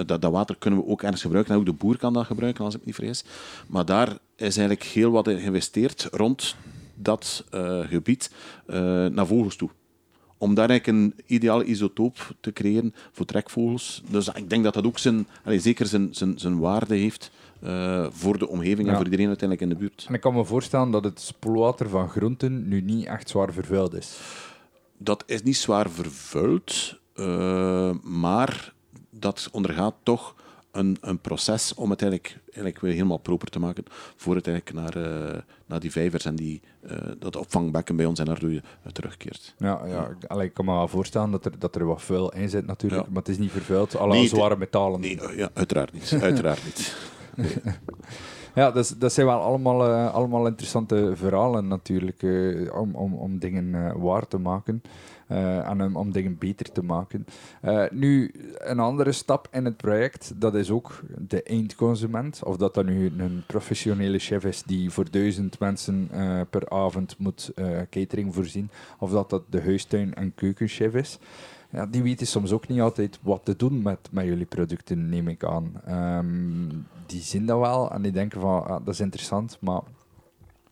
Dat, 0.07 0.23
dat, 0.23 0.33
water 0.33 0.57
kunnen 0.59 0.81
we 0.81 0.87
ook 0.87 1.03
ergens 1.03 1.23
gebruiken. 1.23 1.55
En 1.55 1.61
ook 1.61 1.67
de 1.67 1.73
boer 1.73 1.97
kan 1.97 2.13
dat 2.13 2.27
gebruiken, 2.27 2.65
als 2.65 2.75
ik 2.75 2.85
niet 2.85 2.95
vergis. 2.95 3.25
Maar 3.67 3.85
daar 3.85 4.09
is 4.37 4.57
eigenlijk 4.57 4.83
heel 4.83 5.11
wat 5.11 5.29
in 5.29 5.39
geïnvesteerd 5.39 6.09
rond 6.11 6.57
dat 7.03 7.45
uh, 7.55 7.81
gebied 7.89 8.31
naar 9.11 9.27
vogels 9.27 9.57
toe 9.57 9.71
om 10.41 10.55
daar 10.55 10.69
eigenlijk 10.69 10.99
een 10.99 11.25
ideale 11.27 11.65
isotoop 11.65 12.35
te 12.41 12.53
creëren 12.53 12.95
voor 13.13 13.27
trekvogels. 13.27 14.03
Dus 14.11 14.29
ik 14.29 14.51
denk 14.51 14.65
dat 14.65 14.75
dat 14.75 14.87
ook 14.87 14.99
zijn, 14.99 15.27
allez, 15.45 15.63
zeker 15.63 15.87
zijn, 15.87 16.15
zijn, 16.15 16.39
zijn 16.39 16.59
waarde 16.59 16.95
heeft 16.95 17.31
uh, 17.63 18.07
voor 18.11 18.39
de 18.39 18.49
omgeving 18.49 18.87
ja. 18.87 18.89
en 18.89 18.95
voor 18.95 19.05
iedereen 19.05 19.27
uiteindelijk 19.27 19.71
in 19.71 19.79
de 19.79 19.85
buurt. 19.85 20.05
En 20.09 20.15
ik 20.15 20.21
kan 20.21 20.35
me 20.35 20.45
voorstellen 20.45 20.91
dat 20.91 21.05
het 21.05 21.21
spoelwater 21.21 21.89
van 21.89 22.09
groenten 22.09 22.69
nu 22.69 22.81
niet 22.81 23.07
echt 23.07 23.29
zwaar 23.29 23.53
vervuild 23.53 23.95
is. 23.95 24.19
Dat 24.99 25.23
is 25.27 25.43
niet 25.43 25.57
zwaar 25.57 25.91
vervuild, 25.91 26.99
uh, 27.15 27.91
maar 28.03 28.73
dat 29.11 29.49
ondergaat 29.53 29.95
toch 30.03 30.35
een, 30.73 30.97
een 31.01 31.19
proces 31.19 31.75
om 31.75 31.91
het 31.91 32.03
eigenlijk, 32.03 32.39
eigenlijk 32.45 32.81
weer 32.81 32.93
helemaal 32.93 33.19
proper 33.19 33.49
te 33.49 33.59
maken 33.59 33.85
voor 34.17 34.35
het 34.35 34.47
eigenlijk 34.47 34.95
naar, 34.95 35.07
uh, 35.07 35.39
naar 35.71 35.81
die 35.81 35.93
vijvers 35.93 36.25
en 36.25 36.37
die, 36.37 36.63
uh, 36.83 36.93
dat 37.19 37.37
opvangbekken 37.37 37.97
bij 37.97 38.07
ons 38.07 38.19
en 38.19 38.29
Ardoe 38.29 38.51
uh, 38.51 38.61
terugkeert. 38.93 39.55
Ja, 39.59 39.81
ja. 39.87 40.17
Allee, 40.27 40.47
ik 40.47 40.55
kan 40.55 40.65
me 40.65 40.73
wel 40.73 40.89
voorstellen 40.89 41.31
dat 41.31 41.45
er, 41.45 41.59
dat 41.59 41.75
er 41.75 41.87
wat 41.87 42.03
vuil 42.03 42.33
in 42.33 42.49
zit 42.49 42.67
natuurlijk, 42.67 43.03
ja. 43.03 43.09
maar 43.09 43.23
het 43.23 43.31
is 43.31 43.39
niet 43.39 43.51
vervuild, 43.51 43.97
alle 43.97 44.13
nee, 44.13 44.29
zware 44.29 44.57
metalen. 44.57 45.01
Nee, 45.01 45.19
ja, 45.37 45.51
uiteraard 45.55 45.93
niet. 45.93 46.17
uiteraard 46.23 46.65
niet. 46.65 46.97
Nee. 47.37 47.57
Ja, 48.55 48.71
dat, 48.71 48.95
dat 48.99 49.13
zijn 49.13 49.27
wel 49.27 49.41
allemaal, 49.41 49.89
uh, 49.89 50.15
allemaal 50.15 50.47
interessante 50.47 51.13
verhalen 51.15 51.69
natuurlijk, 51.69 52.23
uh, 52.23 52.75
om, 52.75 52.95
om, 52.95 53.15
om 53.15 53.39
dingen 53.39 54.01
waar 54.01 54.27
te 54.27 54.39
maken. 54.39 54.83
En 55.31 55.83
om, 55.83 55.97
om, 55.97 56.13
dingen 56.13 56.39
beter 56.39 56.73
te 56.73 56.83
maken. 56.83 57.27
nu, 57.91 58.33
een 58.59 58.79
andere 58.79 59.13
stap 59.13 59.49
in 59.51 59.65
het 59.65 59.77
project, 59.77 60.33
dat 60.37 60.55
is 60.55 60.71
ook 60.71 61.01
de 61.19 61.43
eindconsument. 61.43 62.41
Of 62.45 62.57
dat 62.57 62.75
dan 62.75 62.87
nu 62.87 63.13
een 63.19 63.43
professionele 63.47 64.19
chef 64.19 64.45
is 64.45 64.63
die 64.63 64.91
voor 64.91 65.11
duizend 65.11 65.59
mensen 65.59 66.09
per 66.51 66.71
avond 66.71 67.19
moet 67.19 67.53
catering 67.91 68.35
voorzien. 68.35 68.71
Of 68.99 69.11
dat 69.11 69.31
dat 69.31 69.43
de 69.49 69.61
huistuin- 69.61 70.15
en 70.15 70.35
keukenchef 70.35 70.95
is 70.95 71.19
ja, 71.71 71.87
die 71.87 72.03
weten 72.03 72.27
soms 72.27 72.53
ook 72.53 72.69
niet 72.69 72.81
altijd 72.81 73.19
wat 73.23 73.45
te 73.45 73.57
doen 73.57 73.83
met, 73.83 74.09
met 74.11 74.25
jullie 74.25 74.47
producten, 74.47 75.09
neem 75.09 75.29
ik 75.29 75.45
aan. 75.45 75.81
Um, 75.89 76.87
die 77.07 77.21
zien 77.21 77.47
dat 77.47 77.59
wel 77.59 77.91
en 77.91 78.03
die 78.03 78.13
denken 78.13 78.41
van, 78.41 78.67
ah, 78.67 78.85
dat 78.85 78.95
is 78.95 79.01
interessant, 79.01 79.59
maar 79.61 79.81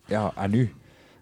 ja, 0.05 0.31
en 0.35 0.51
nu? 0.51 0.73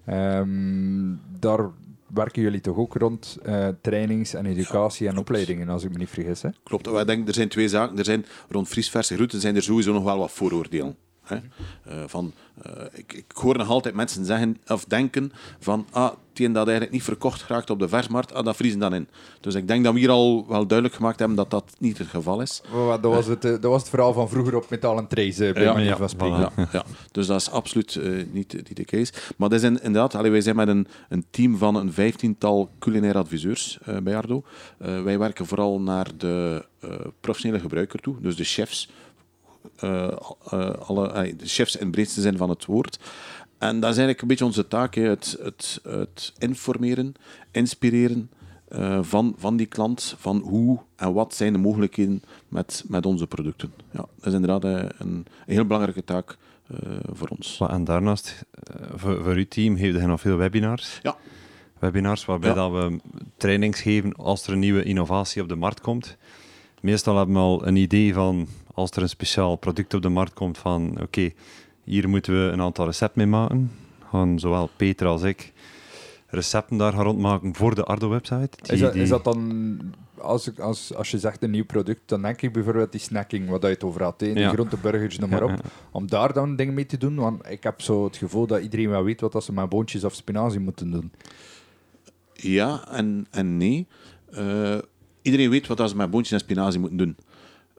Um, 0.08 1.22
daar 1.40 1.70
werken 2.14 2.42
jullie 2.42 2.62
toch 2.62 2.78
ook 2.78 2.96
rond 2.96 3.38
uh, 3.46 3.68
trainings 3.82 4.34
en 4.34 4.46
educatie 4.46 5.06
ja, 5.06 5.12
en 5.12 5.18
opleidingen, 5.18 5.70
als 5.70 5.84
ik 5.84 5.92
me 5.92 5.98
niet 5.98 6.10
vergis. 6.10 6.42
Hè? 6.42 6.50
Klopt, 6.64 6.90
wij 6.90 7.06
denken, 7.06 7.28
er 7.28 7.34
zijn 7.34 7.50
twee 7.50 7.68
zaken. 7.68 7.98
Er 7.98 8.06
zijn 8.06 8.26
rond 8.50 8.68
vriesverse 8.68 9.16
groenten 9.16 9.42
zijn 9.42 9.56
er 9.56 9.64
sowieso 9.64 9.94
nog 9.94 10.04
wel 10.04 10.18
wat 10.18 10.32
vooroordelen. 10.32 10.96
Hè? 11.28 11.36
Uh, 11.36 12.04
van, 12.06 12.34
uh, 12.66 12.84
ik, 12.92 13.14
ik, 13.14 13.26
hoor 13.34 13.58
nog 13.58 13.70
altijd 13.70 13.96
mensen 13.96 14.26
zeggen 14.26 14.58
of 14.68 14.86
denken 14.86 15.32
van 15.60 15.88
ah, 15.92 16.12
die 16.34 16.52
dat 16.52 16.64
eigenlijk 16.64 16.92
niet 16.92 17.04
verkocht 17.04 17.48
raakt 17.48 17.70
op 17.70 17.80
de 17.80 17.88
versmarkt, 17.88 18.34
ah, 18.34 18.46
dat 18.46 18.56
vriezen 18.56 18.80
dan 18.80 18.94
in. 18.94 19.08
Dus 19.42 19.56
ik 19.56 19.68
denk 19.68 19.84
dat 19.84 19.94
we 19.94 20.00
hier 20.00 20.10
al 20.10 20.46
wel 20.48 20.68
duidelijk 20.68 20.98
gemaakt 20.98 21.20
hebben 21.20 21.38
dat 21.38 21.50
dat 21.50 21.76
niet 21.80 21.98
het 21.98 22.08
geval 22.08 22.42
is. 22.42 22.62
dat, 23.02 23.02
was 23.02 23.26
het, 23.26 23.42
dat 23.42 23.64
was 23.64 23.82
het 23.82 23.90
verhaal 23.90 24.14
van 24.14 24.30
vroeger 24.30 24.56
op 24.56 24.70
metalen 24.70 25.08
trays, 25.08 25.38
bij 25.38 25.54
ja, 25.54 25.80
ja. 25.80 25.98
Ja, 26.18 26.68
ja, 26.72 26.86
Dus 27.12 27.28
dat 27.28 27.42
is 27.42 27.52
absoluut 27.52 27.96
uh, 27.96 28.24
niet, 28.32 28.54
niet 28.54 28.76
de 28.76 28.86
case. 28.86 29.14
Maar 29.38 29.50
dat 29.50 29.64
is 29.64 29.70
inderdaad, 29.70 30.16
allee, 30.16 30.32
wij 30.32 30.42
zijn 30.42 30.56
met 30.56 30.68
een, 30.68 30.88
een 31.10 31.26
team 31.30 31.58
van 31.58 31.76
een 31.76 31.94
vijftiental 31.94 32.70
culinaire 32.80 33.20
adviseurs 33.20 33.80
bij 34.04 34.18
Ardo. 34.18 34.44
wij 34.78 35.20
werken 35.20 35.46
vooral 35.46 35.82
naar 35.82 36.08
de 36.18 36.66
professionele 37.20 37.62
gebruiker 37.62 38.00
toe, 38.00 38.16
dus 38.22 38.36
de 38.36 38.44
chefs, 38.44 38.90
alle, 40.80 41.28
uh, 41.28 41.38
de 41.38 41.46
chefs 41.46 41.76
in 41.76 41.82
het 41.82 41.92
breedste 41.92 42.22
zin 42.22 42.38
van 42.38 42.50
het 42.50 42.66
woord. 42.66 43.00
En 43.58 43.80
dat 43.80 43.90
is 43.90 43.98
eigenlijk 43.98 44.22
een 44.22 44.28
beetje 44.28 44.46
onze 44.46 44.68
taak, 44.68 44.96
hè, 44.96 45.02
het, 45.02 45.38
het, 45.42 45.80
het 45.84 46.34
informeren, 46.38 47.14
inspireren 47.52 48.30
van, 49.02 49.36
van 49.38 49.58
die 49.58 49.66
klant, 49.66 50.16
van 50.18 50.38
hoe 50.38 50.80
en 50.96 51.14
wat 51.14 51.36
zijn 51.36 51.54
de 51.54 51.60
mogelijkheden 51.60 52.24
met, 52.48 52.84
met 52.88 53.06
onze 53.06 53.28
producten. 53.28 53.74
Ja, 53.92 54.06
dat 54.16 54.26
is 54.26 54.34
inderdaad 54.34 54.64
een, 54.64 54.92
een 54.98 55.26
heel 55.46 55.66
belangrijke 55.66 56.04
taak 56.04 56.38
voor 57.12 57.28
ons. 57.28 57.60
En 57.68 57.84
daarnaast, 57.84 58.46
voor, 58.96 59.24
voor 59.24 59.34
uw 59.34 59.48
team, 59.48 59.76
heeft 59.76 60.00
je 60.00 60.06
nog 60.06 60.22
veel 60.22 60.38
webinars? 60.38 61.00
Ja. 61.02 61.16
Webinars 61.80 62.26
waarbij 62.26 62.50
ja. 62.50 62.56
dat 62.56 62.72
we 62.72 63.00
trainings 63.38 63.82
geven 63.82 64.14
als 64.16 64.48
er 64.48 64.54
een 64.54 64.60
nieuwe 64.60 64.84
innovatie 64.84 65.42
op 65.42 65.50
de 65.50 65.56
markt 65.56 65.82
komt. 65.82 66.18
Meestal 66.82 67.18
hebben 67.18 67.36
we 67.36 67.42
al 67.42 67.68
een 67.68 67.76
idee 67.76 68.14
van 68.14 68.48
als 68.74 68.92
er 68.92 69.02
een 69.02 69.10
speciaal 69.10 69.56
product 69.56 69.94
op 69.94 70.02
de 70.02 70.10
markt 70.10 70.34
komt 70.34 70.58
van 70.58 71.02
oké, 71.02 71.32
hier 71.84 72.10
moeten 72.10 72.34
we 72.34 72.52
een 72.52 72.62
aantal 72.62 72.86
recepten 72.86 73.22
mee 73.22 73.40
maken. 73.40 73.72
Gaan 74.10 74.40
zowel 74.40 74.70
Peter 74.76 75.08
als 75.08 75.24
ik 75.24 75.54
recepten 76.28 76.78
daar 76.78 76.94
gaan 76.94 77.04
rondmaken 77.04 77.56
voor 77.56 77.76
de 77.76 77.84
Ardo-website. 77.84 78.50
Is, 78.64 78.80
dat, 78.80 78.96
is 78.96 79.10
dat 79.10 79.24
dan, 79.24 79.80
als, 80.18 80.60
als, 80.60 80.96
als 80.96 81.12
je 81.12 81.20
zegt 81.20 81.44
een 81.44 81.52
nieuw 81.52 81.66
product, 81.66 82.02
dan 82.06 82.22
denk 82.22 82.42
ik 82.42 82.54
bijvoorbeeld 82.54 82.92
die 82.92 83.02
snacking, 83.02 83.50
wat 83.50 83.62
je 83.62 83.68
het 83.68 83.84
over 83.84 84.04
had, 84.04 84.20
die 84.20 84.40
ja. 84.40 84.50
groenteburgers, 84.50 85.18
noem 85.18 85.30
maar 85.30 85.44
op, 85.44 85.54
om 85.92 86.08
daar 86.08 86.34
dan 86.34 86.56
dingen 86.56 86.74
mee 86.74 86.86
te 86.86 86.98
doen? 86.98 87.16
Want 87.16 87.50
ik 87.50 87.64
heb 87.64 87.82
zo 87.82 88.04
het 88.04 88.18
gevoel 88.18 88.48
dat 88.48 88.62
iedereen 88.62 88.90
wel 88.90 89.04
weet 89.04 89.22
wat 89.22 89.44
ze 89.44 89.54
met 89.54 89.70
boontjes 89.70 90.04
of 90.04 90.14
spinazie 90.14 90.60
moeten 90.60 90.92
doen. 90.92 91.12
Ja 92.34 92.88
en, 92.92 93.28
en 93.32 93.58
nee. 93.58 93.88
Uh, 94.32 94.78
iedereen 95.28 95.50
weet 95.50 95.68
wat 95.68 95.90
ze 95.90 95.96
met 95.96 96.10
boontjes 96.10 96.34
en 96.34 96.40
spinazie 96.40 96.80
moeten 96.80 96.98
doen. 96.98 97.18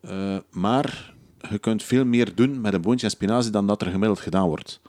Uh, 0.04 0.36
maar 0.50 1.14
je 1.50 1.58
kunt 1.58 1.82
veel 1.82 2.04
meer 2.04 2.34
doen 2.34 2.60
met 2.60 2.72
een 2.72 2.80
boontje 2.80 3.06
en 3.06 3.12
spinazie 3.12 3.52
dan 3.52 3.66
dat 3.66 3.82
er 3.82 3.90
gemiddeld 3.90 4.20
gedaan 4.20 4.46
wordt. 4.46 4.80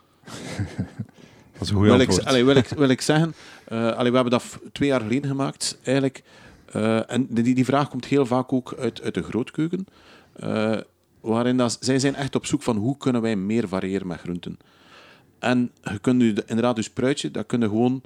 dat 1.54 1.62
is 1.62 1.70
een 1.70 1.76
goede 1.76 1.92
antwoord. 1.92 2.22
Ik, 2.22 2.28
allee, 2.28 2.46
wil, 2.46 2.56
ik, 2.56 2.68
wil 2.68 2.90
ik 2.90 3.02
zeggen, 3.02 3.34
uh, 3.72 3.92
allee, 3.92 4.12
we 4.12 4.18
hebben 4.18 4.40
dat 4.40 4.60
twee 4.72 4.90
jaar 4.90 5.02
geleden 5.02 5.30
gemaakt, 5.30 5.80
eigenlijk. 5.84 6.24
Uh, 6.76 7.12
en 7.12 7.28
die, 7.30 7.56
die 7.56 7.66
vraag 7.66 7.90
komt 7.90 8.06
heel 8.06 8.26
vaak 8.26 8.54
ook 8.54 8.76
uit, 8.80 9.02
uit 9.02 9.14
de 9.14 9.24
grootkeuken. 9.24 9.88
waarin 11.20 11.58
dat, 11.58 11.78
zij 11.80 12.00
zijn 12.00 12.16
echt 12.16 12.36
op 12.36 12.46
zoek 12.46 12.62
van 12.62 12.78
hoe 12.78 12.98
kunnen 12.98 13.22
wij 13.22 13.36
meer 13.36 13.68
variëren 13.68 14.08
met 14.08 14.20
groenten. 14.20 14.58
En 15.40 15.72
je 15.82 16.00
kunt 16.00 16.22
inderdaad 16.22 16.76
je 16.76 16.82
spruitje, 16.82 17.32
dat 17.32 17.46
kun 17.46 17.60
je 17.60 17.68
gewoon 17.68 18.02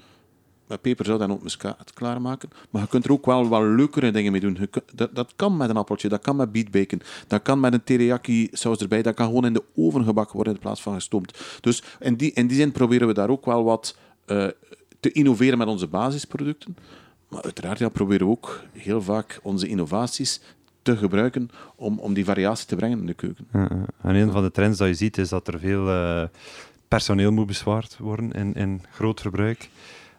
met 0.67 0.81
peperzout 0.81 1.21
en 1.21 1.39
muskaat 1.41 1.93
klaarmaken. 1.93 2.49
Maar 2.69 2.81
je 2.81 2.87
kunt 2.87 3.05
er 3.05 3.11
ook 3.11 3.25
wel 3.25 3.47
wat 3.47 3.61
leukere 3.61 4.11
dingen 4.11 4.31
mee 4.31 4.41
doen. 4.41 4.57
dat, 4.93 5.15
dat 5.15 5.33
kan 5.35 5.57
met 5.57 5.69
een 5.69 5.77
appeltje, 5.77 6.09
dat 6.09 6.21
kan 6.21 6.35
met 6.35 6.51
beetbacon, 6.51 7.01
dat 7.27 7.41
kan 7.41 7.59
met 7.59 7.73
een 7.73 7.83
teriyaki 7.83 8.47
saus 8.51 8.77
erbij, 8.77 9.01
dat 9.01 9.15
kan 9.15 9.25
gewoon 9.25 9.45
in 9.45 9.53
de 9.53 9.63
oven 9.75 10.03
gebakken 10.03 10.35
worden 10.35 10.53
in 10.53 10.59
plaats 10.59 10.81
van 10.81 10.93
gestoomd. 10.93 11.37
Dus 11.61 11.83
in 11.99 12.15
die, 12.15 12.31
in 12.33 12.47
die 12.47 12.57
zin 12.57 12.71
proberen 12.71 13.07
we 13.07 13.13
daar 13.13 13.29
ook 13.29 13.45
wel 13.45 13.63
wat 13.63 13.97
uh, 14.27 14.47
te 14.99 15.11
innoveren 15.11 15.57
met 15.57 15.67
onze 15.67 15.87
basisproducten. 15.87 16.77
Maar 17.27 17.43
uiteraard 17.43 17.79
ja, 17.79 17.89
proberen 17.89 18.27
we 18.27 18.31
ook 18.31 18.61
heel 18.71 19.01
vaak 19.01 19.39
onze 19.43 19.67
innovaties 19.67 20.41
te 20.81 20.97
gebruiken 20.97 21.49
om, 21.75 21.99
om 21.99 22.13
die 22.13 22.25
variatie 22.25 22.67
te 22.67 22.75
brengen 22.75 22.99
in 22.99 23.05
de 23.05 23.13
keuken. 23.13 23.47
En 24.01 24.15
een 24.15 24.31
van 24.31 24.43
de 24.43 24.51
trends 24.51 24.77
dat 24.77 24.87
je 24.87 24.93
ziet 24.93 25.17
is 25.17 25.29
dat 25.29 25.47
er 25.47 25.59
veel 25.59 25.87
uh, 25.87 26.23
personeel 26.87 27.31
moet 27.31 27.47
bezwaard 27.47 27.97
worden 27.97 28.31
in, 28.31 28.53
in 28.53 28.81
groot 28.91 29.21
verbruik. 29.21 29.69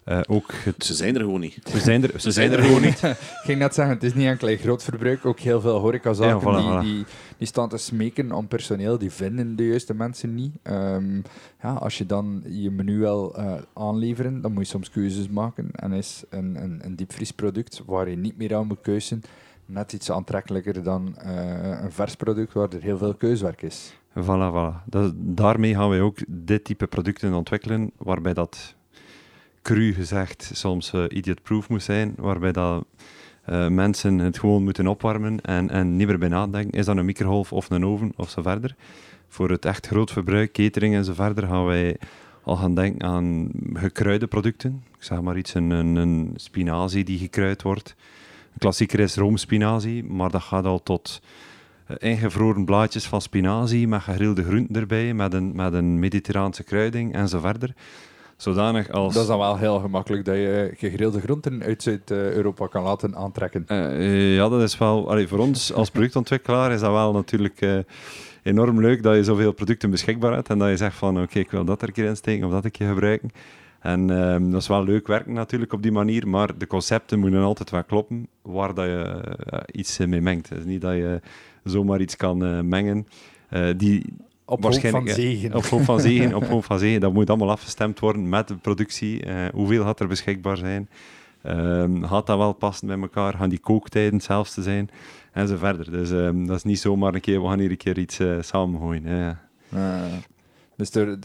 Uh, 0.07 0.21
ook 0.27 0.53
het... 0.53 0.85
Ze 0.85 0.95
zijn 0.95 1.15
er 1.15 1.21
gewoon 1.21 1.41
niet. 1.41 1.59
Ze 1.65 1.79
zijn 1.79 2.03
er, 2.03 2.21
ze 2.21 2.31
zijn 2.31 2.53
er 2.53 2.63
gewoon 2.63 2.83
niet. 2.83 3.03
ik 3.03 3.17
ging 3.45 3.59
net 3.59 3.75
zeggen, 3.75 3.95
het 3.95 4.05
is 4.05 4.15
niet 4.15 4.27
enkel 4.27 4.57
groot 4.57 4.83
verbruik, 4.83 5.27
ook 5.27 5.41
heel 5.41 5.61
veel 5.61 5.79
horecazaken 5.79 6.51
ja, 6.53 6.79
voilà, 6.79 6.83
die, 6.83 6.95
die, 6.95 7.05
die, 7.39 7.47
staan 7.47 7.69
te 7.69 7.77
smeken 7.77 8.33
om 8.33 8.49
personeel, 8.49 8.99
die 8.99 9.11
vinden 9.11 9.57
de 9.57 9.67
juiste 9.67 9.95
mensen 9.95 10.35
niet. 10.35 10.53
Um, 10.63 11.23
ja, 11.63 11.73
als 11.73 11.99
je 11.99 12.07
dan 12.07 12.43
je 12.47 12.71
menu 12.71 12.99
wil 12.99 13.35
uh, 13.39 13.55
aanleveren, 13.75 14.41
dan 14.41 14.53
moet 14.53 14.63
je 14.63 14.69
soms 14.69 14.91
keuzes 14.91 15.29
maken. 15.29 15.69
En 15.73 15.93
is 15.93 16.23
een, 16.31 16.63
een, 16.63 16.81
een 16.85 16.97
diepvriesproduct 16.97 17.83
waar 17.87 18.09
je 18.11 18.17
niet 18.17 18.37
meer 18.37 18.57
aan 18.57 18.67
moet 18.67 18.81
keuzen, 18.81 19.23
net 19.67 19.93
iets 19.93 20.11
aantrekkelijker 20.11 20.83
dan 20.83 21.17
uh, 21.25 21.83
een 21.83 21.93
vers 21.93 22.15
product 22.15 22.53
waar 22.53 22.69
er 22.69 22.83
heel 22.83 22.99
veel 22.99 23.15
keuzwerk 23.15 23.63
is. 23.63 23.95
Voilà, 24.19 24.53
voilà. 24.53 24.85
Dat, 24.85 25.13
daarmee 25.17 25.75
gaan 25.75 25.89
wij 25.89 26.01
ook 26.01 26.19
dit 26.29 26.65
type 26.65 26.87
producten 26.87 27.35
ontwikkelen, 27.35 27.91
waarbij 27.97 28.35
dat 28.35 28.75
cru 29.65 29.93
gezegd 29.93 30.51
soms 30.55 30.93
uh, 30.93 31.05
idiot-proof 31.09 31.69
moet 31.69 31.83
zijn, 31.83 32.15
waarbij 32.17 32.53
dat, 32.53 32.85
uh, 33.49 33.69
mensen 33.69 34.19
het 34.19 34.39
gewoon 34.39 34.65
moeten 34.65 34.87
opwarmen 34.87 35.41
en, 35.41 35.71
en 35.71 35.97
niet 35.97 36.07
meer 36.07 36.19
bij 36.19 36.29
nadenken. 36.29 36.79
Is 36.79 36.85
dat 36.85 36.97
een 36.97 37.05
microgolf 37.05 37.53
of 37.53 37.71
een 37.71 37.85
oven 37.85 38.13
of 38.17 38.31
zo 38.31 38.43
verder? 38.43 38.75
Voor 39.29 39.51
het 39.51 39.65
echt 39.65 39.87
groot 39.87 40.11
verbruik, 40.11 40.53
catering 40.53 40.95
en 40.95 41.05
zo 41.05 41.15
verder, 41.15 41.47
gaan 41.47 41.65
wij 41.65 41.97
al 42.43 42.57
gaan 42.57 42.75
denken 42.75 43.09
aan 43.09 43.51
gekruide 43.73 44.27
producten. 44.27 44.83
Ik 44.97 45.03
zeg 45.03 45.21
maar 45.21 45.37
iets, 45.37 45.55
een, 45.55 45.71
een, 45.71 45.97
een 45.97 46.33
spinazie 46.37 47.05
die 47.05 47.19
gekruid 47.19 47.63
wordt. 47.63 47.95
Een 48.53 48.59
klassieker 48.59 49.01
is 49.01 49.17
roomspinazie, 49.17 50.05
maar 50.05 50.31
dat 50.31 50.43
gaat 50.43 50.65
al 50.65 50.83
tot 50.83 51.21
eh, 51.87 51.97
ingevroren 51.99 52.65
blaadjes 52.65 53.07
van 53.07 53.21
spinazie 53.21 53.89
met 53.89 54.03
gegrilde 54.03 54.45
groenten 54.45 54.77
erbij, 54.77 55.15
met 55.15 55.33
een, 55.33 55.53
met 55.55 55.73
een 55.73 55.99
mediterraanse 55.99 56.63
kruiding 56.63 57.15
en 57.15 57.29
zo 57.29 57.41
verder. 57.41 57.75
Zodanig 58.37 58.91
als... 58.91 59.15
Dat 59.15 59.23
is 59.23 59.29
dan 59.29 59.39
wel 59.39 59.57
heel 59.57 59.79
gemakkelijk 59.79 60.25
dat 60.25 60.35
je 60.35 60.73
gegrilde 60.77 61.21
groenten 61.21 61.63
uit 61.63 61.83
Zuid-Europa 61.83 62.67
kan 62.67 62.83
laten 62.83 63.17
aantrekken. 63.17 63.65
Eh, 63.67 63.95
eh, 63.95 64.35
ja, 64.35 64.49
dat 64.49 64.63
is 64.63 64.79
wel... 64.79 65.11
allee, 65.11 65.29
voor 65.29 65.39
ons 65.39 65.73
als 65.73 65.91
productontwikkelaar 65.91 66.73
is 66.73 66.81
dat 66.81 66.91
wel 66.91 67.13
natuurlijk 67.13 67.61
eh, 67.61 67.79
enorm 68.43 68.81
leuk 68.81 69.03
dat 69.03 69.15
je 69.15 69.25
zoveel 69.25 69.53
producten 69.53 69.91
beschikbaar 69.91 70.33
hebt 70.33 70.49
en 70.49 70.59
dat 70.59 70.69
je 70.69 70.77
zegt 70.77 70.97
van 70.97 71.23
oké, 71.23 71.39
ik 71.39 71.51
wil 71.51 71.65
dat 71.65 71.83
er 71.83 71.89
een 71.89 71.95
keer 71.95 72.05
insteken 72.05 72.47
of 72.47 72.53
dat 72.53 72.65
een 72.65 72.71
keer 72.71 72.89
gebruiken. 72.89 73.31
En 73.81 74.11
ehm, 74.11 74.51
dat 74.51 74.61
is 74.61 74.69
wel 74.69 74.85
leuk 74.85 75.07
werken 75.07 75.33
natuurlijk 75.33 75.73
op 75.73 75.83
die 75.83 75.93
manier, 75.93 76.29
maar 76.29 76.59
de 76.59 76.67
concepten 76.67 77.19
moeten 77.19 77.41
altijd 77.41 77.71
wel 77.71 77.85
kloppen 77.85 78.29
waar 78.43 78.75
dat 78.75 78.85
je 78.85 79.23
iets 79.73 79.99
mee 79.99 80.21
mengt. 80.21 80.49
Het 80.49 80.59
is 80.59 80.65
niet 80.65 80.81
dat 80.81 80.95
je 80.95 81.21
zomaar 81.65 82.01
iets 82.01 82.17
kan 82.17 82.69
mengen 82.69 83.07
die 83.77 84.05
Op 84.47 84.63
hoop 84.63 84.63
van 84.63 84.71
waarschijnlijk, 84.71 85.07
eh, 85.07 85.15
zegen. 85.15 85.55
Op 85.55 85.65
hoop 85.65 85.83
van 85.83 86.01
zegen, 86.01 86.35
op 86.35 86.47
hoop 86.47 86.65
van 86.65 86.79
zegen. 86.79 87.01
Dat 87.07 87.13
moet 87.13 87.29
allemaal 87.29 87.51
afgestemd 87.51 88.01
worden 88.01 88.29
met 88.29 88.49
de 88.49 88.57
productie. 88.57 89.25
Eh, 89.25 89.35
hoeveel 89.53 89.85
gaat 89.85 90.01
er 90.01 90.09
beschikbaar 90.09 90.57
zijn? 90.57 90.89
Ehm, 91.43 92.03
gaat 92.03 92.27
dat 92.27 92.39
wel 92.39 92.53
passen 92.53 92.87
bij 92.87 93.01
elkaar? 93.01 93.35
Gaan 93.35 93.49
die 93.49 93.59
kooktijden 93.59 94.15
hetzelfde 94.15 94.63
zijn? 94.63 94.91
En 95.33 95.49
zo 95.49 95.57
verder. 95.57 95.91
Dus 95.91 96.11
ehm, 96.11 96.47
dat 96.47 96.57
is 96.57 96.63
niet 96.63 96.79
zomaar 96.79 97.15
een 97.15 97.21
keer, 97.21 97.43
we 97.43 97.49
gaan 97.49 97.59
hier 97.59 97.71
een 97.71 97.77
keer 97.77 97.99
iets 97.99 98.19
eh, 98.19 98.37
samengooien. 98.41 99.39
Dus 100.77 100.91
er, 100.91 101.19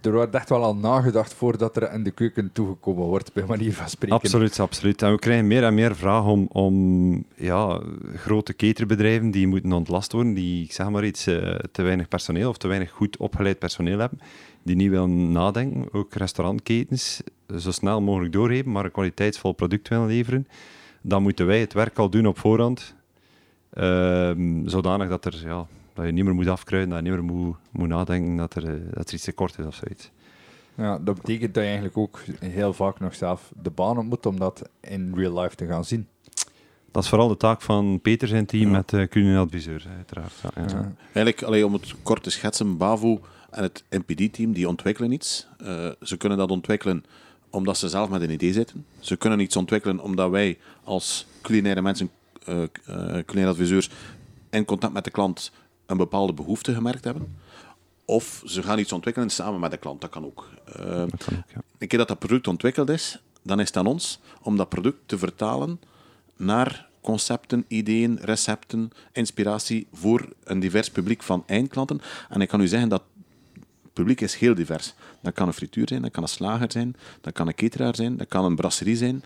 er, 0.00 0.12
wordt 0.12 0.34
echt 0.34 0.48
wel 0.48 0.64
al 0.64 0.76
nagedacht 0.76 1.34
voordat 1.34 1.76
er 1.76 1.92
in 1.92 2.02
de 2.02 2.10
keuken 2.10 2.52
toegekomen 2.52 3.06
wordt, 3.06 3.32
bij 3.32 3.44
manier 3.44 3.74
van 3.74 3.88
spreken. 3.88 4.16
Absoluut, 4.16 4.60
absoluut. 4.60 5.02
En 5.02 5.12
we 5.12 5.18
krijgen 5.18 5.46
meer 5.46 5.64
en 5.64 5.74
meer 5.74 5.96
vragen 5.96 6.30
om, 6.30 6.48
om 6.52 7.24
ja, 7.34 7.82
grote 8.14 8.56
caterbedrijven 8.56 9.30
die 9.30 9.46
moeten 9.46 9.72
ontlast 9.72 10.12
worden, 10.12 10.34
die, 10.34 10.64
ik 10.64 10.72
zeg 10.72 10.88
maar 10.88 11.04
iets, 11.04 11.26
eh, 11.26 11.54
te 11.72 11.82
weinig 11.82 12.08
personeel 12.08 12.48
of 12.48 12.56
te 12.56 12.68
weinig 12.68 12.90
goed 12.90 13.16
opgeleid 13.16 13.58
personeel 13.58 13.98
hebben, 13.98 14.20
die 14.62 14.76
niet 14.76 14.90
willen 14.90 15.32
nadenken. 15.32 15.92
Ook 15.92 16.14
restaurantketens 16.14 17.22
zo 17.58 17.70
snel 17.70 18.00
mogelijk 18.00 18.32
doorgeven, 18.32 18.72
maar 18.72 18.84
een 18.84 18.90
kwaliteitsvol 18.90 19.52
product 19.52 19.88
willen 19.88 20.06
leveren. 20.06 20.48
Dan 21.02 21.22
moeten 21.22 21.46
wij 21.46 21.60
het 21.60 21.72
werk 21.72 21.98
al 21.98 22.10
doen 22.10 22.26
op 22.26 22.38
voorhand, 22.38 22.94
ehm, 23.70 24.68
zodanig 24.68 25.08
dat, 25.08 25.24
er, 25.24 25.42
ja, 25.44 25.66
dat 25.94 26.06
je 26.06 26.12
niet 26.12 26.24
meer 26.24 26.34
moet 26.34 26.46
afkruiden, 26.48 26.90
dat 26.90 26.98
je 27.04 27.10
niet 27.10 27.20
meer 27.20 27.34
moet, 27.36 27.56
moet 27.70 27.88
nadenken 27.88 28.36
dat 28.36 28.54
er, 28.54 28.64
eh, 28.64 28.80
dat 28.94 29.08
er 29.08 29.14
iets 29.14 29.24
tekort 29.24 29.58
is 29.58 29.64
of 29.64 29.74
zoiets. 29.74 30.10
Ja, 30.74 30.98
dat 30.98 31.14
betekent 31.14 31.54
dat 31.54 31.62
je 31.62 31.68
eigenlijk 31.68 31.98
ook 31.98 32.20
heel 32.40 32.72
vaak 32.72 33.00
nog 33.00 33.14
zelf 33.14 33.52
de 33.62 33.70
baan 33.70 33.98
op 33.98 34.04
moet 34.04 34.26
om 34.26 34.38
dat 34.38 34.68
in 34.80 35.12
real 35.14 35.40
life 35.40 35.56
te 35.56 35.66
gaan 35.66 35.84
zien. 35.84 36.06
Dat 36.90 37.02
is 37.02 37.08
vooral 37.08 37.28
de 37.28 37.36
taak 37.36 37.62
van 37.62 38.00
Peter 38.02 38.28
zijn 38.28 38.46
team 38.46 38.70
Ja. 38.70 38.76
met 38.76 38.88
de 38.88 39.08
culinaire 39.08 39.42
adviseur, 39.44 39.86
uiteraard. 39.96 40.32
Ja, 40.42 40.50
ja. 40.54 40.66
Ja. 40.68 40.92
Eigenlijk, 41.02 41.42
allee, 41.42 41.66
om 41.66 41.72
het 41.72 41.94
kort 42.02 42.22
te 42.22 42.30
schetsen, 42.30 42.76
Bavo 42.76 43.20
en 43.50 43.62
het 43.62 43.84
NPD-team 43.90 44.52
die 44.52 44.68
ontwikkelen 44.68 45.12
iets. 45.12 45.46
Eh, 45.58 45.88
ze 46.02 46.16
kunnen 46.16 46.38
dat 46.38 46.50
ontwikkelen 46.50 47.04
omdat 47.50 47.78
ze 47.78 47.88
zelf 47.88 48.08
met 48.08 48.22
een 48.22 48.30
idee 48.30 48.52
zitten. 48.52 48.84
Ze 48.98 49.16
kunnen 49.16 49.40
iets 49.40 49.56
ontwikkelen 49.56 50.00
omdat 50.00 50.30
wij 50.30 50.58
als 50.84 51.26
culinaire 51.42 51.82
mensen, 51.82 52.10
eh, 52.44 52.62
eh, 52.62 52.68
culinaire 53.24 53.48
adviseurs, 53.48 53.90
in 54.50 54.64
contact 54.64 54.92
met 54.92 55.04
de 55.04 55.10
klant 55.10 55.52
een 55.90 55.96
bepaalde 55.96 56.32
behoefte 56.32 56.74
gemerkt 56.74 57.04
hebben. 57.04 57.36
Of 58.04 58.42
ze 58.46 58.62
gaan 58.62 58.78
iets 58.78 58.92
ontwikkelen 58.92 59.30
samen 59.30 59.60
met 59.60 59.70
de 59.70 59.76
klant, 59.76 60.00
dat 60.00 60.10
kan 60.10 60.24
ook. 60.24 60.48
Eh, 60.64 60.74
Dat 60.84 61.24
kan 61.24 61.36
ook, 61.36 61.50
ja. 61.54 61.60
een 61.78 61.88
keer 61.88 61.98
dat 61.98 62.08
dat 62.08 62.18
product 62.18 62.48
ontwikkeld 62.48 62.88
is, 62.88 63.20
dan 63.42 63.60
is 63.60 63.66
het 63.66 63.76
aan 63.76 63.86
ons 63.86 64.20
om 64.42 64.56
dat 64.56 64.68
product 64.68 64.98
te 65.06 65.18
vertalen 65.18 65.80
naar 66.36 66.88
concepten, 67.00 67.64
ideeën, 67.68 68.18
recepten, 68.22 68.90
inspiratie 69.12 69.86
voor 69.92 70.28
een 70.44 70.60
divers 70.60 70.90
publiek 70.90 71.22
van 71.22 71.42
eindklanten. 71.46 72.00
En 72.28 72.40
ik 72.40 72.48
kan 72.48 72.60
u 72.60 72.66
zeggen 72.68 72.88
dat 72.88 73.02
het 73.52 73.92
publiek 73.92 74.20
is 74.20 74.34
heel 74.34 74.54
divers. 74.54 74.94
Dat 75.22 75.34
kan 75.34 75.46
een 75.46 75.52
frituur 75.52 75.88
zijn, 75.88 76.02
dat 76.02 76.10
kan 76.10 76.22
een 76.22 76.28
slager 76.28 76.72
zijn, 76.72 76.96
dat 77.20 77.32
kan 77.32 77.46
een 77.46 77.54
cateraar 77.54 77.94
zijn, 77.96 78.16
dat 78.16 78.28
kan 78.28 78.44
een 78.44 78.56
brasserie 78.56 78.96
zijn. 78.96 79.24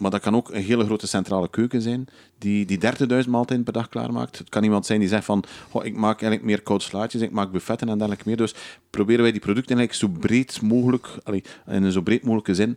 Maar 0.00 0.10
dat 0.10 0.20
kan 0.20 0.36
ook 0.36 0.50
een 0.50 0.62
hele 0.62 0.84
grote 0.84 1.06
centrale 1.06 1.50
keuken 1.50 1.82
zijn 1.82 2.08
die, 2.38 2.66
die 2.66 2.78
30.000 3.24 3.28
maaltijden 3.28 3.64
per 3.64 3.72
dag 3.72 3.88
klaarmaakt. 3.88 4.38
Het 4.38 4.48
kan 4.48 4.64
iemand 4.64 4.86
zijn 4.86 5.00
die 5.00 5.08
zegt 5.08 5.24
van, 5.24 5.44
"Goh, 5.70 5.84
ik 5.84 5.96
maak 5.96 6.20
eigenlijk 6.22 6.42
meer 6.42 6.62
koud 6.62 6.82
slaatjes, 6.82 7.22
ik 7.22 7.30
maak 7.30 7.52
buffetten 7.52 7.88
en 7.88 7.98
dergelijke 7.98 8.28
meer. 8.28 8.36
Dus 8.36 8.54
proberen 8.90 9.22
wij 9.22 9.32
die 9.32 9.40
producten 9.40 9.76
eigenlijk 9.76 10.12
zo 10.12 10.20
breed 10.20 10.62
mogelijk, 10.62 11.18
in 11.66 11.82
een 11.82 11.92
zo 11.92 12.00
breed 12.00 12.22
mogelijke 12.22 12.54
zin 12.54 12.76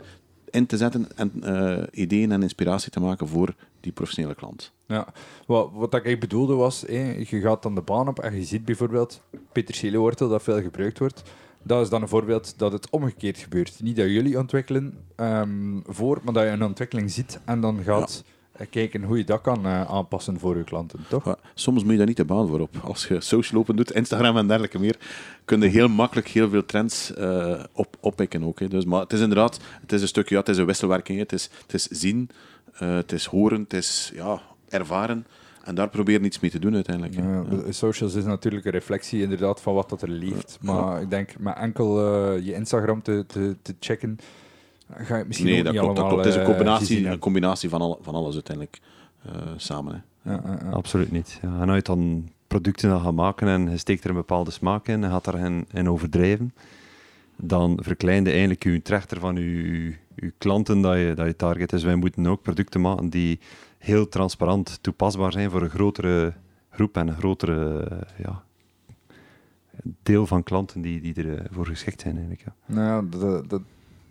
in 0.54 0.66
te 0.66 0.78
zetten 0.78 1.08
en 1.16 1.32
eh, 1.42 1.84
ideeën 1.92 2.32
en 2.32 2.42
inspiratie 2.42 2.92
te 2.92 3.00
maken 3.00 3.28
voor 3.28 3.54
die 3.80 3.92
professionele 3.92 4.36
klant. 4.36 4.72
Ja, 4.86 5.08
wat, 5.46 5.70
wat 5.74 6.06
ik 6.06 6.20
bedoelde 6.20 6.54
was, 6.54 6.80
je 6.88 7.40
gaat 7.42 7.64
dan 7.64 7.76
de 7.76 7.82
baan 7.82 8.08
op 8.08 8.20
en 8.20 8.36
je 8.36 8.44
ziet 8.44 8.66
bijvoorbeeld 8.66 9.22
peterseliewortel 9.52 10.30
dat 10.30 10.44
veel 10.44 10.62
gebruikt 10.62 11.00
wordt. 11.00 11.24
Dat 11.64 11.82
is 11.82 11.90
dan 11.90 12.02
een 12.02 12.08
voorbeeld 12.08 12.54
dat 12.58 12.72
het 12.72 12.90
omgekeerd 12.90 13.38
gebeurt. 13.38 13.80
Niet 13.82 13.96
dat 13.96 14.06
jullie 14.06 14.40
ontwikkelen 14.40 14.98
ehm, 15.16 15.80
voor, 15.86 16.20
maar 16.24 16.34
dat 16.34 16.44
je 16.44 16.50
een 16.50 16.64
ontwikkeling 16.64 17.12
ziet 17.12 17.40
en 17.46 17.62
dan 17.62 17.84
gaat 17.84 18.24
eh, 18.52 18.68
kijken 18.70 19.04
hoe 19.04 19.18
je 19.18 19.24
dat 19.24 19.42
kan 19.42 19.66
eh, 19.66 19.92
aanpassen 19.92 20.40
voor 20.40 20.58
je 20.58 20.64
klanten, 20.64 21.00
toch? 21.10 21.26
Ja, 21.26 21.38
soms 21.54 21.84
moet 21.84 21.92
je 21.92 21.98
daar 21.98 22.08
niet 22.08 22.18
de 22.18 22.26
baan 22.26 22.48
voor 22.48 22.60
op. 22.60 22.78
Als 22.84 23.08
je 23.08 23.22
social 23.22 23.62
open 23.62 23.76
doet, 23.76 23.92
Instagram 23.92 24.38
en 24.38 24.48
dergelijke 24.48 24.80
meer, 24.80 24.98
kun 25.46 25.62
je 25.62 25.68
heel 25.68 25.88
makkelijk 25.88 26.28
heel 26.28 26.50
veel 26.50 26.66
trends 26.66 27.14
eh, 27.14 27.64
op, 27.74 27.98
oppikken 28.00 28.44
ook. 28.44 28.60
Hè. 28.60 28.68
Dus, 28.68 28.86
maar 28.86 29.02
het 29.02 29.14
is 29.14 29.20
inderdaad, 29.20 29.60
het 29.82 29.92
is 29.92 30.02
een 30.02 30.08
stukje, 30.08 30.34
ja, 30.36 30.40
het 30.40 30.50
is 30.50 30.58
een 30.58 30.66
wisselwerking. 30.66 31.18
hè. 31.18 31.24
Het 31.24 31.34
is, 31.34 31.50
het 31.62 31.74
is 31.74 31.88
zien, 31.88 32.30
het 32.74 33.12
is 33.12 33.26
horen, 33.26 33.62
het 33.62 33.74
is 33.74 34.12
ja, 34.16 34.42
ervaren. 34.70 35.26
En 35.64 35.76
daar 35.76 35.90
proberen 35.90 36.26
iets 36.26 36.40
mee 36.40 36.52
te 36.52 36.60
doen 36.60 36.74
uiteindelijk. 36.74 37.16
Ja, 37.16 37.72
Socials 37.72 38.14
is 38.14 38.24
natuurlijk 38.24 38.66
een 38.66 38.72
reflectie 38.72 39.22
inderdaad 39.22 39.62
van 39.62 39.74
wat 39.74 39.90
dat 39.90 40.02
er 40.02 40.10
leeft. 40.10 40.58
Ja. 40.62 40.74
Maar 40.74 41.02
ik 41.02 41.10
denk, 41.10 41.40
met 41.40 41.56
enkel 41.56 42.00
eh, 42.00 42.46
je 42.46 42.54
Instagram 42.54 43.02
te, 43.02 43.24
te, 43.28 43.56
te 43.62 43.76
checken, 43.80 44.18
ga 44.90 45.14
je 45.14 45.14
het 45.14 45.28
misschien 45.28 45.50
Nee, 45.50 45.58
ook 45.58 45.64
dat 45.64 45.74
niet 45.74 45.82
klopt, 45.82 45.98
dat 45.98 46.06
allemaal 46.06 46.24
klopt. 46.24 46.36
Het 46.36 46.36
is 46.36 46.50
een 46.50 46.54
eh, 46.54 46.58
combinatie, 46.58 47.08
een 47.08 47.20
combinatie 47.20 47.70
van, 47.70 47.82
al, 47.82 48.00
van 48.02 48.16
alles 48.16 48.34
uiteindelijk 48.34 48.80
eh, 49.26 49.32
samen. 49.58 50.04
Hè. 50.22 50.32
Ja. 50.32 50.60
Absoluut 50.72 51.12
niet. 51.12 51.40
Ja, 51.42 51.62
en 51.62 51.68
als 51.68 51.78
je 51.78 51.84
dan 51.84 52.30
producten 52.48 52.90
dan 52.90 53.02
gaat 53.02 53.14
maken 53.14 53.48
en 53.48 53.70
je 53.70 53.78
steekt 53.78 54.04
er 54.04 54.10
een 54.10 54.16
bepaalde 54.16 54.52
smaak 54.52 54.88
in 54.88 55.04
en 55.04 55.10
gaat 55.10 55.26
daarin 55.26 55.66
in 55.74 55.90
overdrijven, 55.90 56.54
dan 57.36 57.80
verkleinde 57.82 58.30
eigenlijk 58.30 58.64
je 58.64 58.82
trechter 58.82 59.20
van 59.20 59.36
je, 59.36 59.96
je 60.16 60.34
klanten 60.38 60.82
dat 60.82 60.98
je, 60.98 61.14
dat 61.16 61.26
je 61.26 61.36
target. 61.36 61.70
Dus 61.70 61.84
wij 61.84 61.96
moeten 61.96 62.28
ook 62.28 62.42
producten 62.42 62.82
maken 62.82 63.10
die 63.10 63.40
heel 63.84 64.10
transparant 64.10 64.80
toepasbaar 64.82 65.32
zijn 65.32 65.52
voor 65.52 65.62
een 65.62 65.70
grotere 65.70 66.34
groep 66.70 66.98
en 66.98 67.08
een 67.08 67.18
grotere 67.18 67.80
eh, 67.80 68.26
ja, 68.26 68.44
deel 70.04 70.28
van 70.28 70.44
klanten 70.44 70.82
die, 70.82 71.02
die 71.02 71.28
ervoor 71.28 71.66
geschikt 71.66 72.02
zijn. 72.02 72.18
Eigenlijk, 72.18 72.46
ja. 72.46 72.74
Nou 72.74 73.10
dat, 73.10 73.62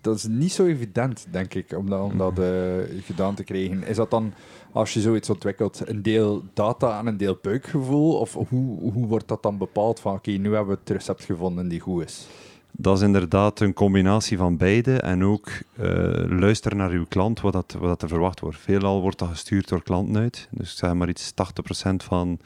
dat, 0.01 0.15
is 0.15 0.27
niet 0.27 0.51
zo 0.51 0.65
evident, 0.65 1.27
denk 1.31 1.53
ik, 1.53 1.77
om 1.77 1.89
dat, 1.89 2.01
om 2.01 2.17
dat 2.17 2.39
eh, 2.39 3.03
gedaan 3.03 3.35
te 3.35 3.43
krijgen. 3.43 3.83
Is 3.83 3.95
dat 3.95 4.11
dan, 4.11 4.33
als 4.71 4.93
je 4.93 5.01
zoiets 5.01 5.29
ontwikkelt, 5.29 5.87
een 5.87 6.01
deel 6.01 6.43
data 6.53 6.99
en 6.99 7.07
een 7.07 7.17
deel 7.17 7.37
buikgevoel? 7.41 8.19
Of 8.19 8.33
hoe, 8.33 8.91
hoe 8.91 9.07
wordt 9.07 9.27
dat 9.27 9.43
dan 9.43 9.57
bepaald 9.57 9.99
van, 9.99 10.13
oké, 10.13 10.31
nu 10.31 10.53
hebben 10.53 10.73
we 10.73 10.79
het 10.79 10.89
recept 10.89 11.23
gevonden 11.23 11.67
die 11.67 11.79
goed 11.79 12.03
is? 12.03 12.27
Dat 12.75 12.97
is 12.97 13.03
inderdaad 13.03 13.59
een 13.59 13.73
combinatie 13.73 14.37
van 14.37 14.57
beide 14.57 14.99
en 14.99 15.23
ook 15.23 15.49
eh, 15.75 15.87
luisteren 16.27 16.77
naar 16.77 16.89
uw 16.89 17.05
klant, 17.05 17.41
wat, 17.41 17.53
dat, 17.53 17.75
wat 17.79 17.89
dat 17.89 18.01
er 18.01 18.07
verwacht 18.07 18.39
wordt. 18.39 18.57
Veelal 18.57 19.01
wordt 19.01 19.19
dat 19.19 19.29
gestuurd 19.29 19.67
door 19.67 19.83
klanten 19.83 20.17
uit. 20.17 20.47
Dus 20.51 20.77
zeg 20.77 20.93
maar 20.93 21.09
iets, 21.09 21.31
80% 21.31 21.95
van 21.95 22.39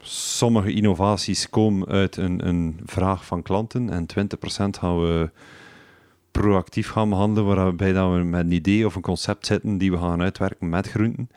sommige 0.00 0.72
innovaties 0.72 1.50
komen 1.50 1.88
uit 1.88 2.16
een, 2.16 2.48
een 2.48 2.80
vraag 2.86 3.26
van 3.26 3.42
klanten 3.42 3.90
en 3.90 4.06
20% 4.06 4.78
gaan 4.78 5.00
we 5.00 5.30
proactief 6.30 6.88
gaan 6.88 7.08
behandelen, 7.08 7.54
waarbij 7.54 7.92
dat 7.92 8.12
we 8.12 8.22
met 8.22 8.44
een 8.44 8.52
idee 8.52 8.86
of 8.86 8.94
een 8.94 9.02
concept 9.02 9.46
zitten 9.46 9.78
die 9.78 9.90
we 9.90 9.98
gaan 9.98 10.22
uitwerken 10.22 10.68
met 10.68 10.90
groenten. 10.90 11.28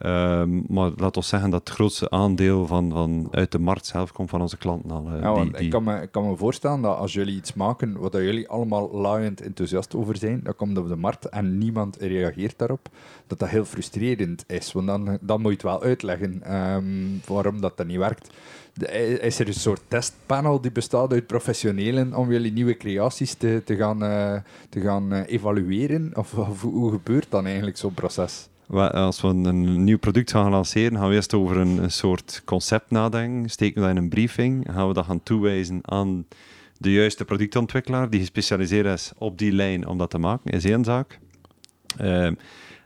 Ehm, 0.00 0.60
maar 0.68 0.90
laat 0.96 1.16
ons 1.16 1.28
zeggen 1.28 1.50
dat 1.50 1.60
het 1.60 1.70
grootste 1.70 2.10
aandeel 2.10 2.66
van, 2.66 2.90
van 2.90 3.28
uit 3.30 3.52
de 3.52 3.58
markt 3.58 3.86
zelf 3.86 4.12
komt 4.12 4.30
van 4.30 4.40
onze 4.40 4.56
klanten 4.56 4.90
al. 4.90 5.02
Ja, 5.16 5.32
want 5.32 5.42
die, 5.42 5.52
die- 5.52 5.64
Ik, 5.64 5.70
kan 5.70 5.82
me, 5.84 6.00
ik 6.02 6.10
kan 6.12 6.28
me 6.28 6.36
voorstellen 6.36 6.80
dat 6.80 6.96
als 6.98 7.12
jullie 7.12 7.36
iets 7.36 7.54
maken 7.54 7.98
waar 7.98 8.10
dat 8.10 8.20
jullie 8.20 8.48
allemaal 8.48 8.90
laaiend 8.92 9.40
enthousiast 9.40 9.94
over 9.94 10.16
zijn, 10.16 10.40
dan 10.42 10.56
komt 10.56 10.74
dat 10.74 10.84
op 10.84 10.90
de 10.90 10.96
markt 10.96 11.28
en 11.28 11.58
niemand 11.58 11.96
reageert 11.96 12.58
daarop, 12.58 12.88
dat 13.26 13.38
dat 13.38 13.48
heel 13.48 13.64
frustrerend 13.64 14.44
is. 14.46 14.72
Want 14.72 14.86
dan, 14.86 15.18
dan 15.20 15.40
moet 15.40 15.50
je 15.50 15.56
het 15.56 15.62
wel 15.66 15.82
uitleggen 15.82 16.42
ehm, 16.42 16.84
waarom 17.26 17.60
dat, 17.60 17.76
dat 17.76 17.86
niet 17.86 17.98
werkt. 17.98 18.30
De- 18.74 19.18
Is 19.20 19.38
er 19.38 19.46
een 19.46 19.54
soort 19.54 19.80
testpanel 19.88 20.60
die 20.60 20.72
bestaat 20.72 21.12
uit 21.12 21.26
professionelen 21.26 22.14
om 22.14 22.30
jullie 22.30 22.52
nieuwe 22.52 22.76
creaties 22.76 23.34
te, 23.34 23.62
te 23.64 23.76
gaan, 23.76 24.02
eh, 24.04 24.36
te 24.68 24.80
gaan 24.80 25.12
eh, 25.12 25.32
evalueren? 25.34 26.10
Of, 26.14 26.34
of 26.34 26.62
hoe 26.62 26.90
gebeurt 26.90 27.26
dan 27.30 27.46
eigenlijk 27.46 27.76
zo'n 27.76 27.94
proces? 27.94 28.48
Als 28.70 29.20
we 29.20 29.28
een, 29.28 29.84
nieuw 29.84 29.98
product 29.98 30.30
gaan 30.30 30.50
lanceren, 30.50 30.98
gaan 30.98 31.08
we 31.08 31.14
eerst 31.14 31.34
over 31.34 31.56
een, 31.56 31.90
soort 31.90 32.42
concept 32.44 32.90
nadenken. 32.90 33.50
Steken 33.50 33.74
we 33.74 33.80
dat 33.80 33.96
in 33.96 34.02
een 34.02 34.08
briefing, 34.08 34.66
gaan 34.70 34.88
we 34.88 34.94
dat 34.94 35.04
gaan 35.04 35.22
toewijzen 35.22 35.78
aan 35.82 36.26
de 36.78 36.92
juiste 36.92 37.24
productontwikkelaar 37.24 38.10
die 38.10 38.20
gespecialiseerd 38.20 38.86
is 38.86 39.12
op 39.18 39.38
die 39.38 39.52
lijn 39.52 39.86
om 39.86 39.98
dat 39.98 40.10
te 40.10 40.18
maken, 40.18 40.50
is 40.50 40.64
één 40.64 40.84
zaak. 40.84 41.18
Ehm, 41.96 42.34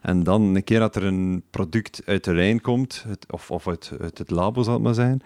en 0.00 0.22
dan 0.22 0.42
een 0.42 0.64
keer 0.64 0.78
dat 0.78 0.96
er 0.96 1.04
een 1.04 1.42
product 1.50 2.02
uit 2.04 2.24
de 2.24 2.34
lijn 2.34 2.60
komt, 2.60 3.06
of, 3.30 3.50
of 3.50 3.68
uit, 3.68 3.92
het 4.00 4.30
labo 4.30 4.62
zal 4.62 4.74
het 4.74 4.82
maar 4.82 4.94
zijn, 4.94 5.22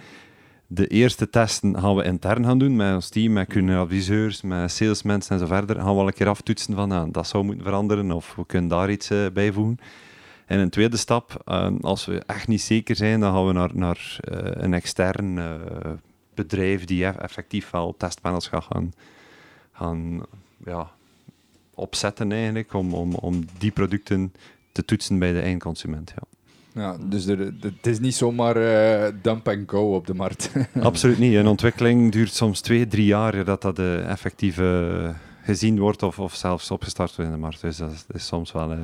de 0.67 0.87
eerste 0.87 1.31
testen 1.31 1.81
gaan 1.81 1.97
we 1.97 2.05
intern 2.05 2.45
gaan 2.45 2.59
doen 2.59 2.77
met 2.77 2.95
ons 2.95 3.09
team, 3.09 3.33
met 3.33 3.57
adviseurs, 3.71 4.43
met 4.43 4.71
salesmensen 4.71 5.33
en 5.33 5.39
zo 5.39 5.47
verder. 5.47 5.77
Gaan 5.77 5.95
we 5.95 6.01
al 6.01 6.07
een 6.07 6.13
keer 6.13 6.29
aftoetsen 6.29 6.75
van 6.75 6.93
ah, 6.93 7.13
dat 7.13 7.27
zou 7.27 7.45
moeten 7.45 7.65
veranderen 7.65 8.13
of 8.13 8.35
we 8.37 8.47
kunnen 8.47 8.69
daar 8.69 8.91
iets 8.91 9.11
bij 9.33 9.53
voegen. 9.53 9.79
En 10.49 10.59
een 10.59 10.71
tweede 10.71 10.97
stap, 10.97 11.43
uh, 11.47 11.69
als 11.81 12.07
we 12.07 12.23
echt 12.27 12.49
niet 12.49 12.61
zeker 12.61 12.97
zijn, 12.97 13.21
dan 13.21 13.33
gaan 13.33 13.47
we 13.47 13.53
naar, 13.53 13.71
naar 13.73 14.19
uh, 14.31 14.39
een 14.43 14.75
extern 14.75 15.39
bedrijf 16.35 16.85
die 16.85 17.07
effectief 17.07 17.71
wel 17.71 17.95
testpanels 17.97 18.49
gaat 18.49 18.65
gaan, 18.65 18.93
gaan 19.73 20.23
ja, 20.65 20.91
opzetten 21.75 22.33
eigenlijk 22.33 22.73
om, 22.73 22.95
om, 22.95 23.15
om 23.15 23.45
die 23.59 23.71
producten 23.71 24.33
te 24.73 24.85
toetsen 24.85 25.19
bij 25.19 25.33
de 25.33 25.41
eindconsument. 25.41 26.13
Ja. 26.17 26.23
Ja, 26.79 26.97
dus 27.01 27.25
het 27.25 27.87
is 27.87 27.99
niet 27.99 28.15
zomaar 28.15 28.57
uh, 28.57 29.09
dump 29.23 29.49
and 29.49 29.71
go 29.71 29.95
op 29.95 30.07
de 30.07 30.15
markt. 30.15 30.53
Absoluut 30.81 31.19
niet. 31.19 31.35
Een 31.35 31.47
ontwikkeling 31.47 32.13
duurt 32.13 32.33
soms 32.33 32.61
twee, 32.61 32.87
drie 32.87 33.05
jaar 33.05 33.45
dat 33.45 33.63
dat 33.63 33.79
effectief 33.79 34.59
uh, 34.59 35.09
gezien 35.43 35.79
wordt 35.79 36.03
of, 36.03 36.19
of 36.19 36.35
zelfs 36.35 36.71
opgestart 36.71 37.17
wordt 37.17 37.31
in 37.31 37.37
de 37.37 37.43
markt. 37.43 37.61
Dus 37.61 37.77
dat 37.77 38.07
is, 38.13 38.27
soms 38.27 38.53
wel... 38.53 38.77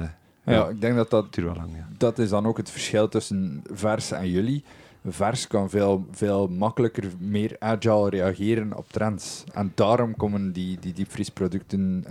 ja, 0.45 0.69
ik 0.69 0.81
denk 0.81 0.97
dat 0.97 1.11
dat, 1.11 1.27
wel 1.35 1.55
lang, 1.55 1.71
dat 1.99 2.19
is 2.19 2.29
dan 2.29 2.47
ook 2.47 2.57
het 2.57 2.71
verschil 2.71 3.09
tussen 3.09 3.63
vers 3.73 4.11
en 4.11 4.31
jullie. 4.31 4.65
Vers 5.07 5.47
kan 5.47 5.71
veel, 5.71 6.07
veel 6.11 6.49
makkelijker, 6.49 7.05
meer 7.19 7.57
agile 7.59 8.09
reageren 8.09 8.77
op 8.77 8.91
trends. 8.91 9.45
En 9.53 9.73
daarom 9.75 10.17
komen 10.17 10.53
die, 10.53 10.79
die 10.81 10.93
diepvriesproducten 10.93 12.05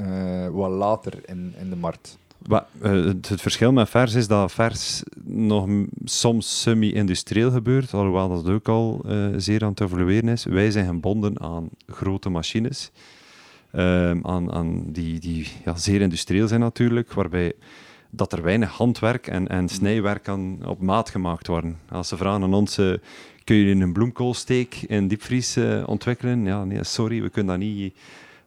wat 0.51 0.71
later 0.71 1.13
in, 1.25 1.53
in 1.59 1.69
de 1.69 1.75
markt. 1.75 2.17
Wat, 2.47 2.65
uh, 2.81 3.05
het, 3.05 3.29
het, 3.29 3.41
verschil 3.41 3.71
met 3.71 3.89
vers 3.89 4.13
is 4.13 4.27
dat 4.27 4.51
vers 4.51 5.03
nog 5.23 5.69
soms 6.03 6.61
semi-industrieel 6.61 7.51
gebeurt, 7.51 7.93
alhoewel 7.93 8.29
dat 8.29 8.53
ook 8.53 8.67
al 8.67 9.01
uh, 9.05 9.27
zeer 9.37 9.63
aan 9.63 9.69
het 9.69 9.81
evolueren 9.81 10.29
is. 10.29 10.43
Wij 10.43 10.71
zijn 10.71 10.85
gebonden 10.85 11.41
aan 11.41 11.69
grote 11.87 12.29
machines, 12.29 12.91
uh, 13.71 14.09
aan, 14.21 14.51
aan 14.51 14.83
die, 14.85 15.19
die 15.19 15.47
ja, 15.65 15.75
zeer 15.75 16.01
industrieel 16.01 16.47
zijn 16.47 16.59
natuurlijk, 16.59 17.13
waarbij 17.13 17.53
dat 18.15 18.33
er 18.33 18.41
weinig 18.41 18.69
handwerk 18.69 19.27
en, 19.27 19.47
en 19.47 19.69
snijwerk 19.69 20.23
kan 20.23 20.59
op 20.65 20.81
maat 20.81 21.09
gemaakt 21.09 21.47
worden. 21.47 21.79
Als 21.89 22.07
ze 22.07 22.17
vragen 22.17 22.43
aan 22.43 22.53
ons, 22.53 22.79
uh, 22.79 22.93
kun 23.43 23.55
je 23.55 23.75
een 23.75 23.93
bloemkoolsteek 23.93 24.75
in 24.75 25.07
diepvries 25.07 25.57
ontwikkelen? 25.85 26.45
Ja, 26.45 26.63
nee, 26.63 26.83
sorry, 26.83 27.21
we 27.21 27.29
kunnen 27.29 27.59
dat 27.59 27.67
niet 27.67 27.93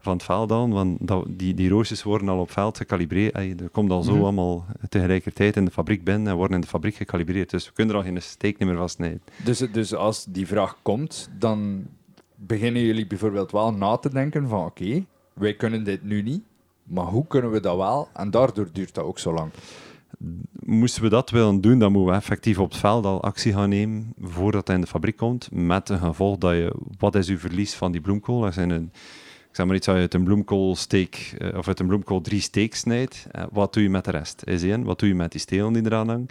van 0.06 0.16
het 0.16 0.24
veld 0.24 0.52
aan, 0.52 0.70
want 0.70 1.06
dat, 1.06 1.24
die, 1.28 1.54
die 1.54 1.68
roosjes 1.68 2.02
worden 2.02 2.28
al 2.28 2.40
op 2.40 2.50
veld 2.50 2.76
gecalibreerd. 2.76 3.34
Er 3.34 3.68
komt 3.72 3.90
al 3.90 4.02
zo 4.02 4.12
mhm. 4.12 4.22
allemaal 4.22 4.66
tegelijkertijd 4.88 5.56
in 5.56 5.64
de 5.64 5.70
fabriek 5.70 6.04
binnen 6.04 6.26
en 6.26 6.36
worden 6.36 6.54
in 6.54 6.60
de 6.60 6.66
fabriek 6.66 6.94
gecalibreerd. 6.94 7.50
Dus 7.50 7.66
we 7.66 7.72
kunnen 7.72 7.94
er 7.94 8.00
al 8.00 8.06
geen 8.06 8.22
steek 8.22 8.58
meer 8.58 8.76
van 8.76 8.88
snijden. 8.88 9.22
Dus, 9.44 9.58
dus 9.58 9.94
als 9.94 10.24
die 10.24 10.46
vraag 10.46 10.76
komt, 10.82 11.28
dan 11.38 11.86
beginnen 12.34 12.82
jullie 12.82 13.06
bijvoorbeeld 13.06 13.52
wel 13.52 13.72
na 13.72 13.96
te 13.96 14.10
denken 14.10 14.48
van 14.48 14.64
oké, 14.64 15.04
wij 15.32 15.54
kunnen 15.54 15.84
dit 15.84 16.02
nu 16.02 16.22
niet, 16.22 16.42
maar 16.86 17.04
hoe 17.04 17.26
kunnen 17.26 17.50
we 17.50 17.60
dat 17.60 17.76
wel? 17.76 18.08
En 18.12 18.30
daardoor 18.30 18.68
duurt 18.72 18.94
dat 18.94 19.04
ook 19.04 19.18
zo 19.18 19.32
lang. 19.32 19.50
Moesten 20.52 21.02
we 21.02 21.08
dat 21.08 21.30
willen 21.30 21.60
doen, 21.60 21.78
dan 21.78 21.92
moeten 21.92 22.10
we 22.10 22.18
effectief 22.18 22.58
op 22.58 22.70
het 22.70 22.80
veld 22.80 23.04
al 23.04 23.22
actie 23.22 23.52
gaan 23.52 23.68
nemen 23.68 24.14
voordat 24.20 24.66
hij 24.66 24.76
in 24.76 24.82
de 24.82 24.88
fabriek 24.88 25.16
komt. 25.16 25.48
Met 25.52 25.88
een 25.88 25.98
gevolg 25.98 26.38
dat 26.38 26.52
je, 26.52 26.74
wat 26.98 27.14
is 27.14 27.28
uw 27.28 27.38
verlies 27.38 27.74
van 27.74 27.92
die 27.92 28.00
bloemkool? 28.00 28.40
Dat 28.40 28.54
zijn 28.54 28.70
een, 28.70 28.92
zeg 29.52 29.66
maar 29.66 29.76
iets, 29.76 29.88
als 29.88 29.96
je 29.96 30.02
uit 30.02 30.14
een 30.14 30.24
bloemkoolsteek 30.24 31.36
uh, 31.38 31.58
of 31.58 31.68
uit 31.68 31.80
een 31.80 31.86
bloemkool 31.86 32.20
drie 32.20 32.40
steeks 32.40 32.78
snijdt, 32.78 33.26
uh, 33.36 33.42
wat 33.52 33.72
doe 33.72 33.82
je 33.82 33.90
met 33.90 34.04
de 34.04 34.10
rest? 34.10 34.42
Is 34.44 34.62
één, 34.62 34.84
wat 34.84 34.98
doe 34.98 35.08
je 35.08 35.14
met 35.14 35.32
die 35.32 35.40
stelen 35.40 35.72
die 35.72 35.84
eraan 35.84 36.08
hangen? 36.08 36.28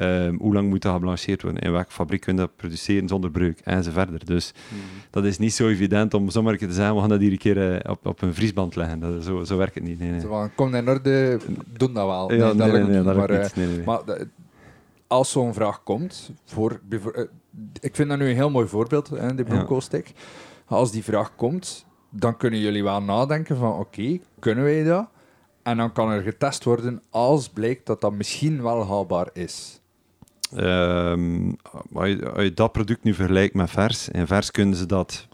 Uh, 0.00 0.28
hoe 0.38 0.54
lang 0.54 0.68
moet 0.68 0.82
dat 0.82 0.92
geblancheerd 0.92 1.42
worden? 1.42 1.62
In 1.62 1.72
welke 1.72 1.92
fabriek 1.92 2.20
kun 2.20 2.34
je 2.34 2.40
dat 2.40 2.56
produceren 2.56 3.08
zonder 3.08 3.30
breuk? 3.30 3.60
En 3.64 3.84
zo 3.84 3.90
verder. 3.90 4.24
Dus 4.24 4.52
mm. 4.68 4.78
dat 5.10 5.24
is 5.24 5.38
niet 5.38 5.54
zo 5.54 5.68
evident 5.68 6.14
om 6.14 6.30
zomaar 6.30 6.56
te 6.56 6.72
zeggen, 6.72 6.94
we 6.94 7.00
gaan 7.00 7.08
dat 7.08 7.20
hier 7.20 7.32
een 7.32 7.38
keer 7.38 7.72
uh, 7.72 7.90
op, 7.90 8.06
op 8.06 8.22
een 8.22 8.34
vriesband 8.34 8.76
leggen. 8.76 9.00
Dat, 9.00 9.24
zo, 9.24 9.44
zo 9.44 9.56
werkt 9.56 9.74
het 9.74 9.84
niet. 9.84 9.98
Nee, 9.98 10.10
nee. 10.10 10.20
Zo 10.20 10.48
kom 10.54 10.74
in 10.74 10.88
orde, 10.88 11.38
doen 11.76 11.92
dat 11.92 12.06
wel. 12.06 12.32
Ja, 12.32 12.52
nee, 12.52 12.70
nee, 12.70 12.82
nee, 12.82 13.02
dat 13.02 13.16
maar, 13.16 13.52
niet. 13.54 13.84
maar 13.84 14.00
als 15.06 15.30
zo'n 15.30 15.54
vraag 15.54 15.82
komt, 15.82 16.30
voor, 16.44 16.80
ik 17.80 17.94
vind 17.94 18.08
dat 18.08 18.18
nu 18.18 18.28
een 18.28 18.34
heel 18.34 18.50
mooi 18.50 18.66
voorbeeld, 18.66 19.08
hè. 19.08 19.26
Ja. 19.26 19.66
Als 20.66 20.90
die 20.92 21.04
vraag 21.04 21.34
komt, 21.36 21.86
dan 22.10 22.36
kunnen 22.36 22.60
jullie 22.60 22.82
wel 22.82 23.02
nadenken 23.02 23.56
van 23.56 23.78
oké, 23.78 24.18
kunnen 24.38 24.64
wij 24.64 24.84
dat? 24.84 25.08
En 25.62 25.76
dan 25.76 25.92
kan 25.92 26.10
er 26.10 26.22
getest 26.22 26.64
worden 26.64 27.02
als 27.10 27.48
blijkt 27.48 27.86
dat 27.86 28.00
dat 28.00 28.12
misschien 28.12 28.62
wel 28.62 28.86
haalbaar 28.86 29.28
is. 29.32 29.80
Um, 30.54 31.56
als, 31.92 32.08
je, 32.08 32.52
dat 32.54 32.72
product 32.72 33.02
nu 33.02 33.14
vergelijkt 33.14 33.54
met 33.54 33.70
vers, 33.70 34.08
in 34.08 34.26
vers 34.26 34.50
kunnen 34.50 34.76
ze 34.76 34.86
dat 34.86 35.28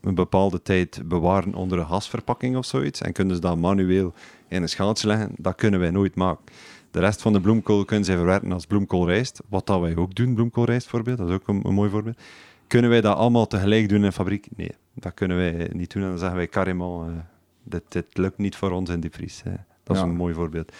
een 0.00 0.14
bepaalde 0.14 0.62
tijd 0.62 1.02
bewaren 1.04 1.54
onder 1.54 1.78
een 1.78 1.86
gasverpakking 1.86 2.56
of 2.56 2.64
zoiets 2.64 3.00
en 3.00 3.12
kunnen 3.12 3.34
ze 3.34 3.40
dat 3.40 3.58
manueel 3.58 4.12
in 4.48 4.62
een 4.62 4.68
schaaltje 4.68 5.06
leggen. 5.06 5.30
Dat 5.36 5.54
kunnen 5.54 5.80
wij 5.80 5.90
nooit 5.90 6.14
maken. 6.14 6.44
De 6.90 7.00
rest 7.00 7.22
van 7.22 7.32
de 7.32 7.40
bloemkool 7.40 7.84
kunnen 7.84 8.04
ze 8.04 8.12
verwerken 8.12 8.52
als 8.52 8.66
bloemkoolrijst, 8.66 9.40
wat 9.48 9.66
dat 9.66 9.80
wij 9.80 9.96
ook 9.96 10.14
doen, 10.14 10.34
bloemkoolrijst 10.34 10.88
voorbeeld, 10.88 11.18
dat 11.18 11.28
is 11.28 11.34
ook 11.34 11.48
een, 11.48 11.60
een 11.66 11.74
mooi 11.74 11.90
voorbeeld. 11.90 12.18
Kunnen 12.66 12.90
wij 12.90 13.00
dat 13.00 13.16
allemaal 13.16 13.46
tegelijk 13.46 13.88
doen 13.88 14.04
in 14.04 14.12
fabriek? 14.12 14.46
Nee, 14.56 14.70
dat 14.94 15.14
kunnen 15.14 15.36
wij 15.36 15.70
niet 15.72 15.92
doen. 15.92 16.02
En 16.02 16.08
dan 16.08 16.18
zeggen 16.18 16.36
wij 16.36 16.48
carrément, 16.48 17.10
uh, 17.10 17.16
dit, 17.62 17.82
dit 17.88 18.06
lukt 18.12 18.38
niet 18.38 18.56
voor 18.56 18.70
ons 18.70 18.90
in 18.90 19.00
die 19.00 19.10
vries. 19.10 19.42
Dat 19.82 19.96
is 19.96 20.02
een 20.02 20.16
mooi 20.16 20.34
voorbeeld. 20.34 20.72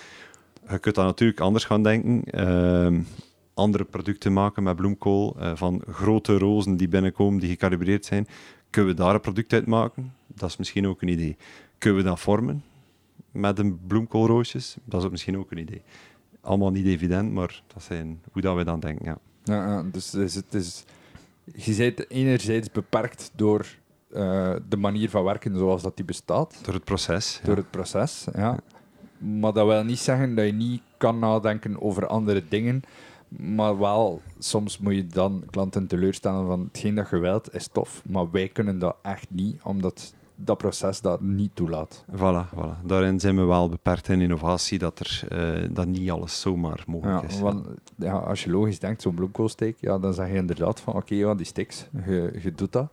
Je 0.71 0.79
kunt 0.79 0.95
dan 0.95 1.05
natuurlijk 1.05 1.41
anders 1.41 1.65
gaan 1.65 1.83
denken. 1.83 2.23
Uh, 2.31 3.01
andere 3.59 3.85
producten 3.85 4.33
maken 4.33 4.63
met 4.63 4.77
bloemkool, 4.77 5.37
uh, 5.39 5.51
van 5.55 5.83
grote 5.91 6.39
rozen 6.39 6.77
die 6.77 6.89
binnenkomen, 6.89 7.41
die 7.41 7.49
gekalibreerd 7.49 8.05
zijn. 8.05 8.27
Kunnen 8.71 8.91
we 8.91 8.97
daar 8.97 9.15
een 9.15 9.21
product 9.21 9.53
uit 9.53 9.67
maken? 9.67 10.13
Dat 10.27 10.49
is 10.49 10.57
misschien 10.57 10.87
ook 10.87 11.03
een 11.03 11.09
idee. 11.09 11.37
Kunnen 11.79 12.03
we 12.03 12.09
dat 12.09 12.21
vormen 12.21 12.65
met 13.31 13.59
een 13.59 13.79
bloemkoolroosjes? 13.87 14.77
Dat 14.85 15.01
is 15.01 15.07
ook 15.07 15.13
misschien 15.13 15.39
ook 15.39 15.51
een 15.51 15.59
idee. 15.59 15.83
Allemaal 16.41 16.71
niet 16.71 16.87
evident, 16.87 17.33
maar 17.33 17.63
dat 17.75 17.83
zijn 17.83 18.21
hoe 18.33 18.43
dat 18.43 18.57
we 18.57 18.65
dan 18.65 18.81
denken. 18.81 19.05
Ja. 19.05 19.19
Ja, 19.45 19.83
dus 19.83 20.13
het 20.13 20.55
is 20.55 20.85
je 21.55 21.75
bent 21.75 22.11
enerzijds 22.11 22.71
beperkt 22.71 23.31
door 23.35 23.67
uh, 24.11 24.55
de 24.69 24.77
manier 24.77 25.11
van 25.11 25.25
werken 25.25 25.59
zoals 25.59 25.83
dat 25.83 25.97
die 25.97 26.05
bestaat. 26.05 26.59
Door 26.63 26.75
het 26.75 26.85
proces. 26.85 27.41
Door 27.45 27.57
het 27.57 27.71
proces, 27.71 28.27
ja. 28.35 28.59
Maar 29.19 29.53
dat 29.53 29.67
wil 29.67 29.85
niet 29.85 29.99
zeggen 29.99 30.35
dat 30.35 30.47
je 30.47 30.53
niet 30.53 30.83
kan 30.97 31.19
nadenken 31.19 31.83
over 31.83 32.07
andere 32.07 32.43
dingen. 32.49 32.83
Maar 33.29 33.79
wel, 33.79 34.23
soms 34.39 34.79
moet 34.79 34.95
je 34.95 35.07
dan 35.07 35.43
klanten 35.51 35.87
teleurstellen 35.87 36.47
van 36.47 36.69
hetgeen 36.73 36.95
dat 36.95 37.11
je 37.11 37.19
wilt 37.19 37.55
is 37.55 37.69
tof, 37.69 38.03
maar 38.07 38.31
wij 38.31 38.49
kunnen 38.49 38.79
dat 38.79 38.97
echt 39.03 39.27
niet, 39.31 39.61
omdat 39.63 40.15
dat 40.41 40.59
proces 40.59 41.01
dat 41.01 41.21
niet 41.21 41.51
toelaat. 41.55 42.05
Voilà, 42.17 42.55
voilà. 42.55 42.85
Daarin 42.85 43.21
zijn 43.21 43.37
we 43.37 43.43
wel 43.43 43.69
beperkt 43.69 44.09
in 44.09 44.21
innovatie, 44.21 44.79
dat, 44.79 44.99
er, 44.99 45.29
uh, 45.33 45.69
dat 45.71 45.87
niet 45.87 46.11
alles 46.11 46.41
zomaar 46.41 46.85
mogelijk 46.87 47.23
ja, 47.23 47.29
is. 47.29 47.41
Want, 47.41 47.67
ja, 47.97 48.13
als 48.13 48.45
je 48.45 48.51
logisch 48.51 48.79
denkt, 48.79 49.03
zo'n 49.03 49.15
bloemkoolsteek, 49.15 49.77
ja, 49.81 49.99
dan 49.99 50.15
zeg 50.15 50.29
je 50.29 50.35
inderdaad 50.35 50.81
van 50.81 50.95
oké, 50.95 51.15
ja, 51.15 51.35
die 51.35 51.47
stiks, 51.47 51.87
je, 52.07 52.39
je 52.43 52.53
doet 52.55 52.73
dat. 52.73 52.91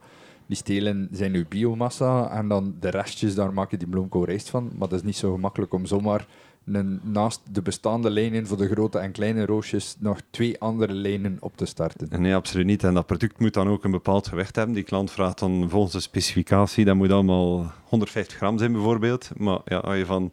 Die 0.48 0.58
stelen 0.58 1.08
zijn 1.12 1.34
je 1.34 1.46
biomassa 1.50 2.30
en 2.32 2.48
dan 2.48 2.76
de 2.80 2.90
restjes, 2.90 3.36
daar 3.36 3.54
maak 3.54 3.72
je 3.72 3.78
die 3.78 3.88
bloemkoolrijst 3.88 4.50
van. 4.50 4.72
Maar 4.78 4.88
dat 4.88 5.00
is 5.00 5.06
niet 5.06 5.18
zo 5.18 5.34
gemakkelijk 5.34 5.74
om 5.74 5.86
zomaar 5.86 6.28
naast 7.01 7.41
de 7.51 7.61
bestaande 7.61 8.09
lijnen 8.09 8.47
voor 8.47 8.57
de 8.57 8.68
grote 8.68 8.97
en 8.97 9.11
kleine 9.11 9.45
roosjes 9.45 9.95
nog 9.99 10.20
twee 10.30 10.59
andere 10.59 10.93
lijnen 10.93 11.38
op 11.39 11.57
te 11.57 11.66
starten. 11.66 12.22
Nee, 12.22 12.36
absoluut 12.36 12.66
niet. 12.66 12.84
En 12.84 12.93
dat 12.93 13.05
product 13.05 13.39
moet 13.39 13.53
dan 13.53 13.68
ook 13.68 13.84
een 13.84 13.91
bepaald 13.91 14.28
gewicht 14.28 14.55
hebben. 14.55 14.76
Die 14.76 14.84
klant 14.84 15.11
vraagt 15.11 15.39
dan 15.39 15.70
volgens 15.70 15.93
de 15.93 15.99
specificatie, 15.99 16.86
dat 16.86 16.95
moet 16.95 17.11
allemaal 17.11 17.72
150 17.84 18.38
gram 18.38 18.57
zijn 18.57 18.72
bijvoorbeeld. 18.72 19.30
Maar 19.38 19.59
ja, 19.66 19.78
als 19.78 19.97
je 19.97 20.05
van 20.05 20.32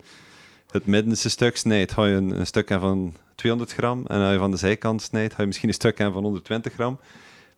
het 0.71 0.87
middenste 0.87 1.31
stuk 1.31 1.57
snijdt, 1.57 1.93
ga 1.93 2.07
je 2.07 2.15
een, 2.15 2.39
een 2.39 2.47
stuk 2.47 2.69
van 2.69 3.15
200 3.35 3.73
gram. 3.73 4.07
En 4.07 4.21
als 4.21 4.33
je 4.33 4.39
van 4.39 4.51
de 4.51 4.57
zijkant 4.57 5.03
snijdt, 5.03 5.35
ga 5.35 5.41
je 5.41 5.47
misschien 5.47 5.69
een 5.69 5.75
stuk 5.75 5.97
van 5.97 6.13
120 6.13 6.73
gram. 6.73 6.99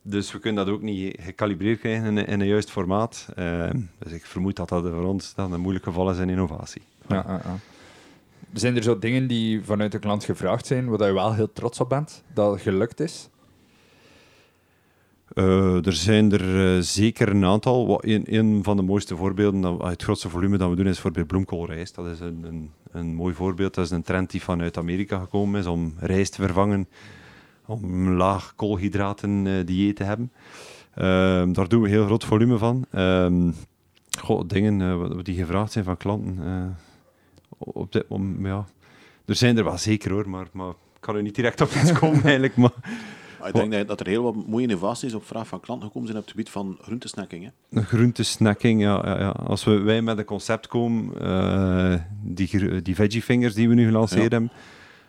Dus 0.03 0.33
we 0.33 0.39
kunnen 0.39 0.65
dat 0.65 0.75
ook 0.75 0.83
niet 0.83 1.17
gecalibreerd 1.21 1.79
krijgen 1.79 2.19
in, 2.19 2.27
in 2.27 2.41
een 2.41 2.47
juist 2.47 2.71
formaat. 2.71 3.27
Uh, 3.39 3.71
dus 3.99 4.13
ik 4.13 4.25
vermoed 4.25 4.57
dat 4.57 4.69
dat 4.69 4.83
voor 4.83 5.05
ons 5.05 5.35
dan 5.35 5.53
een 5.53 5.61
moeilijk 5.61 5.85
geval 5.85 6.11
is 6.11 6.19
in 6.19 6.31
innovatie. 6.31 6.83
Ja, 7.09 7.25
ja, 7.27 7.41
ja. 7.45 7.57
Zijn 8.55 8.77
er 8.77 8.83
zo 8.83 8.99
dingen 8.99 9.27
die 9.27 9.65
vanuit 9.65 9.93
de 9.93 9.99
klant 9.99 10.25
gevraagd 10.25 10.67
zijn, 10.67 10.89
waar 10.89 11.07
je 11.07 11.15
wel 11.15 11.35
heel 11.35 11.53
trots 11.53 11.81
op 11.81 11.89
bent, 11.89 12.23
dat 12.35 12.53
het 12.53 12.61
gelukt 12.61 13.01
is? 13.01 13.29
Uh, 15.35 15.87
er 15.87 15.93
zijn 15.93 16.33
er 16.33 16.75
uh, 16.77 16.83
zeker 16.83 17.29
een 17.29 17.45
aantal. 17.45 18.05
Een, 18.05 18.25
een 18.35 18.63
van 18.63 18.77
de 18.77 18.83
mooiste 18.83 19.17
voorbeelden, 19.17 19.61
dat, 19.61 19.83
het 19.83 20.03
grootste 20.03 20.29
volume 20.29 20.57
dat 20.57 20.71
we 20.71 20.77
doen, 20.77 20.87
is 20.87 20.99
voor 20.99 21.27
bloemkoolrijst. 21.27 21.95
Dat 21.95 22.07
is 22.07 22.21
een, 22.21 22.45
een, 22.45 22.71
een, 22.91 23.15
mooi 23.15 23.35
voorbeeld. 23.35 23.75
Dat 23.75 23.85
is 23.85 23.91
een 23.91 24.03
trend 24.03 24.31
die 24.31 24.43
vanuit 24.43 24.79
Amerika 24.79 25.19
gekomen 25.19 25.61
is 25.61 25.67
om 25.67 25.95
rijst 25.99 26.33
te 26.33 26.43
vervangen, 26.43 26.89
om 27.67 28.09
laag 28.09 28.53
koolhydraten 28.57 29.47
uh, 29.47 29.67
dieet 29.67 29.97
te 29.97 30.05
hebben. 30.05 30.33
Ehm, 30.95 31.53
daar 31.53 31.69
doen 31.69 31.83
we 31.83 31.89
heel 31.89 32.05
groot 32.05 32.25
volume 32.25 32.59
van. 32.59 32.87
Ehm, 32.91 33.51
goh, 34.21 34.43
dingen 34.47 34.81
eh, 34.81 35.19
die 35.23 35.37
gevraagd 35.37 35.73
zijn 35.73 35.85
van 35.85 35.97
klanten. 35.97 36.39
Op 37.59 37.93
dit 37.93 38.09
moment, 38.09 38.47
ja. 38.47 38.67
Er 39.27 39.35
zijn 39.35 39.57
er 39.59 39.65
wel 39.65 39.79
zeker 39.79 40.11
hoor, 40.13 40.29
maar, 40.29 40.47
maar 40.53 40.69
ik 40.71 41.01
kan 41.01 41.17
er 41.17 41.23
niet 41.23 41.35
direct 41.35 41.61
op 41.61 41.69
iets 41.83 41.93
komen 41.93 42.23
eigenlijk. 42.33 42.57
Maar 42.57 42.71
Ik 43.47 43.53
denk 43.55 43.73
dat- 43.73 43.89
dat 43.89 44.01
er 44.01 44.07
heel 44.07 44.23
wat 44.23 44.47
mooie 44.47 44.63
innovaties 44.67 45.15
op 45.15 45.27
vraag 45.27 45.47
van 45.49 45.61
klanten 45.61 45.87
gekomen 45.87 46.09
zijn 46.09 46.21
op 46.21 46.25
het 46.27 46.35
gebied 46.35 46.51
van 46.53 46.79
groentesnacking. 46.83 47.51
Hè. 47.71 47.83
groentesnacking, 47.83 48.81
ja, 48.81 49.01
ja, 49.05 49.19
ja. 49.19 49.29
Als 49.29 49.65
we, 49.65 49.79
wij 49.79 50.03
met 50.03 50.19
een 50.19 50.25
concept 50.25 50.67
komen, 50.67 51.21
eh, 51.21 51.95
die, 52.23 52.83
die 52.83 52.95
veggie 52.95 53.23
fingers 53.23 53.55
die 53.55 53.69
we 53.69 53.75
nu 53.75 53.87
gelanceerd 53.87 54.23
Ja. 54.33 54.39
hebben, 54.39 54.51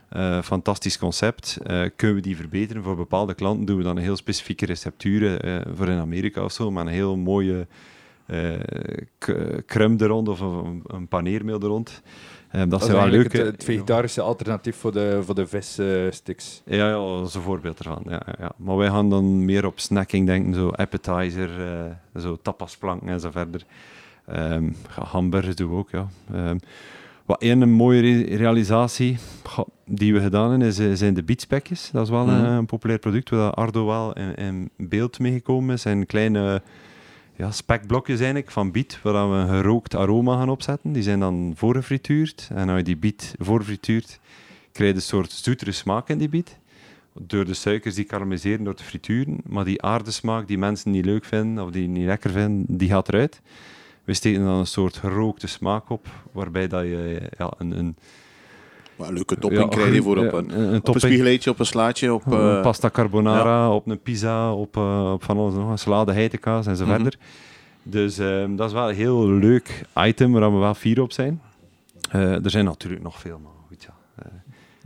eh, 0.09 0.41
fantastisch 0.41 0.97
concept. 0.97 1.57
Eh, 1.63 1.81
kunnen 1.95 2.15
we 2.15 2.21
die 2.21 2.35
verbeteren 2.35 2.83
voor 2.83 2.95
bepaalde 2.95 3.33
klanten? 3.33 3.65
Doen 3.65 3.77
we 3.77 3.83
dan 3.83 3.97
een 3.97 4.03
heel 4.03 4.15
specifieke 4.15 4.65
receptuur 4.65 5.41
eh, 5.41 5.61
voor 5.75 5.87
in 5.87 5.99
Amerika 5.99 6.43
of 6.43 6.51
zo, 6.51 6.71
met 6.71 6.85
een 6.85 6.91
heel 6.91 7.15
mooie 7.17 7.67
eh 8.25 8.53
crème 9.65 9.97
er 9.97 10.07
rond 10.07 10.27
of 10.29 10.39
een, 10.39 10.83
een 10.87 11.07
paneermeel 11.07 11.59
er 11.59 11.67
rond. 11.67 12.01
Eh, 12.49 12.59
dat, 12.59 12.69
Dat 12.69 12.81
is 12.81 12.87
wel 12.87 13.07
leuke. 13.07 13.37
het, 13.37 13.45
het 13.45 13.63
vegetarische 13.63 14.21
alternatief 14.21 14.75
voor 14.75 14.91
de, 14.91 15.19
voor 15.23 15.35
de 15.35 15.47
vissticks. 15.47 16.61
Ja, 16.65 16.87
ja, 16.89 17.17
dat 17.17 17.27
is 17.27 17.33
een 17.33 17.41
voorbeeld 17.41 17.79
ervan. 17.79 18.03
Ja, 18.07 18.21
ja. 18.39 18.51
Maar 18.57 18.77
wij 18.77 18.89
gaan 18.89 19.09
dan 19.09 19.45
meer 19.45 19.65
op 19.65 19.79
snacking 19.79 20.25
denken, 20.25 20.53
zo 20.53 20.69
appetizer, 20.69 21.49
eh, 22.13 22.21
zo 22.21 22.37
tapasplanken 22.41 23.07
en 23.07 23.19
zo 23.19 23.31
verder. 23.31 23.63
Ehm, 24.25 24.69
hamburgers 24.89 25.55
doen 25.55 25.69
we 25.69 25.75
ook, 25.75 25.89
ja. 25.89 26.07
Ehm, 26.33 26.57
wat 27.25 27.41
één 27.41 27.69
mooie 27.69 28.01
re- 28.01 28.35
realisatie 28.35 29.17
goh, 29.43 29.67
die 29.85 30.13
we 30.13 30.21
gedaan 30.21 30.49
hebben, 30.49 30.67
is, 30.67 30.79
eh, 30.79 30.87
zijn 30.93 31.13
de 31.13 31.23
beatspekjes. 31.23 31.89
Dat 31.91 32.03
is 32.03 32.09
wel 32.09 32.27
een, 32.27 32.41
Mhm. 32.41 32.51
een 32.51 32.65
populair 32.65 32.99
product 32.99 33.29
waar 33.29 33.51
Ardo 33.51 33.85
wel 33.85 34.13
in, 34.13 34.35
in 34.35 34.69
beeld 34.77 35.19
meegekomen 35.19 35.73
is. 35.75 35.81
zijn 35.81 36.05
kleine 36.05 36.61
ja, 37.35 37.51
spekblokjes 37.51 38.17
eigenlijk 38.17 38.51
van 38.51 38.71
biet, 38.71 38.99
waar 39.01 39.29
we 39.29 39.35
een 39.35 39.47
gerookt 39.47 39.95
aroma 39.95 40.37
gaan 40.37 40.49
opzetten. 40.49 40.91
Die 40.91 41.03
zijn 41.03 41.19
dan 41.19 41.53
voorgefrituurd. 41.55 42.49
En 42.53 42.69
als 42.69 42.77
je 42.77 42.83
die 42.83 42.97
biet 42.97 43.35
voorfrituurt, 43.39 44.19
krijg 44.71 44.89
je 44.89 44.95
een 44.95 45.01
soort 45.01 45.31
zoetere 45.31 45.71
smaak 45.71 46.09
in 46.09 46.17
die 46.17 46.29
biet. 46.29 46.57
Door 47.13 47.45
de 47.45 47.53
suikers 47.53 47.95
die 47.95 48.05
karamelliseren 48.05 48.63
door 48.63 48.75
te 48.75 48.83
frituren. 48.83 49.37
Maar 49.43 49.65
die 49.65 49.81
aardesmaak 49.81 50.47
die 50.47 50.57
mensen 50.57 50.91
niet 50.91 51.05
leuk 51.05 51.25
vinden 51.25 51.63
of 51.63 51.71
die 51.71 51.87
niet 51.87 52.05
lekker 52.05 52.31
vinden, 52.31 52.77
die 52.77 52.89
gaat 52.89 53.07
eruit. 53.07 53.41
We 54.03 54.13
steken 54.13 54.43
dan 54.43 54.57
een 54.57 54.67
soort 54.67 54.97
gerookte 54.97 55.47
smaak 55.47 55.89
op, 55.89 56.07
waarbij 56.31 56.67
dat 56.67 56.83
je 56.83 57.29
ja, 57.37 57.53
een, 57.57 57.77
een, 57.77 57.95
Een 58.99 59.13
leuke 59.13 59.37
topping 59.37 59.69
krijg 59.69 59.93
je 59.93 60.01
voor 60.01 60.17
op 60.17 60.33
een, 60.33 60.59
een, 60.59 60.67
op 60.67 60.73
een 60.73 60.81
topping. 60.81 61.05
spiegeleitje, 61.05 61.49
op 61.49 61.59
een 61.59 61.65
slaatje, 61.65 62.13
op... 62.13 62.25
Een 62.25 62.55
eh, 62.57 62.61
pasta 62.61 62.89
carbonara, 62.89 63.71
op 63.71 63.87
een 63.87 63.99
pizza, 63.99 64.53
op, 64.53 64.77
eh, 64.77 65.11
op 65.13 65.23
van 65.23 65.37
alles 65.37 65.53
nog, 65.53 65.69
een 65.69 65.77
salade, 65.77 66.11
heitenkaas 66.11 66.67
en 66.67 66.75
zo 66.75 66.83
Mhm. 66.85 66.93
verder. 66.93 67.17
Dus 67.83 68.17
ehm, 68.17 68.55
dat 68.55 68.67
is 68.67 68.73
wel 68.73 68.89
een 68.89 68.95
heel 68.95 69.27
leuk 69.29 69.85
item 69.95 70.31
waar 70.31 70.53
we 70.53 70.57
wel 70.59 70.73
fier 70.73 71.01
op 71.01 71.11
zijn. 71.11 71.41
Eh, 72.11 72.43
er 72.45 72.49
zijn 72.49 72.65
natuurlijk 72.65 73.03
nog 73.03 73.19
veel. 73.19 73.41
Eh, 73.43 73.49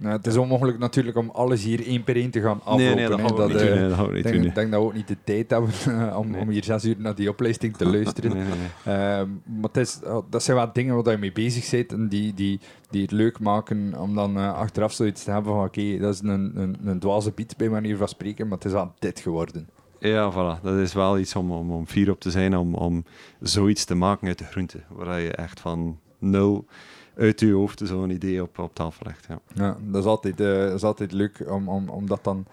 Nou, 0.02 0.16
het 0.16 0.28
is 0.28 0.38
onmogelijk 0.38 0.78
natuurlijk 0.78 1.18
om 1.18 1.30
alles 1.30 1.64
hier 1.64 1.88
één 1.88 2.04
per 2.04 2.16
één 2.16 2.32
te 2.32 2.42
gaan 2.42 2.60
aflopen. 2.64 2.86
nee, 2.86 2.96
nee, 2.96 3.08
dat 3.08 3.20
hè. 3.20 3.28
gaan 3.28 3.38
we 3.38 3.44
niet 3.48 3.56
eh, 3.56 3.68
doen. 3.68 3.76
nee, 3.80 3.88
dat 3.88 3.98
gaan 3.98 4.08
we 4.08 4.10
Ik 4.10 4.24
niet 4.24 4.24
denk, 4.24 4.44
doen. 4.44 4.54
denk 4.54 4.72
dat 4.72 4.82
we 4.82 4.86
ook 4.86 4.94
niet 4.94 5.08
de 5.08 5.18
tijd 5.24 5.50
hebben 5.50 5.72
eh, 6.10 6.18
om, 6.18 6.36
om 6.36 6.50
hier 6.50 6.64
zes 6.64 6.86
uur 6.86 6.96
naar 6.98 7.16
die 7.16 7.30
opleiding 7.30 7.78
te 7.78 7.86
luisteren. 7.96 8.34
Nee, 8.34 8.44
nee, 8.44 8.54
nee. 8.58 8.96
Ehm, 8.96 9.30
maar 9.44 9.70
het 9.74 9.78
is, 9.78 10.00
oh, 10.04 10.26
dat 10.30 10.44
zijn 10.44 10.58
wel 10.58 10.74
dingen 10.74 11.04
waar 11.04 11.14
je 11.14 11.20
mee 11.20 11.32
bezig 11.32 11.70
bent 11.70 11.92
en 11.92 12.08
die, 12.08 12.34
die, 12.34 12.60
die 12.90 13.02
het 13.02 13.12
leuk 13.12 13.40
maken 13.40 13.94
om 14.00 14.16
dan 14.16 14.38
eh, 14.38 14.54
achteraf 14.54 14.94
zoiets 14.94 15.24
te 15.24 15.32
hebben 15.32 15.54
van 15.54 15.64
oké, 15.64 15.98
dat 15.98 16.14
is 16.14 16.22
een, 16.22 16.52
een, 16.56 16.78
een 16.84 17.00
dwaze 17.00 17.32
beat 17.36 17.58
bij 17.58 17.70
manier 17.70 17.98
van 17.98 18.08
spreken, 18.08 18.48
maar 18.48 18.58
het 18.58 18.68
is 18.68 18.74
aan 18.74 18.94
dit 19.00 19.20
geworden. 19.20 19.70
Ja, 20.00 20.32
voilà. 20.32 20.62
Dat 20.62 20.78
is 20.78 20.94
wel 20.94 21.20
iets 21.20 21.36
om, 21.36 21.52
om, 21.52 21.72
om 21.72 21.88
fier 21.88 22.12
op 22.12 22.20
te 22.20 22.32
zijn, 22.32 22.58
om, 22.58 22.74
om 22.76 23.04
zoiets 23.40 23.86
te 23.86 23.96
maken 23.96 24.28
uit 24.28 24.38
de 24.38 24.46
groente. 24.46 24.80
Waar 24.90 25.20
je 25.20 25.32
echt 25.32 25.60
van 25.60 26.00
nul 26.20 26.66
uit 27.20 27.40
je 27.40 27.52
hoofd 27.52 27.82
zo'n 27.84 28.10
idee 28.10 28.42
op, 28.42 28.60
op 28.60 28.76
tafel 28.76 29.06
legt. 29.06 29.26
Ja. 29.30 29.40
Ja, 29.54 29.78
dat, 29.82 30.02
is 30.02 30.08
altijd, 30.08 30.40
eh, 30.40 30.48
dat 30.48 30.74
is 30.74 30.84
altijd 30.84 31.12
leuk 31.12 31.46
om, 31.50 31.70
om, 31.70 31.90
om 31.90 32.08
dat 32.08 32.24
dan 32.24 32.46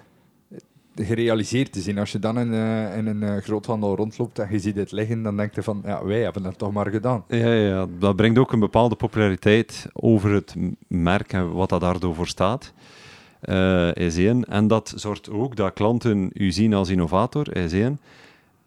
gerealiseerd 0.95 1.73
te 1.73 1.81
zien. 1.81 1.99
Als 1.99 2.13
je 2.13 2.19
dan 2.19 2.39
in, 2.39 2.53
eh, 2.53 2.97
in 2.97 3.07
een 3.07 3.23
eh, 3.23 3.37
groothandel 3.37 3.97
rondloopt 3.97 4.39
en 4.39 4.49
je 4.51 4.59
ziet 4.59 4.75
dit 4.75 4.93
liggen, 4.93 5.23
dan 5.23 5.37
denk 5.37 5.55
je 5.55 5.63
van, 5.63 5.83
ja, 5.85 6.05
wij 6.05 6.23
hebben 6.23 6.43
dat 6.43 6.59
toch 6.59 6.73
maar 6.73 6.91
gedaan. 6.91 7.25
Ja, 7.29 7.53
ja, 7.53 7.87
dat 7.99 8.17
brengt 8.17 8.39
ook 8.39 8.53
een 8.53 8.61
bepaalde 8.61 8.95
populariteit 8.95 9.87
over 9.93 10.31
het 10.31 10.55
merk 10.89 11.33
en 11.33 11.53
wat 11.53 11.69
dat 11.69 11.81
daardoor 11.81 12.15
voor 12.15 12.29
staat. 12.29 12.73
is 13.93 14.17
één. 14.17 14.45
En 14.45 14.67
dat 14.67 14.93
zorgt 14.97 15.31
ook 15.31 15.57
dat 15.57 15.73
klanten 15.73 16.31
u 16.33 16.51
zien 16.51 16.75
als 16.75 16.89
innovator, 16.89 17.57
is 17.57 17.73
één. 17.73 18.01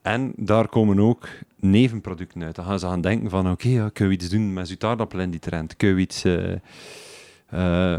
En 0.02 0.34
daar 0.36 0.68
komen 0.68 1.00
ook 1.00 1.28
nevenproducten 1.56 2.44
uit. 2.44 2.56
Dan 2.56 2.66
gaan 2.66 2.80
ze 2.80 2.86
gaan 2.86 3.02
denken 3.02 3.30
van, 3.30 3.52
oké, 3.52 3.68
ja, 3.68 3.90
kunnen 3.90 4.16
we 4.18 4.22
iets 4.24 4.32
doen 4.34 4.54
met 4.54 4.68
zoetaardappel 4.68 5.20
in 5.20 5.30
die 5.30 5.40
trend? 5.40 5.76
Kunnen 5.78 5.96
we 5.96 6.02
iets, 6.02 6.24
eh, 6.24 6.52
eh, 6.52 6.60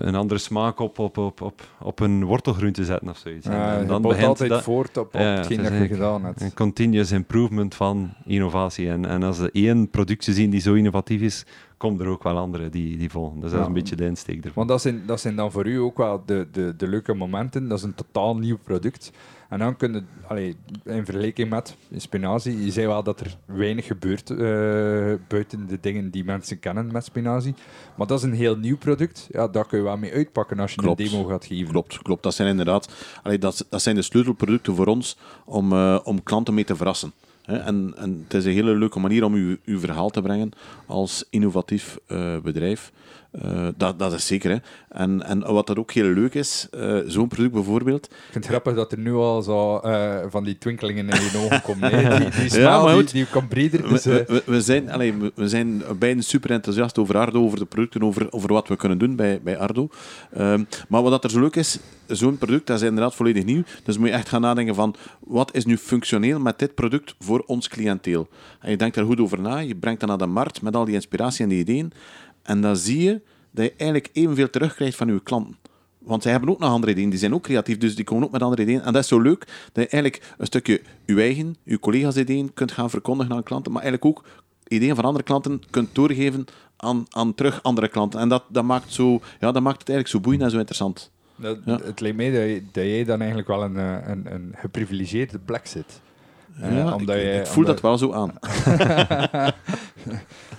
een 0.01 0.14
andere 0.14 0.40
smaak 0.40 0.78
op, 0.78 0.98
op, 0.98 1.18
op, 1.18 1.40
op, 1.40 1.60
op 1.81 2.01
een 2.01 2.24
wortelgroente 2.24 2.85
zetten 2.85 3.09
of 3.09 3.18
zoiets? 3.18 3.47
En- 3.47 3.86
dan 3.86 4.02
begint 4.02 4.27
altijd 4.27 4.51
dat- 4.51 4.62
voort 4.62 4.97
op, 4.97 5.06
op 5.14 5.20
Ja, 5.20 5.27
hetgeen 5.36 5.62
dat 5.62 5.72
je 5.72 5.86
gedaan 5.86 6.24
hebt. 6.24 6.40
een 6.40 6.55
continuous 6.55 7.10
improvement 7.10 7.74
van 7.74 8.12
innovatie. 8.24 8.89
En, 8.90 9.05
en 9.05 9.22
als 9.22 9.36
ze 9.36 9.51
één 9.52 9.89
productie 9.90 10.35
zien 10.35 10.51
die 10.51 10.60
zo 10.60 10.74
innovatief 10.74 11.20
is, 11.20 11.44
komen 11.77 12.01
er 12.05 12.10
ook 12.10 12.22
wel 12.22 12.36
andere 12.39 12.68
die, 12.68 12.97
die 12.97 13.10
volgen. 13.10 13.40
Dus 13.40 13.51
dat 13.51 13.60
is 13.60 13.66
een 13.66 13.72
beetje 13.72 13.97
de 13.97 14.05
insteek 14.05 14.36
ervan. 14.36 14.52
Want 14.55 14.68
dat 14.68 14.81
zijn, 14.81 15.02
dat 15.06 15.20
zijn 15.20 15.36
dan 15.36 15.52
voor 15.52 15.66
u 15.66 15.77
ook 15.77 15.97
wel 15.97 16.22
de, 16.27 16.47
de, 16.52 16.74
de 16.77 16.89
leuke 16.89 17.14
momenten. 17.14 17.68
Dat 17.68 17.78
is 17.78 17.85
een 17.85 17.94
totaal 17.94 18.36
nieuw 18.36 18.59
product. 18.64 19.12
En 19.51 19.59
dan 19.59 19.77
kun 19.77 19.93
je, 19.93 20.02
allee, 20.27 20.56
in 20.85 21.05
vergelijking 21.05 21.51
met 21.51 21.77
spinazie, 21.97 22.64
je 22.64 22.70
zei 22.70 22.86
wel 22.86 23.02
dat 23.02 23.20
er 23.20 23.36
weinig 23.44 23.86
gebeurt 23.86 24.31
eh, 24.31 24.36
buiten 25.28 25.66
de 25.66 25.78
dingen 25.81 26.10
die 26.10 26.24
mensen 26.24 26.59
kennen 26.59 26.93
met 26.93 27.05
spinazie. 27.05 27.55
Maar 27.97 28.06
dat 28.06 28.18
is 28.18 28.24
een 28.24 28.32
heel 28.32 28.56
nieuw 28.56 28.77
product. 28.78 29.28
Ja, 29.31 29.48
daar 29.48 29.66
kun 29.66 29.78
je 29.78 29.85
wel 29.85 29.97
mee 29.97 30.12
uitpakken 30.12 30.59
als 30.60 30.74
je 30.74 30.81
Klopt. 30.81 31.01
een 31.01 31.09
demo 31.09 31.24
gaat 31.24 31.44
geven. 31.47 31.68
Klopt, 31.70 32.02
klopt. 32.02 32.22
Dat 32.22 32.35
zijn 32.35 32.48
inderdaad 32.48 32.93
allee, 33.22 33.39
dat, 33.39 33.66
dat 33.68 33.82
zijn 33.82 33.94
de 33.94 34.02
sleutelproducten 34.02 34.74
voor 34.74 34.86
ons 34.86 35.16
om, 35.44 35.72
eh, 35.72 35.98
om 36.05 36.22
klanten 36.22 36.55
mee 36.55 36.64
te 36.64 36.77
verrassen. 36.77 37.12
En, 37.44 37.92
en 37.96 38.24
het 38.24 38.34
is 38.34 38.44
een 38.44 38.52
hele 38.52 38.76
leuke 38.76 38.98
manier 39.00 39.24
om 39.24 39.34
uw, 39.34 39.56
uw 39.64 39.78
verhaal 39.80 40.10
te 40.10 40.22
brengen 40.22 40.50
als 40.86 41.24
innovatief 41.30 41.98
eh, 42.06 42.36
bedrijf. 42.42 42.92
Eh, 43.30 43.68
dat, 43.76 43.98
dat 43.98 44.12
is 44.12 44.26
zeker. 44.26 44.50
Hè. 44.50 44.56
En, 44.88 45.22
en 45.22 45.52
wat 45.52 45.66
dat 45.66 45.78
ook 45.78 45.92
heel 45.92 46.04
leuk 46.12 46.34
is, 46.34 46.66
eh, 46.70 46.98
zo'n 47.06 47.28
product 47.28 47.52
bijvoorbeeld. 47.52 48.04
Ik 48.06 48.12
vind 48.30 48.34
het 48.34 48.46
grappig 48.46 48.74
dat 48.74 48.92
er 48.92 48.98
nu 48.98 49.12
al 49.14 49.42
zo 49.42 49.80
van 50.28 50.44
die 50.44 50.58
twinkelingen 50.58 51.08
in 51.08 51.14
je 51.22 51.38
ogen 51.44 51.62
komen. 51.62 51.90
hè. 51.90 52.18
Die, 52.18 52.30
die 52.30 52.42
Ja, 52.42 52.48
smaal, 52.48 52.82
maar 52.84 52.92
die, 52.94 53.02
goed. 53.02 53.12
die 53.12 53.26
komt 53.26 53.48
breder. 53.48 53.82
We, 53.82 53.88
Dus, 53.88 54.04
we, 54.04 54.24
we- 54.28 54.42
we 54.46 54.60
zijn, 54.60 54.90
allee, 54.90 55.14
we, 55.14 55.32
we 55.34 55.48
zijn 55.48 55.82
beiden 55.98 56.22
super 56.24 56.50
enthousiast 56.50 56.98
over 56.98 57.16
Ardo, 57.16 57.42
over 57.44 57.58
de 57.58 57.64
producten, 57.64 58.02
over, 58.02 58.32
over 58.32 58.52
wat 58.52 58.68
we 58.68 58.76
kunnen 58.76 58.98
doen 58.98 59.16
bij, 59.16 59.40
bij 59.42 59.58
Ardo. 59.58 59.88
Ehm, 60.32 60.64
maar 60.88 61.02
wat 61.02 61.10
dat 61.10 61.24
er 61.24 61.30
zo 61.30 61.40
leuk 61.40 61.56
is, 61.56 61.78
zo'n 62.06 62.38
product 62.38 62.66
dat 62.66 62.76
is 62.80 62.86
inderdaad 62.88 63.14
volledig 63.14 63.44
nieuw. 63.44 63.62
Dus 63.84 63.98
moet 63.98 64.08
je 64.08 64.14
echt 64.14 64.28
gaan 64.28 64.40
nadenken 64.40 64.74
van 64.74 64.94
wat 65.20 65.54
is 65.54 65.64
nu 65.64 65.76
functioneel 65.78 66.40
met 66.40 66.58
dit 66.58 66.74
product 66.74 67.14
voor 67.31 67.43
ons 67.47 67.69
cliënteel. 67.69 68.28
En 68.61 68.70
je 68.70 68.77
denkt 68.77 68.94
daar 68.94 69.05
goed 69.05 69.20
over 69.20 69.40
na, 69.40 69.59
je 69.59 69.77
brengt 69.77 70.01
dat 70.01 70.09
naar 70.09 70.19
de 70.19 70.27
markt 70.27 70.62
met 70.62 70.77
al 70.77 70.85
die 70.85 70.94
inspiratie 70.94 71.43
en 71.43 71.48
die 71.48 71.59
ideeën. 71.59 71.93
En 72.43 72.61
dan 72.61 72.77
zie 72.77 73.02
je 73.02 73.20
dat 73.51 73.65
je 73.65 73.74
eigenlijk 73.77 74.11
evenveel 74.12 74.51
terugkrijgt 74.51 74.97
van 74.97 75.09
je 75.09 75.23
klanten. 75.23 75.57
Want 75.98 76.23
zij 76.23 76.31
hebben 76.31 76.51
ook 76.51 76.59
nog 76.59 76.70
andere 76.70 76.93
ideeën. 76.93 77.11
Die 77.11 77.19
zijn 77.19 77.35
ook 77.35 77.43
creatief, 77.43 77.78
dus 77.78 77.94
die 77.94 78.05
komen 78.05 78.24
ook 78.24 78.32
met 78.32 78.43
andere 78.43 78.62
ideeën. 78.62 78.81
En 78.81 78.93
dat 78.93 79.02
is 79.02 79.09
zo 79.09 79.20
leuk, 79.20 79.39
dat 79.73 79.85
je 79.85 79.89
eigenlijk 79.89 80.35
een 80.39 80.47
stukje 80.47 80.81
je 81.07 81.20
eigen, 81.20 81.57
je 81.62 81.78
collega's 81.78 82.16
ideeën 82.16 82.52
kunt 82.55 82.73
gaan 82.73 82.90
verkondigen 82.90 83.35
aan 83.35 83.43
klanten, 83.43 83.73
maar 83.73 83.82
eigenlijk 83.82 84.16
ook 84.16 84.24
ideeën 84.69 84.94
van 84.94 85.05
andere 85.05 85.24
klanten 85.24 85.61
kunt 85.70 85.94
doorgeven 85.94 86.44
aan, 86.77 87.07
aan 87.11 87.35
terug 87.35 87.62
andere 87.62 87.89
klanten. 87.89 88.20
En 88.20 88.28
dat, 88.28 88.44
dat, 88.48 88.65
maakt 88.65 88.93
zo, 88.93 89.20
ja, 89.40 89.52
dat 89.52 89.62
maakt 89.62 89.78
het 89.78 89.89
eigenlijk 89.89 90.09
zo 90.09 90.20
boeiend 90.20 90.43
en 90.43 90.51
zo 90.51 90.59
interessant. 90.59 91.11
dat, 91.36 91.59
ja. 91.65 91.78
Het 91.82 92.01
lijkt 92.01 92.16
mij 92.16 92.31
dat, 92.31 92.74
dat 92.74 92.85
jij 92.85 93.05
dan 93.05 93.19
eigenlijk 93.19 93.48
wel 93.48 93.62
een, 93.62 93.77
eh, 93.77 94.09
een, 94.09 94.32
een 94.35 94.52
geprivilegeerde 94.57 95.39
plek 95.39 95.66
zit. 95.66 96.01
Ja, 96.61 96.95
omdat 96.95 97.16
ik, 97.16 97.23
je- 97.23 97.32
ik 97.32 97.47
voel 97.47 97.65
omdat- 97.65 97.81
dat 97.81 97.81
wel 97.81 97.99
zo 97.99 98.12
aan. 98.12 98.32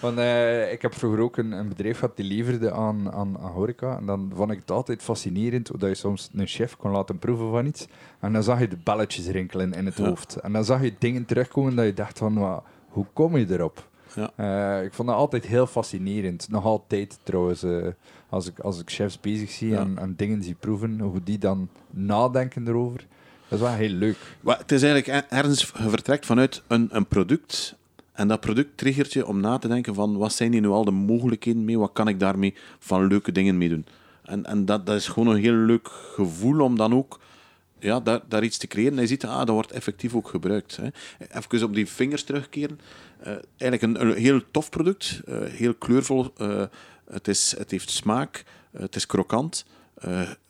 Want 0.02 0.18
eh, 0.18 0.72
ik 0.72 0.82
heb 0.82 0.94
vroeger 0.94 1.20
ook 1.20 1.38
een, 1.38 1.52
een 1.52 1.68
bedrijf 1.68 2.00
gehad 2.00 2.16
die 2.16 2.26
leverde 2.26 2.72
aan, 2.72 3.12
aan, 3.12 3.38
aan 3.40 3.52
horeca. 3.52 3.98
En 3.98 4.06
dan 4.06 4.32
vond 4.36 4.52
ik 4.52 4.60
het 4.60 4.72
altijd 4.72 5.02
fascinerend 5.04 5.68
hoe 5.68 5.78
dat 5.80 5.90
je 5.90 5.96
soms 5.96 6.30
een 6.36 6.48
chef 6.48 6.78
kon 6.78 6.92
laten 6.92 7.20
proeven 7.20 7.50
van 7.50 7.66
iets. 7.66 7.88
En 8.20 8.34
dan 8.34 8.44
zag 8.44 8.60
je 8.60 8.68
de 8.68 8.78
belletjes 8.84 9.28
rinkelen 9.28 9.74
in 9.74 9.86
het 9.86 9.98
Ja. 9.98 10.06
hoofd. 10.06 10.36
En 10.36 10.54
dan 10.54 10.64
zag 10.66 10.82
je 10.82 10.94
dingen 11.00 11.26
terugkomen 11.26 11.76
dat 11.76 11.86
je 11.86 11.94
dacht 11.94 12.18
van, 12.18 12.40
"Wa, 12.40 12.64
hoe 12.88 13.06
kom 13.14 13.38
je 13.38 13.46
erop? 13.50 13.90
Ja. 14.16 14.32
Eh, 14.36 14.84
ik 14.86 14.94
vond 14.94 15.08
dat 15.08 15.18
altijd 15.18 15.46
heel 15.46 15.68
fascinerend. 15.68 16.48
Nog 16.50 16.66
altijd 16.66 17.20
trouwens, 17.24 17.64
eh, 17.64 17.88
als, 18.30 18.48
ik, 18.48 18.60
als 18.60 18.80
ik 18.80 18.90
chefs 18.90 19.20
bezig 19.20 19.50
zie 19.50 19.70
Ja. 19.70 19.80
en, 19.80 19.98
en 19.98 20.14
dingen 20.18 20.44
zie 20.44 20.56
proeven, 20.60 21.00
hoe 21.00 21.24
die 21.24 21.38
dan 21.38 21.70
nadenken 21.90 22.68
erover. 22.68 23.08
Dat 23.52 23.60
is 23.60 23.66
wel 23.66 23.76
heel 23.76 23.90
leuk. 23.90 24.18
Het 24.46 24.72
is 24.72 24.84
eigenlijk 24.84 25.08
er- 25.08 25.38
ergens, 25.38 25.66
vertrekt 25.74 26.26
vanuit 26.26 26.62
een, 26.68 26.88
een 26.92 27.08
product. 27.08 27.76
En 28.12 28.28
dat 28.28 28.40
product 28.40 28.78
triggert 28.78 29.14
je 29.14 29.28
om 29.28 29.40
na 29.40 29.58
te 29.58 29.68
denken 29.68 29.94
van 29.96 30.18
wat 30.18 30.34
zijn 30.34 30.52
hier 30.52 30.62
nu 30.62 30.68
al 30.68 30.86
de 30.86 30.92
mogelijkheden 30.92 31.66
mee? 31.66 31.80
Wat 31.80 31.94
kan 31.94 32.08
ik 32.08 32.20
daarmee 32.20 32.54
van 32.80 33.08
leuke 33.08 33.32
dingen 33.32 33.58
mee 33.58 33.70
doen? 33.70 33.86
En, 34.24 34.46
en 34.46 34.66
dat, 34.66 34.86
dat 34.86 34.96
is 34.96 35.08
gewoon 35.08 35.36
een 35.36 35.42
heel 35.42 35.54
leuk 35.54 35.88
gevoel 35.88 36.62
om 36.62 36.78
dan 36.78 36.94
ook 36.94 37.20
ja, 37.80 38.00
daar, 38.00 38.22
daar 38.28 38.44
iets 38.44 38.58
te 38.58 38.68
creëren. 38.68 38.96
En 38.96 39.02
je 39.02 39.08
ziet, 39.08 39.26
ah, 39.26 39.38
dat 39.38 39.50
wordt 39.50 39.72
effectief 39.72 40.16
ook 40.16 40.28
gebruikt. 40.28 40.78
Hè. 40.78 40.88
Even 41.40 41.68
op 41.68 41.74
die 41.74 41.88
vingers 41.88 42.24
terugkeren. 42.24 42.80
Uh, 43.22 43.28
eigenlijk 43.58 43.82
een, 43.82 44.08
een, 44.08 44.18
heel 44.18 44.42
tof 44.52 44.70
product, 44.70 45.22
uh, 45.28 45.38
heel 45.44 45.74
kleurvol. 45.74 46.34
Uh, 46.38 46.64
het, 47.12 47.28
is, 47.28 47.56
het 47.58 47.72
heeft 47.72 47.90
smaak, 47.90 48.44
het 48.72 48.96
is 48.96 49.06
krokant, 49.06 49.66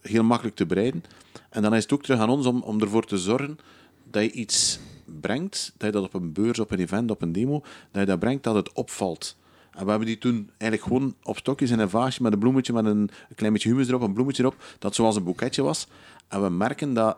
heel 0.01 0.23
makkelijk 0.23 0.55
te 0.55 0.65
bereiden. 0.65 1.03
En 1.49 1.61
dan 1.61 1.75
is 1.75 1.83
het 1.83 1.93
ook 1.93 2.03
terug 2.03 2.19
aan 2.19 2.29
ons 2.29 2.45
om, 2.45 2.61
om 2.61 2.81
ervoor 2.81 3.05
te 3.05 3.17
zorgen 3.17 3.59
dat 4.03 4.23
je 4.23 4.31
iets 4.31 4.79
brengt, 5.05 5.73
dat 5.77 5.93
je 5.93 5.99
dat 5.99 6.03
op 6.03 6.13
een 6.13 6.33
beurs, 6.33 6.59
op 6.59 6.71
een 6.71 6.79
event, 6.79 7.11
op 7.11 7.21
een 7.21 7.31
demo, 7.31 7.63
dat 7.91 8.01
je 8.01 8.07
dat 8.07 8.19
brengt 8.19 8.43
dat 8.43 8.55
het 8.55 8.71
opvalt. 8.73 9.37
En 9.71 9.83
we 9.83 9.89
hebben 9.89 10.07
die 10.07 10.17
toen 10.17 10.49
eigenlijk 10.57 10.91
gewoon 10.91 11.15
op 11.23 11.37
stokjes 11.37 11.71
in 11.71 11.79
een 11.79 11.89
vaasje 11.89 12.23
met 12.23 12.33
een 12.33 12.39
bloemetje, 12.39 12.73
met 12.73 12.85
een, 12.85 13.09
klein 13.35 13.53
beetje 13.53 13.69
humus 13.69 13.87
erop, 13.87 14.01
een 14.01 14.13
bloemetje 14.13 14.43
erop, 14.43 14.63
dat 14.79 14.95
zoals 14.95 15.15
een 15.15 15.23
boeketje 15.23 15.61
was. 15.61 15.87
En 16.27 16.41
we 16.41 16.49
merken 16.49 16.93
dat 16.93 17.17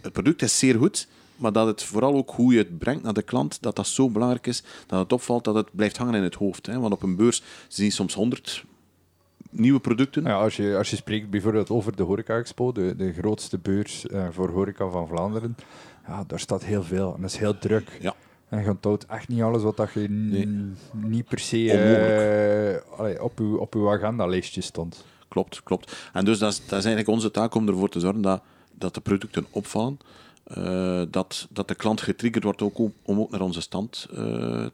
het 0.00 0.12
product 0.12 0.42
is 0.42 0.58
zeer 0.58 0.74
goed, 0.74 1.08
maar 1.36 1.52
dat 1.52 1.66
het 1.66 1.82
vooral 1.82 2.14
ook 2.14 2.30
hoe 2.30 2.52
je 2.52 2.58
het 2.58 2.78
brengt 2.78 3.02
naar 3.02 3.12
de 3.12 3.22
klant, 3.22 3.62
dat 3.62 3.76
dat 3.76 3.86
zo 3.86 4.10
belangrijk 4.10 4.46
is, 4.46 4.62
dat 4.86 4.98
het 4.98 5.12
opvalt, 5.12 5.44
dat 5.44 5.54
het 5.54 5.68
blijft 5.72 5.96
hangen 5.96 6.14
in 6.14 6.22
het 6.22 6.34
hoofd. 6.34 6.66
Hè. 6.66 6.78
Want 6.78 6.92
op 6.92 7.02
een 7.02 7.16
beurs 7.16 7.42
zien 7.68 7.92
soms 7.92 8.14
honderd 8.14 8.64
nieuwe 9.50 9.80
producten. 9.80 10.22
Ja, 10.22 10.34
als, 10.34 10.56
je, 10.56 10.76
als 10.76 10.90
je 10.90 10.96
spreekt 10.96 11.30
bijvoorbeeld 11.30 11.70
over 11.70 11.96
de 11.96 12.02
Horeca 12.02 12.36
Expo, 12.36 12.72
de, 12.72 12.96
de 12.96 13.12
grootste 13.12 13.58
beurs 13.58 14.04
uh, 14.04 14.26
voor 14.30 14.50
horeca 14.50 14.88
van 14.88 15.08
Vlaanderen, 15.08 15.56
ja, 16.06 16.24
daar 16.26 16.40
staat 16.40 16.64
heel 16.64 16.82
veel 16.82 17.14
en 17.14 17.20
dat 17.20 17.30
is 17.30 17.36
heel 17.36 17.58
druk. 17.58 17.98
Ja. 18.00 18.14
En 18.48 18.62
je 18.62 18.68
onthoudt 18.68 19.06
echt 19.06 19.28
niet 19.28 19.42
alles 19.42 19.62
wat 19.62 19.76
dat 19.76 19.92
je 19.92 20.08
niet 20.92 21.28
per 21.28 21.38
se 21.38 21.58
uh, 21.58 22.98
allee, 22.98 23.22
op, 23.22 23.38
uw, 23.38 23.56
op 23.56 23.74
uw 23.74 23.90
agendalistje 23.90 24.60
stond. 24.60 25.04
Klopt, 25.28 25.62
klopt. 25.62 26.10
En 26.12 26.24
dus 26.24 26.38
dat 26.38 26.52
is, 26.52 26.58
dat 26.58 26.78
is 26.78 26.84
eigenlijk 26.84 27.08
onze 27.08 27.30
taak 27.30 27.54
om 27.54 27.68
ervoor 27.68 27.88
te 27.88 28.00
zorgen 28.00 28.22
dat, 28.22 28.42
dat 28.72 28.94
de 28.94 29.00
producten 29.00 29.46
opvallen. 29.50 29.98
Uh, 30.54 31.02
dat, 31.10 31.46
dat 31.50 31.68
de 31.68 31.74
klant 31.74 32.00
getriggerd 32.00 32.44
wordt 32.44 32.62
ook 32.62 32.78
om, 32.78 32.92
om 33.02 33.20
ook 33.20 33.30
naar 33.30 33.40
onze 33.40 33.60
stand 33.60 34.06
uh, 34.10 34.18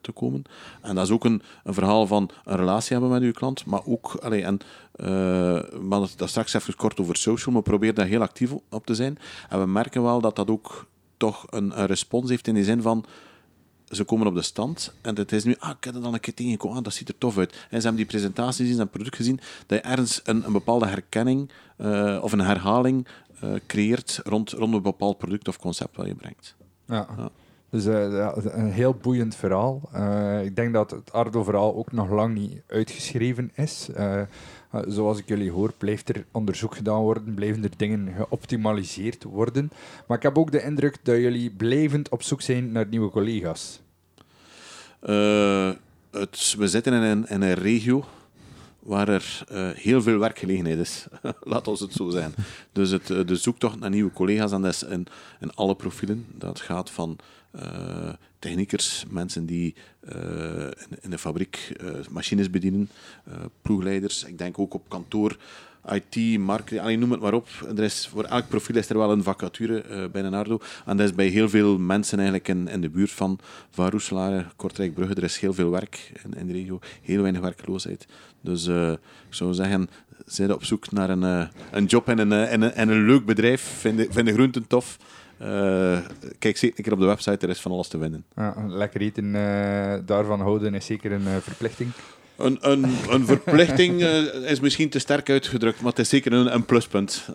te 0.01 0.13
komen. 0.13 0.43
En 0.83 0.95
dat 0.95 1.05
is 1.05 1.11
ook 1.11 1.25
een, 1.25 1.43
een 1.65 1.75
verhaal 1.75 2.07
van 2.07 2.31
een 2.45 2.57
relatie 2.57 2.93
hebben 2.93 3.11
met 3.11 3.23
uw 3.23 3.33
klant, 3.33 3.67
maar 3.67 3.81
ook, 3.85 4.15
allee, 4.15 4.43
en, 4.43 4.59
uh, 4.97 5.07
maar 5.81 6.01
dat, 6.17 6.29
straks 6.29 6.55
even 6.55 6.77
kort 6.77 7.01
over 7.01 7.17
social, 7.17 7.55
maar 7.55 7.63
probeer 7.63 7.95
daar 7.95 8.07
heel 8.07 8.21
actief 8.21 8.53
op 8.71 8.87
te 8.87 8.95
zijn. 8.95 9.19
En 9.49 9.61
we 9.61 9.67
merken 9.67 10.03
wel 10.03 10.21
dat 10.21 10.37
dat 10.37 10.51
ook 10.51 10.87
toch 11.17 11.47
een, 11.51 11.81
een 11.81 11.87
respons 11.87 12.31
heeft 12.31 12.47
in 12.47 12.55
de 12.55 12.65
zin 12.65 12.83
van 12.83 13.05
ze 13.89 14.05
komen 14.05 14.27
op 14.27 14.35
de 14.35 14.43
stand 14.43 14.93
en 15.01 15.17
het 15.17 15.33
is 15.33 15.45
nu, 15.45 15.57
ah, 15.59 15.71
ik 15.71 15.85
heb 15.85 15.95
het 15.95 16.03
dan 16.03 16.15
een 16.15 16.21
keer 16.21 16.35
tegengekomen, 16.35 16.77
ah, 16.77 16.85
dat 16.85 16.95
ziet 16.95 17.09
er 17.09 17.19
tof 17.19 17.39
uit. 17.39 17.53
En 17.53 17.81
ze 17.81 17.87
hebben 17.87 17.97
die 17.97 18.07
presentatie 18.07 18.65
gezien, 18.65 18.81
het 18.81 18.91
product 18.91 19.17
gezien, 19.17 19.41
dat 19.67 19.79
je 19.79 19.85
ergens 19.85 20.21
een, 20.25 20.47
een 20.47 20.53
bepaalde 20.53 20.87
herkenning 20.87 21.51
of 22.21 22.33
een 22.33 22.41
herhaling 22.41 23.07
creëert 23.67 24.21
rond, 24.25 24.51
rond 24.51 24.75
een 24.75 24.83
bepaald 24.83 25.19
product 25.19 25.49
of 25.49 25.59
concept 25.59 25.97
wat 25.97 26.07
je 26.07 26.15
brengt. 26.15 26.57
Ja. 26.87 27.07
ja. 27.17 27.31
Dus 27.71 27.87
uh, 27.87 28.33
een 28.35 28.71
heel 28.71 28.95
boeiend 28.95 29.35
verhaal. 29.35 29.81
ik 30.45 30.57
denk 30.57 30.73
dat 30.73 30.91
het 30.91 31.13
Ardo-verhaal 31.13 31.75
ook 31.75 31.93
nog 31.93 32.11
lang 32.11 32.35
niet 32.35 32.63
uitgeschreven 32.67 33.51
is. 33.55 33.89
zoals 34.87 35.19
ik 35.19 35.29
jullie 35.29 35.51
hoor, 35.51 35.73
blijft 35.79 36.09
er 36.09 36.25
onderzoek 36.33 36.75
gedaan 36.75 37.01
worden, 37.01 37.35
blijven 37.35 37.63
er 37.63 37.77
dingen 37.77 38.15
geoptimaliseerd 38.17 39.23
worden. 39.23 39.71
Maar 40.07 40.17
ik 40.17 40.23
heb 40.23 40.39
ook 40.39 40.53
de 40.53 40.63
indruk 40.63 40.99
dat 41.03 41.17
jullie 41.17 41.51
blijvend 41.51 42.09
op 42.09 42.23
zoek 42.23 42.41
zijn 42.41 42.73
naar 42.73 42.87
nieuwe 42.87 43.11
collega's. 43.11 43.81
Uh, 45.03 45.71
het, 46.11 46.55
we 46.59 46.69
zitten 46.69 46.93
in 46.93 47.03
een, 47.03 47.29
in 47.29 47.43
een 47.43 47.55
regio 47.55 48.05
waar 48.83 49.09
er 49.09 49.45
uh, 49.53 49.71
heel 49.71 50.03
veel 50.03 50.19
werkgelegenheid 50.19 50.79
is. 50.79 51.07
Laat 51.41 51.69
ons 51.69 51.81
het 51.81 51.93
zo 51.93 52.11
zijn. 52.11 52.35
Dus 52.73 52.91
het, 52.91 53.11
uh, 53.11 53.27
de 53.27 53.37
zoektocht 53.37 53.79
naar 53.79 53.91
nieuwe 53.91 54.13
collega's, 54.13 54.53
is 54.53 54.83
in, 54.83 55.07
alle 55.55 55.75
profielen. 55.75 56.27
Dat 56.35 56.61
gaat 56.61 56.91
van 56.91 57.19
uh, 57.57 58.13
techniekers, 58.39 59.05
mensen 59.09 59.47
die 59.47 59.75
in, 60.01 60.99
in, 61.01 61.11
de 61.11 61.19
fabriek 61.19 61.73
machines 62.11 62.51
bedienen, 62.51 62.91
ploegleiders. 63.63 64.25
Ik 64.25 64.39
denk 64.39 64.59
ook 64.59 64.75
op 64.75 64.89
kantoor 64.89 65.37
IT, 65.91 66.39
marketing, 66.39 66.81
alleen 66.81 66.99
noem 66.99 67.11
het 67.11 67.21
maar 67.21 67.35
op. 67.35 67.49
Er 67.77 67.83
is, 67.83 68.09
voor 68.13 68.25
elk 68.25 68.49
profiel 68.49 68.77
is 68.77 68.89
er 68.89 68.99
wel 68.99 69.11
een 69.11 69.23
vacature 69.23 69.85
uh, 69.91 70.05
bij 70.13 70.23
Nardo. 70.23 70.59
En 70.87 70.97
dat 70.97 71.07
is 71.07 71.15
bij 71.15 71.27
heel 71.27 71.49
veel 71.49 71.79
mensen 71.79 72.19
eigenlijk 72.19 72.49
in, 72.49 72.69
in 72.69 72.81
de 72.81 72.91
buurt 72.91 73.11
van, 73.11 73.39
van 73.71 73.89
Roeselare, 73.89 74.47
Kortrijk, 74.57 74.95
Brugge. 74.95 75.15
Er 75.15 75.23
is 75.23 75.39
heel 75.39 75.53
veel 75.53 75.71
werk 75.71 76.13
in, 76.25 76.35
in 76.39 76.47
de 76.47 76.53
regio, 76.53 76.79
heel 77.03 77.21
weinig 77.21 77.43
werkloosheid. 77.43 78.07
Dus 78.41 78.67
uh, 78.67 78.91
ik 78.93 78.99
zou 79.31 79.55
zeggen, 79.55 79.91
zijn 80.27 80.53
op 80.53 80.65
zoek 80.65 80.91
naar 80.91 81.11
een, 81.11 81.23
uh, 81.23 81.47
een 81.71 81.85
job 81.85 82.09
en 82.09 82.19
een, 82.19 82.33
en 82.33 82.63
een, 82.63 82.73
en 82.73 82.89
een 82.89 83.07
leuk 83.07 83.25
bedrijf. 83.25 83.63
Vinden 83.63 84.13
vind 84.13 84.27
de 84.27 84.33
groenten 84.33 84.67
tof. 84.67 84.99
Kijk 86.39 86.57
zeker 86.57 86.93
op 86.93 86.99
de 86.99 87.07
website, 87.07 87.47
er 87.47 87.53
is 87.53 87.61
van 87.61 87.73
alles 87.73 87.89
te 87.89 87.99
winnen. 87.99 88.25
Ja, 88.37 88.55
lekker 88.69 89.01
eten 89.01 89.33
daarvan 90.07 90.41
houden 90.41 90.75
is 90.75 90.87
zeker 90.87 91.13
een 91.13 91.43
verplichting. 91.43 91.91
Een, 92.43 92.59
een, 92.61 92.85
een 93.11 93.27
verplichting 93.27 94.01
uh, 94.01 94.51
is 94.51 94.61
misschien 94.61 94.89
te 94.89 94.99
sterk 94.99 95.31
uitgedrukt, 95.31 95.81
maar 95.81 95.91
het 95.91 95.99
is 95.99 96.09
zeker 96.09 96.33
een, 96.33 96.55
een 96.55 96.65
pluspunt. 96.65 97.29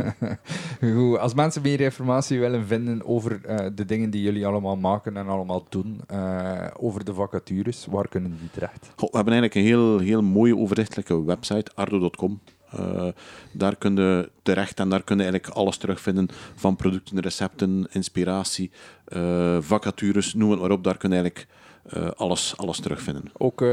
Goed, 0.94 1.18
als 1.18 1.34
mensen 1.34 1.62
meer 1.62 1.80
informatie 1.80 2.40
willen 2.40 2.66
vinden 2.66 3.06
over 3.06 3.40
uh, 3.48 3.56
de 3.74 3.84
dingen 3.84 4.10
die 4.10 4.22
jullie 4.22 4.46
allemaal 4.46 4.76
maken 4.76 5.16
en 5.16 5.28
allemaal 5.28 5.66
doen, 5.68 6.00
uh, 6.12 6.66
over 6.76 7.04
de 7.04 7.14
vacatures, 7.14 7.86
waar 7.90 8.08
kunnen 8.08 8.36
die 8.40 8.50
terecht? 8.50 8.90
Goh, 8.96 9.10
we 9.10 9.16
hebben 9.16 9.34
eigenlijk 9.34 9.54
een 9.54 9.74
heel, 9.74 9.98
heel 9.98 10.22
mooie 10.22 10.56
overzichtelijke 10.56 11.24
website, 11.24 11.70
ardo.com. 11.74 12.40
Uh, 12.78 13.08
daar 13.52 13.76
kun 13.76 13.96
je 13.96 14.30
terecht 14.42 14.80
en 14.80 14.88
daar 14.88 15.02
kun 15.02 15.16
je 15.16 15.22
eigenlijk 15.22 15.54
alles 15.54 15.76
terugvinden 15.76 16.28
van 16.54 16.76
producten, 16.76 17.20
recepten, 17.20 17.88
inspiratie, 17.90 18.70
uh, 19.08 19.56
vacatures, 19.60 20.34
noem 20.34 20.50
het 20.50 20.60
maar 20.60 20.70
op. 20.70 20.84
Daar 20.84 20.96
kun 20.96 21.10
je 21.10 21.16
eigenlijk 21.16 21.46
uh, 21.96 22.10
alles, 22.16 22.54
alles 22.56 22.80
terugvinden. 22.80 23.24
Ook 23.36 23.60
uh, 23.60 23.68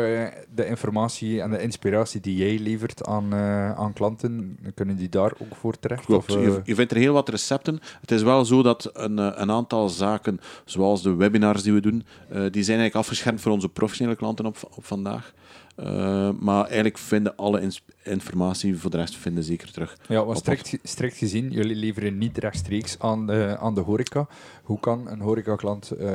de 0.55 0.65
informatie 0.65 1.41
en 1.41 1.49
de 1.49 1.61
inspiratie 1.61 2.21
die 2.21 2.35
jij 2.35 2.59
levert 2.59 3.05
aan, 3.05 3.33
uh, 3.33 3.71
aan 3.71 3.93
klanten, 3.93 4.59
kunnen 4.75 4.95
die 4.95 5.09
daar 5.09 5.33
ook 5.37 5.55
voor 5.55 5.79
terecht? 5.79 6.05
Klopt. 6.05 6.29
Of, 6.29 6.39
je, 6.39 6.61
je, 6.63 6.75
vindt 6.75 6.91
er 6.91 6.97
heel 6.97 7.13
wat 7.13 7.29
recepten. 7.29 7.79
Het 8.01 8.11
is 8.11 8.21
wel 8.23 8.45
zo 8.45 8.63
dat 8.63 8.89
een, 8.93 9.17
een 9.41 9.51
aantal 9.51 9.89
zaken, 9.89 10.39
zoals 10.65 11.01
de 11.01 11.15
webinars 11.15 11.63
die 11.63 11.73
we 11.73 11.81
doen, 11.81 12.05
die 12.29 12.63
zijn 12.63 12.79
eigenlijk 12.79 12.95
afgeschermd 12.95 13.41
voor 13.41 13.51
onze 13.51 13.69
professionele 13.69 14.17
klanten 14.17 14.45
op, 14.45 14.57
op 14.75 14.85
vandaag. 14.85 15.33
Uh, 15.79 16.29
maar 16.39 16.65
eigenlijk 16.65 16.97
vinden 16.97 17.35
alle 17.35 17.71
informatie 18.03 18.77
voor 18.77 18.91
de 18.91 18.97
rest 18.97 19.15
vinden 19.17 19.43
zeker 19.43 19.71
terug. 19.71 19.97
Ja, 20.07 20.25
want 20.25 20.37
strikt, 20.37 20.77
strikt 20.83 21.17
gezien, 21.17 21.51
jullie 21.51 21.75
leveren 21.75 22.17
niet 22.17 22.37
rechtstreeks 22.37 22.99
aan 22.99 23.27
de, 23.27 23.57
aan 23.59 23.75
de 23.75 23.81
horeca. 23.81 24.27
Hoe 24.63 24.79
kan 24.79 25.07
een 25.07 25.19
horecaklant 25.19 25.91
uh, 25.99 26.09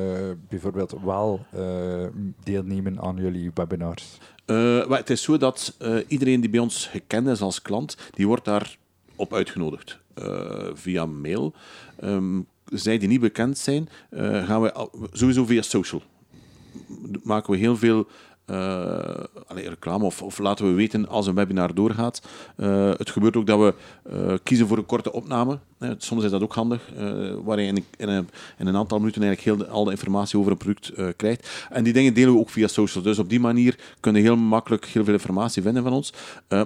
bijvoorbeeld 0.49 0.95
wel 1.05 1.47
uh, 1.55 2.07
deelnemen 2.43 3.01
aan 3.01 3.17
jullie 3.17 3.51
webinars? 3.55 4.19
het 4.89 5.11
is 5.11 5.23
zo 5.23 5.37
dat 5.37 5.77
iedereen 6.09 6.41
die 6.41 6.51
bij 6.51 6.61
ons 6.61 6.87
gekend 6.87 7.29
is 7.29 7.41
als 7.41 7.63
klant, 7.63 7.97
die 8.11 8.27
wordt 8.27 8.45
daar 8.45 8.77
op 9.17 9.35
uitgenodigd 9.35 9.99
via 10.75 11.07
mail. 11.07 11.55
Um, 12.05 12.47
zij 12.65 12.99
die 12.99 13.09
niet 13.09 13.21
bekend 13.21 13.59
zijn, 13.59 13.89
gaan 14.45 14.63
we 14.63 14.89
sowieso 15.13 15.45
via 15.45 15.63
social. 15.63 16.03
Maken 17.23 17.53
we 17.53 17.59
heel 17.59 17.77
veel 17.77 18.07
allee, 19.47 19.69
reclame 19.69 20.05
of, 20.05 20.23
of, 20.23 20.39
laten 20.39 20.67
we 20.67 20.73
weten 20.73 21.09
als 21.09 21.27
een 21.27 21.35
webinar 21.35 21.75
doorgaat. 21.75 22.23
Uh, 22.57 22.91
het 22.97 23.11
gebeurt 23.11 23.37
ook 23.37 23.47
dat 23.47 23.59
we 23.59 23.75
uh, 24.13 24.35
kiezen 24.43 24.67
voor 24.67 24.79
een 24.79 24.87
korte 24.87 25.13
opname. 25.13 25.59
soms 25.99 26.25
is 26.25 26.31
dat 26.31 26.43
ook 26.43 26.55
handig, 26.55 26.83
waar 27.45 27.61
je 27.61 27.67
in, 27.67 27.85
in, 27.97 28.09
een, 28.09 28.29
in, 28.59 28.67
een, 28.67 28.77
aantal 28.77 28.99
minuten 28.99 29.23
eigenlijk 29.23 29.59
heel 29.59 29.69
al 29.69 29.85
de 29.85 29.91
informatie 29.91 30.39
over 30.39 30.53
een 30.53 30.59
product 30.59 30.93
krijgt. 31.17 31.67
En 31.71 31.85
die 31.85 31.93
dingen 31.93 32.15
delen 32.15 32.33
we 32.33 32.41
ook 32.41 32.51
via 32.51 32.67
social. 32.67 33.05
Dus 33.05 33.19
op 33.19 33.29
die 33.29 33.41
manier 33.41 33.79
kun 34.01 34.15
je 34.15 34.21
heel 34.21 34.37
makkelijk 34.37 34.85
heel 34.85 35.05
veel 35.05 35.13
informatie 35.13 35.63
vinden 35.63 35.83
van 35.83 35.93
ons. 35.93 36.13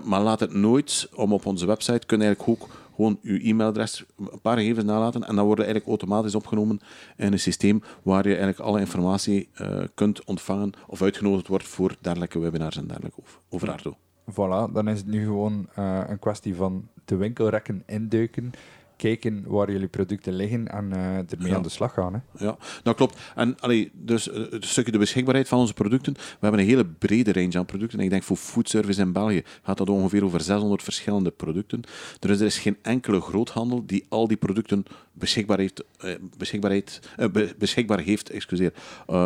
maar 0.05 0.23
laat 0.23 0.41
het 0.41 0.53
nooit, 0.53 1.09
om 1.15 1.33
op 1.33 1.47
onze 1.47 1.67
website, 1.67 2.07
kun 2.07 2.19
je 2.19 2.25
eigenlijk 2.25 2.63
ook 2.63 2.69
gewoon 2.97 3.19
uw 3.23 3.39
e-mailadres, 3.39 4.05
een 4.19 4.41
paar 4.43 4.57
gegevens 4.57 4.85
nalaten 4.85 5.25
en 5.25 5.37
dan 5.37 5.45
worden 5.45 5.65
eigenlijk 5.65 6.01
automatisch 6.01 6.35
opgenomen 6.35 6.81
in 7.17 7.33
een 7.33 7.39
systeem 7.39 7.83
waar 8.03 8.23
je 8.23 8.37
eigenlijk 8.37 8.61
alle 8.61 8.81
informatie 8.81 9.49
uh, 9.61 9.83
kunt 9.95 10.25
ontvangen 10.25 10.73
of 10.87 11.03
uitgenodigd 11.03 11.49
wordt 11.49 11.65
voor 11.65 11.97
dergelijke 12.01 12.39
webinars 12.39 12.77
en 12.77 12.87
dergelijke 12.87 13.21
over, 13.51 13.71
Ardo. 13.71 13.97
Voilà, 14.31 14.73
dan 14.73 14.89
is 14.89 14.99
het 14.99 15.07
nu 15.07 15.25
gewoon 15.25 15.69
uh, 15.79 16.01
een 16.07 16.19
kwestie 16.19 16.55
van 16.55 16.89
de 17.05 17.17
winkelrekken 17.17 17.83
induiken 17.87 18.53
kijken 18.97 19.45
waar 19.47 19.73
jullie 19.73 19.89
producten 19.89 20.33
liggen 20.33 20.69
en 20.69 20.91
uh, 20.93 21.33
ermee 21.33 21.55
aan 21.55 21.63
de 21.63 21.69
slag 21.69 21.93
gaan. 21.93 22.13
Hè. 22.15 22.45
Ja, 22.45 22.57
dat 22.83 22.97
klopt. 22.97 23.19
En 23.35 23.61
allee, 23.61 23.91
dus 23.95 24.29
uh, 24.29 24.35
het 24.51 24.65
stukje 24.65 24.93
de 24.93 24.99
beschikbaarheid 24.99 25.49
van 25.49 25.59
onze 25.59 25.75
producten. 25.75 26.13
We 26.13 26.21
hebben 26.41 26.61
een 26.61 26.67
hele 26.67 26.87
brede 26.87 27.33
range 27.33 27.59
aan 27.59 27.67
producten. 27.67 28.01
ik 28.01 28.11
denk 28.11 28.23
voor 28.23 28.37
foodservice 28.37 29.01
in 29.01 29.13
België 29.13 29.43
gaat 29.63 29.79
dat 29.79 29.89
ongeveer 29.89 30.25
over 30.25 30.41
600 30.41 30.83
verschillende 30.83 31.31
producten. 31.31 31.83
Dus 32.19 32.41
er 32.41 32.47
is 32.47 32.59
geen 32.59 32.77
enkele 32.83 33.21
groothandel 33.21 33.87
die 33.87 34.05
al 34.09 34.29
die 34.29 34.37
producten 34.37 34.85
beschikbaar 35.13 35.59
heeft, 35.59 35.85
uh, 36.05 36.15
beschikbaarheid, 36.37 37.01
be 37.33 37.55
beschikbaar 37.59 38.01
heeft 38.01 38.31
excuseer, 38.31 38.73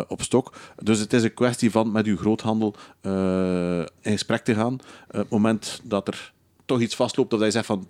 op 0.07 0.21
stok. 0.21 0.53
Dus 0.83 0.99
het 0.99 1.13
is 1.13 1.23
een 1.23 1.33
kwestie 1.33 1.71
van 1.71 1.91
met 1.91 2.05
uw 2.05 2.17
groothandel 2.17 2.75
in 4.01 4.11
gesprek 4.11 4.43
te 4.43 4.53
gaan. 4.53 4.73
op 4.73 4.81
het 5.11 5.29
moment 5.29 5.81
dat 5.83 6.07
er 6.07 6.33
toch 6.65 6.81
iets 6.81 6.95
vastloopt, 6.95 7.29
dat 7.29 7.39
hij 7.39 7.51
zegt 7.51 7.65
van 7.65 7.87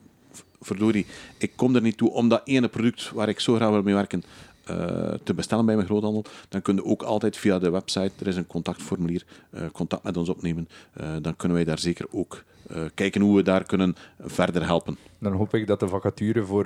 verdorie, 0.62 1.06
ik 1.38 1.52
kom 1.56 1.76
er 1.76 1.82
niet 1.82 1.98
toe 1.98 2.12
om 2.12 2.30
dat 2.30 2.42
ene 2.46 2.68
product 2.68 3.12
waar 3.12 3.30
ik 3.30 3.40
zo 3.40 3.56
graag 3.56 3.70
wil 3.70 3.82
mee 3.84 3.94
werken 3.94 4.24
eh, 4.72 5.14
te 5.24 5.34
bestellen 5.34 5.66
bij 5.66 5.76
mijn 5.76 5.88
groothandel, 5.88 6.24
dan 6.50 6.62
kun 6.62 6.76
je 6.76 6.86
ook 6.86 7.02
altijd 7.02 7.38
via 7.38 7.60
de 7.60 7.70
website, 7.70 8.12
er 8.20 8.28
is 8.28 8.36
een 8.36 8.48
contactformulier, 8.48 9.26
eh, 9.50 9.62
contact 9.72 10.04
met 10.04 10.18
ons 10.18 10.30
opnemen. 10.30 10.70
Eh, 10.94 11.08
dan 11.22 11.36
kunnen 11.36 11.58
wij 11.58 11.66
daar 11.66 11.80
zeker 11.80 12.06
ook 12.12 12.44
kijken 12.94 13.22
hoe 13.22 13.36
we 13.36 13.44
daar 13.44 13.64
kunnen 13.64 13.96
verder 14.20 14.66
helpen. 14.66 14.98
Dan 15.20 15.34
hoop 15.34 15.54
ik 15.54 15.68
dat 15.68 15.80
de 15.80 15.88
vacature 15.88 16.44
voor 16.44 16.66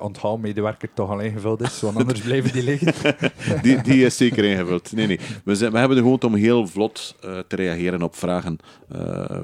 onthaalmedewerker 0.00 0.88
toch 0.94 1.10
al 1.10 1.20
ingevuld 1.20 1.60
is, 1.60 1.80
want 1.80 1.96
anders 1.96 2.20
blijven 2.30 2.52
die 2.52 2.62
liggen. 2.62 3.14
Die, 3.62 3.82
die 3.82 4.04
is 4.04 4.16
zeker 4.16 4.44
ingevuld. 4.44 4.92
Nee, 4.92 5.06
nee. 5.06 5.20
We, 5.44 5.54
zijn, 5.54 5.72
we 5.72 5.78
hebben 5.78 5.96
de 5.96 6.02
gewoonte 6.02 6.26
om 6.26 6.34
heel 6.34 6.66
vlot 6.66 7.16
te 7.20 7.56
reageren 7.56 8.02
op 8.02 8.16
vragen 8.16 8.58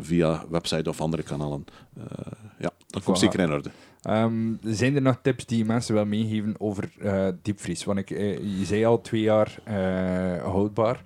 via 0.01 0.45
website 0.51 0.89
of 0.89 1.01
andere 1.01 1.23
kanalen. 1.23 1.65
Ja, 2.59 2.71
dat 2.87 3.03
komt 3.03 3.17
Voilà. 3.17 3.21
zeker 3.21 3.41
in 3.41 3.53
orde. 3.53 3.71
Ehm, 4.03 4.55
zijn 4.63 4.95
er 4.95 5.03
nog 5.03 5.19
tips 5.23 5.47
die 5.47 5.65
mensen 5.65 5.95
wil 5.95 6.07
meegeven 6.07 6.55
over 6.59 6.91
eh, 6.99 7.29
diepvries? 7.43 7.85
Want 7.85 7.99
ik, 7.99 8.11
eh, 8.11 8.59
je 8.59 8.65
zei 8.65 8.85
al 8.85 9.01
twee 9.01 9.21
jaar 9.21 9.59
eh, 9.65 10.43
houdbaar. 10.43 11.03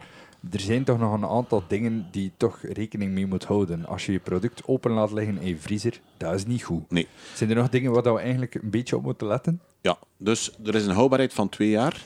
Er 0.51 0.61
zijn 0.61 0.85
toch 0.85 0.99
nog 0.99 1.13
een 1.13 1.27
aantal 1.27 1.65
dingen 1.69 2.07
die 2.11 2.23
je 2.23 2.31
toch 2.37 2.59
rekening 2.63 3.13
mee 3.13 3.27
moet 3.27 3.45
houden. 3.45 3.87
Als 3.87 4.07
je 4.07 4.13
je 4.13 4.19
product 4.19 4.67
open 4.67 4.91
laat 4.91 5.13
liggen 5.13 5.39
in 5.39 5.49
je 5.49 5.57
vriezer, 5.57 6.01
dat 6.17 6.35
is 6.35 6.47
niet 6.47 6.63
goed. 6.63 6.91
Nee. 6.91 7.07
Zijn 7.35 7.51
er 7.51 7.57
nog 7.57 7.69
dingen 7.69 7.93
waar 7.93 8.15
we 8.15 8.21
eigenlijk 8.21 8.55
een 8.55 8.71
beetje 8.71 8.97
op 8.97 9.03
moeten 9.03 9.27
letten? 9.27 9.61
Ja, 9.81 9.99
dus 10.17 10.53
er 10.65 10.75
is 10.75 10.87
een 10.87 10.95
houdbaarheid 10.95 11.33
van 11.33 11.49
twee 11.49 11.71
jaar. 11.71 12.05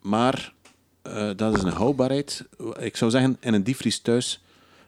Maar 0.00 0.54
dat 1.36 1.56
is 1.56 1.62
een 1.62 1.72
houdbaarheid. 1.72 2.48
Ik 2.78 2.96
zou 2.96 3.10
zeggen, 3.10 3.36
in 3.40 3.54
een 3.54 3.62
diepvries 3.62 4.00
thuis 4.00 4.44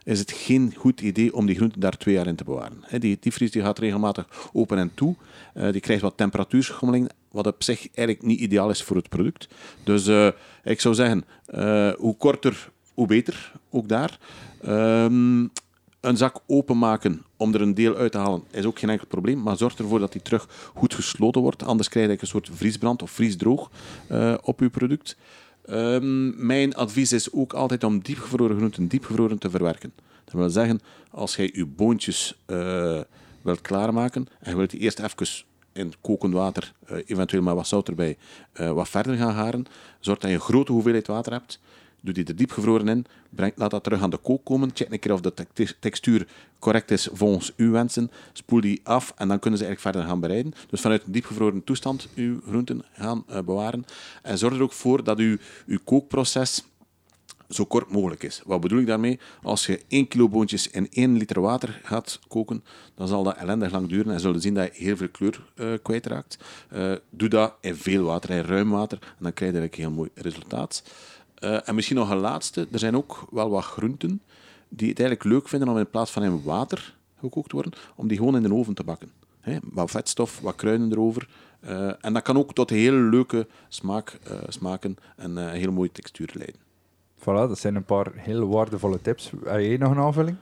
is 0.09 0.19
het 0.19 0.33
geen 0.33 0.75
goed 0.77 1.01
idee 1.01 1.35
om 1.35 1.47
die 1.47 1.57
groenten 1.57 1.81
daar 1.81 1.97
twee 1.97 2.15
jaar 2.15 2.27
in 2.27 2.37
te 2.37 2.45
bewaren. 2.45 2.85
Die 2.99 3.17
diepvries 3.21 3.51
die 3.51 3.63
gaat 3.63 3.79
regelmatig 3.79 4.51
open 4.53 4.79
en 4.79 4.91
toe. 4.95 5.15
Eh, 5.55 5.73
die 5.73 5.81
krijgt 5.81 6.03
wat 6.03 6.17
temperatuurschommeling, 6.17 7.11
wat 7.31 7.47
op 7.47 7.63
zich 7.63 7.89
eigenlijk 7.95 8.27
niet 8.27 8.41
ideaal 8.41 8.71
is 8.71 8.83
voor 8.83 8.97
het 8.97 9.09
product. 9.09 9.49
Dus 9.85 10.07
eh, 10.07 10.29
ik 10.65 10.81
zou 10.81 10.95
zeggen, 10.95 11.25
eh, 11.47 11.91
hoe 11.93 12.17
korter, 12.17 12.71
hoe 12.95 13.07
beter. 13.07 13.53
Ook 13.71 13.89
daar. 13.89 14.19
Ehm, 14.63 15.41
een 16.01 16.17
zak 16.17 16.41
openmaken 16.47 17.23
om 17.37 17.55
er 17.55 17.61
een 17.61 17.75
deel 17.75 17.97
uit 17.97 18.13
te 18.13 18.19
halen 18.19 18.43
is 18.51 18.65
ook 18.65 18.79
geen 18.79 18.91
enkel 18.91 19.07
probleem, 19.07 19.43
maar 19.43 19.57
zorg 19.57 19.79
ervoor 19.79 19.99
dat 19.99 20.13
die 20.13 20.23
terug 20.23 20.71
goed 20.75 20.95
gesloten 20.95 21.41
wordt. 21.41 21.65
Anders 21.65 21.89
krijg 21.89 22.11
je 22.11 22.17
een 22.21 22.27
soort 22.27 22.49
vriesbrand 22.53 23.03
of 23.03 23.11
vriesdroog 23.11 23.71
op 24.43 24.61
je 24.61 24.69
product. 24.69 25.17
Ehm, 25.69 26.47
mijn 26.47 26.75
advies 26.75 27.13
is 27.13 27.33
ook 27.33 27.53
altijd 27.53 27.85
om 27.85 27.99
diepgevroren 28.01 28.57
groenten 28.57 28.87
diepgevroren 28.87 29.39
te 29.39 29.51
verwerken. 29.51 29.93
Dat 30.25 30.35
wil 30.35 30.51
zeggen, 30.51 30.81
als 31.11 31.37
jij 31.37 31.51
je 31.53 31.67
boontjes 31.67 32.39
eh, 32.47 33.01
wilt 33.43 33.61
klaarmaken 33.61 34.27
en 34.41 34.51
je 34.51 34.57
wilt 34.57 34.71
die 34.71 34.81
eerst 34.81 34.99
even 34.99 35.27
in 35.73 35.93
kokend 36.01 36.35
water, 36.35 36.73
eh, 36.87 36.97
eventueel 37.07 37.43
met 37.43 37.55
wat 37.55 37.69
zout 37.69 37.89
erbij, 37.89 38.17
eh, 38.53 38.73
wat 38.73 38.89
verder 38.89 39.17
gaan 39.17 39.35
garen, 39.35 39.67
zorg 40.01 40.19
dat 40.19 40.31
je 40.31 40.37
een 40.37 40.43
grote 40.43 40.73
hoeveelheid 40.73 41.07
water 41.07 41.33
hebt. 41.33 41.61
Doe 42.09 42.17
die 42.17 42.27
er 42.27 42.37
diepgevroren 42.37 42.89
in, 42.89 43.07
laat 43.55 43.71
dat 43.71 43.83
terug 43.85 44.03
aan 44.03 44.11
de 44.11 44.17
kook 44.17 44.45
komen, 44.45 44.71
check 44.75 44.93
een 44.93 44.99
keer 44.99 45.13
of 45.13 45.21
de 45.21 45.35
te- 45.35 45.79
textuur 45.81 46.27
correct 46.59 46.91
is 46.91 47.09
volgens 47.13 47.53
uw 47.57 47.71
wensen, 47.71 48.11
spoel 48.33 48.61
die 48.61 48.81
af 48.85 49.13
en 49.17 49.29
dan 49.29 49.39
kunnen 49.39 49.59
ze 49.59 49.65
eigenlijk 49.65 49.81
verder 49.81 50.11
gaan 50.11 50.21
bereiden. 50.21 50.53
Dus 50.71 50.81
vanuit 50.81 51.03
een 51.05 51.13
diepgevroren 51.13 51.65
toestand 51.65 52.09
uw 52.15 52.41
groenten 52.47 52.85
gaan 52.93 53.25
eh, 53.27 53.41
bewaren. 53.43 53.85
En 54.23 54.39
zorg 54.39 54.55
er 54.55 54.63
ook 54.63 54.73
voor 54.73 55.05
dat 55.05 55.19
uw, 55.19 55.37
uw 55.67 55.79
kookproces 55.85 56.65
zo 57.49 57.65
kort 57.65 57.91
mogelijk 57.91 58.23
is. 58.23 58.43
Wat 58.45 58.61
bedoel 58.61 58.79
ik 58.79 58.87
daarmee? 58.87 59.19
Als 59.43 59.67
je 59.67 59.81
1 59.89 60.09
kilo 60.09 60.29
boontjes 60.29 60.71
in 60.71 60.89
1 60.91 61.17
liter 61.17 61.41
water 61.41 61.81
gaat 61.83 62.21
koken, 62.29 62.65
dan 62.95 63.09
zal 63.09 63.23
dat 63.23 63.37
ellendig 63.37 63.71
lang 63.71 63.89
duren 63.89 64.13
en 64.13 64.21
zullen 64.21 64.41
zien 64.41 64.55
dat 64.55 64.77
je 64.77 64.85
heel 64.85 64.97
veel 64.97 65.09
kleur 65.09 65.45
eh, 65.55 65.67
kwijtraakt. 65.83 66.39
Eh, 66.69 66.93
doe 67.11 67.29
dat 67.29 67.55
in 67.61 67.77
veel 67.77 68.03
water, 68.03 68.31
in 68.31 68.43
ruim 68.43 68.71
water, 68.71 68.99
en 69.01 69.17
dan 69.19 69.33
krijg 69.33 69.53
je 69.53 69.61
een 69.61 69.69
heel 69.71 69.91
mooi 69.91 70.11
resultaat. 70.15 70.83
Eh, 71.41 71.69
en 71.69 71.75
misschien 71.75 71.97
nog 71.97 72.11
een 72.11 72.19
laatste. 72.19 72.69
Er 72.73 72.79
zijn 72.79 72.97
ook 72.97 73.27
wel 73.31 73.51
wat 73.51 73.65
groenten 73.65 74.23
die 74.69 74.89
het 74.89 75.01
eigenlijk 75.01 75.31
leuk 75.31 75.49
vinden 75.49 75.69
om 75.69 75.79
in 75.79 75.91
plaats 75.91 76.11
van 76.11 76.23
in 76.23 76.43
water 76.43 76.97
gekookt 77.21 77.49
te 77.49 77.55
worden, 77.55 77.73
om 77.95 78.09
die 78.09 78.17
gewoon 78.17 78.37
in 78.37 78.43
de 78.43 78.55
oven 78.55 78.75
te 78.75 78.85
bakken. 78.85 79.11
Hè, 79.41 79.59
wat 79.63 79.91
vetstof, 79.91 80.41
wat 80.41 80.55
kruiden 80.55 80.93
erover. 80.93 81.29
Eh, 81.61 81.93
en 82.01 82.13
dat 82.13 82.23
kan 82.23 82.37
ook 82.37 82.55
tot 82.55 82.71
hele 82.71 82.97
leuke 82.97 83.47
smaak, 83.69 84.19
eh, 84.25 84.37
smaken 84.49 84.97
en 85.17 85.39
eh, 85.39 85.45
een 85.45 85.51
hele 85.51 85.71
mooie 85.71 85.93
textuur 85.93 86.31
leiden. 86.33 86.61
Voilà, 87.21 87.49
dat 87.49 87.59
zijn 87.59 87.75
een 87.75 87.85
paar 87.85 88.13
heel 88.15 88.49
waardevolle 88.49 89.01
tips. 89.01 89.31
Heb 89.31 89.61
jij 89.61 89.77
nog 89.77 89.91
een 89.91 89.99
aanvulling? 89.99 90.37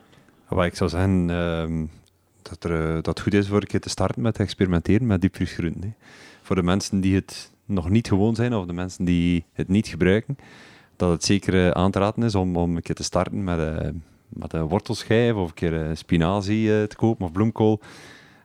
Wat 0.47 0.65
ik 0.65 0.75
zou 0.75 0.89
zeggen, 0.89 1.29
ehm, 1.29 1.85
dat, 2.41 2.63
er, 2.63 2.95
dat 2.95 3.05
het 3.05 3.19
goed 3.19 3.33
is 3.33 3.47
voor 3.47 3.61
een 3.61 3.67
keer 3.67 3.81
te 3.81 3.89
starten 3.89 4.21
met 4.21 4.33
te 4.33 4.43
experimenteren 4.43 5.07
met 5.07 5.21
diepvriesgroenten. 5.21 5.95
Voor 6.41 6.55
de 6.55 6.63
mensen 6.63 7.01
die 7.01 7.15
het 7.15 7.51
nog 7.65 7.89
niet 7.89 8.07
gewoon 8.07 8.35
zijn, 8.35 8.53
of 8.53 8.65
de 8.65 8.73
mensen 8.73 9.05
die 9.05 9.45
het 9.53 9.67
niet 9.67 9.87
gebruiken, 9.87 10.37
dat 10.97 11.11
het 11.11 11.23
zeker 11.23 11.65
eh, 11.65 11.71
aan 11.71 11.91
te 11.91 11.99
raden 11.99 12.23
is 12.23 12.35
om, 12.35 12.55
om 12.55 12.75
een 12.75 12.81
keer 12.81 12.95
te 12.95 13.03
starten 13.03 13.43
met, 13.43 13.59
eh, 13.59 13.89
met 14.29 14.53
een 14.53 14.67
wortelschijf, 14.67 15.35
of 15.35 15.47
een 15.47 15.53
keer 15.53 15.89
eh, 15.89 15.95
spinazie 15.95 16.87
te 16.87 16.95
kopen, 16.95 17.25
of 17.25 17.31
bloemkool. 17.31 17.79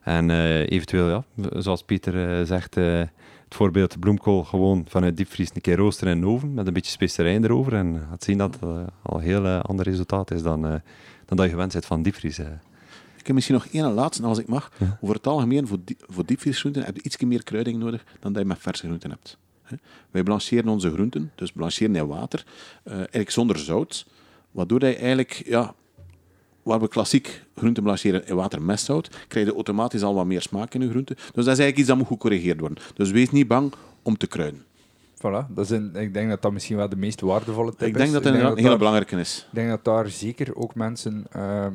En 0.02 0.30
eventueel, 0.64 1.08
ja, 1.08 1.24
zoals 1.60 1.82
Pieter 1.82 2.46
zegt, 2.46 2.74
het 2.74 3.10
voorbeeld 3.48 4.00
bloemkool 4.00 4.44
gewoon 4.44 4.84
vanuit 4.88 5.16
diepvries 5.16 5.50
een 5.54 5.60
keer 5.60 5.76
roosteren 5.76 6.14
in 6.14 6.20
de 6.20 6.26
oven, 6.26 6.54
met 6.54 6.66
een 6.66 6.72
beetje 6.72 6.90
specerijen 6.90 7.44
erover. 7.44 7.74
En 7.74 8.06
gaat 8.10 8.24
zien 8.24 8.38
dat 8.38 8.54
het 8.54 8.62
al 9.02 9.16
een 9.16 9.20
heel 9.20 9.46
ander 9.46 9.84
resultaat 9.84 10.30
is 10.30 10.42
dan, 10.42 10.60
dan 10.60 11.36
dat 11.36 11.44
je 11.44 11.50
gewend 11.50 11.72
bent 11.72 11.86
van 11.86 12.02
diepvries. 12.02 12.38
Ik 12.38 13.26
heb 13.26 13.34
misschien 13.34 13.54
nog 13.54 13.66
één 13.66 13.92
laatste, 13.92 14.22
als 14.22 14.38
ik 14.38 14.48
mag. 14.48 14.70
Ja. 14.78 14.98
Over 15.00 15.16
het 15.16 15.26
algemeen, 15.26 15.66
voor, 15.66 15.78
die, 15.84 15.96
voor 16.06 16.26
diepvriesgroenten 16.26 16.84
heb 16.84 16.96
je 16.96 17.02
iets 17.02 17.16
meer 17.16 17.44
kruiding 17.44 17.78
nodig 17.78 18.04
dan 18.20 18.32
dat 18.32 18.42
je 18.42 18.48
met 18.48 18.58
verse 18.58 18.86
groenten 18.86 19.10
hebt. 19.10 19.38
Wij 20.10 20.22
blancheren 20.22 20.68
onze 20.68 20.90
groenten, 20.90 21.32
dus 21.34 21.52
blancheren 21.52 21.96
in 21.96 22.06
water, 22.06 22.44
eh, 22.82 22.94
eigenlijk 22.94 23.30
zonder 23.30 23.58
zout. 23.58 24.06
Waardoor 24.50 24.80
je 24.80 24.94
eigenlijk, 24.94 25.42
ja, 25.46 25.74
waar 26.62 26.80
we 26.80 26.88
klassiek 26.88 27.42
groenten 27.56 27.82
blancheren 27.82 28.26
in 28.26 28.34
water 28.34 28.62
met 28.62 28.80
zout, 28.80 29.10
krijg 29.28 29.46
je 29.46 29.54
automatisch 29.54 30.02
al 30.02 30.14
wat 30.14 30.26
meer 30.26 30.42
smaak 30.42 30.74
in 30.74 30.80
je 30.80 30.88
groenten. 30.88 31.16
Dus 31.16 31.24
dat 31.24 31.38
is 31.38 31.46
eigenlijk 31.46 31.78
iets 31.78 31.88
dat 31.88 31.96
moet 31.96 32.06
gecorrigeerd 32.06 32.60
worden. 32.60 32.78
Dus 32.94 33.10
wees 33.10 33.30
niet 33.30 33.48
bang 33.48 33.72
om 34.02 34.16
te 34.16 34.26
kruiden. 34.26 34.64
Voilà, 35.16 35.46
dat 35.48 35.64
is 35.64 35.70
een, 35.70 35.96
ik 35.96 36.14
denk 36.14 36.28
dat 36.28 36.42
dat 36.42 36.52
misschien 36.52 36.76
wel 36.76 36.88
de 36.88 36.96
meest 36.96 37.20
waardevolle 37.20 37.70
tip 37.70 37.88
ik 37.88 37.94
denk 37.94 38.06
is. 38.06 38.12
dat 38.12 38.22
dat 38.22 38.34
een 38.34 38.56
hele 38.56 38.76
belangrijke 38.76 39.16
is. 39.16 39.46
Ik 39.48 39.54
denk 39.54 39.68
dat 39.68 39.84
daar 39.84 40.08
zeker 40.08 40.56
ook 40.56 40.74
mensen 40.74 41.26
eh, 41.30 41.66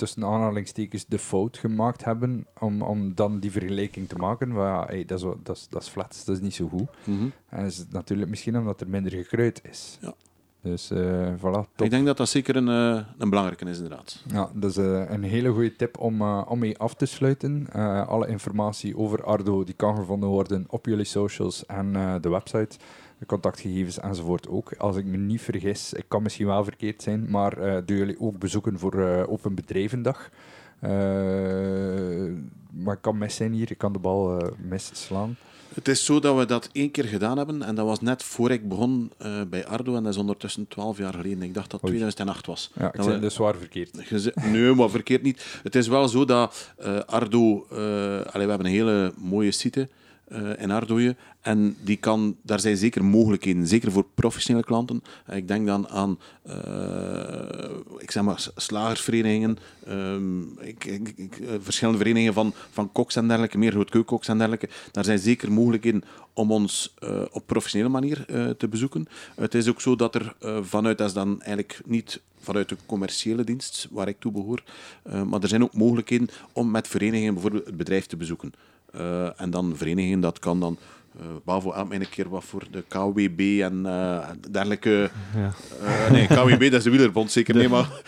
tussen 0.00 0.24
aanhalingstekens 0.24 1.06
de 1.06 1.18
fout 1.18 1.58
gemaakt 1.58 2.04
hebben 2.04 2.46
om, 2.58 2.82
om 2.82 3.14
dan 3.14 3.40
die 3.40 3.50
vergelijking 3.50 4.08
te 4.08 4.16
maken. 4.16 4.48
Maar 4.52 4.72
ja, 4.72 4.86
hey, 4.86 5.04
dat, 5.04 5.18
is, 5.18 5.26
dat, 5.42 5.56
is, 5.56 5.66
dat 5.68 5.82
is 5.82 5.88
flats, 5.88 6.24
dat 6.24 6.36
is 6.36 6.42
niet 6.42 6.54
zo 6.54 6.68
goed. 6.68 6.88
Mhm. 7.04 7.28
En 7.48 7.62
dat 7.62 7.72
is 7.72 7.84
natuurlijk 7.90 8.28
misschien 8.30 8.58
omdat 8.58 8.80
er 8.80 8.88
minder 8.88 9.12
gekruid 9.12 9.60
is. 9.70 9.98
Ja. 10.00 10.14
Dus 10.62 10.90
eh 10.90 11.32
voilà, 11.36 11.40
top. 11.74 11.82
Ik 11.82 11.90
denk 11.90 12.06
dat 12.06 12.16
dat 12.16 12.28
zeker 12.28 12.56
een, 12.56 12.68
eh, 12.68 13.04
een 13.18 13.30
belangrijke 13.30 13.64
is, 13.64 13.76
inderdaad. 13.76 14.24
Ja, 14.26 14.50
dat 14.54 14.70
is 14.70 14.76
eh, 14.76 15.10
een 15.10 15.22
hele 15.22 15.50
goede 15.50 15.76
tip 15.76 15.98
om, 15.98 16.22
om 16.22 16.58
mee 16.58 16.78
af 16.78 16.94
te 16.94 17.06
sluiten. 17.06 17.68
Alle 18.06 18.26
informatie 18.26 18.96
over 18.96 19.24
Ardo 19.24 19.64
die 19.64 19.74
kan 19.74 19.96
gevonden 19.96 20.28
worden 20.28 20.64
op 20.68 20.86
jullie 20.86 21.04
socials 21.04 21.66
en 21.66 21.92
de 22.20 22.28
website. 22.28 22.78
De 23.20 23.26
contactgegevens 23.26 23.98
enzovoort 23.98 24.48
ook. 24.48 24.72
Als 24.78 24.96
ik 24.96 25.04
me 25.04 25.16
niet 25.16 25.40
vergis, 25.40 25.92
ik 25.92 26.04
kan 26.08 26.22
misschien 26.22 26.46
wel 26.46 26.64
verkeerd 26.64 27.02
zijn, 27.02 27.26
maar 27.30 27.58
eh 27.58 27.82
doen 27.86 27.96
jullie 27.96 28.20
ook 28.20 28.38
bezoeken 28.38 28.78
voor 28.78 29.00
eh, 29.06 29.30
Open 29.32 29.54
Bedrijvendag? 29.54 30.30
Eh, 30.80 30.90
maar 32.70 32.94
ik 32.94 33.02
kan 33.02 33.18
mis 33.18 33.34
zijn 33.36 33.52
hier, 33.52 33.70
ik 33.70 33.78
kan 33.78 33.92
de 33.92 33.98
bal 33.98 34.38
eh 34.38 34.48
misslaan. 34.68 35.36
Het 35.74 35.88
is 35.88 36.04
zo 36.04 36.20
dat 36.20 36.36
we 36.36 36.44
dat 36.46 36.68
één 36.72 36.90
keer 36.90 37.04
gedaan 37.04 37.36
hebben 37.36 37.62
en 37.62 37.74
dat 37.74 37.86
was 37.86 38.00
net 38.00 38.22
voor 38.22 38.50
ik 38.50 38.68
begon 38.68 39.12
bij 39.48 39.66
Ardo 39.66 39.96
en 39.96 40.02
dat 40.02 40.12
is 40.12 40.18
ondertussen 40.18 40.68
12 40.68 40.98
jaar 40.98 41.14
geleden. 41.14 41.42
Ik 41.42 41.54
dacht 41.54 41.70
dat 41.70 41.80
het 41.80 41.90
Oei. 41.90 41.98
2008 41.98 42.46
was. 42.46 42.70
Ja, 42.74 42.92
ik 42.92 43.00
we- 43.00 43.18
dus 43.18 43.34
zwaar 43.34 43.54
verkeerd. 43.56 43.96
Geze- 44.00 44.32
Nee, 44.34 44.74
maar 44.74 44.90
verkeerd 44.90 45.22
niet. 45.22 45.58
Het 45.62 45.74
is 45.74 45.88
wel 45.88 46.08
zo 46.08 46.24
dat 46.24 46.72
Ardo... 47.06 47.66
allee, 48.32 48.44
we 48.46 48.50
hebben 48.52 48.64
een 48.66 48.72
hele 48.72 49.12
mooie 49.18 49.50
site 49.50 49.88
eh, 50.30 50.62
in 50.62 50.70
Ardoje. 50.70 51.16
En 51.40 51.76
die 51.80 51.96
kan, 51.96 52.36
daar 52.42 52.60
zijn 52.60 52.76
zeker 52.76 53.04
mogelijkheden, 53.04 53.66
zeker 53.66 53.92
voor 53.92 54.06
professionele 54.14 54.64
klanten. 54.64 55.02
Eh, 55.26 55.36
ik 55.36 55.48
denk 55.48 55.66
dan 55.66 55.88
aan 55.88 56.18
eh, 56.42 56.54
ik 57.98 58.10
zeg 58.10 58.22
maar, 58.22 58.48
slagersverenigingen, 58.56 59.58
ehm, 59.86 60.42
ik, 60.60 60.84
ik, 60.84 61.38
verschillende 61.60 61.98
verenigingen 61.98 62.34
van, 62.34 62.54
van 62.70 62.92
koks 62.92 63.16
en 63.16 63.26
dergelijke, 63.26 63.58
meer 63.58 63.72
keukenkoks 63.72 64.28
en 64.28 64.38
dergelijke. 64.38 64.68
Daar 64.92 65.04
zijn 65.04 65.18
zeker 65.18 65.52
mogelijkheden 65.52 66.02
om 66.32 66.52
ons 66.52 66.94
op 67.30 67.46
professionele 67.46 67.90
manier 67.90 68.24
te 68.58 68.68
bezoeken. 68.68 69.06
Het 69.36 69.54
is 69.54 69.68
ook 69.68 69.80
zo 69.80 69.96
dat 69.96 70.14
er 70.14 70.34
vanuit, 70.62 70.98
dat 70.98 71.14
dan 71.14 71.42
eigenlijk 71.42 71.80
niet 71.84 72.20
vanuit 72.40 72.68
de 72.68 72.76
commerciële 72.86 73.44
dienst 73.44 73.88
waar 73.90 74.08
ik 74.08 74.16
toe 74.18 74.32
behoor, 74.32 74.62
eh, 75.02 75.22
maar 75.22 75.42
er 75.42 75.48
zijn 75.48 75.62
ook 75.62 75.74
mogelijkheden 75.74 76.28
om 76.52 76.70
met 76.70 76.88
verenigingen 76.88 77.32
bijvoorbeeld 77.34 77.66
het 77.66 77.76
bedrijf 77.76 78.06
te 78.06 78.16
bezoeken. 78.16 78.52
Eh, 78.92 79.40
en 79.40 79.50
dan 79.50 79.72
verenigingen, 79.76 80.20
dat 80.20 80.38
kan 80.38 80.60
dan 80.60 80.78
eh 81.18 81.26
Bavo 81.44 81.72
help 81.72 81.88
mij 81.88 82.00
een 82.00 82.08
keer 82.08 82.28
wat 82.28 82.44
voor 82.44 82.62
de 82.70 82.84
KWB 82.88 83.60
en 83.62 83.86
eh, 83.86 84.28
dergelijke. 84.50 85.10
Ja. 85.36 85.52
Eh, 85.84 86.10
nee, 86.10 86.26
KWB, 86.26 86.60
dat 86.60 86.72
is 86.72 86.82
de 86.82 86.90
wielerbond 86.90 87.30
zeker. 87.30 87.54
Nee, 87.54 87.68
maar 87.68 87.88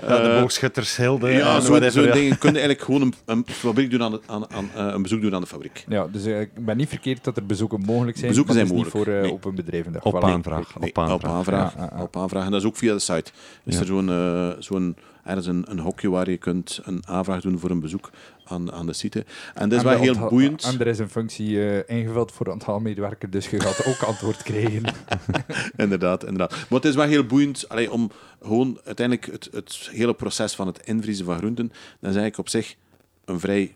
Ja, 0.00 0.22
de 0.22 0.38
boogschuttershilde. 0.40 1.30
Ja, 1.30 1.54
en 1.54 1.62
zo'n 1.62 1.70
whatever, 1.70 2.02
zo 2.02 2.06
ja. 2.08 2.12
dingen. 2.12 2.38
Kun 2.38 2.52
je 2.52 2.58
eigenlijk 2.58 2.84
gewoon 2.84 3.02
een, 3.02 3.14
een, 3.24 3.44
fabriek 3.46 3.90
doen 3.90 4.02
aan, 4.02 4.10
de- 4.10 4.20
aan, 4.26 4.50
aan, 4.50 4.70
eh, 4.74 4.86
een 4.94 5.02
bezoek 5.02 5.20
doen 5.20 5.34
aan 5.34 5.40
de 5.40 5.46
fabriek. 5.46 5.84
Ja, 5.88 6.06
dus 6.06 6.24
ik 6.24 6.64
ben 6.64 6.76
niet 6.76 6.88
verkeerd 6.88 7.24
dat 7.24 7.36
er 7.36 7.46
bezoeken 7.46 7.80
mogelijk 7.80 8.16
zijn. 8.16 8.28
Bezoeken 8.28 8.54
zijn 8.54 8.66
is 8.66 8.72
niet 8.72 8.86
voor 8.86 8.98
mogelijk, 8.98 9.18
uh, 9.18 9.24
nee. 9.24 9.32
open 9.32 9.54
bedrijven. 9.54 10.04
Op 10.04 10.24
aanvraag. 10.24 10.78
Nee, 10.80 10.88
op 10.90 10.98
aanvraag. 10.98 11.14
op 11.14 11.24
aanvraag. 11.24 11.74
Ja, 11.74 11.80
ja, 11.80 11.90
ja. 11.96 12.02
Op 12.02 12.16
aanvraag. 12.16 12.44
En 12.44 12.50
dat 12.50 12.60
is 12.60 12.66
ook 12.66 12.76
via 12.76 12.92
de 12.92 12.98
site. 12.98 13.30
Is 13.64 13.74
Ja. 13.74 13.80
er 13.80 13.86
zo'n, 13.86 14.54
zo'n 14.58 14.96
ergens 15.24 15.46
een, 15.46 15.64
een 15.68 15.78
hokje 15.78 16.10
waar 16.10 16.30
je 16.30 16.36
kunt 16.36 16.80
een 16.84 17.02
aanvraag 17.06 17.40
doen 17.40 17.58
voor 17.58 17.70
een 17.70 17.80
bezoek 17.80 18.10
aan, 18.44 18.72
aan 18.72 18.86
de 18.86 18.92
site. 18.92 19.24
En 19.54 19.68
dat 19.68 19.78
is 19.78 19.84
wel 19.84 19.96
de 19.96 20.02
heel 20.02 20.28
boeiend. 20.28 20.64
En 20.64 20.80
er 20.80 20.86
is 20.86 20.98
een 20.98 21.10
functie 21.10 21.68
eh, 21.68 21.96
ingevuld 21.96 22.32
voor 22.32 22.46
onthaalmedewerker, 22.46 23.30
dus 23.30 23.50
je 23.50 23.60
gaat 23.60 23.86
ook 23.86 24.02
antwoord 24.10 24.42
krijgen. 24.42 24.82
Inderdaad, 25.76 26.22
inderdaad. 26.24 26.50
Maar 26.50 26.80
het 26.80 26.84
is 26.84 26.94
wel 26.94 27.06
heel 27.06 27.24
boeiend 27.24 27.68
allee, 27.68 27.92
om 27.92 28.10
gewoon 28.42 28.80
uiteindelijk 28.84 29.32
het, 29.32 29.48
het 29.52 29.88
hele 29.92 30.14
proces 30.14 30.54
van 30.54 30.66
het 30.66 30.86
invriezen 30.86 31.24
van 31.24 31.36
groenten, 31.36 31.68
dat 31.68 32.10
is 32.10 32.16
eigenlijk 32.16 32.38
op 32.38 32.48
zich 32.48 32.76
een 33.24 33.40
vrij 33.40 33.74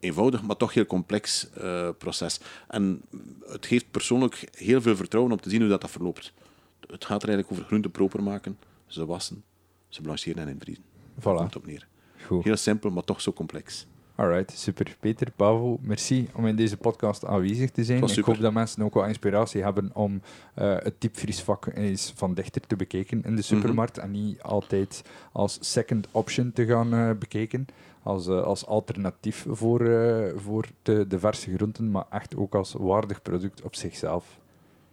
eenvoudig, 0.00 0.42
maar 0.42 0.56
toch 0.56 0.74
heel 0.74 0.86
complex 0.86 1.50
eh, 1.50 1.88
proces. 1.98 2.40
En 2.68 3.02
het 3.46 3.66
geeft 3.66 3.90
persoonlijk 3.90 4.48
heel 4.52 4.80
veel 4.80 4.96
vertrouwen 4.96 5.32
om 5.32 5.40
te 5.40 5.50
zien 5.50 5.60
hoe 5.60 5.68
dat, 5.68 5.80
dat 5.80 5.90
verloopt. 5.90 6.32
Het 6.80 7.04
gaat 7.04 7.22
er 7.22 7.28
eigenlijk 7.28 7.50
over 7.50 7.64
groenten 7.64 7.90
proper 7.90 8.22
maken, 8.22 8.58
ze 8.86 9.06
wassen, 9.06 9.44
ze 9.88 10.02
blancheren 10.02 10.42
en 10.42 10.48
invriezen. 10.48 10.84
Voilà. 11.20 11.22
komt 11.22 11.56
op 11.56 11.66
neer. 11.66 11.86
Goed. 12.26 12.44
Heel 12.44 12.56
simpel, 12.56 12.90
maar 12.90 13.04
toch 13.04 13.20
zo 13.20 13.32
complex. 13.32 13.86
Alright, 14.14 14.58
super. 14.58 14.96
Peter, 15.00 15.30
Pavel, 15.36 15.78
merci 15.82 16.28
om 16.34 16.46
in 16.46 16.56
deze 16.56 16.76
podcast 16.76 17.24
aanwezig 17.24 17.70
te 17.70 17.84
zijn. 17.84 18.02
Ik 18.02 18.24
hoop 18.24 18.40
dat 18.40 18.52
mensen 18.52 18.82
ook 18.82 18.94
wel 18.94 19.04
inspiratie 19.04 19.62
hebben 19.62 19.90
om 19.92 20.22
eh, 20.54 20.76
het 20.78 20.94
diepvriesvak 20.98 21.66
eens 21.74 22.12
van 22.16 22.34
dichter 22.34 22.62
te 22.66 22.76
bekijken 22.76 23.22
in 23.24 23.36
de 23.36 23.42
supermarkt 23.42 23.98
en 23.98 24.10
niet 24.10 24.42
altijd 24.42 25.02
als 25.32 25.58
second 25.60 26.08
option 26.10 26.52
te 26.52 26.66
gaan 26.66 26.94
eh, 26.94 27.10
bekijken. 27.18 27.66
Als, 28.02 28.26
eh, 28.26 28.42
als 28.42 28.66
alternatief 28.66 29.46
voor, 29.48 29.80
eh, 29.80 30.32
voor 30.36 30.66
de, 30.82 31.06
de 31.06 31.18
verse 31.18 31.54
groenten, 31.54 31.90
maar 31.90 32.04
echt 32.10 32.36
ook 32.36 32.54
als 32.54 32.74
waardig 32.78 33.22
product 33.22 33.62
op 33.62 33.74
zichzelf. 33.74 34.24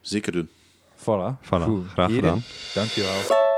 Zeker 0.02 0.32
doen. 0.32 0.50
Voilà. 0.96 1.38
Voilà, 1.46 1.64
Goed. 1.64 1.88
graag 1.88 2.10
Heren, 2.10 2.24
gedaan. 2.24 2.44
Dankjewel. 2.74 3.58